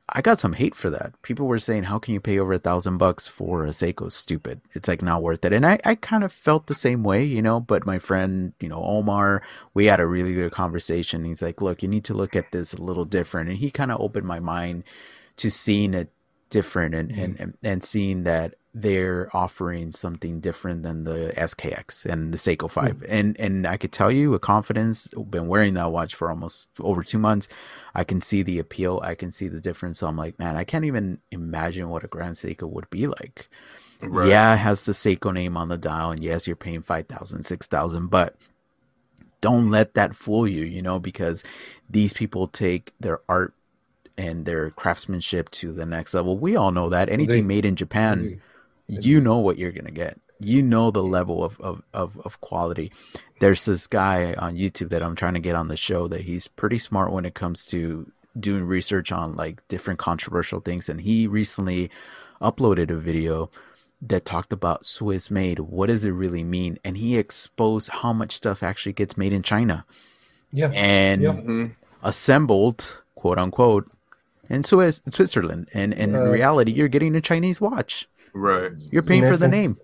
I 0.08 0.20
got 0.20 0.40
some 0.40 0.52
hate 0.52 0.74
for 0.74 0.90
that. 0.90 1.20
People 1.22 1.46
were 1.46 1.58
saying, 1.58 1.84
"How 1.84 1.98
can 1.98 2.12
you 2.12 2.20
pay 2.20 2.38
over 2.38 2.52
a 2.52 2.58
thousand 2.58 2.98
bucks 2.98 3.28
for 3.28 3.64
a 3.64 3.70
Seiko? 3.70 4.10
Stupid. 4.12 4.60
It's 4.74 4.88
like 4.88 5.00
not 5.00 5.22
worth 5.22 5.44
it." 5.44 5.52
And 5.54 5.64
I 5.64 5.78
I 5.84 5.94
kind 5.94 6.22
of 6.24 6.32
felt 6.32 6.66
the 6.66 6.74
same 6.74 7.02
way, 7.02 7.24
you 7.24 7.40
know. 7.40 7.60
But 7.60 7.86
my 7.86 7.98
friend, 7.98 8.52
you 8.60 8.68
know, 8.68 8.82
Omar, 8.84 9.42
we 9.74 9.86
had 9.86 10.00
a 10.00 10.06
really 10.06 10.34
good 10.34 10.52
conversation. 10.52 11.24
He's 11.24 11.40
like, 11.42 11.62
"Look, 11.62 11.82
you 11.82 11.88
need 11.88 12.04
to 12.04 12.14
look 12.14 12.36
at 12.36 12.52
this 12.52 12.74
a 12.74 12.82
little 12.82 13.06
different," 13.06 13.48
and 13.48 13.58
he 13.58 13.70
kind 13.70 13.90
of 13.90 14.00
opened 14.00 14.26
my 14.26 14.40
mind 14.40 14.84
to 15.36 15.50
seeing 15.50 15.94
it 15.94 16.12
different 16.52 16.94
and, 16.94 17.10
mm-hmm. 17.10 17.20
and, 17.20 17.40
and, 17.40 17.58
and 17.64 17.82
seeing 17.82 18.24
that 18.24 18.54
they're 18.74 19.28
offering 19.34 19.90
something 19.90 20.40
different 20.40 20.82
than 20.82 21.04
the 21.04 21.32
SKX 21.36 22.04
and 22.06 22.32
the 22.32 22.38
Seiko 22.38 22.70
5. 22.70 22.92
Mm-hmm. 22.92 23.04
And 23.08 23.40
and 23.40 23.66
I 23.66 23.76
could 23.76 23.92
tell 23.92 24.10
you 24.10 24.30
with 24.30 24.42
confidence, 24.42 25.08
been 25.08 25.48
wearing 25.48 25.74
that 25.74 25.90
watch 25.90 26.14
for 26.14 26.30
almost 26.30 26.68
over 26.78 27.02
2 27.02 27.18
months. 27.18 27.48
I 27.94 28.04
can 28.04 28.20
see 28.20 28.42
the 28.42 28.58
appeal, 28.58 29.00
I 29.02 29.14
can 29.14 29.30
see 29.30 29.48
the 29.48 29.60
difference. 29.60 29.98
So 29.98 30.06
I'm 30.06 30.16
like, 30.16 30.38
man, 30.38 30.56
I 30.56 30.64
can't 30.64 30.84
even 30.84 31.20
imagine 31.30 31.88
what 31.88 32.04
a 32.04 32.08
Grand 32.08 32.36
Seiko 32.36 32.68
would 32.68 32.88
be 32.90 33.06
like. 33.06 33.48
Right. 34.00 34.28
Yeah, 34.28 34.54
it 34.54 34.58
has 34.58 34.84
the 34.84 34.92
Seiko 34.92 35.32
name 35.32 35.56
on 35.56 35.68
the 35.68 35.78
dial 35.78 36.10
and 36.10 36.22
yes, 36.22 36.46
you're 36.46 36.56
paying 36.56 36.82
5000, 36.82 37.44
6000, 37.44 38.08
but 38.08 38.36
don't 39.40 39.70
let 39.70 39.94
that 39.94 40.14
fool 40.14 40.46
you, 40.46 40.64
you 40.64 40.82
know, 40.82 40.98
because 40.98 41.44
these 41.88 42.12
people 42.12 42.46
take 42.48 42.92
their 43.00 43.20
art 43.28 43.54
and 44.18 44.44
their 44.44 44.70
craftsmanship 44.70 45.50
to 45.50 45.72
the 45.72 45.86
next 45.86 46.14
level. 46.14 46.36
We 46.38 46.56
all 46.56 46.70
know 46.72 46.88
that 46.90 47.08
anything 47.08 47.46
made 47.46 47.64
in 47.64 47.76
Japan, 47.76 48.40
you 48.88 49.20
know 49.20 49.38
what 49.38 49.58
you're 49.58 49.72
gonna 49.72 49.90
get. 49.90 50.18
You 50.38 50.60
know 50.62 50.90
the 50.90 51.02
level 51.04 51.44
of, 51.44 51.60
of, 51.60 51.82
of, 51.94 52.18
of 52.24 52.40
quality. 52.40 52.90
There's 53.40 53.64
this 53.64 53.86
guy 53.86 54.34
on 54.34 54.56
YouTube 54.56 54.90
that 54.90 55.02
I'm 55.02 55.14
trying 55.16 55.34
to 55.34 55.40
get 55.40 55.54
on 55.54 55.68
the 55.68 55.76
show 55.76 56.08
that 56.08 56.22
he's 56.22 56.48
pretty 56.48 56.78
smart 56.78 57.12
when 57.12 57.24
it 57.24 57.34
comes 57.34 57.64
to 57.66 58.10
doing 58.38 58.64
research 58.64 59.12
on 59.12 59.34
like 59.34 59.66
different 59.68 59.98
controversial 60.00 60.60
things. 60.60 60.88
And 60.88 61.00
he 61.02 61.26
recently 61.26 61.90
uploaded 62.40 62.90
a 62.90 62.96
video 62.96 63.50
that 64.00 64.24
talked 64.24 64.52
about 64.52 64.84
Swiss 64.84 65.30
made. 65.30 65.60
What 65.60 65.86
does 65.86 66.04
it 66.04 66.10
really 66.10 66.42
mean? 66.42 66.76
And 66.84 66.96
he 66.96 67.16
exposed 67.16 67.88
how 67.90 68.12
much 68.12 68.32
stuff 68.32 68.62
actually 68.64 68.94
gets 68.94 69.16
made 69.16 69.32
in 69.32 69.42
China 69.44 69.84
Yeah. 70.50 70.70
and 70.74 71.22
Yeah. 71.22 71.34
Mhm. 71.34 71.76
assembled, 72.02 72.98
quote 73.14 73.38
unquote, 73.38 73.88
in 74.52 74.62
Swiss 74.62 75.02
Switzerland. 75.10 75.68
And, 75.72 75.92
and 75.94 76.14
in 76.14 76.28
reality, 76.28 76.72
you're 76.72 76.92
getting 76.96 77.16
a 77.16 77.20
Chinese 77.20 77.60
watch. 77.60 78.08
Right. 78.34 78.72
You're 78.90 79.02
paying 79.02 79.24
In 79.24 79.30
for 79.32 79.36
the 79.36 79.48
name. 79.48 79.76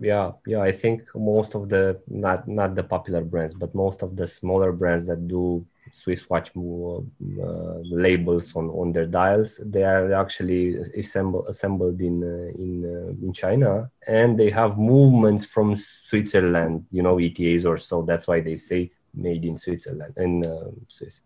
Yeah, 0.00 0.32
yeah. 0.46 0.60
I 0.60 0.72
think 0.72 1.02
most 1.14 1.54
of 1.54 1.68
the 1.68 2.00
not 2.08 2.48
not 2.48 2.74
the 2.74 2.82
popular 2.82 3.22
brands, 3.22 3.54
but 3.54 3.74
most 3.74 4.02
of 4.02 4.16
the 4.16 4.26
smaller 4.26 4.72
brands 4.72 5.06
that 5.06 5.28
do 5.28 5.64
Swiss 5.92 6.28
watch 6.28 6.50
uh, 6.56 7.78
labels 7.84 8.56
on, 8.56 8.70
on 8.70 8.92
their 8.92 9.06
dials, 9.06 9.60
they 9.64 9.84
are 9.84 10.12
actually 10.14 10.76
assembled 10.96 11.46
assembled 11.48 12.00
in 12.00 12.16
uh, 12.24 12.62
in 12.64 12.72
uh, 12.84 13.26
in 13.26 13.32
China, 13.32 13.90
and 14.08 14.38
they 14.38 14.50
have 14.50 14.78
movements 14.78 15.44
from 15.44 15.76
Switzerland. 15.76 16.86
You 16.90 17.02
know, 17.02 17.20
ETAs 17.20 17.64
or 17.66 17.76
so. 17.76 18.02
That's 18.02 18.26
why 18.26 18.40
they 18.40 18.56
say 18.56 18.90
made 19.14 19.44
in 19.44 19.56
Switzerland 19.56 20.14
and 20.16 20.46
uh, 20.46 20.70
Swiss. 20.88 21.20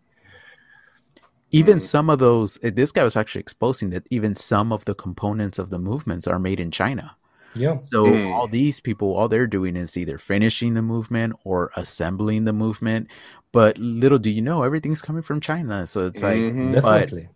Even 1.51 1.77
Mm. 1.77 1.81
some 1.81 2.09
of 2.09 2.19
those, 2.19 2.59
eh, 2.61 2.71
this 2.73 2.91
guy 2.91 3.03
was 3.03 3.15
actually 3.15 3.39
exposing 3.41 3.89
that 3.91 4.05
even 4.09 4.35
some 4.35 4.71
of 4.73 4.85
the 4.85 4.93
components 4.93 5.57
of 5.57 5.69
the 5.69 5.79
movements 5.79 6.27
are 6.27 6.39
made 6.39 6.59
in 6.59 6.71
China. 6.71 7.15
Yeah, 7.55 7.77
So 7.85 8.05
Mm. 8.05 8.33
all 8.35 8.47
these 8.47 8.79
people, 8.79 9.15
all 9.15 9.27
they're 9.27 9.47
doing 9.47 9.75
is 9.75 9.97
either 9.97 10.17
finishing 10.19 10.73
the 10.75 10.81
movement 10.83 11.33
or 11.43 11.71
assembling 11.75 12.43
the 12.45 12.53
movement. 12.53 13.07
But 13.51 13.77
little 13.79 14.19
do 14.19 14.29
you 14.29 14.41
know, 14.41 14.61
everything's 14.63 15.01
coming 15.01 15.23
from 15.23 15.39
China. 15.39 15.87
So 15.87 16.05
it's 16.05 16.21
like, 16.21 16.41
Mhm. 16.41 16.73
definitely. 16.73 17.29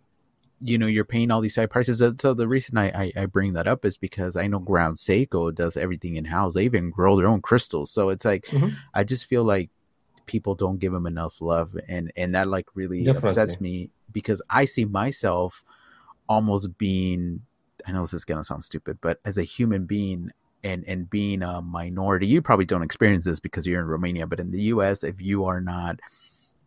you 0.64 0.78
know, 0.78 0.86
you're 0.86 1.04
paying 1.04 1.32
all 1.32 1.40
these 1.40 1.56
high 1.56 1.66
prices. 1.66 1.98
So- 1.98 2.14
So 2.16 2.34
the 2.34 2.46
reason 2.46 2.78
I, 2.78 2.86
I, 3.06 3.12
I 3.22 3.26
bring 3.26 3.52
that 3.54 3.66
up 3.66 3.84
is 3.84 3.96
because 3.96 4.36
I 4.36 4.46
know 4.46 4.60
Grand 4.60 4.94
Seiko 4.94 5.52
does 5.52 5.76
everything 5.76 6.14
in 6.14 6.26
house. 6.26 6.54
They 6.54 6.64
even 6.66 6.90
grow 6.90 7.16
their 7.16 7.26
own 7.26 7.40
crystals. 7.42 7.90
So 7.90 8.10
it's 8.10 8.24
like, 8.24 8.44
Mhm. 8.46 8.74
I 8.94 9.02
just 9.02 9.26
feel 9.26 9.42
like 9.42 9.70
people 10.26 10.54
don't 10.54 10.78
give 10.78 10.92
them 10.92 11.04
enough 11.04 11.40
love. 11.40 11.76
And, 11.88 12.12
and 12.16 12.32
that 12.36 12.46
like 12.46 12.66
really 12.76 13.04
upsets 13.08 13.60
me 13.60 13.90
because 14.12 14.42
I 14.50 14.64
see 14.64 14.84
myself 14.84 15.64
almost 16.28 16.78
being, 16.78 17.42
I 17.86 17.92
know 17.92 18.02
this 18.02 18.14
is 18.14 18.24
going 18.24 18.38
to 18.38 18.44
sound 18.44 18.64
stupid, 18.64 18.98
but 19.00 19.18
as 19.24 19.38
a 19.38 19.42
human 19.42 19.86
being, 19.86 20.30
and, 20.64 20.84
and 20.86 21.10
being 21.10 21.42
a 21.42 21.60
minority, 21.60 22.26
you 22.28 22.40
probably 22.40 22.64
don't 22.64 22.84
experience 22.84 23.24
this 23.24 23.40
because 23.40 23.66
you're 23.66 23.80
in 23.80 23.86
Romania, 23.86 24.26
but 24.28 24.38
in 24.38 24.52
the 24.52 24.62
US, 24.74 25.02
if 25.02 25.20
you 25.20 25.44
are 25.44 25.60
not 25.60 25.98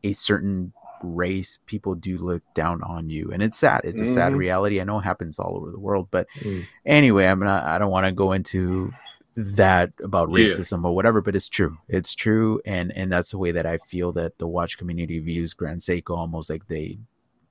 a 0.04 0.12
certain 0.14 0.74
race, 1.02 1.60
people 1.66 1.96
do 1.96 2.18
look 2.18 2.43
down 2.54 2.82
on 2.84 3.10
you, 3.10 3.32
and 3.32 3.41
it's 3.41 3.58
sad. 3.58 3.82
It's 3.86 4.02
a 4.02 4.06
sad 4.08 4.34
Mhm. 4.34 4.38
reality. 4.38 4.82
I 4.82 4.84
know 4.84 5.00
it 5.00 5.04
happens 5.04 5.39
all 5.39 5.56
over 5.56 5.72
the 5.72 5.80
world, 5.80 6.10
but 6.12 6.28
Mm. 6.43 6.68
anyway, 6.86 7.26
I'm 7.26 7.39
not. 7.39 7.64
I 7.64 7.78
don't 7.78 7.91
want 7.91 8.06
to 8.06 8.12
go 8.12 8.34
into 8.34 8.91
that 9.38 9.91
about 10.04 10.30
Yeah. 10.30 10.36
racism 10.46 10.84
or 10.84 10.93
whatever, 10.96 11.22
but 11.22 11.36
it's 11.36 11.50
true. 11.50 11.78
It's 11.88 12.16
true, 12.16 12.62
and 12.66 12.91
and 12.93 13.12
that's 13.12 13.32
the 13.32 13.38
way 13.38 13.52
that 13.52 13.66
I 13.66 13.78
feel 13.78 14.12
that 14.14 14.38
the 14.38 14.48
watch 14.48 14.78
community 14.78 15.20
views 15.20 15.54
Grand 15.54 15.82
Seiko 15.82 16.18
almost 16.18 16.50
like 16.50 16.68
they 16.68 17.00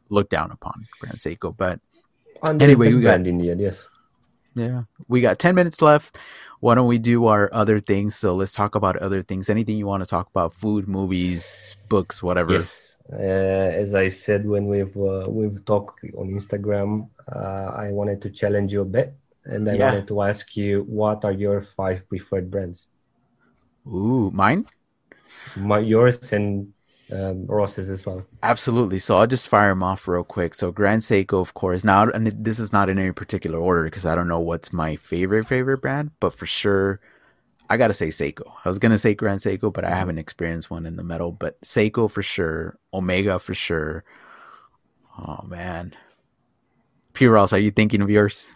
look 0.09 0.29
down 0.29 0.51
upon 0.51 0.87
Grand 1.01 1.19
Seiko. 1.19 1.55
But 1.57 1.81
Under 2.43 2.65
Anyway, 2.65 2.93
we 2.93 3.01
got- 3.01 3.27
in 3.27 3.39
the 3.39 3.51
end, 3.51 3.61
yes. 3.61 3.87
yeah, 4.55 4.83
we 5.09 5.21
got 5.21 5.39
ten 5.39 5.55
minutes 5.55 5.81
left. 5.81 6.19
Why 6.61 6.75
don't 6.75 6.87
we 6.89 6.99
do 6.99 7.27
our 7.27 7.49
other 7.53 7.81
things? 7.81 8.17
So 8.17 8.35
let's 8.35 8.53
talk 8.53 8.75
about 8.75 8.97
other 8.97 9.23
things. 9.23 9.49
Anything 9.49 9.77
you 9.79 9.87
want 9.87 10.03
to 10.05 10.09
talk 10.09 10.29
about? 10.29 10.53
Food, 10.55 10.89
movies, 10.89 11.77
books, 11.89 12.23
whatever. 12.23 12.53
Yes, 12.55 12.97
uh, 13.13 13.17
as 13.17 13.95
I 13.95 14.09
said 14.09 14.45
when 14.47 14.67
we've 14.67 14.97
uh, 14.97 15.25
we've 15.29 15.65
talked 15.65 16.05
on 16.17 16.29
Instagram, 16.31 17.09
uh, 17.33 17.73
I 17.85 17.91
wanted 17.93 18.21
to 18.23 18.31
challenge 18.31 18.73
you 18.73 18.83
a 18.83 18.91
bit, 18.99 19.15
and 19.45 19.69
I 19.69 19.75
Yeah. 19.75 19.89
wanted 19.93 20.09
to 20.09 20.23
ask 20.23 20.57
you 20.57 20.85
what 20.89 21.25
are 21.25 21.33
your 21.33 21.63
five 21.63 22.07
preferred 22.09 22.51
brands? 22.51 22.87
Ooh, 23.87 24.31
mine. 24.33 24.67
My 25.57 25.79
yours 25.79 26.33
and 26.33 26.73
um, 27.13 27.47
Ross's 27.47 27.91
as 27.91 28.05
well. 28.07 28.25
Absolutely. 28.43 28.99
So 28.99 29.17
I'll 29.17 29.27
just 29.27 29.49
fire 29.49 29.71
them 29.71 29.83
off 29.83 30.09
real 30.09 30.25
quick. 30.25 30.55
So 30.55 30.73
Grand 30.73 31.03
Seiko, 31.03 31.41
of 31.41 31.55
course. 31.55 31.85
Now, 31.85 32.09
and 32.09 32.27
this 32.27 32.59
is 32.59 32.73
not 32.73 32.89
in 32.89 32.99
any 32.99 33.13
particular 33.13 33.59
order 33.59 33.85
because 33.85 34.07
I 34.07 34.15
don't 34.15 34.29
know 34.29 34.41
what's 34.41 34.73
my 34.73 34.97
favorite 34.97 35.47
favorite 35.47 35.79
brand, 35.79 36.13
but 36.21 36.33
for 36.35 36.47
sure, 36.47 37.01
I 37.69 37.77
gotta 37.77 37.95
say 37.95 38.09
Seiko. 38.09 38.53
I 38.65 38.69
was 38.69 38.79
gonna 38.79 38.99
say 38.99 39.15
Grand 39.15 39.41
Seiko, 39.41 39.73
but 39.73 39.85
I 39.85 39.91
haven't 39.91 40.19
experienced 40.19 40.71
one 40.71 40.87
in 40.87 40.97
the 40.97 41.03
metal. 41.03 41.33
But 41.33 41.61
Seiko 41.63 42.11
for 42.11 42.23
sure, 42.23 42.79
Omega 42.93 43.39
for 43.39 43.55
sure. 43.55 44.05
Oh 45.19 45.41
man, 45.47 45.95
P. 47.13 47.27
Ross, 47.27 47.53
are 47.53 47.59
you 47.59 47.71
thinking 47.71 48.03
of 48.03 48.11
yours? 48.11 48.49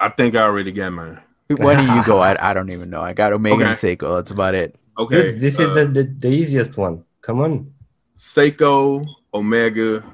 I 0.00 0.08
think 0.08 0.34
I 0.34 0.42
already 0.42 0.72
got 0.72 0.92
mine. 0.92 1.20
Why 1.48 1.76
do 1.76 1.82
you 1.82 2.04
go? 2.04 2.20
I, 2.20 2.50
I 2.50 2.54
don't 2.54 2.70
even 2.70 2.90
know. 2.90 3.00
I 3.00 3.12
got 3.12 3.32
Omega 3.32 3.66
and 3.66 3.74
Seiko. 3.74 4.16
That's 4.16 4.30
about 4.30 4.54
it. 4.54 4.76
Okay. 4.98 5.22
Good. 5.24 5.40
This 5.40 5.58
is 5.58 5.68
uh, 5.68 5.74
the, 5.74 5.86
the 5.86 6.02
the 6.04 6.28
easiest 6.28 6.76
one. 6.76 7.04
Come 7.20 7.40
on. 7.40 7.73
Seiko, 8.16 9.06
Omega, 9.32 10.04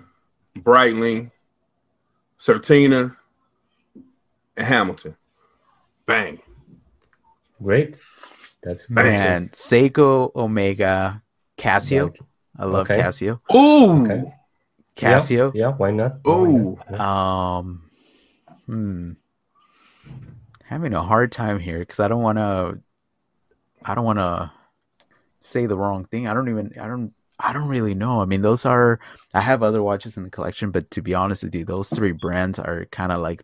Breitling, 0.58 1.30
Certina, 2.38 3.16
and 4.56 4.66
Hamilton. 4.66 5.16
Bang. 6.06 6.40
Great. 7.62 7.98
That's 8.62 8.88
Man, 8.90 9.42
great. 9.42 9.52
Seiko, 9.52 10.34
Omega, 10.34 11.22
Casio. 11.58 12.08
Right. 12.10 12.18
I 12.58 12.64
love 12.64 12.90
Okay. 12.90 13.00
Casio. 13.00 13.40
Ooh. 13.54 14.04
Okay. 14.04 14.34
Casio. 14.96 15.52
Yeah, 15.54 15.68
yeah, 15.68 15.72
why 15.76 15.90
not? 15.90 16.18
Why 16.22 16.32
Ooh. 16.32 16.78
not? 16.90 17.00
Um, 17.00 17.90
hmm. 18.66 19.12
Having 20.64 20.94
a 20.94 21.02
hard 21.02 21.32
time 21.32 21.58
here 21.58 21.78
because 21.78 22.00
I 22.00 22.08
don't 22.08 22.22
want 22.22 22.38
to. 22.38 22.78
I 23.82 23.94
don't 23.94 24.04
want 24.04 24.18
to 24.18 24.52
say 25.40 25.66
the 25.66 25.76
wrong 25.76 26.04
thing. 26.04 26.28
I 26.28 26.34
don't 26.34 26.48
even. 26.48 26.72
I 26.78 26.86
don't. 26.86 27.12
I 27.42 27.52
don't 27.52 27.68
really 27.68 27.94
know. 27.94 28.20
I 28.20 28.26
mean, 28.26 28.42
those 28.42 28.64
are. 28.66 29.00
I 29.34 29.40
have 29.40 29.62
other 29.62 29.82
watches 29.82 30.16
in 30.16 30.24
the 30.24 30.30
collection, 30.30 30.70
but 30.70 30.90
to 30.92 31.02
be 31.02 31.14
honest 31.14 31.42
with 31.42 31.54
you, 31.54 31.64
those 31.64 31.88
three 31.90 32.12
brands 32.12 32.58
are 32.58 32.84
kind 32.92 33.12
of 33.12 33.20
like 33.20 33.42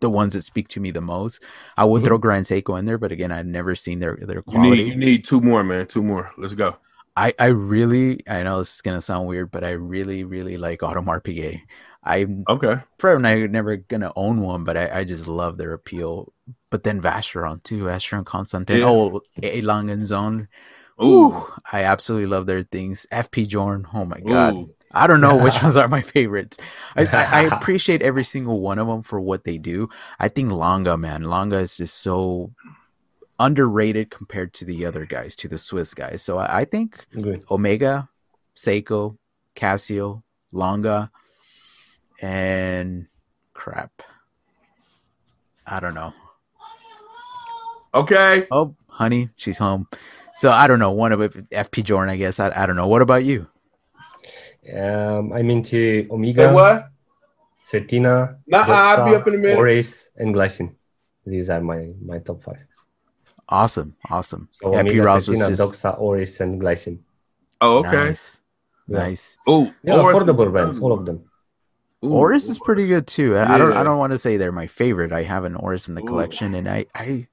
the 0.00 0.10
ones 0.10 0.34
that 0.34 0.42
speak 0.42 0.68
to 0.68 0.80
me 0.80 0.90
the 0.90 1.00
most. 1.00 1.42
I 1.76 1.84
would 1.84 2.02
Mhm. 2.02 2.04
throw 2.06 2.18
Grand 2.18 2.46
Seiko 2.46 2.78
in 2.78 2.84
there, 2.84 2.98
but 2.98 3.12
again, 3.12 3.32
I've 3.32 3.46
never 3.46 3.74
seen 3.74 4.00
their 4.00 4.16
their 4.16 4.36
You 4.38 4.42
quality. 4.42 4.84
need 4.84 4.88
you 4.88 4.96
need 4.96 5.24
two 5.24 5.40
more, 5.40 5.62
man. 5.64 5.86
Two 5.86 6.02
more. 6.02 6.30
Let's 6.36 6.54
go. 6.54 6.76
I, 7.16 7.32
I 7.38 7.46
really 7.46 8.20
I 8.28 8.42
know 8.42 8.58
this 8.58 8.74
is 8.74 8.80
gonna 8.82 9.00
sound 9.00 9.28
weird, 9.28 9.50
but 9.50 9.62
I 9.64 9.70
really 9.70 10.24
really 10.24 10.56
like 10.56 10.80
Audemars 10.80 11.22
Piguet. 11.22 11.60
I'm 12.02 12.44
Okay. 12.48 12.80
probably 12.98 13.28
I 13.30 13.46
never 13.46 13.76
gonna 13.76 14.12
own 14.16 14.40
one, 14.40 14.64
but 14.64 14.76
I, 14.76 15.00
I 15.00 15.04
just 15.04 15.26
love 15.26 15.56
their 15.56 15.72
appeal. 15.72 16.32
But 16.70 16.82
then 16.82 17.00
Vacheron 17.00 17.62
too, 17.62 17.84
Vacheron 17.84 18.26
Constantin. 18.26 18.80
Yeah. 18.80 18.86
Oh, 18.86 19.22
Zone 20.02 20.48
Ooh. 21.02 21.26
Ooh, 21.26 21.52
I 21.72 21.82
absolutely 21.84 22.26
love 22.26 22.46
their 22.46 22.62
things. 22.62 23.06
FP 23.10 23.48
Journe, 23.48 23.86
oh 23.92 24.04
my 24.04 24.20
god. 24.20 24.54
Ooh. 24.54 24.74
I 24.92 25.06
don't 25.08 25.20
know 25.20 25.36
which 25.36 25.60
ones 25.62 25.76
are 25.76 25.88
my 25.88 26.02
favorites. 26.02 26.56
I, 26.96 27.06
I, 27.06 27.24
I 27.24 27.42
appreciate 27.56 28.02
every 28.02 28.24
single 28.24 28.60
one 28.60 28.78
of 28.78 28.86
them 28.86 29.02
for 29.02 29.20
what 29.20 29.44
they 29.44 29.58
do. 29.58 29.88
I 30.18 30.28
think 30.28 30.52
Longa, 30.52 30.96
man, 30.96 31.22
Longa 31.22 31.58
is 31.58 31.76
just 31.76 31.98
so 31.98 32.52
underrated 33.40 34.10
compared 34.10 34.52
to 34.54 34.64
the 34.64 34.86
other 34.86 35.04
guys, 35.04 35.34
to 35.36 35.48
the 35.48 35.58
Swiss 35.58 35.94
guys. 35.94 36.22
So 36.22 36.38
I, 36.38 36.60
I 36.60 36.64
think 36.64 37.06
Good. 37.12 37.44
Omega, 37.50 38.08
Seiko, 38.56 39.18
Casio, 39.56 40.22
Longa, 40.52 41.10
and 42.22 43.08
crap. 43.52 44.02
I 45.66 45.80
don't 45.80 45.94
know. 45.94 46.12
Okay. 47.92 48.46
Oh, 48.50 48.74
honey, 48.88 49.30
she's 49.36 49.58
home. 49.58 49.88
So 50.36 50.50
I 50.50 50.66
don't 50.66 50.78
know. 50.78 50.92
One 50.92 51.12
of 51.12 51.20
it, 51.20 51.50
FP 51.50 51.82
Jordan, 51.82 52.10
I 52.12 52.16
guess. 52.16 52.40
I, 52.40 52.50
I 52.54 52.66
don't 52.66 52.76
know. 52.76 52.88
What 52.88 53.02
about 53.02 53.24
you? 53.24 53.46
Um, 54.72 55.32
I'm 55.32 55.50
into 55.50 56.06
Say 56.06 56.10
Omega, 56.14 56.52
what? 56.52 56.88
Certina, 57.64 58.36
Nah, 58.46 58.64
I'll 58.68 59.04
be 59.08 59.14
up 59.14 59.26
in 59.28 59.34
a 59.34 59.38
minute. 59.38 59.58
Oris, 59.58 60.10
and 60.16 60.34
Glycine. 60.34 60.74
These 61.26 61.48
are 61.50 61.60
my 61.60 61.92
my 62.04 62.18
top 62.18 62.42
five. 62.42 62.66
Awesome, 63.48 63.96
awesome. 64.10 64.48
So 64.52 64.72
yeah, 64.72 64.80
Omega, 64.80 64.92
P. 64.94 65.00
Ross 65.00 65.28
was 65.28 65.38
Certina, 65.38 65.48
just 65.48 65.60
Doxa, 65.60 65.98
Oris, 65.98 66.40
and 66.40 66.60
Glycine. 66.60 66.98
Oh, 67.60 67.78
okay. 67.78 67.90
nice, 67.96 68.40
Yeah. 68.88 68.98
nice. 68.98 69.38
Oh, 69.46 69.72
Yeah, 69.82 69.94
affordable 69.94 70.50
brands, 70.50 70.78
all 70.78 70.92
of 70.92 71.06
them. 71.06 71.24
Ooh. 72.04 72.12
Oris 72.12 72.48
is 72.50 72.58
pretty 72.58 72.86
good 72.86 73.06
too. 73.06 73.36
I, 73.36 73.54
I 73.54 73.58
don't. 73.58 73.72
I 73.72 73.82
don't 73.82 73.98
want 73.98 74.12
to 74.12 74.18
say 74.18 74.36
they're 74.36 74.52
my 74.52 74.66
favorite. 74.66 75.12
I 75.12 75.22
have 75.22 75.44
an 75.44 75.54
Oris 75.56 75.88
in 75.88 75.94
the 75.94 76.02
Ooh. 76.02 76.06
collection, 76.06 76.54
and 76.54 76.68
I, 76.68 76.86
I, 76.94 77.28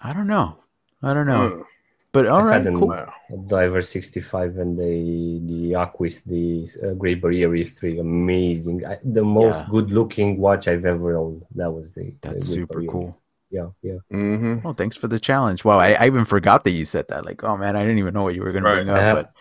I 0.00 0.12
don't 0.12 0.26
know. 0.26 0.56
I 1.02 1.14
don't 1.14 1.26
know. 1.26 1.48
Mm, 1.50 1.64
But 2.12 2.26
all 2.26 2.40
I've 2.40 2.44
right, 2.46 2.52
had 2.58 2.66
an- 2.66 2.78
cool. 2.78 2.88
wow. 2.88 3.12
Diver 3.46 3.80
65 3.80 4.58
and 4.58 4.78
the 4.78 5.40
the 5.50 5.74
Aquis, 5.76 6.20
the 6.26 6.68
uh, 6.84 6.92
Great 6.94 7.22
Barrier 7.22 7.48
Reef 7.48 7.78
3, 7.78 7.98
amazing. 8.00 8.84
I, 8.86 8.98
the 9.02 9.24
most 9.24 9.60
Yeah. 9.60 9.66
good 9.70 9.90
looking 9.90 10.36
watch 10.38 10.68
I've 10.68 10.84
ever 10.84 11.16
owned. 11.16 11.42
That 11.54 11.70
was 11.72 11.92
the. 11.94 12.04
the 12.20 12.28
That's 12.28 12.48
Great 12.48 12.54
super 12.56 12.74
Barrier 12.74 12.90
cool. 12.90 13.18
Yeah, 13.50 13.68
yeah. 13.82 13.98
Mm-hmm. 14.12 14.60
Well, 14.62 14.74
thanks 14.74 14.96
for 14.96 15.08
the 15.08 15.18
challenge. 15.18 15.64
Wow, 15.64 15.78
I, 15.78 15.92
I 15.92 16.06
even 16.06 16.24
forgot 16.26 16.64
that 16.64 16.70
you 16.72 16.84
said 16.84 17.08
that. 17.08 17.24
Like, 17.24 17.42
oh 17.44 17.56
man, 17.56 17.76
I 17.76 17.80
didn't 17.82 17.98
even 17.98 18.12
know 18.14 18.22
what 18.24 18.34
you 18.34 18.42
were 18.42 18.52
gonna 18.52 18.74
bring 18.74 18.88
up. 18.90 18.98
have- 19.00 19.14
but 19.16 19.32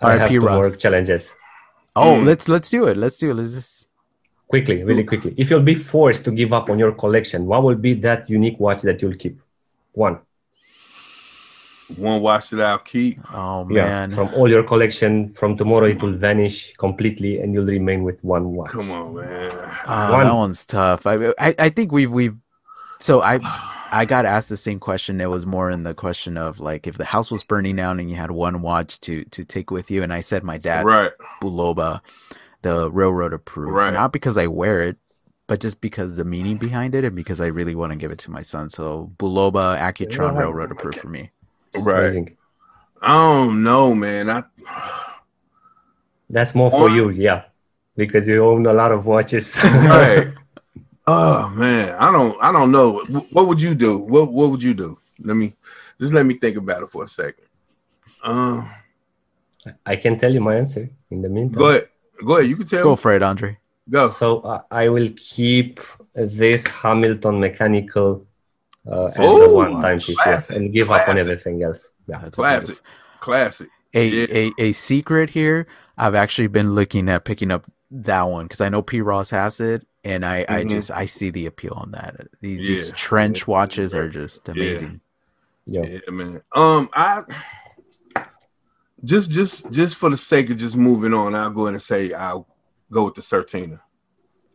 I 0.00 0.04
all 0.04 0.10
right, 0.10 0.20
have 0.20 0.28
to 0.30 0.40
Ross. 0.40 0.58
work 0.64 0.78
challenges. 0.80 1.34
Oh, 1.96 2.14
Mm. 2.20 2.24
let's 2.24 2.48
let's 2.48 2.68
do 2.70 2.86
it. 2.86 2.96
Let's 2.96 3.16
do 3.18 3.30
it. 3.30 3.34
Let's 3.34 3.52
just. 3.54 3.86
Quickly, 4.48 4.82
really 4.84 5.04
quickly. 5.04 5.34
If 5.36 5.50
you'll 5.50 5.60
be 5.74 5.74
forced 5.74 6.24
to 6.26 6.30
give 6.30 6.52
up 6.52 6.68
on 6.70 6.78
your 6.78 6.92
collection, 6.92 7.46
what 7.46 7.62
will 7.64 7.76
be 7.88 7.94
that 8.06 8.28
unique 8.28 8.58
watch 8.60 8.82
that 8.82 9.00
you'll 9.02 9.14
keep? 9.16 9.40
One. 9.92 10.18
One 11.96 12.20
watch 12.22 12.50
that 12.50 12.60
I'll 12.60 12.78
keep. 12.78 13.20
Oh 13.34 13.64
man! 13.64 14.10
Yeah. 14.10 14.16
From 14.16 14.28
all 14.34 14.48
your 14.48 14.62
collection, 14.62 15.32
from 15.34 15.56
tomorrow 15.56 15.86
it 15.86 16.02
will 16.02 16.12
vanish 16.16 16.72
completely 16.76 17.40
and 17.40 17.52
you'll 17.52 17.66
remain 17.66 18.04
with 18.04 18.22
one 18.24 18.52
watch. 18.52 18.70
Come 18.70 18.90
on, 18.90 19.14
man. 19.16 19.50
Oh, 19.86 20.12
One. 20.12 20.24
that 20.26 20.34
one's 20.34 20.64
tough. 20.64 21.06
I, 21.06 21.14
I 21.38 21.54
I 21.58 21.68
think 21.68 21.92
we've 21.92 22.10
we've 22.10 22.36
so 22.98 23.20
I 23.22 23.38
I 23.92 24.06
got 24.06 24.24
asked 24.24 24.48
the 24.48 24.56
same 24.56 24.80
question. 24.80 25.20
It 25.20 25.26
was 25.30 25.44
more 25.44 25.70
in 25.70 25.82
the 25.82 25.94
question 25.94 26.38
of 26.38 26.58
like 26.58 26.86
if 26.86 26.96
the 26.96 27.04
house 27.04 27.30
was 27.30 27.44
burning 27.44 27.76
down 27.76 28.00
and 28.00 28.08
you 28.10 28.16
had 28.16 28.30
one 28.30 28.62
watch 28.62 28.98
to 29.02 29.24
to 29.26 29.44
take 29.44 29.70
with 29.70 29.90
you, 29.90 30.02
and 30.02 30.12
I 30.12 30.20
said 30.20 30.42
my 30.42 30.56
dad's 30.56 30.86
Right. 30.86 31.12
Bulova, 31.42 32.00
the 32.62 32.90
railroad 32.90 33.34
approved, 33.34 33.72
Right. 33.74 33.92
not 33.92 34.10
because 34.10 34.38
I 34.38 34.46
wear 34.46 34.80
it, 34.80 34.96
but 35.46 35.60
just 35.60 35.82
because 35.82 36.16
the 36.16 36.24
meaning 36.24 36.56
behind 36.56 36.94
it, 36.94 37.04
and 37.04 37.14
because 37.14 37.42
I 37.42 37.48
really 37.48 37.74
want 37.74 37.92
to 37.92 37.98
give 37.98 38.10
it 38.10 38.18
to 38.20 38.30
my 38.30 38.40
son. 38.42 38.70
So 38.70 39.12
Bulova 39.18 39.78
Accutron 39.78 40.32
Yeah. 40.32 40.40
railroad 40.40 40.72
approved 40.72 40.98
for 40.98 41.08
me. 41.08 41.30
Right. 41.76 42.36
I 43.02 43.14
don't 43.14 43.62
know, 43.62 43.94
man. 43.94 44.30
I 44.30 44.44
That's 46.30 46.54
more 46.54 46.70
for 46.70 46.88
Or- 46.88 46.90
you, 46.90 47.10
yeah. 47.10 47.44
Because 47.96 48.26
you 48.26 48.44
own 48.44 48.66
a 48.66 48.72
lot 48.72 48.90
of 48.90 49.06
watches. 49.06 49.56
right. 49.64 50.32
Oh 51.06 51.48
man, 51.50 51.94
I 51.98 52.10
don't. 52.10 52.36
I 52.42 52.50
don't 52.50 52.72
know. 52.72 53.04
What 53.30 53.46
would 53.46 53.60
you 53.60 53.74
do? 53.74 53.98
What 53.98 54.32
What 54.32 54.50
would 54.50 54.62
you 54.62 54.74
do? 54.74 54.98
Let 55.22 55.36
me 55.36 55.54
just 56.00 56.12
let 56.12 56.24
me 56.26 56.34
think 56.34 56.56
about 56.56 56.82
it 56.82 56.88
for 56.88 57.04
a 57.04 57.08
second. 57.08 57.44
Um, 58.22 58.68
I 59.84 59.96
can 59.96 60.18
tell 60.18 60.32
you 60.32 60.40
my 60.40 60.56
answer 60.56 60.88
in 61.10 61.22
the 61.22 61.28
meantime. 61.28 61.58
go 61.58 61.68
ahead. 61.68 61.88
Go 62.24 62.36
ahead. 62.38 62.48
You 62.48 62.56
can 62.56 62.66
tell. 62.66 62.82
Go 62.82 62.90
me. 62.92 62.96
for 62.96 63.12
it, 63.12 63.22
Andre. 63.22 63.58
Go. 63.90 64.08
So 64.08 64.40
uh, 64.40 64.62
I 64.70 64.88
will 64.88 65.10
keep 65.14 65.78
this 66.14 66.66
Hamilton 66.66 67.38
mechanical 67.38 68.26
uh, 68.90 69.04
as 69.06 69.16
Oh, 69.18 69.42
a 69.42 69.54
one-time 69.54 69.98
piece 69.98 70.08
yeah, 70.10 70.14
classic, 70.22 70.56
and 70.56 70.72
give 70.72 70.90
up 70.90 70.98
on 71.00 71.04
classic. 71.14 71.20
everything 71.20 71.62
else. 71.62 71.90
Yeah. 72.06 72.18
That's 72.20 72.36
a 72.38 72.40
Classic. 72.40 72.66
beautiful- 72.66 72.86
Classic. 73.20 73.68
A, 73.94 74.08
Yeah. 74.08 74.26
a 74.58 74.62
a 74.68 74.72
secret 74.72 75.30
here. 75.30 75.66
I've 75.96 76.14
actually 76.14 76.48
been 76.48 76.74
looking 76.74 77.08
at 77.08 77.24
picking 77.24 77.50
up 77.50 77.66
that 77.90 78.22
one 78.22 78.46
because 78.46 78.60
I 78.60 78.68
know 78.68 78.82
P 78.82 79.00
Ross 79.00 79.30
has 79.30 79.60
it, 79.60 79.86
and 80.02 80.26
I 80.26 80.44
I 80.48 80.64
Mhm. 80.64 80.70
just 80.70 80.90
I 80.90 81.06
see 81.06 81.30
the 81.30 81.46
appeal 81.46 81.74
on 81.76 81.92
that. 81.92 82.26
These, 82.40 82.58
these 82.66 82.90
trench 82.90 83.40
Yeah. 83.40 83.52
watches 83.52 83.94
are 83.94 84.08
just 84.08 84.48
amazing. 84.48 85.00
Yeah. 85.64 85.84
Yeah, 85.86 86.10
man. 86.10 86.42
Um, 86.52 86.90
I 86.92 87.22
just 89.04 89.30
just 89.30 89.70
just 89.70 89.96
for 89.96 90.10
the 90.10 90.16
sake 90.16 90.50
of 90.50 90.56
just 90.56 90.76
moving 90.76 91.14
on, 91.14 91.34
I'll 91.34 91.50
go 91.50 91.62
ahead 91.62 91.74
and 91.74 91.82
say 91.82 92.12
I'll 92.12 92.46
go 92.90 93.04
with 93.04 93.14
the 93.14 93.22
Certina. 93.22 93.80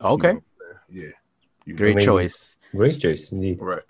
Okay, 0.02 0.36
Yeah. 0.90 1.08
You 1.66 1.76
great 1.76 1.92
Amazing. 1.94 2.08
choice. 2.08 2.58
Great 2.76 3.00
choice 3.00 3.32
indeed. 3.32 3.60
Right. 3.62 3.82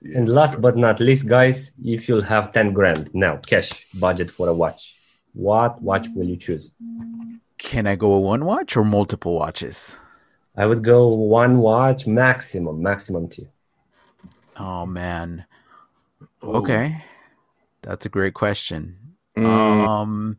Yeah, 0.00 0.18
And 0.18 0.28
last 0.28 0.52
sure. 0.52 0.60
but 0.60 0.76
not 0.76 1.00
least, 1.00 1.26
guys, 1.28 1.72
if 1.84 2.08
you'll 2.08 2.22
have 2.22 2.52
10 2.52 2.72
grand 2.72 3.10
now, 3.14 3.36
cash 3.38 3.86
budget 3.94 4.30
for 4.30 4.48
a 4.48 4.54
watch, 4.54 4.96
what 5.34 5.80
watch 5.82 6.08
will 6.14 6.26
you 6.28 6.36
choose? 6.36 6.72
Can 7.58 7.86
I 7.86 7.96
go 7.96 8.16
with 8.16 8.24
one 8.26 8.44
watch 8.44 8.76
or 8.76 8.84
multiple 8.84 9.34
watches? 9.34 9.96
I 10.54 10.66
would 10.66 10.84
go 10.84 11.08
one 11.08 11.58
watch 11.60 12.06
maximum, 12.06 12.82
maximum 12.82 13.28
two. 13.30 13.48
Oh 14.56 14.86
man. 14.86 15.46
Ooh. 16.42 16.54
Okay, 16.56 17.02
that's 17.82 18.06
a 18.06 18.08
great 18.08 18.34
question. 18.34 19.16
Mm, 19.36 19.88
Um, 19.88 20.38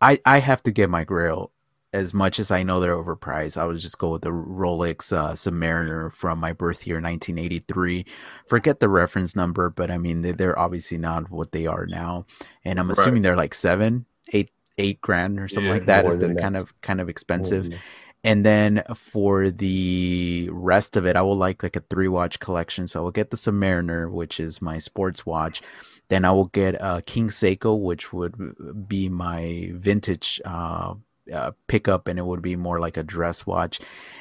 I 0.00 0.18
I 0.26 0.38
have 0.40 0.62
to 0.64 0.72
get 0.72 0.90
my 0.90 1.04
Grail. 1.04 1.52
As 1.98 2.14
much 2.14 2.38
as 2.38 2.50
I 2.50 2.62
know 2.62 2.80
they're 2.80 2.94
overpriced, 2.94 3.56
I 3.56 3.66
would 3.66 3.76
just 3.78 3.98
go 3.98 4.10
with 4.12 4.22
the 4.22 4.30
Rolex 4.30 5.12
uh, 5.12 5.32
Submariner 5.32 6.12
from 6.12 6.38
my 6.38 6.52
birth 6.52 6.86
year, 6.86 6.96
1983. 7.00 8.06
Forget 8.46 8.80
the 8.80 8.88
reference 8.88 9.34
number, 9.34 9.68
but 9.68 9.90
I 9.90 9.98
mean 9.98 10.22
they- 10.22 10.32
they're 10.32 10.58
obviously 10.58 10.98
not 10.98 11.30
what 11.30 11.52
they 11.52 11.66
are 11.66 11.86
now, 11.86 12.24
and 12.64 12.78
I'm 12.78 12.88
Right. 12.88 12.98
assuming 12.98 13.22
they're 13.22 13.36
like 13.36 13.54
seven, 13.54 14.06
eight, 14.32 14.50
eight 14.78 15.00
grand 15.00 15.38
or 15.40 15.48
something 15.48 15.66
Yeah, 15.66 15.72
like 15.72 15.86
that. 15.86 16.06
Is 16.06 16.16
they're 16.16 16.34
kind 16.34 16.56
of 16.56 16.72
kind 16.82 17.00
of 17.00 17.08
expensive. 17.08 17.66
Mm. 17.66 17.78
And 18.24 18.44
then 18.44 18.82
for 18.96 19.48
the 19.50 20.48
rest 20.52 20.96
of 20.96 21.06
it, 21.06 21.14
I 21.16 21.22
will 21.22 21.36
like 21.36 21.62
like 21.62 21.76
a 21.76 21.80
three 21.88 22.08
watch 22.08 22.40
collection. 22.40 22.88
So 22.88 23.00
I 23.00 23.02
will 23.02 23.10
get 23.12 23.30
the 23.30 23.36
Submariner, 23.36 24.10
which 24.10 24.40
is 24.40 24.60
my 24.60 24.78
sports 24.78 25.24
watch. 25.24 25.62
Then 26.08 26.24
I 26.24 26.32
will 26.32 26.46
get 26.46 26.74
a 26.80 27.00
King 27.06 27.28
Seiko, 27.28 27.78
which 27.80 28.12
would 28.12 28.88
be 28.88 29.08
my 29.08 29.70
vintage 29.74 30.40
uh, 30.44 30.94
uh, 31.32 31.52
pickup, 31.66 32.08
and 32.08 32.18
it 32.18 32.24
would 32.26 32.42
be 32.42 32.56
more 32.56 32.80
like 32.80 32.96
a 32.96 33.02
dress 33.02 33.46
watch. 33.46 33.80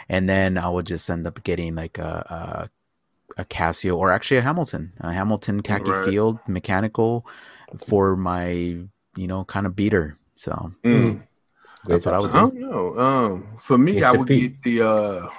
And 0.09 0.27
then 0.29 0.57
I 0.57 0.69
would 0.69 0.85
just 0.85 1.09
end 1.09 1.27
up 1.27 1.43
getting 1.43 1.75
like 1.75 1.97
a 1.97 2.69
a, 3.37 3.41
a 3.41 3.45
Casio 3.45 3.97
or 3.97 4.11
actually 4.11 4.37
a 4.37 4.41
Hamilton, 4.41 4.93
a 4.99 5.13
Hamilton 5.13 5.61
khaki 5.61 5.91
Right. 5.91 6.05
field 6.09 6.39
mechanical 6.47 7.25
for 7.87 8.15
my 8.15 8.49
you 9.15 9.27
know 9.27 9.43
kind 9.45 9.65
of 9.65 9.75
beater. 9.75 10.17
So 10.35 10.71
mm. 10.83 11.21
that's 11.85 12.05
what 12.05 12.15
I 12.15 12.19
would 12.19 12.31
I 12.31 12.33
do. 12.33 12.39
don't 12.39 12.55
know. 12.59 12.99
Um, 12.99 13.47
for 13.59 13.77
me, 13.77 14.03
I 14.03 14.11
would 14.11 14.27
P. 14.27 14.49
get 14.49 14.61
the 14.63 14.81
uh 14.87 15.29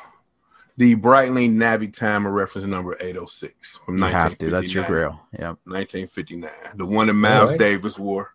the 0.76 0.94
Breitling 0.94 1.56
Navitimer 1.56 2.32
reference 2.32 2.66
number 2.68 2.96
806 3.00 3.80
from 3.84 3.98
You 3.98 4.04
have 4.04 4.38
to. 4.38 4.48
That's 4.48 4.72
your 4.72 4.84
1959. 4.84 4.86
grail. 4.86 5.20
Yeah. 5.32 5.54
1959. 5.64 6.50
The 6.76 6.86
one 6.86 7.08
that 7.08 7.14
Miles 7.14 7.42
Alright. 7.52 7.58
Davis 7.58 7.98
wore. 7.98 8.34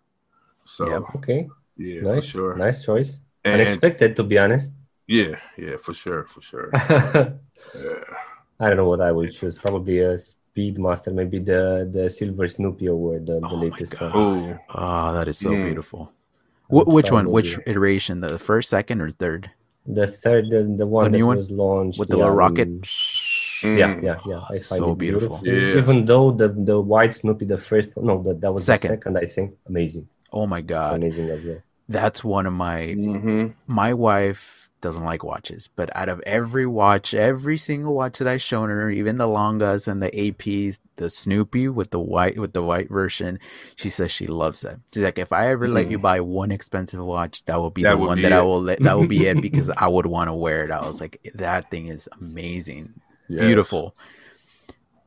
So 0.66 0.88
Yep. 0.88 1.02
Okay, 1.16 1.48
yeah, 1.78 2.02
for 2.02 2.20
sure. 2.22 2.56
nice 2.56 2.84
choice. 2.84 3.20
And 3.44 3.60
Unexpected, 3.60 4.16
to 4.16 4.22
be 4.22 4.38
honest. 4.38 4.70
yeah, 5.06 5.36
yeah, 5.58 5.76
for 5.76 5.92
sure, 5.92 6.24
for 6.24 6.40
sure. 6.40 6.70
yeah. 6.74 7.34
I 8.60 8.68
don't 8.68 8.76
know 8.76 8.88
what 8.88 9.00
I 9.00 9.10
will 9.12 9.28
choose. 9.28 9.56
Probably 9.56 9.98
a 10.00 10.14
Speedmaster, 10.16 11.12
maybe 11.12 11.38
the 11.40 11.88
the 11.90 12.08
Silver 12.08 12.46
Snoopy 12.48 12.86
Award, 12.86 13.26
the, 13.26 13.40
the 13.40 13.46
Oh 13.50 13.56
my 13.56 13.62
latest 13.64 13.98
God. 13.98 14.14
one. 14.14 14.60
Oh, 14.70 14.74
Oh, 14.80 15.12
that 15.14 15.26
is 15.28 15.36
so 15.38 15.50
Mm. 15.50 15.64
beautiful. 15.66 16.12
Wh- 16.68 16.86
which 16.88 17.10
one? 17.10 17.24
probably- 17.26 17.32
Which 17.34 17.58
iteration? 17.66 18.20
The 18.20 18.38
first, 18.38 18.70
second, 18.70 19.00
or 19.02 19.10
third? 19.10 19.50
The 19.86 20.06
third, 20.06 20.48
the, 20.48 20.62
the 20.80 20.86
one 20.86 21.12
The 21.12 21.18
that 21.18 21.26
one? 21.26 21.36
was 21.36 21.50
launched 21.50 21.98
With 21.98 22.08
the 22.08 22.16
yeah, 22.16 22.24
little 22.24 22.36
rocket? 22.38 22.70
Mm. 22.80 23.76
Yeah, 23.80 24.00
yeah, 24.00 24.18
yeah. 24.24 24.40
I 24.50 24.56
So 24.56 24.92
it 24.92 24.98
beautiful. 24.98 25.38
beautiful. 25.42 25.74
Yeah. 25.74 25.80
Even 25.82 26.04
though 26.06 26.30
the 26.32 26.48
the 26.70 26.78
white 26.80 27.12
Snoopy, 27.12 27.44
the 27.44 27.58
first 27.58 27.90
no, 27.96 28.22
that 28.22 28.40
that 28.40 28.52
was 28.54 28.64
Second. 28.64 28.90
the 28.90 28.96
second. 28.96 29.12
I 29.18 29.26
think 29.26 29.48
amazing. 29.68 30.06
Oh 30.32 30.46
my 30.46 30.60
It's 30.64 30.68
god. 30.74 30.96
amazing 30.96 31.28
as 31.36 31.42
well. 31.44 31.60
That's 31.88 32.24
one 32.24 32.46
of 32.46 32.52
my 32.52 32.94
Mm-hmm. 32.96 33.48
my 33.66 33.92
wife 33.94 34.60
doesn't 34.80 35.04
like 35.04 35.24
watches, 35.24 35.70
but 35.76 35.88
out 35.96 36.10
of 36.10 36.20
every 36.26 36.66
watch, 36.66 37.14
every 37.14 37.56
single 37.56 37.94
watch 37.94 38.18
that 38.18 38.28
I've 38.28 38.42
shown 38.42 38.68
her, 38.68 38.90
even 38.90 39.16
the 39.16 39.26
longas 39.26 39.88
and 39.88 40.02
the 40.02 40.10
APs, 40.10 40.78
the 40.96 41.08
Snoopy 41.08 41.68
with 41.68 41.90
the 41.90 41.98
white 41.98 42.38
with 42.38 42.52
the 42.52 42.62
white 42.62 42.90
version, 42.90 43.38
she 43.76 43.88
says 43.88 44.10
she 44.10 44.26
loves 44.26 44.60
that. 44.60 44.80
She's 44.92 45.02
like, 45.02 45.18
if 45.18 45.32
I 45.32 45.48
ever 45.48 45.68
let 45.68 45.90
you 45.90 45.98
buy 45.98 46.20
one 46.20 46.50
expensive 46.50 47.02
watch, 47.02 47.46
that 47.46 47.56
will 47.58 47.70
be 47.70 47.82
That 47.82 47.92
the 47.92 47.96
would 47.96 48.06
one 48.08 48.16
be 48.18 48.22
that 48.24 48.32
I 48.32 48.42
will 48.42 48.60
let 48.60 48.80
that 48.80 48.98
will 48.98 49.06
be 49.06 49.26
it 49.26 49.40
because 49.40 49.70
I 49.76 49.88
would 49.88 50.04
want 50.06 50.28
to 50.28 50.34
wear 50.34 50.64
it. 50.66 50.70
I 50.70 50.86
was 50.86 51.00
like, 51.00 51.30
that 51.34 51.70
thing 51.70 51.86
is 51.86 52.06
amazing, 52.20 53.00
beautiful. 53.28 53.96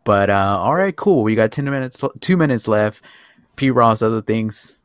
But 0.04 0.30
uh 0.32 0.58
all 0.60 0.76
right, 0.76 0.96
cool. 0.96 1.24
We 1.24 1.36
got 1.36 1.52
ten 1.52 1.66
minutes, 1.66 2.02
two 2.20 2.38
minutes 2.38 2.68
left. 2.68 3.04
P 3.58 3.70
Ross, 3.70 4.02
other 4.02 4.22
things. 4.22 4.77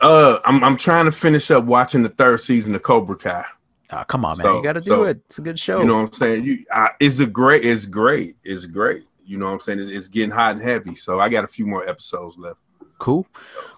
Uh, 0.00 0.38
I'm 0.44 0.62
I'm 0.62 0.76
trying 0.76 1.06
to 1.06 1.12
finish 1.12 1.50
up 1.50 1.64
watching 1.64 2.02
the 2.02 2.08
third 2.08 2.40
season 2.40 2.74
of 2.74 2.82
Cobra 2.82 3.16
Kai. 3.16 3.44
Ah, 3.90 4.04
come 4.04 4.24
on, 4.24 4.36
man, 4.38 4.44
So- 4.44 4.56
you 4.58 4.62
got 4.62 4.74
to 4.74 4.80
do 4.80 4.90
so, 4.90 5.04
it. 5.04 5.16
It's 5.26 5.38
a 5.38 5.42
good 5.42 5.58
show. 5.58 5.80
You 5.80 5.86
know 5.86 5.96
what 6.02 6.08
I'm 6.08 6.12
saying? 6.12 6.44
You, 6.44 6.64
I, 6.70 6.90
it's 7.00 7.20
a 7.20 7.26
great, 7.26 7.64
it's 7.64 7.86
great, 7.86 8.36
it's 8.44 8.66
great. 8.66 9.04
You 9.24 9.38
know 9.38 9.46
what 9.46 9.52
I'm 9.52 9.60
saying? 9.60 9.80
It's, 9.80 9.90
it's 9.90 10.08
getting 10.08 10.30
hot 10.30 10.56
and 10.56 10.62
heavy. 10.62 10.94
So 10.94 11.20
I 11.20 11.28
got 11.28 11.44
a 11.44 11.48
few 11.48 11.66
more 11.66 11.88
episodes 11.88 12.36
left. 12.36 12.58
Cool. 12.98 13.26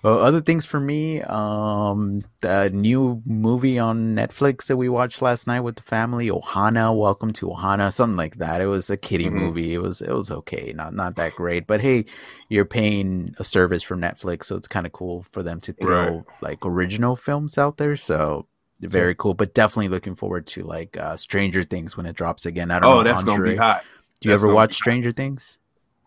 Uh, 0.04 0.18
other 0.20 0.40
things 0.40 0.64
for 0.66 0.80
me 0.80 1.22
um 1.22 2.20
the 2.40 2.70
new 2.72 3.22
movie 3.26 3.78
on 3.78 4.14
netflix 4.16 4.66
that 4.66 4.76
we 4.78 4.88
watched 4.88 5.22
last 5.22 5.46
night 5.46 5.60
with 5.60 5.76
the 5.76 5.82
family 5.82 6.28
ohana 6.28 6.96
welcome 6.98 7.32
to 7.32 7.46
ohana 7.48 7.92
something 7.92 8.16
like 8.16 8.36
that. 8.38 8.60
It 8.62 8.66
was 8.66 8.90
a 8.90 8.96
kiddie 8.96 9.28
Mhm. 9.28 9.30
movie. 9.30 9.74
It 9.74 9.82
was 9.82 10.02
it 10.02 10.12
was 10.12 10.30
okay. 10.30 10.72
Not 10.74 10.94
not 10.94 11.16
that 11.16 11.36
great. 11.36 11.66
But 11.68 11.82
hey 11.82 12.06
you're 12.48 12.64
paying 12.66 13.34
a 13.38 13.44
service 13.44 13.82
from 13.84 14.00
netflix 14.00 14.44
so 14.46 14.56
it's 14.56 14.68
kind 14.68 14.86
of 14.86 14.92
cool 14.92 15.24
for 15.30 15.42
them 15.42 15.60
to 15.62 15.72
throw 15.74 16.26
Right. 16.26 16.26
like 16.42 16.66
original 16.66 17.16
films 17.16 17.58
out 17.58 17.76
there. 17.78 17.96
So 17.96 18.48
very 18.80 19.14
cool. 19.14 19.34
But 19.34 19.54
definitely 19.54 19.88
looking 19.90 20.16
forward 20.16 20.46
to 20.48 20.64
like 20.64 20.96
uh 20.98 21.16
stranger 21.18 21.62
things 21.62 21.96
when 21.96 22.06
it 22.06 22.16
drops 22.16 22.46
again. 22.46 22.72
I 22.72 22.80
don't 22.80 22.90
Oh, 22.90 22.98
know 22.98 23.04
that's 23.04 23.22
gonna 23.22 23.44
be 23.44 23.56
hot. 23.56 23.86
do 24.20 24.28
you 24.28 24.32
That's 24.32 24.42
ever 24.42 24.48
watch 24.48 24.74
stranger 24.74 25.12
things 25.12 25.59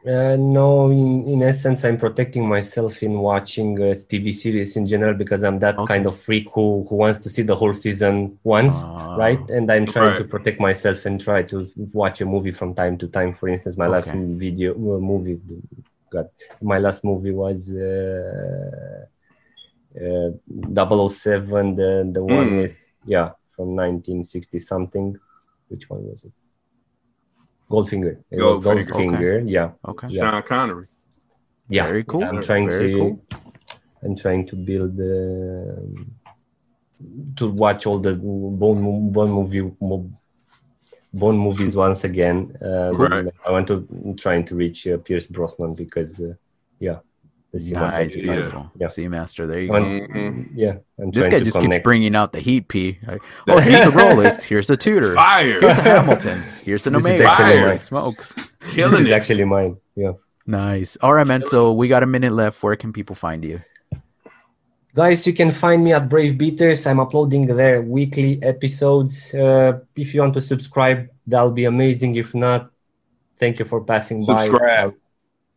Uh, 0.06 0.36
no, 0.38 0.92
in, 0.92 1.24
in 1.24 1.42
essence, 1.44 1.86
I'm 1.86 1.96
protecting 1.98 2.46
myself 2.46 3.02
in 3.02 3.20
watching 3.20 3.82
uh, 3.82 3.96
TV 4.10 4.34
series 4.34 4.76
in 4.76 4.86
general 4.86 5.14
because 5.14 5.44
I'm 5.46 5.60
that 5.60 5.80
Okay. 5.80 5.94
kind 5.94 6.06
of 6.06 6.20
freak 6.20 6.50
who, 6.52 6.86
who 6.90 6.96
wants 6.98 7.20
to 7.20 7.30
see 7.30 7.42
the 7.42 7.56
whole 7.56 7.72
season 7.74 8.38
once, 8.44 8.84
Ah. 8.84 9.16
right? 9.16 9.50
And 9.50 9.72
I'm 9.72 9.86
trying 9.86 10.18
to 10.18 10.26
protect 10.26 10.60
myself 10.60 11.06
and 11.06 11.22
try 11.22 11.44
to 11.44 11.70
watch 11.94 12.20
a 12.20 12.26
movie 12.26 12.52
from 12.52 12.74
time 12.76 12.98
to 12.98 13.08
time. 13.08 13.34
For 13.34 13.48
instance, 13.48 13.78
my 13.78 13.88
last 13.88 14.12
video 14.12 14.74
uh, 14.74 15.00
movie, 15.00 15.40
God, 16.10 16.28
my 16.62 16.80
last 16.80 17.06
movie 17.06 17.32
was 17.32 17.72
uh, 17.72 19.06
uh, 19.96 20.32
007, 21.08 21.76
the, 21.76 22.10
the 22.12 22.24
one 22.24 22.50
Mm. 22.50 22.62
with, 22.62 22.88
yeah, 23.06 23.32
from 23.56 23.74
1960 23.76 24.60
something. 24.60 25.18
Which 25.70 25.90
one 25.90 26.04
was 26.10 26.26
it? 26.26 26.34
Goldfinger. 27.70 28.18
It 28.32 28.42
was 28.42 28.66
Goldfinger, 28.66 28.88
Goldfinger, 28.90 29.50
yeah. 29.50 29.72
okay 29.88 30.08
Yeah. 30.10 30.32
Sean 30.32 30.44
Connery. 30.44 30.88
Yeah, 31.70 31.88
Very 31.88 32.04
cool. 32.04 32.24
I'm 32.24 32.42
trying 32.42 32.68
Very 32.70 32.92
to. 32.94 33.00
cool. 33.00 33.26
I'm 34.04 34.16
trying 34.16 34.46
to 34.48 34.56
build. 34.56 35.00
Uh, 35.00 36.04
to 37.36 37.50
watch 37.52 37.86
all 37.86 38.00
the 38.00 38.14
Bond 38.14 39.12
Bond 39.14 39.32
movie 39.34 39.62
mo- 39.82 40.10
Bond 41.14 41.38
movies 41.40 41.76
once 41.76 42.04
again. 42.06 42.56
Um, 42.62 42.92
Right. 42.96 43.28
I 43.46 43.52
want 43.52 43.68
to 43.68 43.76
I'm 44.06 44.16
trying 44.16 44.46
to 44.46 44.56
reach 44.56 44.88
uh, 44.88 44.98
Pierce 44.98 45.28
Brosnan 45.28 45.74
because, 45.74 46.20
uh, 46.22 46.34
yeah, 46.80 47.00
the 47.00 47.02
Seamaster- 47.02 47.13
nice 47.54 48.16
beautiful 48.16 48.72
Yeah. 48.80 48.88
Seamaster 48.88 49.48
there 49.48 49.60
you 49.60 49.68
go 49.68 49.74
want- 49.74 49.86
Mhm. 50.12 50.50
yeah, 50.56 50.76
I'm 51.00 51.12
This 51.12 51.28
guy 51.28 51.40
to 51.40 51.46
just 51.46 51.60
keeps 51.60 51.80
bringing 51.84 52.16
out 52.16 52.34
the 52.34 52.40
heat 52.40 52.68
P. 52.68 52.98
Like, 53.08 53.22
oh, 53.48 53.60
here's 53.60 53.86
a 53.86 53.92
Rolex. 53.92 54.44
Here's 54.44 54.70
a 54.70 54.78
Tudor. 54.78 55.14
Fire. 55.26 55.60
Here's 55.62 55.78
a 55.78 55.82
Hamilton. 55.84 56.44
Here's 56.66 56.88
an 56.88 56.94
This 56.94 57.06
is 57.06 57.12
Omega. 57.12 57.30
actually 57.32 57.58
Holy 57.58 57.70
mine. 57.70 57.80
smokes. 57.80 58.36
This 58.76 58.94
is 58.94 59.10
it. 59.10 59.14
actually 59.14 59.46
mine. 59.46 59.78
Yeah. 59.96 60.14
Nice. 60.48 60.98
All 61.02 61.14
right, 61.14 61.28
man. 61.28 61.46
So 61.46 61.72
we 61.74 61.88
got 61.88 62.02
a 62.04 62.08
minute 62.08 62.34
left. 62.34 62.64
Where 62.64 62.76
can 62.76 62.92
people 62.92 63.16
find 63.16 63.46
you? 63.46 63.62
Guys, 64.96 65.26
you 65.26 65.34
can 65.34 65.50
find 65.52 65.84
me 65.84 65.92
at 65.94 66.08
Brave 66.10 66.38
Beaters. 66.38 66.86
I'm 66.86 67.00
uploading 67.00 67.48
their 67.48 67.82
weekly 67.82 68.42
episodes. 68.44 69.34
Uh, 69.34 69.80
if 69.96 70.14
you 70.14 70.22
want 70.22 70.34
to 70.36 70.42
subscribe, 70.42 71.08
that'll 71.26 71.52
be 71.52 71.66
amazing. 71.66 72.16
If 72.16 72.36
not, 72.36 72.70
thank 73.40 73.58
you 73.60 73.66
for 73.66 73.82
passing 73.84 74.26
by. 74.26 74.48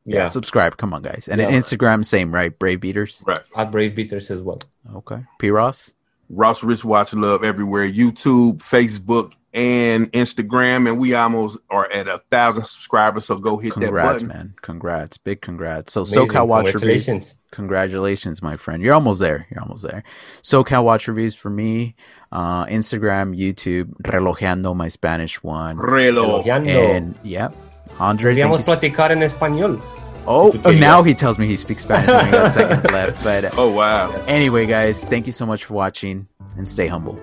Subscribe. 0.07 0.15
Yeah, 0.15 0.21
Yeah, 0.23 0.27
subscribe. 0.29 0.77
Come 0.77 0.95
on, 0.95 1.03
guys. 1.03 1.29
And 1.29 1.41
Yeah. 1.41 1.51
Instagram, 1.51 2.05
same, 2.05 2.33
right? 2.35 2.57
Brave 2.57 2.81
Beaters. 2.81 3.25
Right. 3.27 3.41
at 3.57 3.71
Brave 3.73 3.95
Beaters 3.97 4.31
as 4.31 4.41
well. 4.41 4.61
Okay. 4.95 5.19
P 5.39 5.51
Ross. 5.51 5.93
Ross 6.29 6.63
Rich 6.65 6.85
Watch 6.85 7.15
Love 7.15 7.45
everywhere. 7.45 7.89
YouTube, 7.89 8.59
Facebook, 8.59 9.33
and 9.55 10.11
Instagram. 10.13 10.89
And 10.89 10.99
we 10.99 11.15
almost 11.15 11.59
are 11.71 11.91
at 11.93 12.09
a 12.09 12.21
thousand 12.31 12.67
subscribers. 12.67 13.25
So 13.27 13.37
go 13.37 13.57
hit 13.59 13.75
that 13.77 13.93
button. 13.93 14.29
man. 14.29 14.55
Congrats. 14.63 15.19
Big 15.19 15.41
congrats. 15.41 15.93
So 15.93 16.03
Amazing. 16.03 16.29
SoCal 16.29 16.47
Watch 16.49 16.67
Reviews. 16.75 17.05
Congratulations. 17.05 17.35
Congratulations, 17.53 18.43
my 18.43 18.57
friend. 18.57 18.83
You're 18.83 18.95
almost 18.95 19.21
there. 19.21 19.47
You're 19.51 19.63
almost 19.63 19.85
there. 19.87 20.03
SoCal 20.43 20.85
Watch 20.85 21.09
Reviews 21.09 21.35
for 21.37 21.49
me. 21.51 21.95
Uh, 22.33 22.67
Instagram, 22.67 23.37
YouTube, 23.39 23.95
Relojando, 24.03 24.75
my 24.77 24.89
Spanish 24.89 25.43
one. 25.43 25.79
Relo. 25.79 26.45
Elogiando. 26.45 26.69
And 26.97 27.15
yeah, 27.23 27.49
Andre. 27.99 28.35
thank 28.35 28.47
Podríamos 28.51 28.59
you 28.59 28.61
s- 28.61 28.67
platicar 28.67 29.13
en 29.13 29.23
español. 29.23 29.81
Oh, 30.27 30.51
Si 30.51 30.59
tú 30.59 30.61
oh, 30.65 30.71
querías. 30.71 30.81
now 30.81 31.03
he 31.05 31.15
tells 31.15 31.39
me 31.39 31.47
he 31.47 31.57
speaks 31.57 31.83
Spanish 31.85 32.09
when 32.09 32.27
we 32.27 32.33
got 32.33 32.53
seconds 32.53 32.85
left. 32.91 33.23
But 33.23 33.57
Oh 33.57 33.71
wow. 33.71 34.13
anyway, 34.27 34.67
guys, 34.67 35.05
thank 35.05 35.27
you 35.27 35.33
so 35.33 35.47
much 35.47 35.65
for 35.65 35.75
watching 35.75 36.27
and 36.59 36.69
stay 36.69 36.89
humble. 36.89 37.17